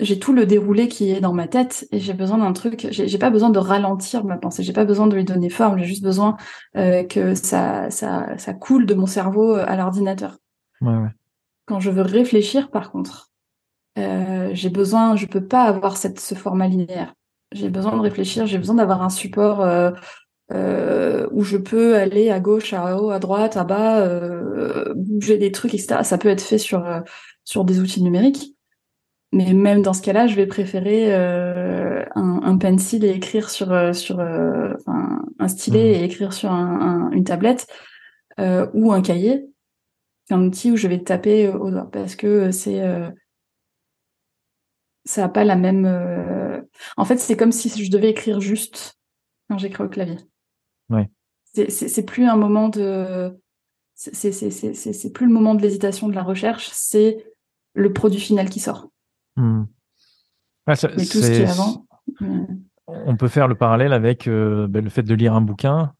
j'ai 0.00 0.18
tout 0.18 0.32
le 0.32 0.46
déroulé 0.46 0.88
qui 0.88 1.10
est 1.10 1.20
dans 1.20 1.32
ma 1.32 1.48
tête 1.48 1.86
et 1.92 2.00
j'ai 2.00 2.14
besoin 2.14 2.38
d'un 2.38 2.52
truc. 2.52 2.88
J'ai 2.90 3.18
pas 3.18 3.30
besoin 3.30 3.50
de 3.50 3.58
ralentir 3.58 4.24
ma 4.24 4.36
pensée. 4.36 4.62
J'ai 4.62 4.72
pas 4.72 4.84
besoin 4.84 5.06
de 5.06 5.14
lui 5.14 5.24
donner 5.24 5.50
forme. 5.50 5.78
J'ai 5.78 5.86
juste 5.86 6.02
besoin 6.02 6.36
euh, 6.76 7.04
que 7.04 7.34
ça, 7.34 7.90
ça, 7.90 8.36
ça 8.38 8.54
coule 8.54 8.86
de 8.86 8.94
mon 8.94 9.06
cerveau 9.06 9.54
à 9.54 9.76
l'ordinateur. 9.76 10.38
Ouais, 10.80 10.96
ouais. 10.96 11.10
Quand 11.66 11.80
je 11.80 11.90
veux 11.90 12.02
réfléchir, 12.02 12.70
par 12.70 12.90
contre, 12.90 13.30
euh, 13.98 14.50
j'ai 14.52 14.70
besoin. 14.70 15.16
Je 15.16 15.26
peux 15.26 15.46
pas 15.46 15.64
avoir 15.64 15.96
cette 15.96 16.20
ce 16.20 16.34
format 16.34 16.66
linéaire. 16.66 17.14
J'ai 17.52 17.70
besoin 17.70 17.96
de 17.96 18.00
réfléchir. 18.00 18.46
J'ai 18.46 18.58
besoin 18.58 18.76
d'avoir 18.76 19.02
un 19.02 19.10
support. 19.10 19.60
Euh, 19.60 19.90
euh, 20.52 21.28
où 21.30 21.44
je 21.44 21.56
peux 21.56 21.96
aller 21.96 22.30
à 22.30 22.40
gauche, 22.40 22.72
à 22.72 23.00
haut, 23.00 23.10
à 23.10 23.20
droite, 23.20 23.56
à 23.56 23.62
bas, 23.62 24.00
euh, 24.00 24.92
bouger 24.96 25.38
des 25.38 25.52
trucs, 25.52 25.74
etc. 25.74 26.02
Ça 26.02 26.18
peut 26.18 26.28
être 26.28 26.42
fait 26.42 26.58
sur 26.58 26.84
euh, 26.84 27.00
sur 27.44 27.64
des 27.64 27.78
outils 27.78 28.02
numériques. 28.02 28.56
Mais 29.32 29.52
même 29.52 29.82
dans 29.82 29.92
ce 29.92 30.02
cas-là, 30.02 30.26
je 30.26 30.34
vais 30.34 30.46
préférer 30.46 31.14
euh, 31.14 32.04
un, 32.16 32.40
un, 32.42 32.58
pencil 32.58 33.04
et 33.04 33.10
écrire 33.10 33.48
sur 33.48 33.72
euh, 33.72 33.92
sur 33.92 34.18
euh, 34.18 34.74
un 35.38 35.48
stylet 35.48 35.92
mmh. 35.92 35.94
et 35.94 36.04
écrire 36.04 36.32
sur 36.32 36.50
un, 36.50 37.10
une 37.12 37.22
tablette 37.22 37.68
euh, 38.40 38.66
ou 38.74 38.92
un 38.92 39.02
cahier 39.02 39.46
un 40.32 40.44
outil 40.44 40.70
où 40.70 40.76
je 40.76 40.86
vais 40.86 41.02
taper 41.02 41.48
au 41.48 41.70
doigt 41.70 41.90
parce 41.90 42.14
que 42.14 42.52
c'est 42.52 42.80
ça 45.04 45.24
a 45.24 45.28
pas 45.28 45.42
la 45.42 45.56
même. 45.56 45.86
En 46.96 47.04
fait, 47.04 47.16
c'est 47.16 47.36
comme 47.36 47.50
si 47.50 47.68
je 47.84 47.90
devais 47.90 48.10
écrire 48.10 48.40
juste 48.40 48.96
quand 49.48 49.58
j'écris 49.58 49.82
au 49.82 49.88
clavier. 49.88 50.18
Ouais. 50.88 51.10
C'est 51.52 52.04
plus 52.04 52.26
un 52.26 52.36
moment 52.36 52.68
de 52.68 53.36
c'est 53.94 55.12
plus 55.12 55.26
le 55.26 55.32
moment 55.32 55.56
de 55.56 55.62
l'hésitation 55.62 56.08
de 56.08 56.14
la 56.14 56.22
recherche, 56.22 56.70
c'est 56.72 57.26
le 57.74 57.92
produit 57.92 58.20
final 58.20 58.48
qui 58.48 58.60
sort. 58.60 58.88
Hmm. 59.36 59.64
Mais 60.66 60.76
tout 60.76 60.88
ce 60.98 61.30
qui 61.30 61.42
est 61.42 61.46
avant. 61.46 61.86
On 62.86 63.16
peut 63.16 63.28
faire 63.28 63.48
le 63.48 63.54
parallèle 63.54 63.92
avec 63.92 64.26
euh, 64.26 64.66
ben, 64.66 64.82
le 64.82 64.90
fait 64.90 65.02
de 65.02 65.14
lire 65.14 65.34
un 65.34 65.40
bouquin 65.40 65.92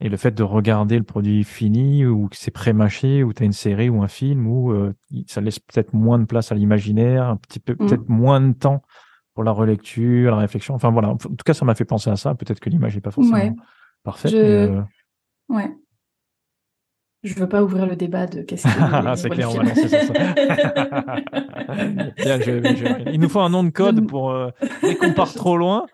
et 0.00 0.08
le 0.08 0.16
fait 0.16 0.30
de 0.30 0.42
regarder 0.42 0.98
le 0.98 1.04
produit 1.04 1.42
fini 1.42 2.04
ou 2.06 2.28
que 2.28 2.36
c'est 2.36 2.50
pré-mâché 2.50 3.24
ou 3.24 3.32
tu 3.32 3.42
as 3.42 3.46
une 3.46 3.52
série 3.52 3.88
ou 3.88 4.02
un 4.02 4.08
film 4.08 4.46
où 4.46 4.72
euh, 4.72 4.94
ça 5.26 5.40
laisse 5.40 5.58
peut-être 5.58 5.94
moins 5.94 6.18
de 6.18 6.24
place 6.24 6.52
à 6.52 6.54
l'imaginaire, 6.54 7.24
un 7.24 7.36
petit 7.36 7.60
peu 7.60 7.72
hmm. 7.72 7.76
peut-être 7.76 8.08
moins 8.08 8.40
de 8.40 8.52
temps 8.52 8.82
pour 9.34 9.42
la 9.44 9.52
relecture, 9.52 10.32
la 10.32 10.38
réflexion. 10.38 10.74
Enfin 10.74 10.90
voilà, 10.90 11.10
en 11.10 11.16
tout 11.16 11.34
cas 11.44 11.54
ça 11.54 11.64
m'a 11.64 11.74
fait 11.74 11.84
penser 11.84 12.10
à 12.10 12.16
ça. 12.16 12.34
Peut-être 12.34 12.60
que 12.60 12.70
l'image 12.70 12.94
n'est 12.94 13.00
pas 13.00 13.10
forcément 13.10 13.56
parfaite. 14.02 14.32
Mais, 14.32 14.38
euh, 14.38 14.82
Ouais. 15.48 15.74
Je 17.24 17.34
veux 17.34 17.48
pas 17.48 17.62
ouvrir 17.62 17.86
le 17.86 17.96
débat 17.96 18.26
de 18.26 18.42
qu'est-ce 18.42 18.62
que 18.62 18.70
c'est 19.16 19.30
clair, 19.30 19.50
on 19.50 19.54
va 19.54 19.64
lancer 19.64 19.88
ça. 19.88 20.12
Il 23.12 23.20
nous 23.20 23.28
faut 23.28 23.40
un 23.40 23.50
nom 23.50 23.64
de 23.64 23.70
code 23.70 24.06
pour 24.06 24.30
euh, 24.30 24.50
dès 24.82 24.94
qu'on 24.94 25.12
part 25.12 25.34
trop 25.34 25.56
loin, 25.56 25.86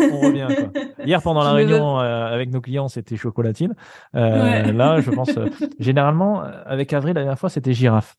on 0.00 0.20
revient. 0.20 0.48
Quoi. 0.48 0.82
Hier 1.04 1.22
pendant 1.22 1.42
la 1.42 1.52
réunion 1.52 2.00
euh, 2.00 2.26
avec 2.26 2.50
nos 2.50 2.60
clients, 2.60 2.88
c'était 2.88 3.16
chocolatine. 3.16 3.74
Euh, 4.14 4.72
Là, 4.72 5.00
je 5.00 5.10
pense 5.10 5.36
euh, 5.36 5.46
généralement 5.78 6.42
avec 6.42 6.92
Avril 6.92 7.14
la 7.14 7.22
dernière 7.22 7.38
fois, 7.38 7.50
c'était 7.50 7.74
girafe. 7.74 8.16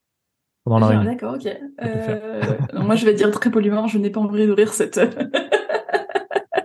Pendant 0.64 0.80
la 0.80 0.88
réunion. 0.88 1.06
D'accord, 1.06 1.36
ok. 1.36 1.48
moi, 2.76 2.96
je 2.96 3.06
vais 3.06 3.16
dire 3.16 3.32
très 3.32 3.50
poliment, 3.50 3.88
je 3.88 3.98
n'ai 3.98 4.12
pas 4.12 4.20
envie 4.20 4.46
d'ouvrir 4.46 4.72
cette 4.72 5.00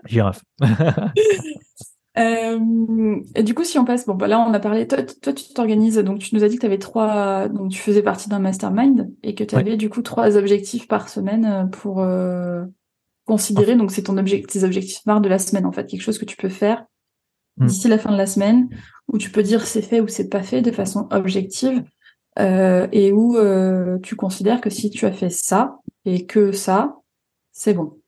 girafe. 0.05 0.43
Euh, 2.19 3.21
et 3.35 3.43
du 3.43 3.55
coup, 3.55 3.65
si 3.65 3.79
on 3.79 3.85
passe, 3.85 4.07
bon, 4.07 4.15
bah 4.15 4.27
là, 4.27 4.41
on 4.41 4.53
a 4.55 4.61
parlé. 4.61 4.87
Toi, 4.87 5.03
toi 5.03 5.33
tu 5.33 5.53
t'organises. 5.53 5.99
Donc, 5.99 6.19
tu 6.19 6.35
nous 6.35 6.45
as 6.45 6.49
dit 6.49 6.57
que 6.57 6.61
tu 6.61 6.67
avais 6.67 6.79
trois. 6.79 7.49
Donc, 7.49 7.71
tu 7.71 7.79
faisais 7.79 8.03
partie 8.03 8.29
d'un 8.29 8.39
mastermind 8.39 9.13
et 9.23 9.35
que 9.35 9.45
tu 9.45 9.55
avais 9.55 9.77
du 9.77 9.91
coup 9.91 10.03
trois 10.03 10.37
objectifs 10.37 10.89
par 10.89 11.09
semaine 11.09 11.45
euh, 11.45 11.65
pour 11.65 12.01
euh, 12.01 12.65
considérer. 13.27 13.77
Donc, 13.77 13.91
c'est 13.91 14.05
ton 14.05 14.17
objectif, 14.17 14.61
tes 14.61 14.65
objectifs 14.65 15.03
phares 15.05 15.21
de 15.21 15.29
la 15.29 15.39
semaine 15.39 15.67
en 15.67 15.73
fait, 15.73 15.87
quelque 15.87 16.03
chose 16.03 16.19
que 16.19 16.25
tu 16.25 16.37
peux 16.37 16.49
faire 16.49 16.87
hmm. 17.59 17.67
d'ici 17.67 17.89
la 17.89 17.99
fin 17.99 18.13
de 18.13 18.19
la 18.19 18.27
semaine, 18.27 18.69
où 19.09 19.19
tu 19.19 19.31
peux 19.31 19.43
dire 19.43 19.67
c'est 19.67 19.83
fait 19.83 20.01
ou 20.01 20.09
c'est 20.09 20.29
pas 20.29 20.43
fait 20.43 20.63
de 20.63 20.71
façon 20.71 21.09
objective, 21.11 21.83
euh, 22.39 22.87
et 22.93 23.13
où 23.13 23.37
euh, 23.37 23.99
tu 24.03 24.15
considères 24.15 24.61
que 24.61 24.69
si 24.69 24.91
tu 24.91 25.07
as 25.07 25.13
fait 25.13 25.31
ça 25.31 25.79
et 26.05 26.27
que 26.27 26.53
ça, 26.53 26.97
c'est 27.53 27.73
bon. 27.73 27.99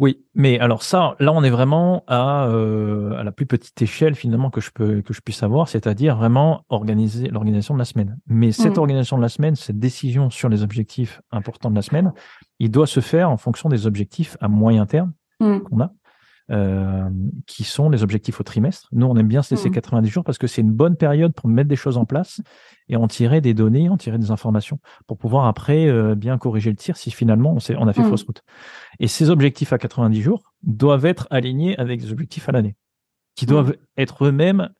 Oui, 0.00 0.24
mais 0.34 0.58
alors 0.58 0.82
ça, 0.82 1.14
là, 1.20 1.30
on 1.30 1.44
est 1.44 1.50
vraiment 1.50 2.04
à, 2.06 2.46
euh, 2.46 3.12
à 3.18 3.22
la 3.22 3.32
plus 3.32 3.44
petite 3.44 3.80
échelle 3.82 4.14
finalement 4.14 4.48
que 4.48 4.62
je 4.62 4.70
peux 4.70 5.02
que 5.02 5.12
je 5.12 5.20
puisse 5.20 5.42
avoir, 5.42 5.68
c'est-à-dire 5.68 6.16
vraiment 6.16 6.64
organiser 6.70 7.28
l'organisation 7.28 7.74
de 7.74 7.78
la 7.78 7.84
semaine. 7.84 8.18
Mais 8.26 8.50
cette 8.50 8.76
mmh. 8.76 8.80
organisation 8.80 9.18
de 9.18 9.22
la 9.22 9.28
semaine, 9.28 9.56
cette 9.56 9.78
décision 9.78 10.30
sur 10.30 10.48
les 10.48 10.62
objectifs 10.62 11.20
importants 11.30 11.70
de 11.70 11.76
la 11.76 11.82
semaine, 11.82 12.14
il 12.58 12.70
doit 12.70 12.86
se 12.86 13.00
faire 13.00 13.30
en 13.30 13.36
fonction 13.36 13.68
des 13.68 13.86
objectifs 13.86 14.38
à 14.40 14.48
moyen 14.48 14.86
terme 14.86 15.12
mmh. 15.38 15.58
qu'on 15.60 15.80
a. 15.80 15.92
Euh, 16.52 17.08
qui 17.46 17.62
sont 17.62 17.90
les 17.90 18.02
objectifs 18.02 18.40
au 18.40 18.42
trimestre. 18.42 18.88
Nous, 18.90 19.06
on 19.06 19.14
aime 19.16 19.28
bien 19.28 19.40
se 19.40 19.54
laisser 19.54 19.70
90 19.70 20.04
mmh. 20.04 20.10
jours 20.10 20.24
parce 20.24 20.36
que 20.36 20.48
c'est 20.48 20.62
une 20.62 20.72
bonne 20.72 20.96
période 20.96 21.32
pour 21.32 21.48
mettre 21.48 21.68
des 21.68 21.76
choses 21.76 21.96
en 21.96 22.06
place 22.06 22.40
et 22.88 22.96
en 22.96 23.06
tirer 23.06 23.40
des 23.40 23.54
données, 23.54 23.88
en 23.88 23.96
tirer 23.96 24.18
des 24.18 24.32
informations 24.32 24.80
pour 25.06 25.16
pouvoir 25.16 25.46
après 25.46 25.86
euh, 25.86 26.16
bien 26.16 26.38
corriger 26.38 26.70
le 26.70 26.76
tir 26.76 26.96
si 26.96 27.12
finalement 27.12 27.52
on, 27.54 27.74
on 27.78 27.86
a 27.86 27.92
fait 27.92 28.02
mmh. 28.02 28.08
fausse 28.08 28.24
route. 28.24 28.42
Et 28.98 29.06
ces 29.06 29.30
objectifs 29.30 29.72
à 29.72 29.78
90 29.78 30.20
jours 30.22 30.42
doivent 30.64 31.06
être 31.06 31.28
alignés 31.30 31.78
avec 31.78 32.00
des 32.00 32.10
objectifs 32.10 32.48
à 32.48 32.52
l'année, 32.52 32.74
qui 33.36 33.46
doivent 33.46 33.70
mmh. 33.70 33.98
être 33.98 34.24
eux-mêmes 34.24 34.70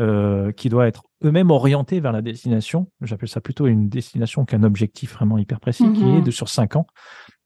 euh, 0.00 0.50
qui 0.50 0.70
doivent 0.70 0.88
être 0.88 1.04
eux-mêmes 1.22 1.52
orientés 1.52 2.00
vers 2.00 2.12
la 2.12 2.22
destination. 2.22 2.90
J'appelle 3.00 3.28
ça 3.28 3.40
plutôt 3.40 3.68
une 3.68 3.88
destination 3.88 4.44
qu'un 4.44 4.64
objectif 4.64 5.14
vraiment 5.14 5.38
hyper 5.38 5.60
précis, 5.60 5.84
qui 5.92 6.02
est 6.02 6.22
de 6.22 6.30
sur 6.32 6.48
cinq 6.48 6.74
ans. 6.74 6.88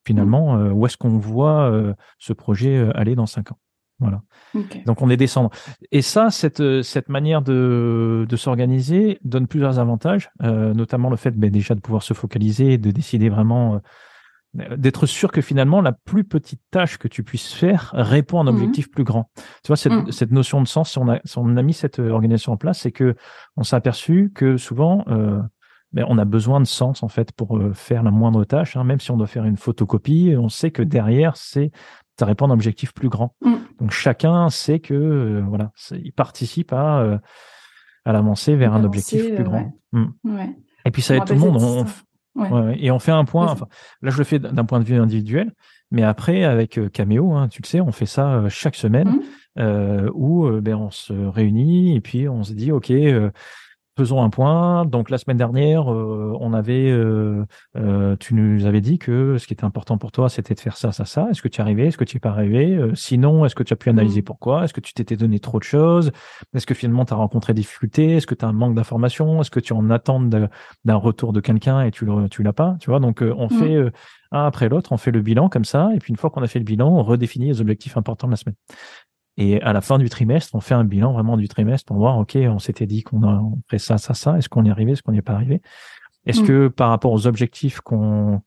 Finalement, 0.06 0.54
où 0.70 0.86
est-ce 0.86 0.96
qu'on 0.96 1.18
voit 1.18 1.70
ce 2.20 2.32
projet 2.32 2.88
aller 2.94 3.16
dans 3.16 3.26
cinq 3.26 3.50
ans? 3.50 3.58
Voilà. 3.98 4.20
Donc 4.84 5.00
on 5.00 5.08
est 5.08 5.16
descendre. 5.16 5.50
Et 5.90 6.02
ça, 6.02 6.30
cette, 6.30 6.60
euh, 6.60 6.82
cette 6.82 7.08
manière 7.08 7.40
de, 7.40 8.26
de 8.28 8.36
s'organiser 8.36 9.18
donne 9.24 9.46
plusieurs 9.46 9.78
avantages, 9.78 10.30
euh, 10.42 10.74
notamment 10.74 11.08
le 11.08 11.16
fait 11.16 11.30
ben, 11.30 11.50
déjà 11.50 11.74
de 11.74 11.80
pouvoir 11.80 12.02
se 12.02 12.12
focaliser, 12.12 12.76
de 12.76 12.90
décider 12.90 13.30
vraiment, 13.30 13.80
euh, 14.58 14.76
d'être 14.76 15.06
sûr 15.06 15.32
que 15.32 15.40
finalement 15.40 15.80
la 15.80 15.92
plus 15.92 16.24
petite 16.24 16.60
tâche 16.70 16.98
que 16.98 17.08
tu 17.08 17.22
puisses 17.22 17.54
faire 17.54 17.90
répond 17.94 18.38
à 18.38 18.42
un 18.42 18.44
mmh 18.44 18.48
objectif 18.48 18.90
plus 18.90 19.04
grand. 19.04 19.30
Tu 19.62 19.68
vois, 19.68 19.76
cette, 19.76 19.92
mmh. 19.92 20.12
cette, 20.12 20.30
notion 20.30 20.60
de 20.60 20.68
sens, 20.68 20.90
si 20.90 20.98
on, 20.98 21.08
a, 21.08 21.20
si 21.24 21.38
on 21.38 21.56
a 21.56 21.62
mis 21.62 21.74
cette 21.74 21.98
organisation 21.98 22.52
en 22.52 22.56
place, 22.58 22.80
c'est 22.80 22.92
que 22.92 23.14
on 23.56 23.62
s'est 23.62 23.76
aperçu 23.76 24.30
que 24.34 24.58
souvent, 24.58 25.04
euh, 25.08 25.40
ben, 25.92 26.04
on 26.06 26.18
a 26.18 26.26
besoin 26.26 26.60
de 26.60 26.66
sens 26.66 27.02
en 27.02 27.08
fait 27.08 27.32
pour 27.32 27.58
faire 27.72 28.02
la 28.02 28.10
moindre 28.10 28.44
tâche, 28.44 28.76
hein, 28.76 28.84
même 28.84 29.00
si 29.00 29.10
on 29.10 29.16
doit 29.16 29.26
faire 29.26 29.46
une 29.46 29.56
photocopie, 29.56 30.34
on 30.38 30.50
sait 30.50 30.70
que 30.70 30.82
derrière 30.82 31.34
c'est 31.38 31.70
ça 32.18 32.26
répond 32.26 32.46
à 32.46 32.48
un 32.48 32.52
objectif 32.52 32.92
plus 32.94 33.08
grand. 33.08 33.34
Mm. 33.42 33.54
Donc 33.86 33.92
chacun 33.92 34.50
sait 34.50 34.80
que 34.80 34.94
euh, 34.94 35.44
voilà, 35.46 35.70
il 35.92 36.12
participe 36.12 36.72
à 36.72 37.02
euh, 37.02 37.18
à 38.04 38.12
l'avancer 38.12 38.56
vers 38.56 38.74
un 38.74 38.82
objectif 38.82 39.32
plus 39.32 39.44
grand. 39.44 39.74
Mm. 39.92 40.06
Et 40.84 40.90
puis 40.90 41.02
ça 41.02 41.14
aide 41.14 41.24
tout 41.24 41.34
le 41.34 41.38
monde. 41.38 41.86
et 42.76 42.90
on 42.90 42.98
fait 42.98 43.12
un 43.12 43.24
point. 43.24 43.46
Enfin, 43.46 43.68
là, 44.02 44.10
je 44.10 44.18
le 44.18 44.24
fais 44.24 44.40
d'un 44.40 44.64
point 44.64 44.80
de 44.80 44.84
vue 44.84 44.96
individuel, 44.96 45.52
mais 45.92 46.02
après 46.02 46.42
avec 46.42 46.78
euh, 46.78 46.88
Cameo, 46.88 47.32
hein, 47.34 47.46
tu 47.46 47.62
le 47.62 47.68
sais, 47.68 47.80
on 47.80 47.92
fait 47.92 48.06
ça 48.06 48.48
chaque 48.48 48.74
semaine 48.74 49.20
mm. 49.54 50.10
où 50.14 50.50
ben 50.60 50.74
on 50.74 50.90
se 50.90 51.12
réunit 51.12 51.94
et 51.94 52.00
puis 52.00 52.28
on 52.28 52.42
se 52.42 52.54
dit 52.54 52.72
ok 52.72 52.92
faisons 53.96 54.22
un 54.22 54.30
point. 54.30 54.84
Donc 54.84 55.10
la 55.10 55.18
semaine 55.18 55.36
dernière, 55.36 55.90
euh, 55.92 56.36
on 56.40 56.52
avait, 56.52 56.90
euh, 56.90 57.44
euh, 57.76 58.16
tu 58.20 58.34
nous 58.34 58.66
avais 58.66 58.80
dit 58.80 58.98
que 58.98 59.38
ce 59.38 59.46
qui 59.46 59.54
était 59.54 59.64
important 59.64 59.98
pour 59.98 60.12
toi, 60.12 60.28
c'était 60.28 60.54
de 60.54 60.60
faire 60.60 60.76
ça, 60.76 60.92
ça, 60.92 61.04
ça. 61.04 61.28
Est-ce 61.30 61.42
que 61.42 61.48
tu 61.48 61.60
es 61.60 61.62
arrivé? 61.62 61.86
Est-ce 61.86 61.96
que 61.96 62.04
tu 62.04 62.18
es 62.18 62.20
pas 62.20 62.30
arrivé? 62.30 62.78
Sinon, 62.94 63.44
est-ce 63.44 63.54
que 63.54 63.62
tu 63.62 63.72
as 63.72 63.76
pu 63.76 63.88
analyser 63.88 64.20
mmh. 64.20 64.24
pourquoi? 64.24 64.64
Est-ce 64.64 64.74
que 64.74 64.80
tu 64.80 64.92
t'étais 64.92 65.16
donné 65.16 65.40
trop 65.40 65.58
de 65.58 65.64
choses? 65.64 66.12
Est-ce 66.54 66.66
que 66.66 66.74
finalement 66.74 67.04
tu 67.04 67.14
as 67.14 67.16
rencontré 67.16 67.54
des 67.54 67.62
difficultés? 67.62 68.16
Est-ce 68.16 68.26
que 68.26 68.34
tu 68.34 68.44
as 68.44 68.48
un 68.48 68.52
manque 68.52 68.74
d'informations? 68.74 69.40
Est-ce 69.40 69.50
que 69.50 69.60
tu 69.60 69.72
en 69.72 69.90
attends 69.90 70.20
d'un 70.20 70.94
retour 70.94 71.32
de 71.32 71.40
quelqu'un 71.40 71.82
et 71.82 71.90
tu 71.90 72.04
le, 72.04 72.28
tu 72.28 72.42
l'as 72.42 72.52
pas? 72.52 72.76
Tu 72.80 72.90
vois? 72.90 73.00
Donc 73.00 73.22
on 73.22 73.46
mmh. 73.46 73.50
fait 73.50 73.92
un 74.32 74.46
après 74.46 74.68
l'autre, 74.68 74.92
on 74.92 74.96
fait 74.96 75.10
le 75.10 75.20
bilan 75.20 75.48
comme 75.48 75.64
ça, 75.64 75.90
et 75.94 75.98
puis 75.98 76.10
une 76.10 76.16
fois 76.16 76.30
qu'on 76.30 76.42
a 76.42 76.48
fait 76.48 76.58
le 76.58 76.64
bilan, 76.64 76.88
on 76.88 77.02
redéfinit 77.02 77.46
les 77.46 77.60
objectifs 77.60 77.96
importants 77.96 78.26
de 78.26 78.32
la 78.32 78.36
semaine. 78.36 78.56
Et 79.38 79.60
à 79.60 79.72
la 79.72 79.80
fin 79.80 79.98
du 79.98 80.08
trimestre, 80.08 80.54
on 80.54 80.60
fait 80.60 80.74
un 80.74 80.84
bilan 80.84 81.12
vraiment 81.12 81.36
du 81.36 81.46
trimestre 81.48 81.86
pour 81.86 81.98
voir, 81.98 82.16
OK, 82.18 82.36
on 82.36 82.58
s'était 82.58 82.86
dit 82.86 83.02
qu'on 83.02 83.22
a 83.22 83.42
fait 83.68 83.78
ça, 83.78 83.98
ça, 83.98 84.14
ça. 84.14 84.38
Est-ce 84.38 84.48
qu'on 84.48 84.64
y 84.64 84.68
est 84.68 84.70
arrivé? 84.70 84.92
Est-ce 84.92 85.02
qu'on 85.02 85.12
n'y 85.12 85.18
est 85.18 85.22
pas 85.22 85.34
arrivé? 85.34 85.60
Est-ce 86.24 86.40
mm. 86.40 86.46
que 86.46 86.68
par 86.68 86.88
rapport 86.88 87.12
aux 87.12 87.26
objectifs 87.26 87.80
qu'on 87.80 88.40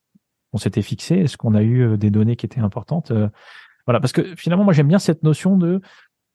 on 0.52 0.58
s'était 0.58 0.82
fixés, 0.82 1.18
est-ce 1.20 1.38
qu'on 1.38 1.54
a 1.54 1.62
eu 1.62 1.82
euh, 1.82 1.98
des 1.98 2.10
données 2.10 2.36
qui 2.36 2.46
étaient 2.46 2.60
importantes? 2.60 3.12
Euh, 3.12 3.30
voilà, 3.86 4.00
parce 4.00 4.14
que 4.14 4.36
finalement, 4.36 4.64
moi, 4.64 4.74
j'aime 4.74 4.88
bien 4.88 5.00
cette 5.00 5.24
notion 5.24 5.58
de 5.58 5.82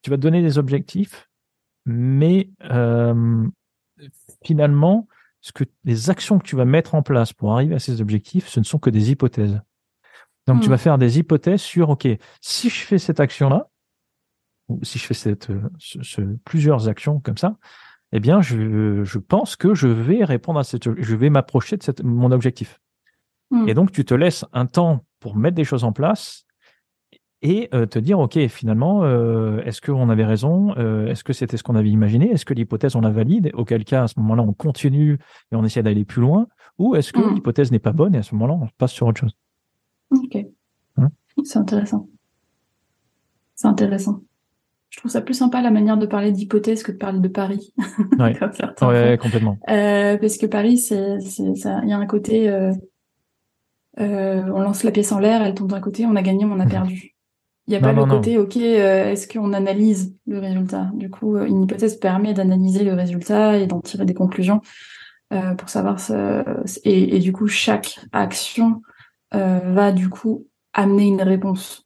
tu 0.03 0.11
vas 0.11 0.17
te 0.17 0.23
donner 0.23 0.43
des 0.43 0.59
objectifs, 0.59 1.29
mais 1.85 2.51
euh, 2.71 3.45
finalement, 4.45 5.09
ce 5.41 5.53
que 5.53 5.65
les 5.85 6.11
actions 6.11 6.39
que 6.39 6.45
tu 6.45 6.57
vas 6.57 6.65
mettre 6.65 6.95
en 6.95 7.03
place 7.03 7.33
pour 7.33 7.53
arriver 7.53 7.75
à 7.75 7.79
ces 7.79 8.01
objectifs, 8.01 8.49
ce 8.49 8.61
ne 8.61 8.65
sont 8.65 8.79
que 8.79 8.91
des 8.91 9.11
hypothèses. 9.11 9.61
Donc, 10.47 10.61
tu 10.61 10.69
mm. 10.69 10.71
vas 10.71 10.79
faire 10.79 10.99
des 10.99 11.19
hypothèses 11.19 11.61
sur, 11.61 11.91
OK, 11.91 12.07
si 12.41 12.71
je 12.71 12.85
fais 12.85 12.99
cette 12.99 13.19
action-là, 13.19 13.69
si 14.83 14.99
je 14.99 15.05
fais 15.05 15.15
cette, 15.15 15.49
ce, 15.79 16.21
plusieurs 16.45 16.89
actions 16.89 17.21
comme 17.21 17.37
ça, 17.37 17.57
eh 18.13 18.21
bien, 18.21 18.41
je, 18.41 19.03
je, 19.03 19.19
pense 19.19 19.57
que 19.57 19.75
je 19.75 19.89
vais 19.89 20.25
répondre 20.25 20.59
à 20.59 20.65
cette, 20.65 20.85
je 20.85 21.17
vais 21.17 21.31
m'approcher 21.31 21.77
de 21.77 21.83
cette, 21.83 22.03
mon 22.05 22.31
objectif. 22.31 22.81
Hmm. 23.51 23.69
Et 23.69 23.75
donc, 23.75 23.93
tu 23.93 24.05
te 24.05 24.15
laisses 24.15 24.45
un 24.53 24.67
temps 24.67 25.05
pour 25.21 25.37
mettre 25.37 25.57
des 25.57 25.65
choses 25.65 25.85
en 25.85 25.93
place 25.93 26.45
et 27.43 27.69
euh, 27.75 27.87
te 27.87 27.99
dire, 27.99 28.19
OK, 28.19 28.39
finalement, 28.47 29.05
euh, 29.05 29.61
est-ce 29.65 29.83
qu'on 29.83 30.09
avait 30.09 30.25
raison? 30.25 30.75
Euh, 30.79 31.09
Est-ce 31.09 31.25
que 31.25 31.33
c'était 31.33 31.57
ce 31.57 31.63
qu'on 31.63 31.75
avait 31.75 31.91
imaginé? 31.91 32.31
Est-ce 32.31 32.47
que 32.47 32.55
l'hypothèse, 32.55 32.97
on 32.97 33.03
la 33.03 33.11
valide? 33.11 33.51
Auquel 33.55 33.85
cas, 33.85 34.05
à 34.05 34.09
ce 34.09 34.19
moment-là, 34.21 34.43
on 34.43 34.55
continue 34.55 35.19
et 35.53 35.57
on 35.57 35.65
essaie 35.65 35.83
d'aller 35.83 36.07
plus 36.07 36.23
loin 36.23 36.47
Ou 36.79 36.97
est-ce 36.97 37.13
que 37.13 37.21
hmm. 37.21 37.35
l'hypothèse 37.35 37.71
n'est 37.71 37.79
pas 37.79 37.93
bonne 37.93 38.15
et 38.15 38.19
à 38.19 38.23
ce 38.23 38.35
moment-là, 38.35 38.55
on 38.55 38.69
passe 38.79 38.93
sur 38.93 39.07
autre 39.07 39.21
chose? 39.21 39.37
Ok. 40.11 40.39
Hein? 40.97 41.09
C'est 41.43 41.59
intéressant. 41.59 42.09
C'est 43.57 43.69
intéressant. 43.69 44.23
Je 44.95 45.01
trouve 45.01 45.11
ça 45.11 45.21
plus 45.21 45.35
sympa 45.35 45.61
la 45.61 45.73
manière 45.73 45.97
de 45.97 46.07
parler 46.07 46.31
d'hypothèse 46.31 46.85
que 46.85 46.93
de 46.93 46.97
parler 46.97 47.19
de 47.19 47.27
Paris. 47.27 47.75
Oui, 48.81 49.19
complètement. 49.19 49.59
Euh, 49.69 50.17
parce 50.19 50.37
que 50.37 50.47
Paris, 50.47 50.79
c'est, 50.79 51.19
ça, 51.57 51.81
il 51.83 51.89
y 51.89 51.93
a 51.93 51.99
un 51.99 52.07
côté, 52.07 52.49
euh, 52.49 52.73
euh, 53.99 54.45
on 54.55 54.61
lance 54.61 54.85
la 54.85 54.93
pièce 54.93 55.11
en 55.11 55.19
l'air, 55.19 55.43
elle 55.43 55.55
tombe 55.55 55.71
d'un 55.71 55.81
côté, 55.81 56.07
on 56.07 56.15
a 56.15 56.23
gagné, 56.23 56.45
on 56.45 56.61
a 56.61 56.67
perdu. 56.67 57.17
Il 57.67 57.73
n'y 57.73 57.77
a 57.77 57.81
pas 57.81 57.93
le 57.93 58.05
côté, 58.05 58.39
ok, 58.39 58.57
euh, 58.57 59.11
est-ce 59.11 59.27
qu'on 59.27 59.53
analyse 59.53 60.17
le 60.29 60.39
résultat? 60.39 60.93
Du 60.95 61.11
coup, 61.11 61.35
euh, 61.35 61.45
une 61.45 61.65
hypothèse 61.65 61.97
permet 61.97 62.33
d'analyser 62.33 62.85
le 62.85 62.95
résultat 62.95 63.57
et 63.57 63.67
d'en 63.67 63.81
tirer 63.81 64.05
des 64.05 64.15
conclusions 64.15 64.61
euh, 65.33 65.57
pour 65.57 65.71
savoir 65.71 65.99
ce, 65.99 66.45
et, 66.85 67.17
et, 67.17 67.19
du 67.19 67.33
coup, 67.33 67.49
chaque 67.49 67.99
action 68.13 68.81
va 69.33 69.91
du 69.91 70.09
coup 70.09 70.47
amener 70.73 71.09
une 71.09 71.23
réponse 71.23 71.84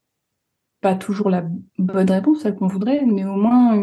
pas 0.80 0.94
toujours 0.94 1.30
la 1.30 1.44
bonne 1.78 2.10
réponse, 2.10 2.42
celle 2.42 2.54
qu'on 2.54 2.68
voudrait, 2.68 3.04
mais 3.06 3.24
au 3.24 3.36
moins 3.36 3.74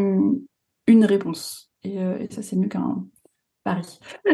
une, 0.87 1.05
réponse. 1.05 1.71
Euh, 1.85 2.17
et, 2.19 2.33
ça, 2.33 2.41
c'est 2.41 2.55
mieux 2.55 2.67
qu'un 2.67 3.05
pari. 3.63 3.99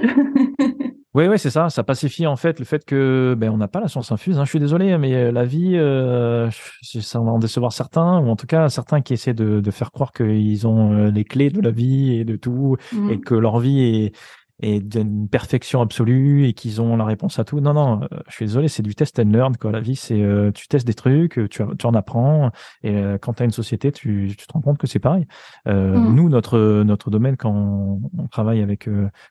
oui, 1.13 1.27
oui, 1.27 1.39
c'est 1.39 1.49
ça. 1.49 1.69
Ça 1.69 1.83
pacifie 1.83 2.27
en 2.27 2.35
fait 2.35 2.59
le 2.59 2.65
fait 2.65 2.85
que 2.85 3.35
ben, 3.37 3.49
on 3.49 3.57
n'a 3.57 3.67
pas 3.67 3.79
la 3.79 3.87
science 3.87 4.11
infuse. 4.11 4.37
Hein. 4.37 4.45
Je 4.45 4.49
suis 4.49 4.59
désolé, 4.59 4.97
mais 4.97 5.13
euh, 5.13 5.31
la 5.31 5.45
vie, 5.45 5.75
euh, 5.75 6.49
ça 6.81 7.19
va 7.19 7.31
en 7.31 7.39
décevoir 7.39 7.73
certains, 7.73 8.19
ou 8.19 8.29
en 8.29 8.35
tout 8.35 8.47
cas 8.47 8.69
certains 8.69 9.01
qui 9.01 9.13
essaient 9.13 9.33
de, 9.33 9.71
faire 9.71 9.91
croire 9.91 10.11
qu'ils 10.11 10.67
ont 10.67 11.05
les 11.05 11.23
clés 11.23 11.49
de 11.49 11.61
la 11.61 11.71
vie 11.71 12.15
et 12.15 12.25
de 12.25 12.35
tout, 12.35 12.77
mmh. 12.91 13.09
et 13.09 13.19
que 13.19 13.35
leur 13.35 13.59
vie 13.59 13.81
est 13.81 14.15
et 14.61 14.79
d'une 14.79 15.27
perfection 15.27 15.81
absolue 15.81 16.45
et 16.45 16.53
qu'ils 16.53 16.81
ont 16.81 16.95
la 16.95 17.05
réponse 17.05 17.39
à 17.39 17.43
tout. 17.43 17.59
Non, 17.59 17.73
non, 17.73 18.01
euh, 18.03 18.19
je 18.27 18.35
suis 18.35 18.45
désolé, 18.45 18.67
c'est 18.67 18.83
du 18.83 18.93
test 18.95 19.19
and 19.19 19.31
learn. 19.31 19.57
Quoi. 19.57 19.71
La 19.71 19.79
vie, 19.79 19.95
c'est 19.95 20.21
euh, 20.21 20.51
tu 20.51 20.67
testes 20.67 20.85
des 20.85 20.93
trucs, 20.93 21.33
tu, 21.49 21.63
tu 21.77 21.85
en 21.85 21.93
apprends. 21.93 22.51
Et 22.83 22.95
euh, 22.95 23.17
quand 23.17 23.33
tu 23.33 23.43
as 23.43 23.45
une 23.45 23.51
société, 23.51 23.91
tu, 23.91 24.33
tu, 24.37 24.47
te 24.47 24.53
rends 24.53 24.61
compte 24.61 24.77
que 24.77 24.87
c'est 24.87 24.99
pareil. 24.99 25.25
Mm. 25.65 26.13
Nous, 26.13 26.29
notre 26.29 26.83
notre 26.83 27.09
domaine, 27.09 27.37
quand 27.37 27.51
on, 27.51 28.27
travaille 28.27 28.61
avec, 28.61 28.85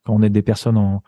quand 0.05 0.14
on 0.14 0.22
aide 0.22 0.33
des 0.33 0.43
personnes 0.43 0.76
en, 0.76 1.03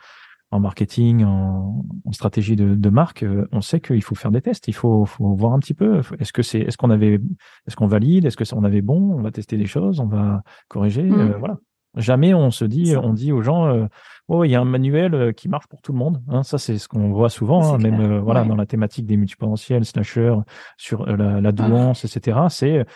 en 0.50 0.60
marketing, 0.60 1.24
en, 1.24 1.84
en 2.04 2.12
stratégie 2.12 2.56
de, 2.56 2.74
de, 2.74 2.90
marque, 2.90 3.24
on 3.50 3.60
sait 3.60 3.80
qu'il 3.80 4.02
faut 4.02 4.14
faire 4.14 4.30
des 4.30 4.40
tests. 4.40 4.68
Il 4.68 4.74
faut, 4.74 5.04
faut 5.04 5.34
voir 5.34 5.52
un 5.52 5.58
petit 5.58 5.74
peu. 5.74 6.00
Est-ce 6.20 6.32
que 6.32 6.42
c'est, 6.42 6.60
est-ce 6.60 6.76
qu'on 6.76 6.90
avait, 6.90 7.20
est-ce 7.66 7.74
qu'on 7.74 7.86
valide, 7.86 8.24
est-ce 8.24 8.36
que 8.36 8.44
on 8.54 8.64
avait 8.64 8.82
bon 8.82 9.14
On 9.14 9.22
va 9.22 9.32
tester 9.32 9.56
des 9.56 9.66
choses, 9.66 9.98
on 9.98 10.06
va 10.06 10.42
corriger. 10.68 11.02
Mm. 11.02 11.36
voilà. 11.38 11.58
Jamais 11.96 12.32
on 12.32 12.50
se 12.50 12.64
dit, 12.64 12.96
on 12.96 13.12
dit 13.12 13.32
aux 13.32 13.42
gens, 13.42 13.66
euh, 13.66 13.86
oh, 14.28 14.44
il 14.44 14.50
y 14.50 14.54
a 14.54 14.60
un 14.60 14.64
manuel 14.64 15.14
euh, 15.14 15.32
qui 15.32 15.48
marche 15.48 15.66
pour 15.66 15.82
tout 15.82 15.92
le 15.92 15.98
monde. 15.98 16.22
Hein, 16.28 16.42
ça, 16.42 16.58
c'est 16.58 16.78
ce 16.78 16.88
qu'on 16.88 17.10
voit 17.10 17.28
souvent, 17.28 17.74
hein, 17.74 17.78
même 17.78 18.00
euh, 18.00 18.20
voilà 18.20 18.44
dans 18.44 18.56
la 18.56 18.66
thématique 18.66 19.06
des 19.06 19.16
multipotentiels, 19.16 19.84
slasher, 19.84 20.36
sur 20.78 21.04
la, 21.04 21.40
la, 21.40 21.52
douance, 21.52 22.04
etc. 22.04 22.38
C'est 22.48 22.86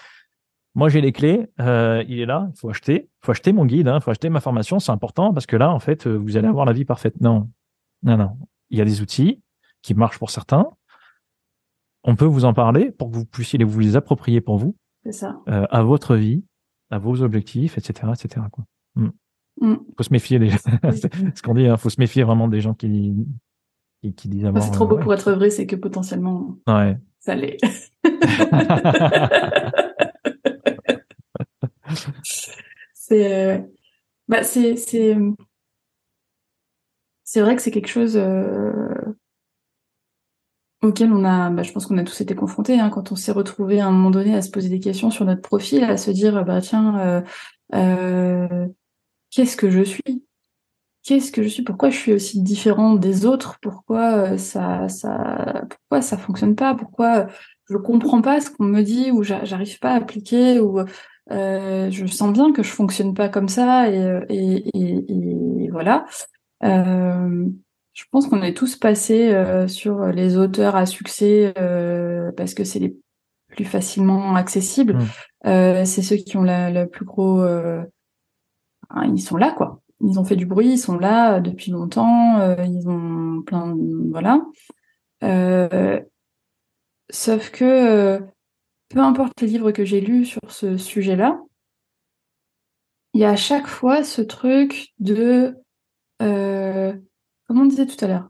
moi 0.77 0.91
j'ai 0.91 1.01
les 1.01 1.11
clés, 1.11 1.49
euh, 1.59 2.05
il 2.07 2.21
est 2.21 2.27
là, 2.27 2.51
il 2.55 2.59
faut 2.59 2.69
acheter, 2.69 3.09
faut 3.23 3.33
acheter 3.33 3.53
mon 3.55 3.65
guide, 3.65 3.87
il 3.87 3.89
hein, 3.89 3.99
faut 3.99 4.11
acheter 4.11 4.29
ma 4.29 4.41
formation, 4.41 4.79
c'est 4.79 4.93
important 4.93 5.33
parce 5.33 5.47
que 5.47 5.57
là, 5.57 5.73
en 5.73 5.81
fait, 5.81 6.07
euh, 6.07 6.15
vous 6.15 6.37
allez 6.37 6.47
avoir 6.47 6.67
la 6.67 6.75
vie 6.75 6.85
parfaite. 6.85 7.19
Non, 7.23 7.49
non, 8.03 8.19
non. 8.19 8.37
Il 8.69 8.79
y 8.79 8.83
a 8.83 8.85
des 8.85 9.01
outils 9.01 9.43
qui 9.81 9.95
marchent 9.95 10.19
pour 10.19 10.29
certains. 10.29 10.69
On 12.05 12.15
peut 12.15 12.27
vous 12.27 12.45
en 12.45 12.53
parler 12.53 12.91
pour 12.91 13.11
que 13.11 13.17
vous 13.17 13.25
puissiez 13.25 13.59
les, 13.59 13.65
vous 13.65 13.81
les 13.81 13.97
approprier 13.97 14.43
pour 14.43 14.59
vous, 14.59 14.77
ça. 15.11 15.41
Euh, 15.49 15.67
à 15.71 15.83
votre 15.83 16.15
vie, 16.15 16.45
à 16.91 16.99
vos 16.99 17.23
objectifs, 17.23 17.79
etc., 17.79 18.13
etc. 18.13 18.47
Quoi. 18.53 18.65
Mm. 18.97 19.11
Mm. 19.61 19.77
Faut 19.97 20.03
se 20.03 20.13
méfier 20.13 20.39
des, 20.39 20.51
ce 21.35 21.43
qu'on 21.43 21.55
dit, 21.55 21.63
il 21.63 21.69
hein, 21.69 21.77
faut 21.77 21.91
se 21.91 22.01
méfier 22.01 22.25
vraiment 22.25 22.49
des 22.49 22.61
gens 22.61 22.75
qui, 22.75 23.15
qui, 24.17 24.29
disent 24.29 24.51
C'est 24.61 24.73
trop 24.73 24.87
beau 24.87 24.99
pour 24.99 25.15
être 25.15 25.33
vrai, 25.33 25.51
c'est 25.51 25.67
que 25.67 25.77
potentiellement, 25.77 26.59
ouais. 26.67 26.99
ça 27.21 27.35
l'est. 27.35 27.59
c'est 32.95 33.33
euh, 33.33 33.59
bah 34.29 34.43
c'est 34.43 34.77
c'est 34.77 35.17
c'est 37.25 37.41
vrai 37.41 37.57
que 37.57 37.63
c'est 37.63 37.71
quelque 37.71 37.89
chose 37.89 38.17
euh, 38.17 38.73
auquel 40.83 41.13
on 41.13 41.25
a 41.25 41.51
bah, 41.51 41.63
je 41.63 41.73
pense 41.73 41.87
qu'on 41.87 41.99
a 41.99 42.05
tous 42.05 42.21
été 42.21 42.35
confrontés 42.35 42.79
hein, 42.79 42.91
quand 42.91 43.13
on 43.13 43.17
s'est 43.17 43.33
retrouvé 43.33 43.81
à 43.81 43.87
un 43.87 43.93
moment 43.93 44.11
donné 44.11 44.35
à 44.35 44.43
se 44.43 44.51
poser 44.51 44.69
des 44.69 44.81
questions 44.81 45.11
sur 45.11 45.25
notre 45.25 45.43
profil 45.43 45.85
à 45.85 45.97
se 45.97 46.11
dire 46.11 46.45
bah 46.45 46.61
tiens 46.61 47.23
euh, 47.75 48.67
qu'est-ce 49.31 49.57
que 49.57 49.71
je 49.71 49.83
suis? 49.83 50.25
Qu'est-ce 51.03 51.31
que 51.31 51.43
je 51.43 51.49
suis? 51.49 51.63
Pourquoi 51.63 51.91
je 51.91 51.97
suis 51.97 52.13
aussi 52.13 52.43
différente 52.43 52.99
des 52.99 53.27
autres? 53.27 53.59
Pourquoi 53.63 54.39
ça 54.39 54.89
ça 54.89 55.65
pourquoi 55.71 56.03
ça 56.03 56.19
fonctionne 56.19 56.57
pas? 56.57 56.75
Pourquoi 56.75 57.29
je 57.71 57.77
comprends 57.77 58.23
pas 58.23 58.41
ce 58.41 58.51
qu'on 58.51 58.65
me 58.65 58.83
dit 58.83 59.11
ou 59.13 59.23
j'arrive 59.23 59.79
pas 59.79 59.93
à 59.93 59.97
appliquer 59.97 60.59
ou 60.59 60.81
euh, 61.31 61.91
je 61.91 62.07
sens 62.07 62.33
bien 62.33 62.53
que 62.53 62.63
je 62.65 62.71
fonctionne 62.71 63.15
pas 63.15 63.29
comme 63.29 63.49
ça 63.49 63.89
et, 63.89 63.99
euh, 64.01 64.25
et, 64.29 64.69
et, 64.75 65.65
et 65.65 65.71
voilà. 65.71 66.07
Euh, 66.65 67.47
je 67.93 68.05
pense 68.11 68.27
qu'on 68.27 68.43
est 68.43 68.57
tous 68.57 68.77
passés 68.77 69.33
euh, 69.33 69.69
sur 69.69 70.07
les 70.07 70.37
auteurs 70.37 70.75
à 70.77 70.87
succès 70.87 71.55
euh, 71.57 72.33
parce 72.37 72.53
que 72.55 72.65
c'est 72.65 72.79
les 72.79 72.97
plus 73.49 73.65
facilement 73.65 74.35
accessibles. 74.35 74.99
Mmh. 75.45 75.85
c'est 75.85 76.03
ceux 76.03 76.17
qui 76.17 76.37
ont 76.37 76.43
la, 76.43 76.71
la 76.71 76.87
plus 76.87 77.05
gros. 77.05 77.45
Hein, 78.91 79.13
ils 79.15 79.21
sont 79.21 79.37
là 79.37 79.53
quoi. 79.53 79.81
Ils 80.01 80.19
ont 80.19 80.25
fait 80.25 80.37
du 80.37 80.47
bruit, 80.47 80.73
ils 80.73 80.79
sont 80.79 80.99
là 80.99 81.41
depuis 81.41 81.71
longtemps. 81.71 82.39
ils 82.59 82.89
ont 82.89 83.43
plein, 83.43 83.75
de, 83.75 84.11
voilà. 84.11 84.43
sauf 87.11 87.51
que 87.51 88.21
peu 88.89 88.99
importe 89.01 89.41
les 89.41 89.49
livres 89.49 89.73
que 89.73 89.85
j'ai 89.85 90.01
lus 90.01 90.27
sur 90.27 90.41
ce 90.49 90.77
sujet-là, 90.77 91.41
il 93.17 93.21
y 93.21 93.25
a 93.25 93.31
à 93.31 93.37
chaque 93.37 93.67
fois 93.67 94.05
ce 94.05 94.21
truc 94.21 94.93
de, 94.99 95.57
euh, 96.23 96.95
comment 97.47 97.63
on 97.63 97.67
disait 97.67 97.87
tout 97.87 98.05
à 98.05 98.09
l'heure, 98.09 98.29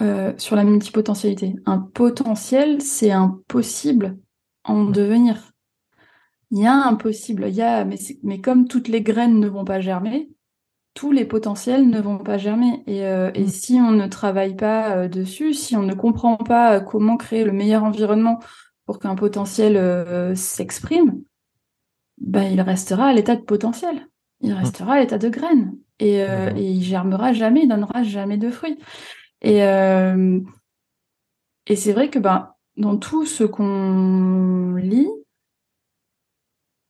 euh, 0.00 0.32
sur 0.38 0.56
la 0.56 0.64
multipotentialité. 0.64 1.54
Un 1.66 1.78
potentiel, 1.78 2.80
c'est 2.80 3.10
un 3.10 3.40
possible 3.46 4.18
en 4.64 4.84
devenir. 4.84 5.53
Il 6.54 6.60
y 6.60 6.66
a 6.66 6.72
un 6.74 6.94
possible, 6.94 7.46
il 7.48 7.54
y 7.54 7.62
a, 7.62 7.84
mais, 7.84 7.98
mais 8.22 8.40
comme 8.40 8.66
toutes 8.66 8.88
les 8.88 9.02
graines 9.02 9.38
ne 9.38 9.48
vont 9.48 9.64
pas 9.64 9.80
germer, 9.80 10.30
tous 10.94 11.12
les 11.12 11.26
potentiels 11.26 11.88
ne 11.88 12.00
vont 12.00 12.18
pas 12.18 12.38
germer. 12.38 12.82
Et, 12.86 13.04
euh, 13.04 13.30
et 13.34 13.42
mm. 13.42 13.48
si 13.48 13.74
on 13.74 13.90
ne 13.90 14.06
travaille 14.06 14.54
pas 14.54 15.08
dessus, 15.08 15.52
si 15.52 15.76
on 15.76 15.82
ne 15.82 15.94
comprend 15.94 16.36
pas 16.36 16.80
comment 16.80 17.18
créer 17.18 17.44
le 17.44 17.52
meilleur 17.52 17.84
environnement 17.84 18.38
pour 18.86 18.98
qu'un 18.98 19.14
potentiel 19.14 19.76
euh, 19.76 20.34
s'exprime, 20.34 21.22
ben, 22.18 22.44
il 22.44 22.60
restera 22.60 23.06
à 23.06 23.12
l'état 23.12 23.36
de 23.36 23.42
potentiel. 23.42 24.08
Il 24.40 24.52
mmh. 24.52 24.58
restera 24.58 24.94
à 24.94 25.00
l'état 25.00 25.18
de 25.18 25.28
graine. 25.28 25.76
Et, 25.98 26.22
euh, 26.22 26.50
et, 26.56 26.70
il 26.70 26.82
germera 26.82 27.32
jamais, 27.32 27.62
il 27.62 27.68
donnera 27.68 28.02
jamais 28.02 28.36
de 28.36 28.50
fruits. 28.50 28.78
Et, 29.40 29.62
euh, 29.64 30.40
et 31.66 31.76
c'est 31.76 31.92
vrai 31.92 32.10
que 32.10 32.18
ben, 32.18 32.52
dans 32.76 32.96
tout 32.96 33.26
ce 33.26 33.44
qu'on 33.44 34.74
lit, 34.74 35.08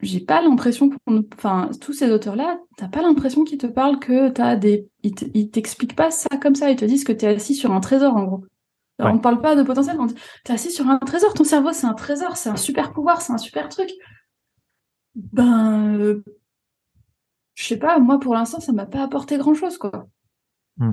j'ai 0.05 0.20
pas 0.20 0.42
l'impression 0.42 0.90
qu'on. 0.90 1.24
Enfin, 1.36 1.70
tous 1.80 1.92
ces 1.92 2.11
auteurs-là, 2.11 2.59
t'as 2.76 2.88
pas 2.88 3.02
l'impression 3.02 3.44
qu'ils 3.44 3.59
te 3.59 3.66
parlent 3.66 3.98
que 3.98 4.28
t'as 4.28 4.57
des. 4.57 4.88
Ils 5.02 5.50
t'expliquent 5.50 5.96
pas 5.96 6.11
ça 6.11 6.28
comme 6.40 6.55
ça, 6.55 6.70
ils 6.70 6.76
te 6.76 6.84
disent 6.84 7.05
que 7.05 7.12
t'es 7.12 7.26
assis 7.26 7.55
sur 7.55 7.72
un 7.72 7.80
trésor 7.80 8.16
en 8.16 8.24
gros. 8.24 8.44
On 9.00 9.14
ne 9.14 9.18
parle 9.18 9.40
pas 9.40 9.57
de 9.57 9.62
potentiel, 9.62 9.96
on 9.98 10.07
dit 10.07 10.14
t'es 10.44 10.52
assis 10.52 10.70
sur 10.70 10.88
un 10.88 10.98
trésor, 10.98 11.34
ton 11.34 11.44
cerveau 11.44 11.72
c'est 11.72 11.86
un 11.86 11.94
trésor, 11.94 12.36
c'est 12.36 12.48
un 12.48 12.57
super 12.57 12.92
pouvoir, 12.92 13.22
c'est 13.22 13.32
un 13.32 13.38
super 13.38 13.68
truc. 13.68 13.90
Ben, 15.14 15.96
euh, 15.98 16.22
je 17.55 17.64
sais 17.64 17.78
pas, 17.78 17.98
moi 17.98 18.20
pour 18.20 18.34
l'instant 18.34 18.61
ça 18.61 18.72
m'a 18.72 18.86
pas 18.86 19.02
apporté 19.02 19.36
grand 19.36 19.55
chose 19.55 19.78
quoi. 19.78 20.07
Hmm. 20.76 20.92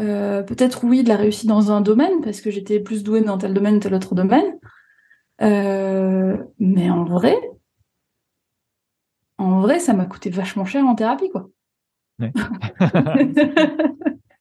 Euh, 0.00 0.42
peut-être 0.42 0.84
oui 0.84 1.02
de 1.02 1.08
la 1.08 1.16
réussite 1.16 1.48
dans 1.48 1.70
un 1.70 1.82
domaine 1.82 2.22
parce 2.22 2.40
que 2.40 2.50
j'étais 2.50 2.80
plus 2.80 3.02
douée 3.02 3.20
dans 3.20 3.36
tel 3.36 3.52
domaine, 3.52 3.80
tel 3.80 3.94
autre 3.94 4.14
domaine. 4.14 4.58
Euh, 5.42 6.38
mais 6.58 6.90
en 6.90 7.04
vrai, 7.04 7.36
en 9.38 9.60
vrai, 9.60 9.78
ça 9.78 9.94
m'a 9.94 10.06
coûté 10.06 10.30
vachement 10.30 10.64
cher 10.64 10.86
en 10.86 10.94
thérapie 10.94 11.30
quoi. 11.30 11.48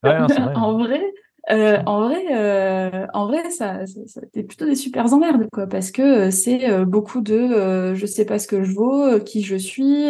en 0.03 0.77
vrai, 0.77 1.01
euh, 1.49 1.81
en 1.87 2.07
vrai, 2.07 2.23
euh, 2.31 3.07
en 3.13 3.25
vrai, 3.25 3.49
ça, 3.49 3.85
ça, 3.87 3.99
ça 4.05 4.21
plutôt 4.31 4.65
des 4.65 4.75
super 4.75 5.11
emmerdes, 5.11 5.47
quoi, 5.51 5.65
parce 5.65 5.91
que 5.91 6.27
euh, 6.27 6.31
c'est 6.31 6.69
euh, 6.69 6.85
beaucoup 6.85 7.21
de 7.21 7.95
je 7.95 8.05
sais 8.05 8.25
pas 8.25 8.37
ce 8.37 8.47
que 8.47 8.63
je 8.63 8.73
vaux, 8.73 9.19
qui 9.19 9.41
je 9.41 9.55
suis, 9.55 10.05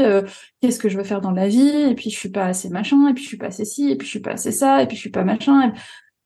qu'est-ce 0.61 0.79
que 0.79 0.89
je 0.89 0.97
veux 0.97 1.03
faire 1.03 1.21
dans 1.21 1.31
la 1.31 1.47
vie, 1.47 1.89
et 1.89 1.95
puis 1.95 2.09
je 2.09 2.17
suis 2.17 2.29
pas 2.29 2.45
assez 2.45 2.69
machin, 2.69 3.07
et 3.07 3.13
puis 3.13 3.23
je 3.23 3.29
suis 3.29 3.37
pas 3.37 3.47
assez 3.47 3.65
ci, 3.65 3.89
et 3.91 3.95
puis 3.95 4.05
je 4.05 4.11
suis 4.11 4.19
pas 4.19 4.31
assez 4.31 4.51
ça, 4.51 4.83
et 4.83 4.87
puis 4.87 4.97
je 4.97 5.01
suis 5.01 5.09
pas 5.09 5.23
machin. 5.23 5.73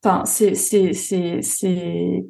Enfin, 0.04 0.26
c'est, 0.26 0.56
c'est, 0.56 0.94
c'est, 0.94 1.42
c'est, 1.42 2.26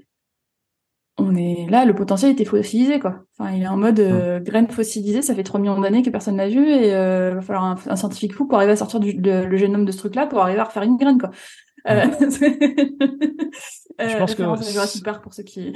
on 1.18 1.36
est 1.36 1.68
là, 1.70 1.86
le 1.86 1.96
potentiel 1.96 2.32
était 2.32 2.46
fossilisé, 2.46 3.00
quoi. 3.00 3.24
Enfin, 3.38 3.52
il 3.52 3.64
est 3.64 3.68
en 3.68 3.78
mode 3.78 4.02
graine 4.44 4.68
fossilisée, 4.68 5.22
ça 5.22 5.34
fait 5.34 5.44
3 5.44 5.60
millions 5.60 5.80
d'années 5.80 6.04
que 6.04 6.10
personne 6.10 6.36
n'a 6.36 6.50
vu, 6.50 6.68
et 6.68 6.90
il 6.90 7.36
va 7.36 7.42
falloir 7.42 7.64
un, 7.64 7.76
un, 7.88 7.96
scientifique 7.96 8.34
fou 8.34 8.46
pour 8.48 8.58
arriver 8.58 8.74
à 8.74 8.76
sortir 8.76 9.00
du, 9.00 9.14
le 9.14 9.58
génome 9.58 9.86
de 9.86 9.92
ce 9.92 9.98
truc-là, 10.00 10.28
pour 10.28 10.42
arriver 10.42 10.60
à 10.60 10.66
refaire 10.66 10.84
une 10.84 10.98
graine, 10.98 11.18
quoi. 11.18 11.32
Euh, 11.88 12.06
je 14.00 14.18
pense 14.18 14.36
que 14.36 14.44
Jurassic 14.72 15.04
Park 15.04 15.22
pour 15.22 15.34
ceux 15.34 15.44
qui. 15.44 15.72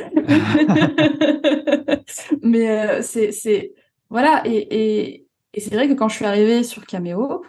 Mais 2.41 2.69
euh, 2.69 3.01
c'est 3.03 3.31
c'est 3.31 3.73
voilà 4.09 4.41
et, 4.45 4.57
et, 4.57 5.27
et 5.53 5.59
c'est 5.59 5.75
vrai 5.75 5.87
que 5.87 5.93
quand 5.93 6.09
je 6.09 6.15
suis 6.15 6.25
arrivée 6.25 6.63
sur 6.63 6.83
Cameo, 6.87 7.43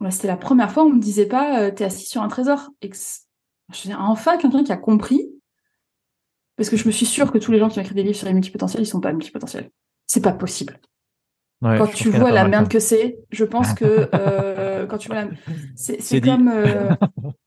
bah, 0.00 0.10
c'était 0.10 0.26
la 0.26 0.36
première 0.36 0.72
fois 0.72 0.82
où 0.82 0.88
on 0.88 0.94
me 0.94 1.00
disait 1.00 1.26
pas 1.26 1.60
euh, 1.60 1.70
t'es 1.70 1.84
assis 1.84 2.06
sur 2.06 2.22
un 2.22 2.28
trésor. 2.28 2.70
Et 2.82 2.90
je 2.92 3.92
enfin 3.96 4.38
quelqu'un 4.38 4.64
qui 4.64 4.72
a 4.72 4.76
compris 4.76 5.30
parce 6.56 6.68
que 6.68 6.76
je 6.76 6.86
me 6.86 6.92
suis 6.92 7.06
sûre 7.06 7.32
que 7.32 7.38
tous 7.38 7.52
les 7.52 7.58
gens 7.58 7.68
qui 7.68 7.78
ont 7.78 7.82
écrit 7.82 7.94
des 7.94 8.02
livres 8.02 8.16
sur 8.16 8.26
les 8.26 8.34
multipotentiels 8.34 8.82
ils 8.82 8.86
sont 8.86 9.00
pas 9.00 9.12
multipotentiels. 9.12 9.70
C'est 10.06 10.22
pas 10.22 10.32
possible. 10.32 10.78
quand 11.62 11.92
tu 11.92 12.10
vois 12.10 12.30
la 12.30 12.46
merde 12.46 12.68
que 12.68 12.80
c'est, 12.80 13.18
je 13.30 13.44
pense 13.44 13.74
que 13.74 14.08
euh, 14.14 14.86
quand 14.88 14.98
tu 14.98 15.08
vois 15.08 15.24
la, 15.24 15.28
c'est 15.76 16.20
comme 16.20 16.48
euh, 16.48 16.94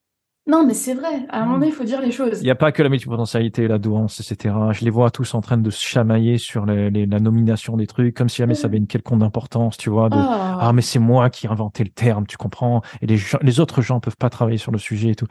Non, 0.47 0.63
mais 0.63 0.75
c'est 0.75 0.93
vrai. 0.93 1.25
À 1.29 1.41
un 1.41 1.45
moment 1.45 1.55
donné, 1.55 1.69
il 1.69 1.73
faut 1.73 1.83
dire 1.83 1.99
les 2.01 2.11
choses. 2.11 2.39
Il 2.41 2.43
n'y 2.43 2.51
a 2.51 2.55
pas 2.55 2.71
que 2.71 2.83
la 2.83 2.89
multipotentialité, 2.89 3.67
la 3.67 3.79
douance, 3.79 4.19
etc. 4.19 4.53
Je 4.73 4.85
les 4.85 4.91
vois 4.91 5.09
tous 5.09 5.33
en 5.33 5.41
train 5.41 5.57
de 5.57 5.69
se 5.71 5.83
chamailler 5.83 6.37
sur 6.37 6.67
les, 6.67 7.07
la 7.07 7.19
nomination 7.19 7.75
des 7.77 7.87
trucs, 7.87 8.15
comme 8.15 8.29
si 8.29 8.37
jamais 8.37 8.53
ça 8.53 8.67
avait 8.67 8.77
une 8.77 8.85
quelconque 8.85 9.23
importance, 9.23 9.75
tu 9.75 9.89
vois. 9.89 10.09
De, 10.09 10.15
ah. 10.15 10.59
ah. 10.61 10.73
mais 10.73 10.83
c'est 10.83 10.99
moi 10.99 11.31
qui 11.31 11.47
ai 11.47 11.49
inventé 11.49 11.83
le 11.83 11.89
terme, 11.89 12.27
tu 12.27 12.37
comprends? 12.37 12.83
Et 13.01 13.07
les, 13.07 13.17
les 13.41 13.59
autres 13.59 13.81
gens 13.81 13.99
peuvent 13.99 14.17
pas 14.17 14.29
travailler 14.29 14.59
sur 14.59 14.71
le 14.71 14.77
sujet 14.77 15.09
et 15.09 15.15
tout. 15.15 15.27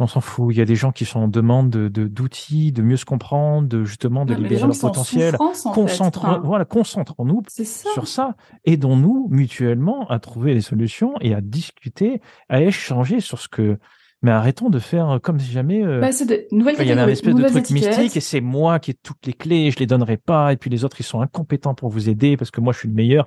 On 0.00 0.06
s'en 0.06 0.20
fout. 0.20 0.54
Il 0.54 0.58
y 0.58 0.60
a 0.60 0.64
des 0.64 0.76
gens 0.76 0.92
qui 0.92 1.04
sont 1.04 1.20
en 1.20 1.28
demande 1.28 1.70
de 1.70 1.88
d'outils, 1.88 2.70
de, 2.70 2.82
mieux 2.82 2.96
se 2.96 3.04
comprendre, 3.04 3.66
de 3.66 3.84
justement 3.84 4.24
de 4.24 4.34
libérer 4.34 4.66
leur 4.66 4.78
potentiel. 4.78 5.36
Concentre, 5.36 6.40
voilà, 6.44 6.64
concentrons-nous 6.64 7.42
sur 7.48 8.06
ça. 8.06 8.36
Aidons-nous 8.64 9.26
mutuellement 9.30 10.08
à 10.08 10.20
trouver 10.20 10.54
des 10.54 10.60
solutions 10.60 11.14
et 11.20 11.34
à 11.34 11.40
discuter, 11.40 12.20
à 12.48 12.62
échanger 12.62 13.20
sur 13.20 13.40
ce 13.40 13.48
que 13.48 13.78
mais 14.20 14.32
arrêtons 14.32 14.68
de 14.68 14.78
faire 14.78 15.20
comme 15.22 15.38
si 15.38 15.50
jamais. 15.50 15.84
Euh, 15.84 16.00
bah, 16.00 16.10
Il 16.10 16.86
y 16.86 16.92
a 16.92 17.02
un 17.02 17.08
espèce 17.08 17.34
de 17.34 17.48
truc 17.48 17.70
mystique 17.70 18.16
et 18.16 18.20
c'est 18.20 18.40
moi 18.40 18.80
qui 18.80 18.90
ai 18.90 18.94
toutes 18.94 19.24
les 19.26 19.32
clés, 19.32 19.70
je 19.70 19.78
les 19.78 19.86
donnerai 19.86 20.16
pas. 20.16 20.52
Et 20.52 20.56
puis 20.56 20.70
les 20.70 20.84
autres, 20.84 20.96
ils 21.00 21.04
sont 21.04 21.20
incompétents 21.20 21.74
pour 21.74 21.90
vous 21.90 22.08
aider 22.08 22.36
parce 22.36 22.50
que 22.50 22.60
moi, 22.60 22.72
je 22.72 22.80
suis 22.80 22.88
le 22.88 22.94
meilleur. 22.94 23.26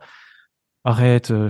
Arrête. 0.83 1.31
Euh, 1.31 1.49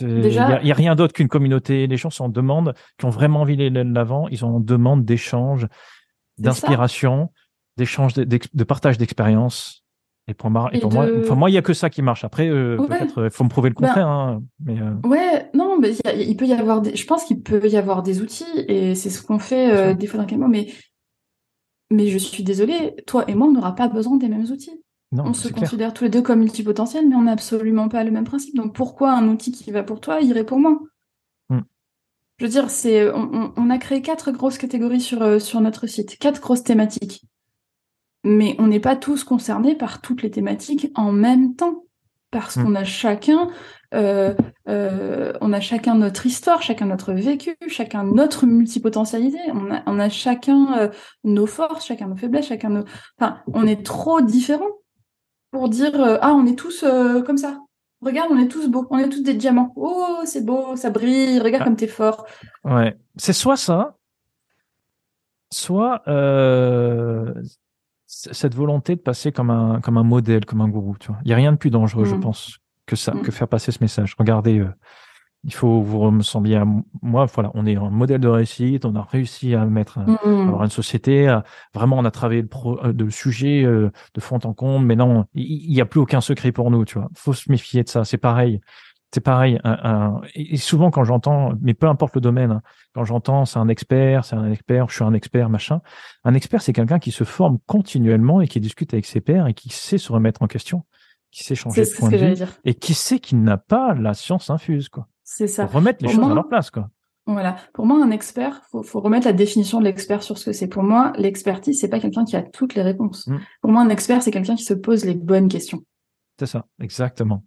il 0.00 0.20
n'y 0.20 0.38
a, 0.38 0.74
rien 0.74 0.94
d'autre 0.94 1.12
qu'une 1.12 1.28
communauté. 1.28 1.86
Les 1.86 1.96
gens 1.96 2.10
sont 2.10 2.24
en 2.24 2.28
demande, 2.28 2.74
qui 2.98 3.04
ont 3.04 3.10
vraiment 3.10 3.42
envie 3.42 3.56
d'aller 3.56 3.70
de 3.70 3.94
l'avant. 3.94 4.28
Ils 4.28 4.38
sont 4.38 4.48
en 4.48 4.60
demande 4.60 5.04
d'échange, 5.04 5.66
d'inspiration, 6.38 7.30
d'échange, 7.76 8.14
de, 8.14 8.64
partage 8.64 8.98
d'expérience. 8.98 9.82
Et 10.26 10.32
pour, 10.32 10.48
moi, 10.50 10.70
enfin, 10.72 11.34
moi, 11.34 11.50
il 11.50 11.52
y 11.52 11.58
a 11.58 11.62
que 11.62 11.74
ça 11.74 11.90
qui 11.90 12.00
marche. 12.00 12.24
Après, 12.24 12.48
euh, 12.48 12.78
peut-être, 12.78 13.24
il 13.24 13.30
faut 13.30 13.44
me 13.44 13.50
prouver 13.50 13.68
le 13.68 13.74
ben, 13.74 13.86
contraire. 13.86 14.08
hein, 14.08 14.42
mais, 14.58 14.80
euh... 14.80 14.94
Ouais, 15.06 15.50
non, 15.52 15.78
mais 15.78 15.92
il 16.16 16.34
peut 16.36 16.46
y 16.46 16.54
avoir 16.54 16.80
des, 16.80 16.96
je 16.96 17.06
pense 17.06 17.24
qu'il 17.24 17.42
peut 17.42 17.68
y 17.68 17.76
avoir 17.76 18.02
des 18.02 18.22
outils 18.22 18.64
et 18.68 18.94
c'est 18.94 19.10
ce 19.10 19.22
qu'on 19.22 19.38
fait 19.38 19.70
euh, 19.70 19.92
des 19.92 20.06
fois 20.06 20.24
dans 20.24 20.48
mais, 20.48 20.68
mais 21.90 22.06
je 22.06 22.16
suis 22.16 22.42
désolée, 22.42 22.94
toi 23.06 23.24
et 23.28 23.34
moi, 23.34 23.48
on 23.48 23.52
n'aura 23.52 23.74
pas 23.74 23.88
besoin 23.88 24.16
des 24.16 24.28
mêmes 24.28 24.44
outils. 24.44 24.83
On 25.22 25.34
se 25.34 25.48
considère 25.48 25.94
tous 25.94 26.04
les 26.04 26.10
deux 26.10 26.22
comme 26.22 26.40
multipotentiels, 26.40 27.08
mais 27.08 27.14
on 27.14 27.22
n'a 27.22 27.32
absolument 27.32 27.88
pas 27.88 28.04
le 28.04 28.10
même 28.10 28.24
principe. 28.24 28.56
Donc 28.56 28.74
pourquoi 28.74 29.12
un 29.12 29.28
outil 29.28 29.52
qui 29.52 29.70
va 29.70 29.82
pour 29.82 30.00
toi 30.00 30.20
irait 30.20 30.44
pour 30.44 30.58
moi? 30.58 30.80
Hmm. 31.50 31.60
Je 32.38 32.44
veux 32.44 32.50
dire, 32.50 32.70
c'est 32.70 33.10
on, 33.12 33.70
a 33.70 33.78
créé 33.78 34.02
quatre 34.02 34.32
grosses 34.32 34.58
catégories 34.58 35.00
sur, 35.00 35.22
euh, 35.22 35.38
sur 35.38 35.60
notre 35.60 35.86
site, 35.86 36.18
quatre 36.18 36.40
grosses 36.40 36.64
thématiques. 36.64 37.24
Mais 38.24 38.56
on 38.58 38.66
n'est 38.66 38.80
pas 38.80 38.96
tous 38.96 39.22
concernés 39.22 39.74
par 39.74 40.00
toutes 40.00 40.22
les 40.22 40.30
thématiques 40.30 40.90
en 40.94 41.12
même 41.12 41.54
temps. 41.54 41.84
Parce 42.30 42.56
hmm. 42.56 42.64
qu'on 42.64 42.74
a 42.74 42.84
chacun 42.84 43.50
euh, 43.92 44.34
euh, 44.68 45.32
on 45.40 45.52
a 45.52 45.60
chacun 45.60 45.94
notre 45.94 46.26
histoire, 46.26 46.62
chacun 46.62 46.86
notre 46.86 47.12
vécu, 47.12 47.54
chacun 47.68 48.02
notre 48.02 48.44
multipotentialité. 48.44 49.38
On 49.52 49.70
a, 49.70 49.84
on 49.86 50.00
a 50.00 50.08
chacun 50.08 50.90
nos 51.22 51.46
forces, 51.46 51.86
chacun 51.86 52.08
nos 52.08 52.16
faiblesses, 52.16 52.48
chacun 52.48 52.70
nos. 52.70 52.84
Enfin, 53.20 53.38
on 53.52 53.64
est 53.68 53.86
trop 53.86 54.20
différents 54.20 54.80
pour 55.54 55.68
dire 55.68 55.94
euh, 55.94 56.18
ah 56.20 56.34
on 56.34 56.46
est 56.46 56.58
tous 56.58 56.82
euh, 56.82 57.22
comme 57.22 57.38
ça. 57.38 57.60
Regarde, 58.02 58.30
on 58.32 58.38
est 58.38 58.48
tous 58.48 58.68
beaux, 58.68 58.86
on 58.90 58.98
est 58.98 59.08
tous 59.08 59.22
des 59.22 59.34
diamants. 59.34 59.72
Oh, 59.76 60.18
c'est 60.24 60.44
beau, 60.44 60.74
ça 60.74 60.90
brille. 60.90 61.38
Regarde 61.38 61.62
ah. 61.62 61.64
comme 61.66 61.76
t'es 61.76 61.86
fort. 61.86 62.26
Ouais, 62.64 62.98
c'est 63.16 63.32
soit 63.32 63.56
ça, 63.56 63.96
soit 65.52 66.02
euh, 66.08 67.32
cette 68.06 68.54
volonté 68.56 68.96
de 68.96 69.00
passer 69.00 69.30
comme 69.30 69.50
un 69.50 69.80
comme 69.80 69.96
un 69.96 70.02
modèle, 70.02 70.44
comme 70.44 70.60
un 70.60 70.68
gourou. 70.68 70.96
Tu 70.98 71.06
vois, 71.06 71.20
il 71.24 71.30
y 71.30 71.32
a 71.32 71.36
rien 71.36 71.52
de 71.52 71.56
plus 71.56 71.70
dangereux, 71.70 72.04
je 72.04 72.16
mm. 72.16 72.20
pense, 72.20 72.58
que 72.84 72.96
ça, 72.96 73.14
mm. 73.14 73.22
que 73.22 73.30
faire 73.30 73.46
passer 73.46 73.70
ce 73.70 73.78
message. 73.80 74.16
Regardez, 74.18 74.60
il 75.44 75.52
faut 75.52 75.82
vous 75.82 76.00
ressembler 76.00 76.56
à 76.56 76.64
moi. 77.02 77.26
Voilà, 77.26 77.50
on 77.54 77.66
est 77.66 77.76
un 77.76 77.90
modèle 77.90 78.20
de 78.20 78.28
réussite. 78.28 78.84
On 78.84 78.94
a 78.94 79.02
réussi 79.02 79.54
à 79.54 79.64
mettre, 79.66 79.98
à 79.98 80.04
mm. 80.04 80.48
avoir 80.48 80.64
une 80.64 80.70
société. 80.70 81.38
vraiment, 81.74 81.98
on 81.98 82.04
a 82.04 82.10
travaillé 82.10 82.42
le, 82.42 82.48
pro, 82.48 82.82
euh, 82.84 82.92
de 82.92 83.08
sujet 83.10 83.62
euh, 83.64 83.90
de 84.14 84.20
fond 84.20 84.38
en 84.44 84.54
comble. 84.54 84.86
Mais 84.86 84.96
non, 84.96 85.26
il 85.34 85.70
n'y 85.70 85.80
a 85.80 85.86
plus 85.86 86.00
aucun 86.00 86.20
secret 86.20 86.50
pour 86.50 86.70
nous. 86.70 86.84
Tu 86.84 86.98
vois, 86.98 87.08
faut 87.14 87.34
se 87.34 87.50
méfier 87.50 87.82
de 87.82 87.88
ça. 87.88 88.04
C'est 88.04 88.18
pareil. 88.18 88.60
C'est 89.12 89.20
pareil. 89.20 89.60
et 90.34 90.56
souvent, 90.56 90.90
quand 90.90 91.04
j'entends, 91.04 91.52
mais 91.60 91.72
peu 91.72 91.86
importe 91.86 92.16
le 92.16 92.20
domaine, 92.20 92.50
hein, 92.50 92.62
quand 92.96 93.04
j'entends, 93.04 93.44
c'est 93.44 93.60
un 93.60 93.68
expert, 93.68 94.24
c'est 94.24 94.34
un 94.34 94.50
expert, 94.50 94.88
je 94.88 94.96
suis 94.96 95.04
un 95.04 95.12
expert, 95.12 95.48
machin. 95.48 95.82
Un 96.24 96.34
expert, 96.34 96.62
c'est 96.62 96.72
quelqu'un 96.72 96.98
qui 96.98 97.12
se 97.12 97.22
forme 97.22 97.58
continuellement 97.66 98.40
et 98.40 98.48
qui 98.48 98.58
discute 98.58 98.92
avec 98.92 99.06
ses 99.06 99.20
pairs 99.20 99.46
et 99.46 99.54
qui 99.54 99.68
sait 99.68 99.98
se 99.98 100.10
remettre 100.10 100.42
en 100.42 100.48
question, 100.48 100.82
qui 101.30 101.44
sait 101.44 101.54
changer 101.54 101.82
de 101.82 101.96
point 101.96 102.10
de 102.10 102.16
vue 102.16 102.44
et 102.64 102.74
qui 102.74 102.92
sait 102.92 103.20
qu'il 103.20 103.40
n'a 103.44 103.56
pas 103.56 103.94
la 103.94 104.14
science 104.14 104.50
infuse, 104.50 104.88
quoi. 104.88 105.06
C'est 105.36 105.48
ça. 105.48 105.66
remettre 105.66 106.04
les 106.04 106.12
choses 106.12 106.30
à 106.30 106.34
leur 106.34 106.48
place, 106.48 106.70
quoi. 106.70 106.88
Voilà. 107.26 107.56
Pour 107.72 107.86
moi, 107.86 108.04
un 108.04 108.10
expert, 108.10 108.62
faut, 108.70 108.82
faut 108.82 109.00
remettre 109.00 109.26
la 109.26 109.32
définition 109.32 109.78
de 109.80 109.84
l'expert 109.84 110.22
sur 110.22 110.36
ce 110.36 110.46
que 110.46 110.52
c'est. 110.52 110.68
Pour 110.68 110.82
moi, 110.82 111.12
l'expertise, 111.16 111.80
c'est 111.80 111.88
pas 111.88 111.98
quelqu'un 111.98 112.24
qui 112.24 112.36
a 112.36 112.42
toutes 112.42 112.74
les 112.74 112.82
réponses. 112.82 113.26
Mm. 113.26 113.38
Pour 113.62 113.70
moi, 113.70 113.80
un 113.80 113.88
expert, 113.88 114.22
c'est 114.22 114.30
quelqu'un 114.30 114.56
qui 114.56 114.64
se 114.64 114.74
pose 114.74 115.04
les 115.04 115.14
bonnes 115.14 115.48
questions. 115.48 115.82
C'est 116.38 116.46
ça, 116.46 116.66
exactement. 116.80 117.44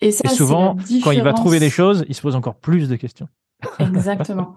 Et, 0.00 0.10
souvent, 0.10 0.76
quand 1.02 1.12
il 1.12 1.22
va 1.22 1.32
trouver 1.32 1.60
des 1.60 1.70
choses, 1.70 2.04
il 2.08 2.14
se 2.14 2.22
pose 2.22 2.34
encore 2.34 2.56
plus 2.56 2.88
de 2.88 2.96
questions. 2.96 3.28
Exactement. 3.78 4.56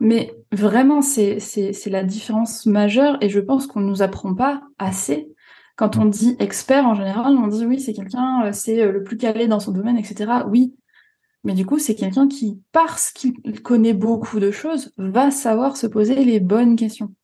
Mais 0.00 0.34
vraiment, 0.50 1.02
c'est 1.02 1.38
c'est 1.38 1.90
la 1.90 2.02
différence 2.02 2.66
majeure 2.66 3.18
et 3.20 3.28
je 3.28 3.38
pense 3.38 3.66
qu'on 3.66 3.80
nous 3.80 4.02
apprend 4.02 4.34
pas 4.34 4.62
assez. 4.78 5.28
Quand 5.76 5.96
on 5.96 6.06
mm. 6.06 6.10
dit 6.10 6.36
expert, 6.40 6.86
en 6.86 6.94
général, 6.94 7.36
on 7.36 7.46
dit 7.46 7.66
oui, 7.66 7.78
c'est 7.78 7.92
quelqu'un, 7.92 8.46
euh, 8.46 8.52
c'est 8.52 8.82
euh, 8.82 8.90
le 8.90 9.04
plus 9.04 9.16
calé 9.16 9.46
dans 9.46 9.60
son 9.60 9.70
domaine, 9.70 9.96
etc. 9.96 10.32
Oui, 10.48 10.74
mais 11.44 11.54
du 11.54 11.64
coup, 11.64 11.78
c'est 11.78 11.94
quelqu'un 11.94 12.28
qui, 12.28 12.60
parce 12.72 13.10
qu'il 13.10 13.62
connaît 13.62 13.94
beaucoup 13.94 14.40
de 14.40 14.50
choses, 14.50 14.92
va 14.96 15.30
savoir 15.30 15.76
se 15.76 15.86
poser 15.86 16.24
les 16.24 16.40
bonnes 16.40 16.76
questions. 16.76 17.14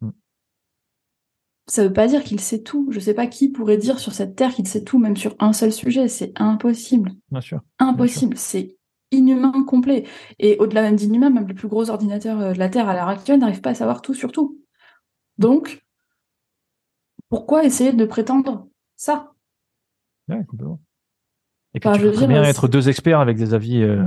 Mm. 0.00 0.10
Ça 1.66 1.82
ne 1.82 1.88
veut 1.88 1.92
pas 1.92 2.06
dire 2.06 2.22
qu'il 2.22 2.40
sait 2.40 2.62
tout. 2.62 2.86
Je 2.90 2.96
ne 2.96 3.02
sais 3.02 3.14
pas 3.14 3.26
qui 3.26 3.48
pourrait 3.48 3.76
dire 3.76 3.98
sur 3.98 4.12
cette 4.12 4.36
terre 4.36 4.54
qu'il 4.54 4.68
sait 4.68 4.84
tout, 4.84 4.98
même 4.98 5.16
sur 5.16 5.34
un 5.38 5.52
seul 5.52 5.72
sujet. 5.72 6.08
C'est 6.08 6.32
impossible. 6.36 7.12
Bien 7.30 7.40
sûr. 7.40 7.60
Impossible. 7.78 8.36
C'est 8.36 8.76
inhumain 9.10 9.64
complet. 9.64 10.06
Et 10.38 10.56
au-delà 10.58 10.82
même 10.82 10.96
d'inhumain, 10.96 11.30
même 11.30 11.48
les 11.48 11.54
plus 11.54 11.68
gros 11.68 11.90
ordinateurs 11.90 12.40
euh, 12.40 12.52
de 12.52 12.58
la 12.58 12.68
Terre 12.68 12.88
à 12.88 12.94
l'heure 12.94 13.08
actuelle 13.08 13.40
n'arrivent 13.40 13.60
pas 13.60 13.70
à 13.70 13.74
savoir 13.74 14.02
tout 14.02 14.14
sur 14.14 14.30
tout. 14.30 14.60
Donc, 15.38 15.84
pourquoi 17.28 17.64
essayer 17.64 17.92
de 17.92 18.04
prétendre 18.04 18.68
ça? 18.96 19.32
Ouais, 20.28 20.44
et 21.74 21.80
que 21.80 21.96
tu 21.96 22.18
peux 22.18 22.26
bien 22.26 22.44
être 22.44 22.68
deux 22.68 22.88
experts 22.88 23.20
avec 23.20 23.36
des 23.36 23.52
avis 23.52 23.82
euh, 23.82 24.04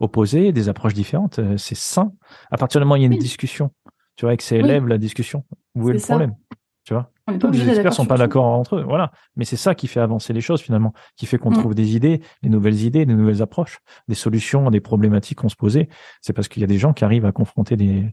opposés, 0.00 0.52
des 0.52 0.68
approches 0.68 0.94
différentes. 0.94 1.38
Euh, 1.38 1.56
c'est 1.56 1.76
sain. 1.76 2.12
À 2.50 2.56
partir 2.56 2.80
du 2.80 2.84
moment 2.84 2.94
où 2.94 2.96
il 2.96 3.02
y 3.02 3.04
a 3.04 3.12
une 3.12 3.18
discussion, 3.18 3.70
tu 4.16 4.22
vois, 4.22 4.30
avec 4.30 4.42
ses 4.42 4.56
élèves, 4.56 4.86
la 4.86 4.98
discussion, 4.98 5.44
où 5.74 5.90
est, 5.90 5.94
le 5.94 6.00
problème 6.00 6.34
Tu 6.84 6.92
vois? 6.92 7.10
Les 7.52 7.68
experts 7.70 7.94
sont 7.94 8.06
pas 8.06 8.18
d'accord 8.18 8.44
entre 8.44 8.76
eux. 8.76 8.82
Voilà. 8.82 9.12
Mais 9.36 9.44
c'est 9.44 9.56
ça 9.56 9.74
qui 9.74 9.86
fait 9.86 10.00
avancer 10.00 10.32
les 10.32 10.40
choses 10.40 10.60
finalement, 10.60 10.92
qui 11.16 11.26
fait 11.26 11.38
qu'on 11.38 11.50
mm. 11.50 11.58
trouve 11.58 11.74
des 11.74 11.96
idées, 11.96 12.20
des 12.42 12.48
nouvelles 12.50 12.82
idées, 12.82 13.06
des 13.06 13.14
nouvelles 13.14 13.42
approches, 13.42 13.78
des 14.08 14.14
solutions, 14.14 14.70
des 14.70 14.80
problématiques 14.80 15.38
qu'on 15.38 15.48
se 15.48 15.56
posait. 15.56 15.88
C'est 16.20 16.32
parce 16.32 16.48
qu'il 16.48 16.60
y 16.60 16.64
a 16.64 16.68
des 16.68 16.78
gens 16.78 16.92
qui 16.92 17.04
arrivent 17.04 17.24
à 17.26 17.32
confronter 17.32 17.76
des, 17.76 18.12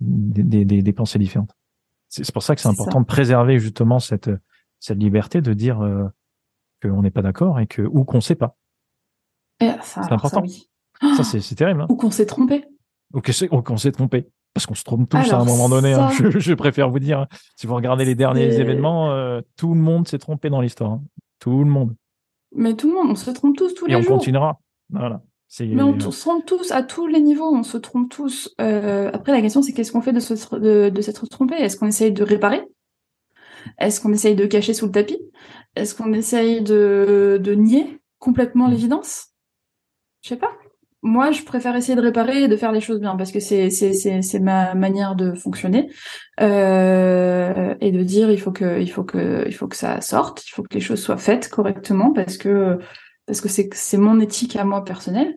des, 0.00 0.64
des, 0.64 0.82
des 0.82 0.92
pensées 0.92 1.18
différentes. 1.18 1.52
C'est 2.08 2.32
pour 2.32 2.42
ça 2.42 2.56
que 2.56 2.60
c'est 2.60 2.68
important 2.68 3.00
de 3.00 3.06
préserver 3.06 3.60
justement 3.60 4.00
cette, 4.00 4.30
cette 4.80 4.98
liberté 4.98 5.40
de 5.40 5.54
dire 5.54 5.80
euh, 5.80 6.08
qu'on 6.82 7.02
n'est 7.02 7.10
pas 7.10 7.22
d'accord 7.22 7.60
et 7.60 7.66
que 7.66 7.82
ou 7.82 8.04
qu'on 8.04 8.20
sait 8.20 8.34
pas. 8.34 8.56
c'est 9.60 10.00
important. 10.10 10.42
Ça, 11.16 11.24
c'est 11.24 11.54
terrible. 11.54 11.82
Hein. 11.82 11.86
Ou 11.88 11.96
qu'on 11.96 12.10
s'est 12.10 12.26
trompé. 12.26 12.64
Ou 13.14 13.20
qu'on 13.20 13.76
s'est 13.76 13.92
trompé. 13.92 14.28
Parce 14.52 14.66
qu'on 14.66 14.74
se 14.74 14.82
trompe 14.84 15.08
tous 15.08 15.32
à 15.32 15.38
un 15.38 15.44
moment 15.44 15.68
donné. 15.68 15.92
Hein. 15.92 16.10
Je, 16.10 16.54
préfère 16.54 16.90
vous 16.90 16.98
dire, 16.98 17.26
si 17.56 17.66
vous 17.66 17.74
regardez 17.74 18.04
les 18.04 18.14
derniers 18.14 18.58
événements, 18.58 19.12
euh, 19.12 19.40
tout 19.56 19.74
le 19.74 19.80
monde 19.80 20.08
s'est 20.08 20.18
trompé 20.18 20.50
dans 20.50 20.60
l'histoire. 20.60 20.92
Hein. 20.92 21.02
Tout 21.38 21.64
le 21.64 21.70
monde. 21.70 21.94
Mais 22.54 22.74
tout 22.74 22.88
le 22.88 22.94
monde, 22.94 23.10
on 23.10 23.14
se 23.14 23.30
trompe 23.30 23.56
tous 23.56 23.74
tous 23.74 23.86
les 23.86 23.92
jours. 23.92 24.02
Et 24.02 24.06
on 24.06 24.16
continuera. 24.16 24.60
Voilà. 24.90 25.22
Mais 25.60 25.82
on 25.82 25.98
se 25.98 26.20
trompe 26.20 26.46
tous 26.46 26.70
à 26.70 26.82
tous 26.82 27.08
les 27.08 27.20
niveaux, 27.20 27.52
on 27.52 27.64
se 27.64 27.76
trompe 27.76 28.08
tous. 28.08 28.54
Euh, 28.60 29.10
après, 29.12 29.32
la 29.32 29.40
question, 29.40 29.62
c'est 29.62 29.72
qu'est-ce 29.72 29.90
qu'on 29.90 30.00
fait 30.00 30.12
de, 30.12 30.20
se, 30.20 30.34
de, 30.56 30.90
de 30.90 31.00
s'être 31.00 31.26
trompé? 31.26 31.56
Est-ce 31.56 31.76
qu'on 31.76 31.88
essaye 31.88 32.12
de 32.12 32.22
réparer? 32.22 32.62
Est-ce 33.78 34.00
qu'on 34.00 34.12
essaye 34.12 34.34
de 34.34 34.46
cacher 34.46 34.74
sous 34.74 34.86
le 34.86 34.92
tapis? 34.92 35.20
Est-ce 35.76 35.94
qu'on 35.94 36.12
essaye 36.12 36.62
de, 36.62 37.54
nier 37.56 38.00
complètement 38.18 38.68
mm. 38.68 38.70
l'évidence? 38.70 39.28
Je 40.22 40.30
sais 40.30 40.36
pas. 40.36 40.52
Moi, 41.02 41.30
je 41.30 41.42
préfère 41.44 41.74
essayer 41.76 41.96
de 41.96 42.02
réparer 42.02 42.42
et 42.42 42.48
de 42.48 42.56
faire 42.56 42.72
les 42.72 42.82
choses 42.82 43.00
bien 43.00 43.16
parce 43.16 43.32
que 43.32 43.40
c'est 43.40 43.70
c'est 43.70 44.38
ma 44.38 44.74
manière 44.74 45.14
de 45.14 45.32
fonctionner 45.32 45.90
euh, 46.42 47.74
et 47.80 47.90
de 47.90 48.02
dire 48.02 48.30
il 48.30 48.38
faut 48.38 48.52
que 48.52 48.78
il 48.78 48.90
faut 48.90 49.04
que 49.04 49.44
il 49.46 49.54
faut 49.54 49.66
que 49.66 49.76
ça 49.76 50.02
sorte, 50.02 50.46
il 50.46 50.50
faut 50.50 50.62
que 50.62 50.74
les 50.74 50.80
choses 50.80 51.02
soient 51.02 51.16
faites 51.16 51.48
correctement 51.48 52.12
parce 52.12 52.36
que 52.36 52.78
parce 53.26 53.40
que 53.40 53.48
c'est 53.48 53.70
c'est 53.72 53.96
mon 53.96 54.20
éthique 54.20 54.56
à 54.56 54.64
moi 54.64 54.84
personnelle. 54.84 55.36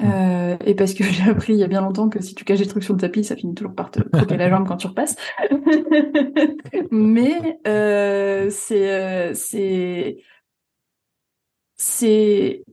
Euh, 0.00 0.56
et 0.64 0.74
parce 0.74 0.94
que 0.94 1.04
j'ai 1.04 1.28
appris 1.30 1.54
il 1.54 1.58
y 1.58 1.64
a 1.64 1.68
bien 1.68 1.80
longtemps 1.80 2.08
que 2.08 2.22
si 2.22 2.34
tu 2.34 2.44
caches 2.44 2.58
des 2.58 2.66
trucs 2.66 2.84
sur 2.84 2.94
le 2.94 3.00
tapis, 3.00 3.24
ça 3.24 3.36
finit 3.36 3.54
toujours 3.54 3.74
par 3.74 3.90
te 3.90 4.00
croquer 4.00 4.36
la 4.36 4.50
jambe 4.50 4.66
quand 4.66 4.76
tu 4.76 4.86
repasses. 4.86 5.16
Mais 6.90 7.60
euh, 7.66 8.50
c'est 8.50 8.92
euh, 8.92 9.34
c'est 9.34 10.18
c'est 11.76 12.64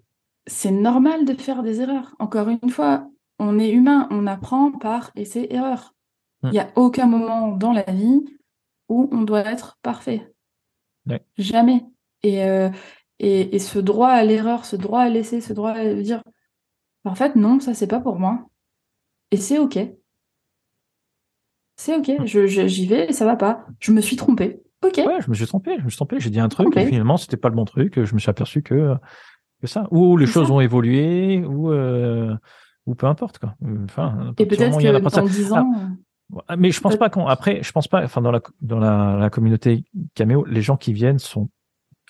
c'est 0.48 0.72
normal 0.72 1.26
de 1.26 1.34
faire 1.34 1.64
des 1.64 1.82
erreurs. 1.82 2.16
Encore 2.20 2.50
une 2.50 2.70
fois, 2.70 3.08
on 3.40 3.60
est 3.60 3.70
humain, 3.70 4.08
on 4.12 4.28
apprend 4.28 4.72
par 4.72 5.12
essai-erreur. 5.16 5.94
Mm. 6.42 6.48
Il 6.48 6.52
n'y 6.52 6.60
a 6.60 6.72
aucun 6.76 7.06
moment 7.06 7.56
dans 7.56 7.74
la 7.74 7.84
vie 7.84 8.22
où 8.90 9.08
on 9.12 9.22
doit 9.22 9.46
être 9.46 9.78
parfait. 9.84 10.34
Jamais. 11.38 11.84
Et, 12.24 12.42
et, 13.20 13.56
et 13.56 13.60
ce 13.60 13.80
droit 13.80 14.10
à 14.10 14.24
l'erreur, 14.24 14.66
ce 14.66 14.76
droit 14.76 15.02
à 15.02 15.10
l'essai, 15.10 15.42
ce 15.42 15.54
droit 15.54 15.72
à 15.72 15.94
dire 15.94 16.22
en 17.06 17.16
fait, 17.16 17.36
non, 17.36 17.60
ça 17.60 17.74
c'est 17.74 17.88
pas 17.88 18.00
pour 18.00 18.20
moi. 18.20 18.48
Et 19.32 19.38
c'est 19.38 19.58
ok. 19.58 19.80
C'est 21.78 21.96
ok, 21.96 22.26
je, 22.26 22.46
j'y 22.46 22.86
vais 22.86 23.10
et 23.10 23.14
ça 23.14 23.26
va 23.26 23.36
pas. 23.36 23.66
Je 23.80 23.92
me 23.92 24.02
suis 24.02 24.16
trompé. 24.16 24.62
Ok. 24.86 24.98
Ouais, 24.98 25.22
je 25.22 25.30
me 25.30 25.36
suis 25.36 25.46
trompé, 25.46 25.78
je 25.80 25.84
me 25.84 25.90
suis 25.90 25.98
trompé, 25.98 26.20
j'ai 26.20 26.30
dit 26.30 26.40
un 26.40 26.50
truc 26.50 26.76
et 26.76 26.86
finalement 26.86 27.18
c'était 27.18 27.38
pas 27.38 27.50
le 27.50 27.56
bon 27.56 27.66
truc. 27.66 28.04
Je 28.04 28.14
me 28.14 28.20
suis 28.20 28.30
aperçu 28.30 28.62
que, 28.62 28.96
que 29.62 29.68
ça. 29.68 29.88
Ou 29.92 30.18
les 30.18 30.26
choses 30.26 30.52
ont 30.52 30.60
évolué, 30.60 31.44
ou, 31.44 31.72
euh, 31.72 32.36
ou 32.86 32.96
peu 32.96 33.08
importe 33.08 33.40
quoi. 33.40 33.56
Enfin, 33.86 34.34
et 34.38 34.46
peut-être 34.46 34.78
que 34.78 35.16
dans 35.16 35.26
10 35.26 35.54
ans. 35.54 35.72
Ah, 36.48 36.56
mais 36.56 36.72
je 36.72 36.80
pense 36.80 36.96
pas 36.96 37.10
qu'on 37.10 37.28
après 37.28 37.62
je 37.62 37.72
pense 37.74 37.88
pas 37.88 38.04
enfin 38.04 38.22
dans 38.22 38.32
la 38.32 38.42
dans 38.62 38.80
la, 38.80 39.18
la 39.20 39.30
communauté 39.30 39.84
caméo 40.14 40.46
les 40.46 40.62
gens 40.62 40.78
qui 40.78 40.94
viennent 40.94 41.20
sont 41.20 41.50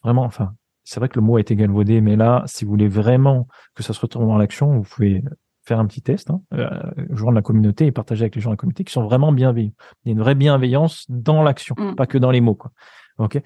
vraiment 0.04 0.22
enfin 0.22 0.54
c'est 0.84 1.00
vrai 1.00 1.10
que 1.10 1.20
le 1.20 1.26
mot 1.26 1.38
a 1.38 1.42
été 1.42 1.56
galvaudé, 1.56 2.02
mais 2.02 2.16
là, 2.16 2.44
si 2.46 2.66
vous 2.66 2.72
voulez 2.72 2.88
vraiment 2.88 3.48
que 3.76 3.84
ça 3.84 3.94
se 3.94 4.00
retourne 4.00 4.28
dans 4.28 4.38
l'action, 4.38 4.80
vous 4.80 4.84
pouvez 4.84 5.24
faire 5.64 5.80
un 5.80 5.86
petit 5.86 6.02
test, 6.02 6.32
hein, 6.32 6.42
euh, 6.54 6.70
joindre 7.12 7.36
la 7.36 7.42
communauté 7.42 7.86
et 7.86 7.92
partager 7.92 8.24
avec 8.24 8.36
les 8.36 8.42
gens 8.42 8.50
de 8.50 8.54
la 8.54 8.58
communauté 8.58 8.84
qui 8.84 8.92
sont 8.92 9.04
vraiment 9.04 9.32
bienveillants. 9.32 9.74
Il 10.04 10.10
y 10.10 10.12
a 10.12 10.14
une 10.14 10.20
vraie 10.20 10.36
bienveillance 10.36 11.06
dans 11.10 11.44
l'action, 11.44 11.76
mm. 11.78 11.96
pas 11.96 12.08
que 12.08 12.18
dans 12.18 12.32
les 12.32 12.42
mots, 12.42 12.56
quoi. 12.56 12.72
Ok? 13.18 13.40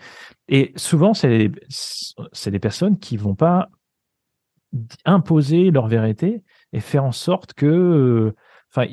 Et 0.47 0.71
souvent, 0.77 1.13
c'est 1.13 1.51
c'est 2.31 2.51
des 2.51 2.59
personnes 2.59 2.97
qui 2.97 3.17
vont 3.17 3.35
pas 3.35 3.69
imposer 5.03 5.71
leur 5.71 5.87
vérité 5.87 6.43
et 6.71 6.79
faire 6.79 7.03
en 7.03 7.11
sorte 7.11 7.53
que, 7.53 8.33
enfin, 8.75 8.91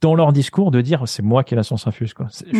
dans 0.00 0.14
leur 0.14 0.32
discours, 0.32 0.70
de 0.70 0.80
dire 0.80 1.06
c'est 1.06 1.22
moi 1.22 1.42
qui 1.44 1.54
ai 1.54 1.56
la 1.56 1.62
science 1.62 1.86
infuse. 1.86 2.14
Quoi. 2.14 2.28
ce 2.28 2.44
que 2.44 2.54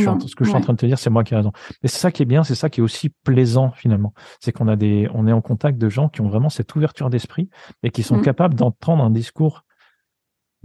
je 0.45 0.49
suis 0.49 0.57
en 0.57 0.61
train 0.61 0.73
de 0.73 0.79
te 0.79 0.87
dire, 0.87 0.99
c'est 0.99 1.11
moi 1.11 1.25
qui 1.25 1.35
ai 1.35 1.37
raison. 1.37 1.53
Et 1.83 1.89
c'est 1.89 1.99
ça 1.99 2.11
qui 2.11 2.23
est 2.23 2.27
bien, 2.27 2.45
c'est 2.45 2.55
ça 2.55 2.71
qui 2.71 2.81
est 2.81 2.83
aussi 2.83 3.11
plaisant 3.11 3.71
finalement. 3.71 4.13
C'est 4.41 4.53
qu'on 4.53 4.69
a 4.69 4.77
des, 4.77 5.09
on 5.15 5.27
est 5.27 5.33
en 5.33 5.41
contact 5.41 5.79
de 5.79 5.89
gens 5.89 6.09
qui 6.09 6.21
ont 6.21 6.29
vraiment 6.29 6.49
cette 6.49 6.75
ouverture 6.75 7.11
d'esprit 7.11 7.49
et 7.83 7.91
qui 7.91 8.03
sont 8.03 8.19
mm. 8.19 8.23
capables 8.23 8.55
d'entendre 8.55 9.05
un 9.05 9.11
discours 9.11 9.65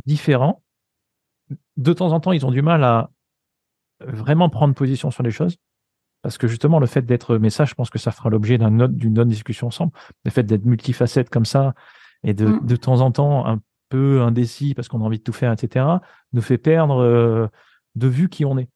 différent. 0.05 0.63
De 1.77 1.93
temps 1.93 2.11
en 2.11 2.19
temps, 2.19 2.31
ils 2.31 2.45
ont 2.45 2.51
du 2.51 2.61
mal 2.61 2.84
à 2.84 3.09
vraiment 3.99 4.49
prendre 4.49 4.73
position 4.73 5.11
sur 5.11 5.23
les 5.23 5.31
choses. 5.31 5.57
Parce 6.23 6.38
que 6.38 6.47
justement, 6.47 6.80
le 6.80 6.85
fait 6.85 7.01
d'être, 7.01 7.38
mais 7.38 7.49
ça, 7.49 7.65
je 7.65 7.73
pense 7.73 7.89
que 7.89 7.99
ça 7.99 8.11
fera 8.11 8.30
l'objet 8.30 8.57
d'une 8.57 8.81
autre, 8.81 8.93
autre 8.93 9.25
discussion 9.25 9.67
ensemble. 9.67 9.91
Le 10.23 10.31
fait 10.31 10.43
d'être 10.43 10.65
multifacette 10.65 11.30
comme 11.30 11.45
ça 11.45 11.73
et 12.23 12.34
de, 12.34 12.45
mm. 12.45 12.65
de 12.65 12.75
temps 12.75 13.01
en 13.01 13.11
temps 13.11 13.45
un 13.45 13.59
peu 13.93 14.21
indécis 14.21 14.73
parce 14.73 14.87
qu'on 14.87 15.01
a 15.01 15.03
envie 15.03 15.19
de 15.19 15.23
tout 15.23 15.33
faire, 15.33 15.51
etc., 15.51 15.85
nous 16.33 16.41
fait 16.41 16.57
perdre 16.57 16.99
euh, 17.03 17.47
de 17.93 18.07
vue 18.07 18.27
qui 18.27 18.43
on 18.43 18.57
est. 18.57 18.67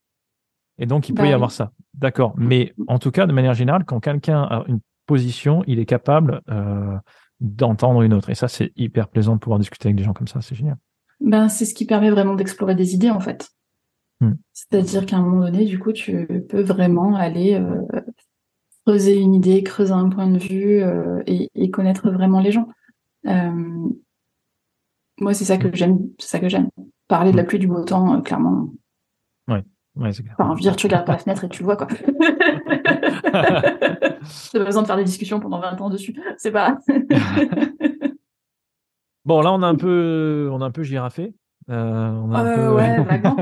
Et 0.77 0.85
donc, 0.85 1.10
il 1.10 1.15
peut 1.15 1.26
y 1.26 1.30
bah 1.30 1.34
avoir 1.34 1.49
ça. 1.49 1.72
D'accord. 1.95 2.35
Mais 2.38 2.76
en 2.88 2.99
tout 2.99 3.10
cas, 3.10 3.26
de 3.26 3.34
manière 3.34 3.56
générale, 3.56 3.84
quand 3.84 3.99
quelqu'un 3.99 4.44
a 4.44 4.64
une 4.68 4.80
position, 5.07 5.64
il 5.65 5.80
est 5.80 5.88
capable 5.88 6.41
euh, 6.52 6.95
d'entendre 7.39 8.03
une 8.03 8.14
autre. 8.14 8.30
Et 8.30 8.35
ça, 8.35 8.48
c'est 8.48 8.72
hyper 8.76 9.07
plaisant 9.07 9.34
de 9.34 9.39
pouvoir 9.39 9.57
discuter 9.57 9.88
avec 9.88 9.95
des 9.95 10.03
gens 10.03 10.14
comme 10.14 10.27
ça. 10.27 10.39
C'est 10.41 10.53
génial. 10.53 10.77
Ben, 11.19 11.49
c'est 11.49 11.65
ce 11.65 11.73
qui 11.73 11.85
permet 11.85 12.11
vraiment 12.11 12.35
d'explorer 12.35 12.76
des 12.76 12.94
idées, 12.94 13.10
en 13.10 13.19
fait. 13.19 13.49
Hmm. 14.22 14.34
C'est-à-dire 14.53 15.07
qu'à 15.07 15.18
un 15.18 15.23
moment 15.23 15.45
donné, 15.45 15.65
du 15.65 15.80
coup, 15.80 15.94
tu 15.94 16.27
peux 16.48 16.61
vraiment 16.61 17.15
aller 17.15 17.56
euh, 17.56 17.81
creuser 18.85 19.18
une 19.18 19.34
idée, 19.34 19.64
creuser 19.64 19.94
un 19.94 20.10
point 20.10 20.30
de 20.30 20.38
vue 20.38 20.84
euh, 20.84 21.23
et, 21.26 21.72
connaître 21.72 22.11
vraiment 22.11 22.39
les 22.39 22.52
gens. 22.52 22.68
Euh, 25.19 25.23
moi, 25.23 25.34
c'est 25.34 25.45
ça 25.45 25.57
que 25.57 25.76
j'aime. 25.76 25.99
C'est 26.19 26.30
ça 26.30 26.39
que 26.39 26.49
j'aime. 26.49 26.69
Parler 27.07 27.31
de 27.31 27.38
la 27.38 27.44
hmm. 27.44 27.48
pluie 27.48 27.60
du 27.60 27.68
beau 27.68 27.84
temps, 27.84 28.22
clairement. 28.22 28.69
Ouais. 29.48 29.64
Ouais, 29.95 30.14
c'est 30.14 30.23
clair. 30.23 30.35
Enfin, 30.38 30.53
dire, 30.56 30.76
tu 30.76 30.85
regardes 30.85 31.06
par 31.06 31.15
la 31.15 31.22
fenêtre 31.22 31.45
et 31.45 31.49
tu 31.49 31.64
le 31.64 31.65
vois, 31.65 31.76
quoi. 31.76 31.88
T'as 34.52 34.60
pas 34.60 34.65
besoin 34.65 34.81
de 34.81 34.88
faire 34.88 34.98
des 34.98 35.03
discussions 35.03 35.39
pendant 35.39 35.60
20 35.60 35.81
ans 35.81 35.89
dessus. 35.89 36.15
C'est 36.38 36.52
pas. 36.52 36.77
bon, 39.26 39.41
là, 39.41 39.53
on 39.53 39.64
a 39.64 39.68
un 39.68 39.76
peu, 39.76 40.49
on 40.52 40.61
a 40.61 40.65
un 40.65 40.72
peu 40.72 40.84
giraffé. 40.84 41.34
Euh, 41.69 42.11
on 42.11 42.34
a 42.34 42.45
euh, 42.45 42.73
Ouais, 42.73 43.03
vaguement. 43.10 43.38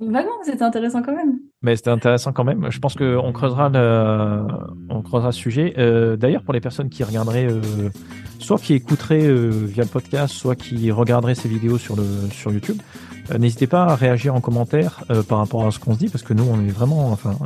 vaguement, 0.00 0.42
c'était 0.42 0.62
intéressant 0.62 1.02
quand 1.02 1.14
même. 1.14 1.38
Mais 1.62 1.76
c'était 1.76 1.90
intéressant 1.90 2.32
quand 2.32 2.44
même. 2.44 2.70
Je 2.70 2.78
pense 2.78 2.94
qu'on 2.94 3.32
creusera 3.32 3.68
le, 3.68 4.46
on 4.88 5.02
creusera 5.02 5.32
ce 5.32 5.38
sujet. 5.38 5.74
Euh, 5.78 6.16
d'ailleurs, 6.16 6.44
pour 6.44 6.54
les 6.54 6.60
personnes 6.60 6.88
qui 6.88 7.04
regarderaient, 7.04 7.48
soit 8.38 8.58
qui 8.58 8.74
écouteraient 8.74 9.28
via 9.28 9.84
le 9.84 9.88
podcast, 9.88 10.34
soit 10.34 10.56
qui 10.56 10.90
regarderaient 10.90 11.34
ces 11.34 11.48
vidéos 11.48 11.78
sur 11.78 11.96
le 11.96 12.04
sur 12.30 12.52
YouTube, 12.52 12.80
n'hésitez 13.38 13.66
pas 13.66 13.84
à 13.84 13.96
réagir 13.96 14.34
en 14.34 14.40
commentaire 14.40 15.04
par 15.28 15.38
rapport 15.38 15.66
à 15.66 15.70
ce 15.70 15.78
qu'on 15.78 15.94
se 15.94 15.98
dit, 15.98 16.08
parce 16.08 16.22
que 16.22 16.34
nous, 16.34 16.44
on 16.44 16.60
est 16.60 16.70
vraiment, 16.70 17.10
enfin, 17.10 17.36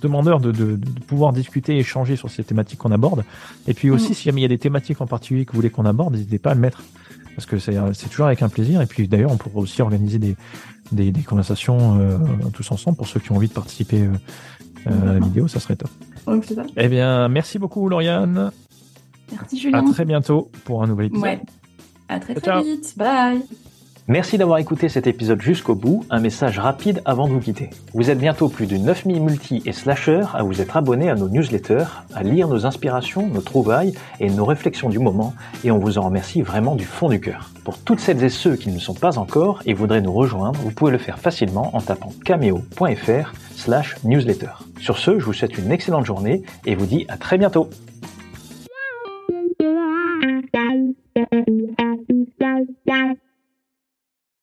demandeurs 0.00 0.40
de, 0.40 0.50
de, 0.52 0.76
de, 0.76 1.00
pouvoir 1.06 1.32
discuter, 1.32 1.78
échanger 1.78 2.16
sur 2.16 2.30
ces 2.30 2.42
thématiques 2.42 2.78
qu'on 2.78 2.92
aborde. 2.92 3.24
Et 3.68 3.74
puis 3.74 3.90
aussi, 3.90 4.12
mm. 4.12 4.14
si 4.14 4.24
jamais 4.24 4.40
il 4.40 4.42
y 4.42 4.46
a 4.46 4.48
des 4.48 4.58
thématiques 4.58 5.00
en 5.00 5.06
particulier 5.06 5.44
que 5.44 5.52
vous 5.52 5.58
voulez 5.58 5.70
qu'on 5.70 5.86
aborde, 5.86 6.14
n'hésitez 6.14 6.38
pas 6.38 6.52
à 6.52 6.54
le 6.54 6.60
mettre 6.60 6.82
parce 7.36 7.46
que 7.46 7.58
c'est 7.58 8.08
toujours 8.10 8.26
avec 8.26 8.42
un 8.42 8.48
plaisir. 8.48 8.82
Et 8.82 8.86
puis 8.86 9.08
d'ailleurs, 9.08 9.32
on 9.32 9.36
pourrait 9.36 9.62
aussi 9.62 9.80
organiser 9.82 10.18
des, 10.18 10.36
des, 10.92 11.10
des 11.10 11.22
conversations 11.22 11.98
euh, 12.00 12.18
tous 12.52 12.70
ensemble 12.70 12.96
pour 12.96 13.06
ceux 13.06 13.20
qui 13.20 13.32
ont 13.32 13.36
envie 13.36 13.48
de 13.48 13.52
participer 13.52 14.02
euh, 14.02 14.10
euh, 14.88 15.10
à 15.10 15.14
la 15.14 15.20
vidéo, 15.20 15.48
ça 15.48 15.60
serait 15.60 15.76
top. 15.76 15.90
eh 16.76 16.88
bien, 16.88 17.28
merci 17.28 17.58
beaucoup, 17.58 17.88
Lauriane. 17.88 18.50
Merci, 19.32 19.58
Julien. 19.58 19.86
À 19.86 19.92
très 19.92 20.04
bientôt 20.04 20.50
pour 20.64 20.82
un 20.82 20.86
nouvel 20.86 21.06
épisode. 21.06 21.24
Ouais. 21.24 21.40
À 22.08 22.18
très, 22.18 22.34
très 22.34 22.62
vite. 22.62 22.94
Bye. 22.96 23.42
Merci 24.10 24.38
d'avoir 24.38 24.58
écouté 24.58 24.88
cet 24.88 25.06
épisode 25.06 25.40
jusqu'au 25.40 25.76
bout. 25.76 26.04
Un 26.10 26.18
message 26.18 26.58
rapide 26.58 27.00
avant 27.04 27.28
de 27.28 27.32
vous 27.32 27.38
quitter. 27.38 27.70
Vous 27.94 28.10
êtes 28.10 28.18
bientôt 28.18 28.48
plus 28.48 28.66
de 28.66 28.76
9000 28.76 29.22
multi 29.22 29.62
et 29.66 29.72
slashers 29.72 30.26
à 30.34 30.42
vous 30.42 30.60
être 30.60 30.76
abonnés 30.76 31.08
à 31.08 31.14
nos 31.14 31.28
newsletters, 31.28 31.84
à 32.12 32.24
lire 32.24 32.48
nos 32.48 32.66
inspirations, 32.66 33.28
nos 33.28 33.40
trouvailles 33.40 33.94
et 34.18 34.28
nos 34.28 34.44
réflexions 34.44 34.88
du 34.88 34.98
moment, 34.98 35.32
et 35.62 35.70
on 35.70 35.78
vous 35.78 35.96
en 35.98 36.02
remercie 36.02 36.42
vraiment 36.42 36.74
du 36.74 36.84
fond 36.84 37.08
du 37.08 37.20
cœur. 37.20 37.50
Pour 37.62 37.78
toutes 37.78 38.00
celles 38.00 38.24
et 38.24 38.30
ceux 38.30 38.56
qui 38.56 38.70
ne 38.70 38.74
le 38.74 38.80
sont 38.80 38.94
pas 38.94 39.16
encore 39.16 39.62
et 39.64 39.74
voudraient 39.74 40.00
nous 40.00 40.12
rejoindre, 40.12 40.58
vous 40.58 40.72
pouvez 40.72 40.90
le 40.90 40.98
faire 40.98 41.20
facilement 41.20 41.70
en 41.76 41.80
tapant 41.80 42.10
cameo.fr 42.24 43.32
slash 43.54 43.94
newsletter. 44.02 44.50
Sur 44.80 44.98
ce, 44.98 45.20
je 45.20 45.24
vous 45.24 45.34
souhaite 45.34 45.56
une 45.56 45.70
excellente 45.70 46.06
journée 46.06 46.42
et 46.66 46.74
vous 46.74 46.86
dis 46.86 47.04
à 47.08 47.16
très 47.16 47.38
bientôt. 47.38 47.70
Thank 51.28 52.08
you. 52.08 53.29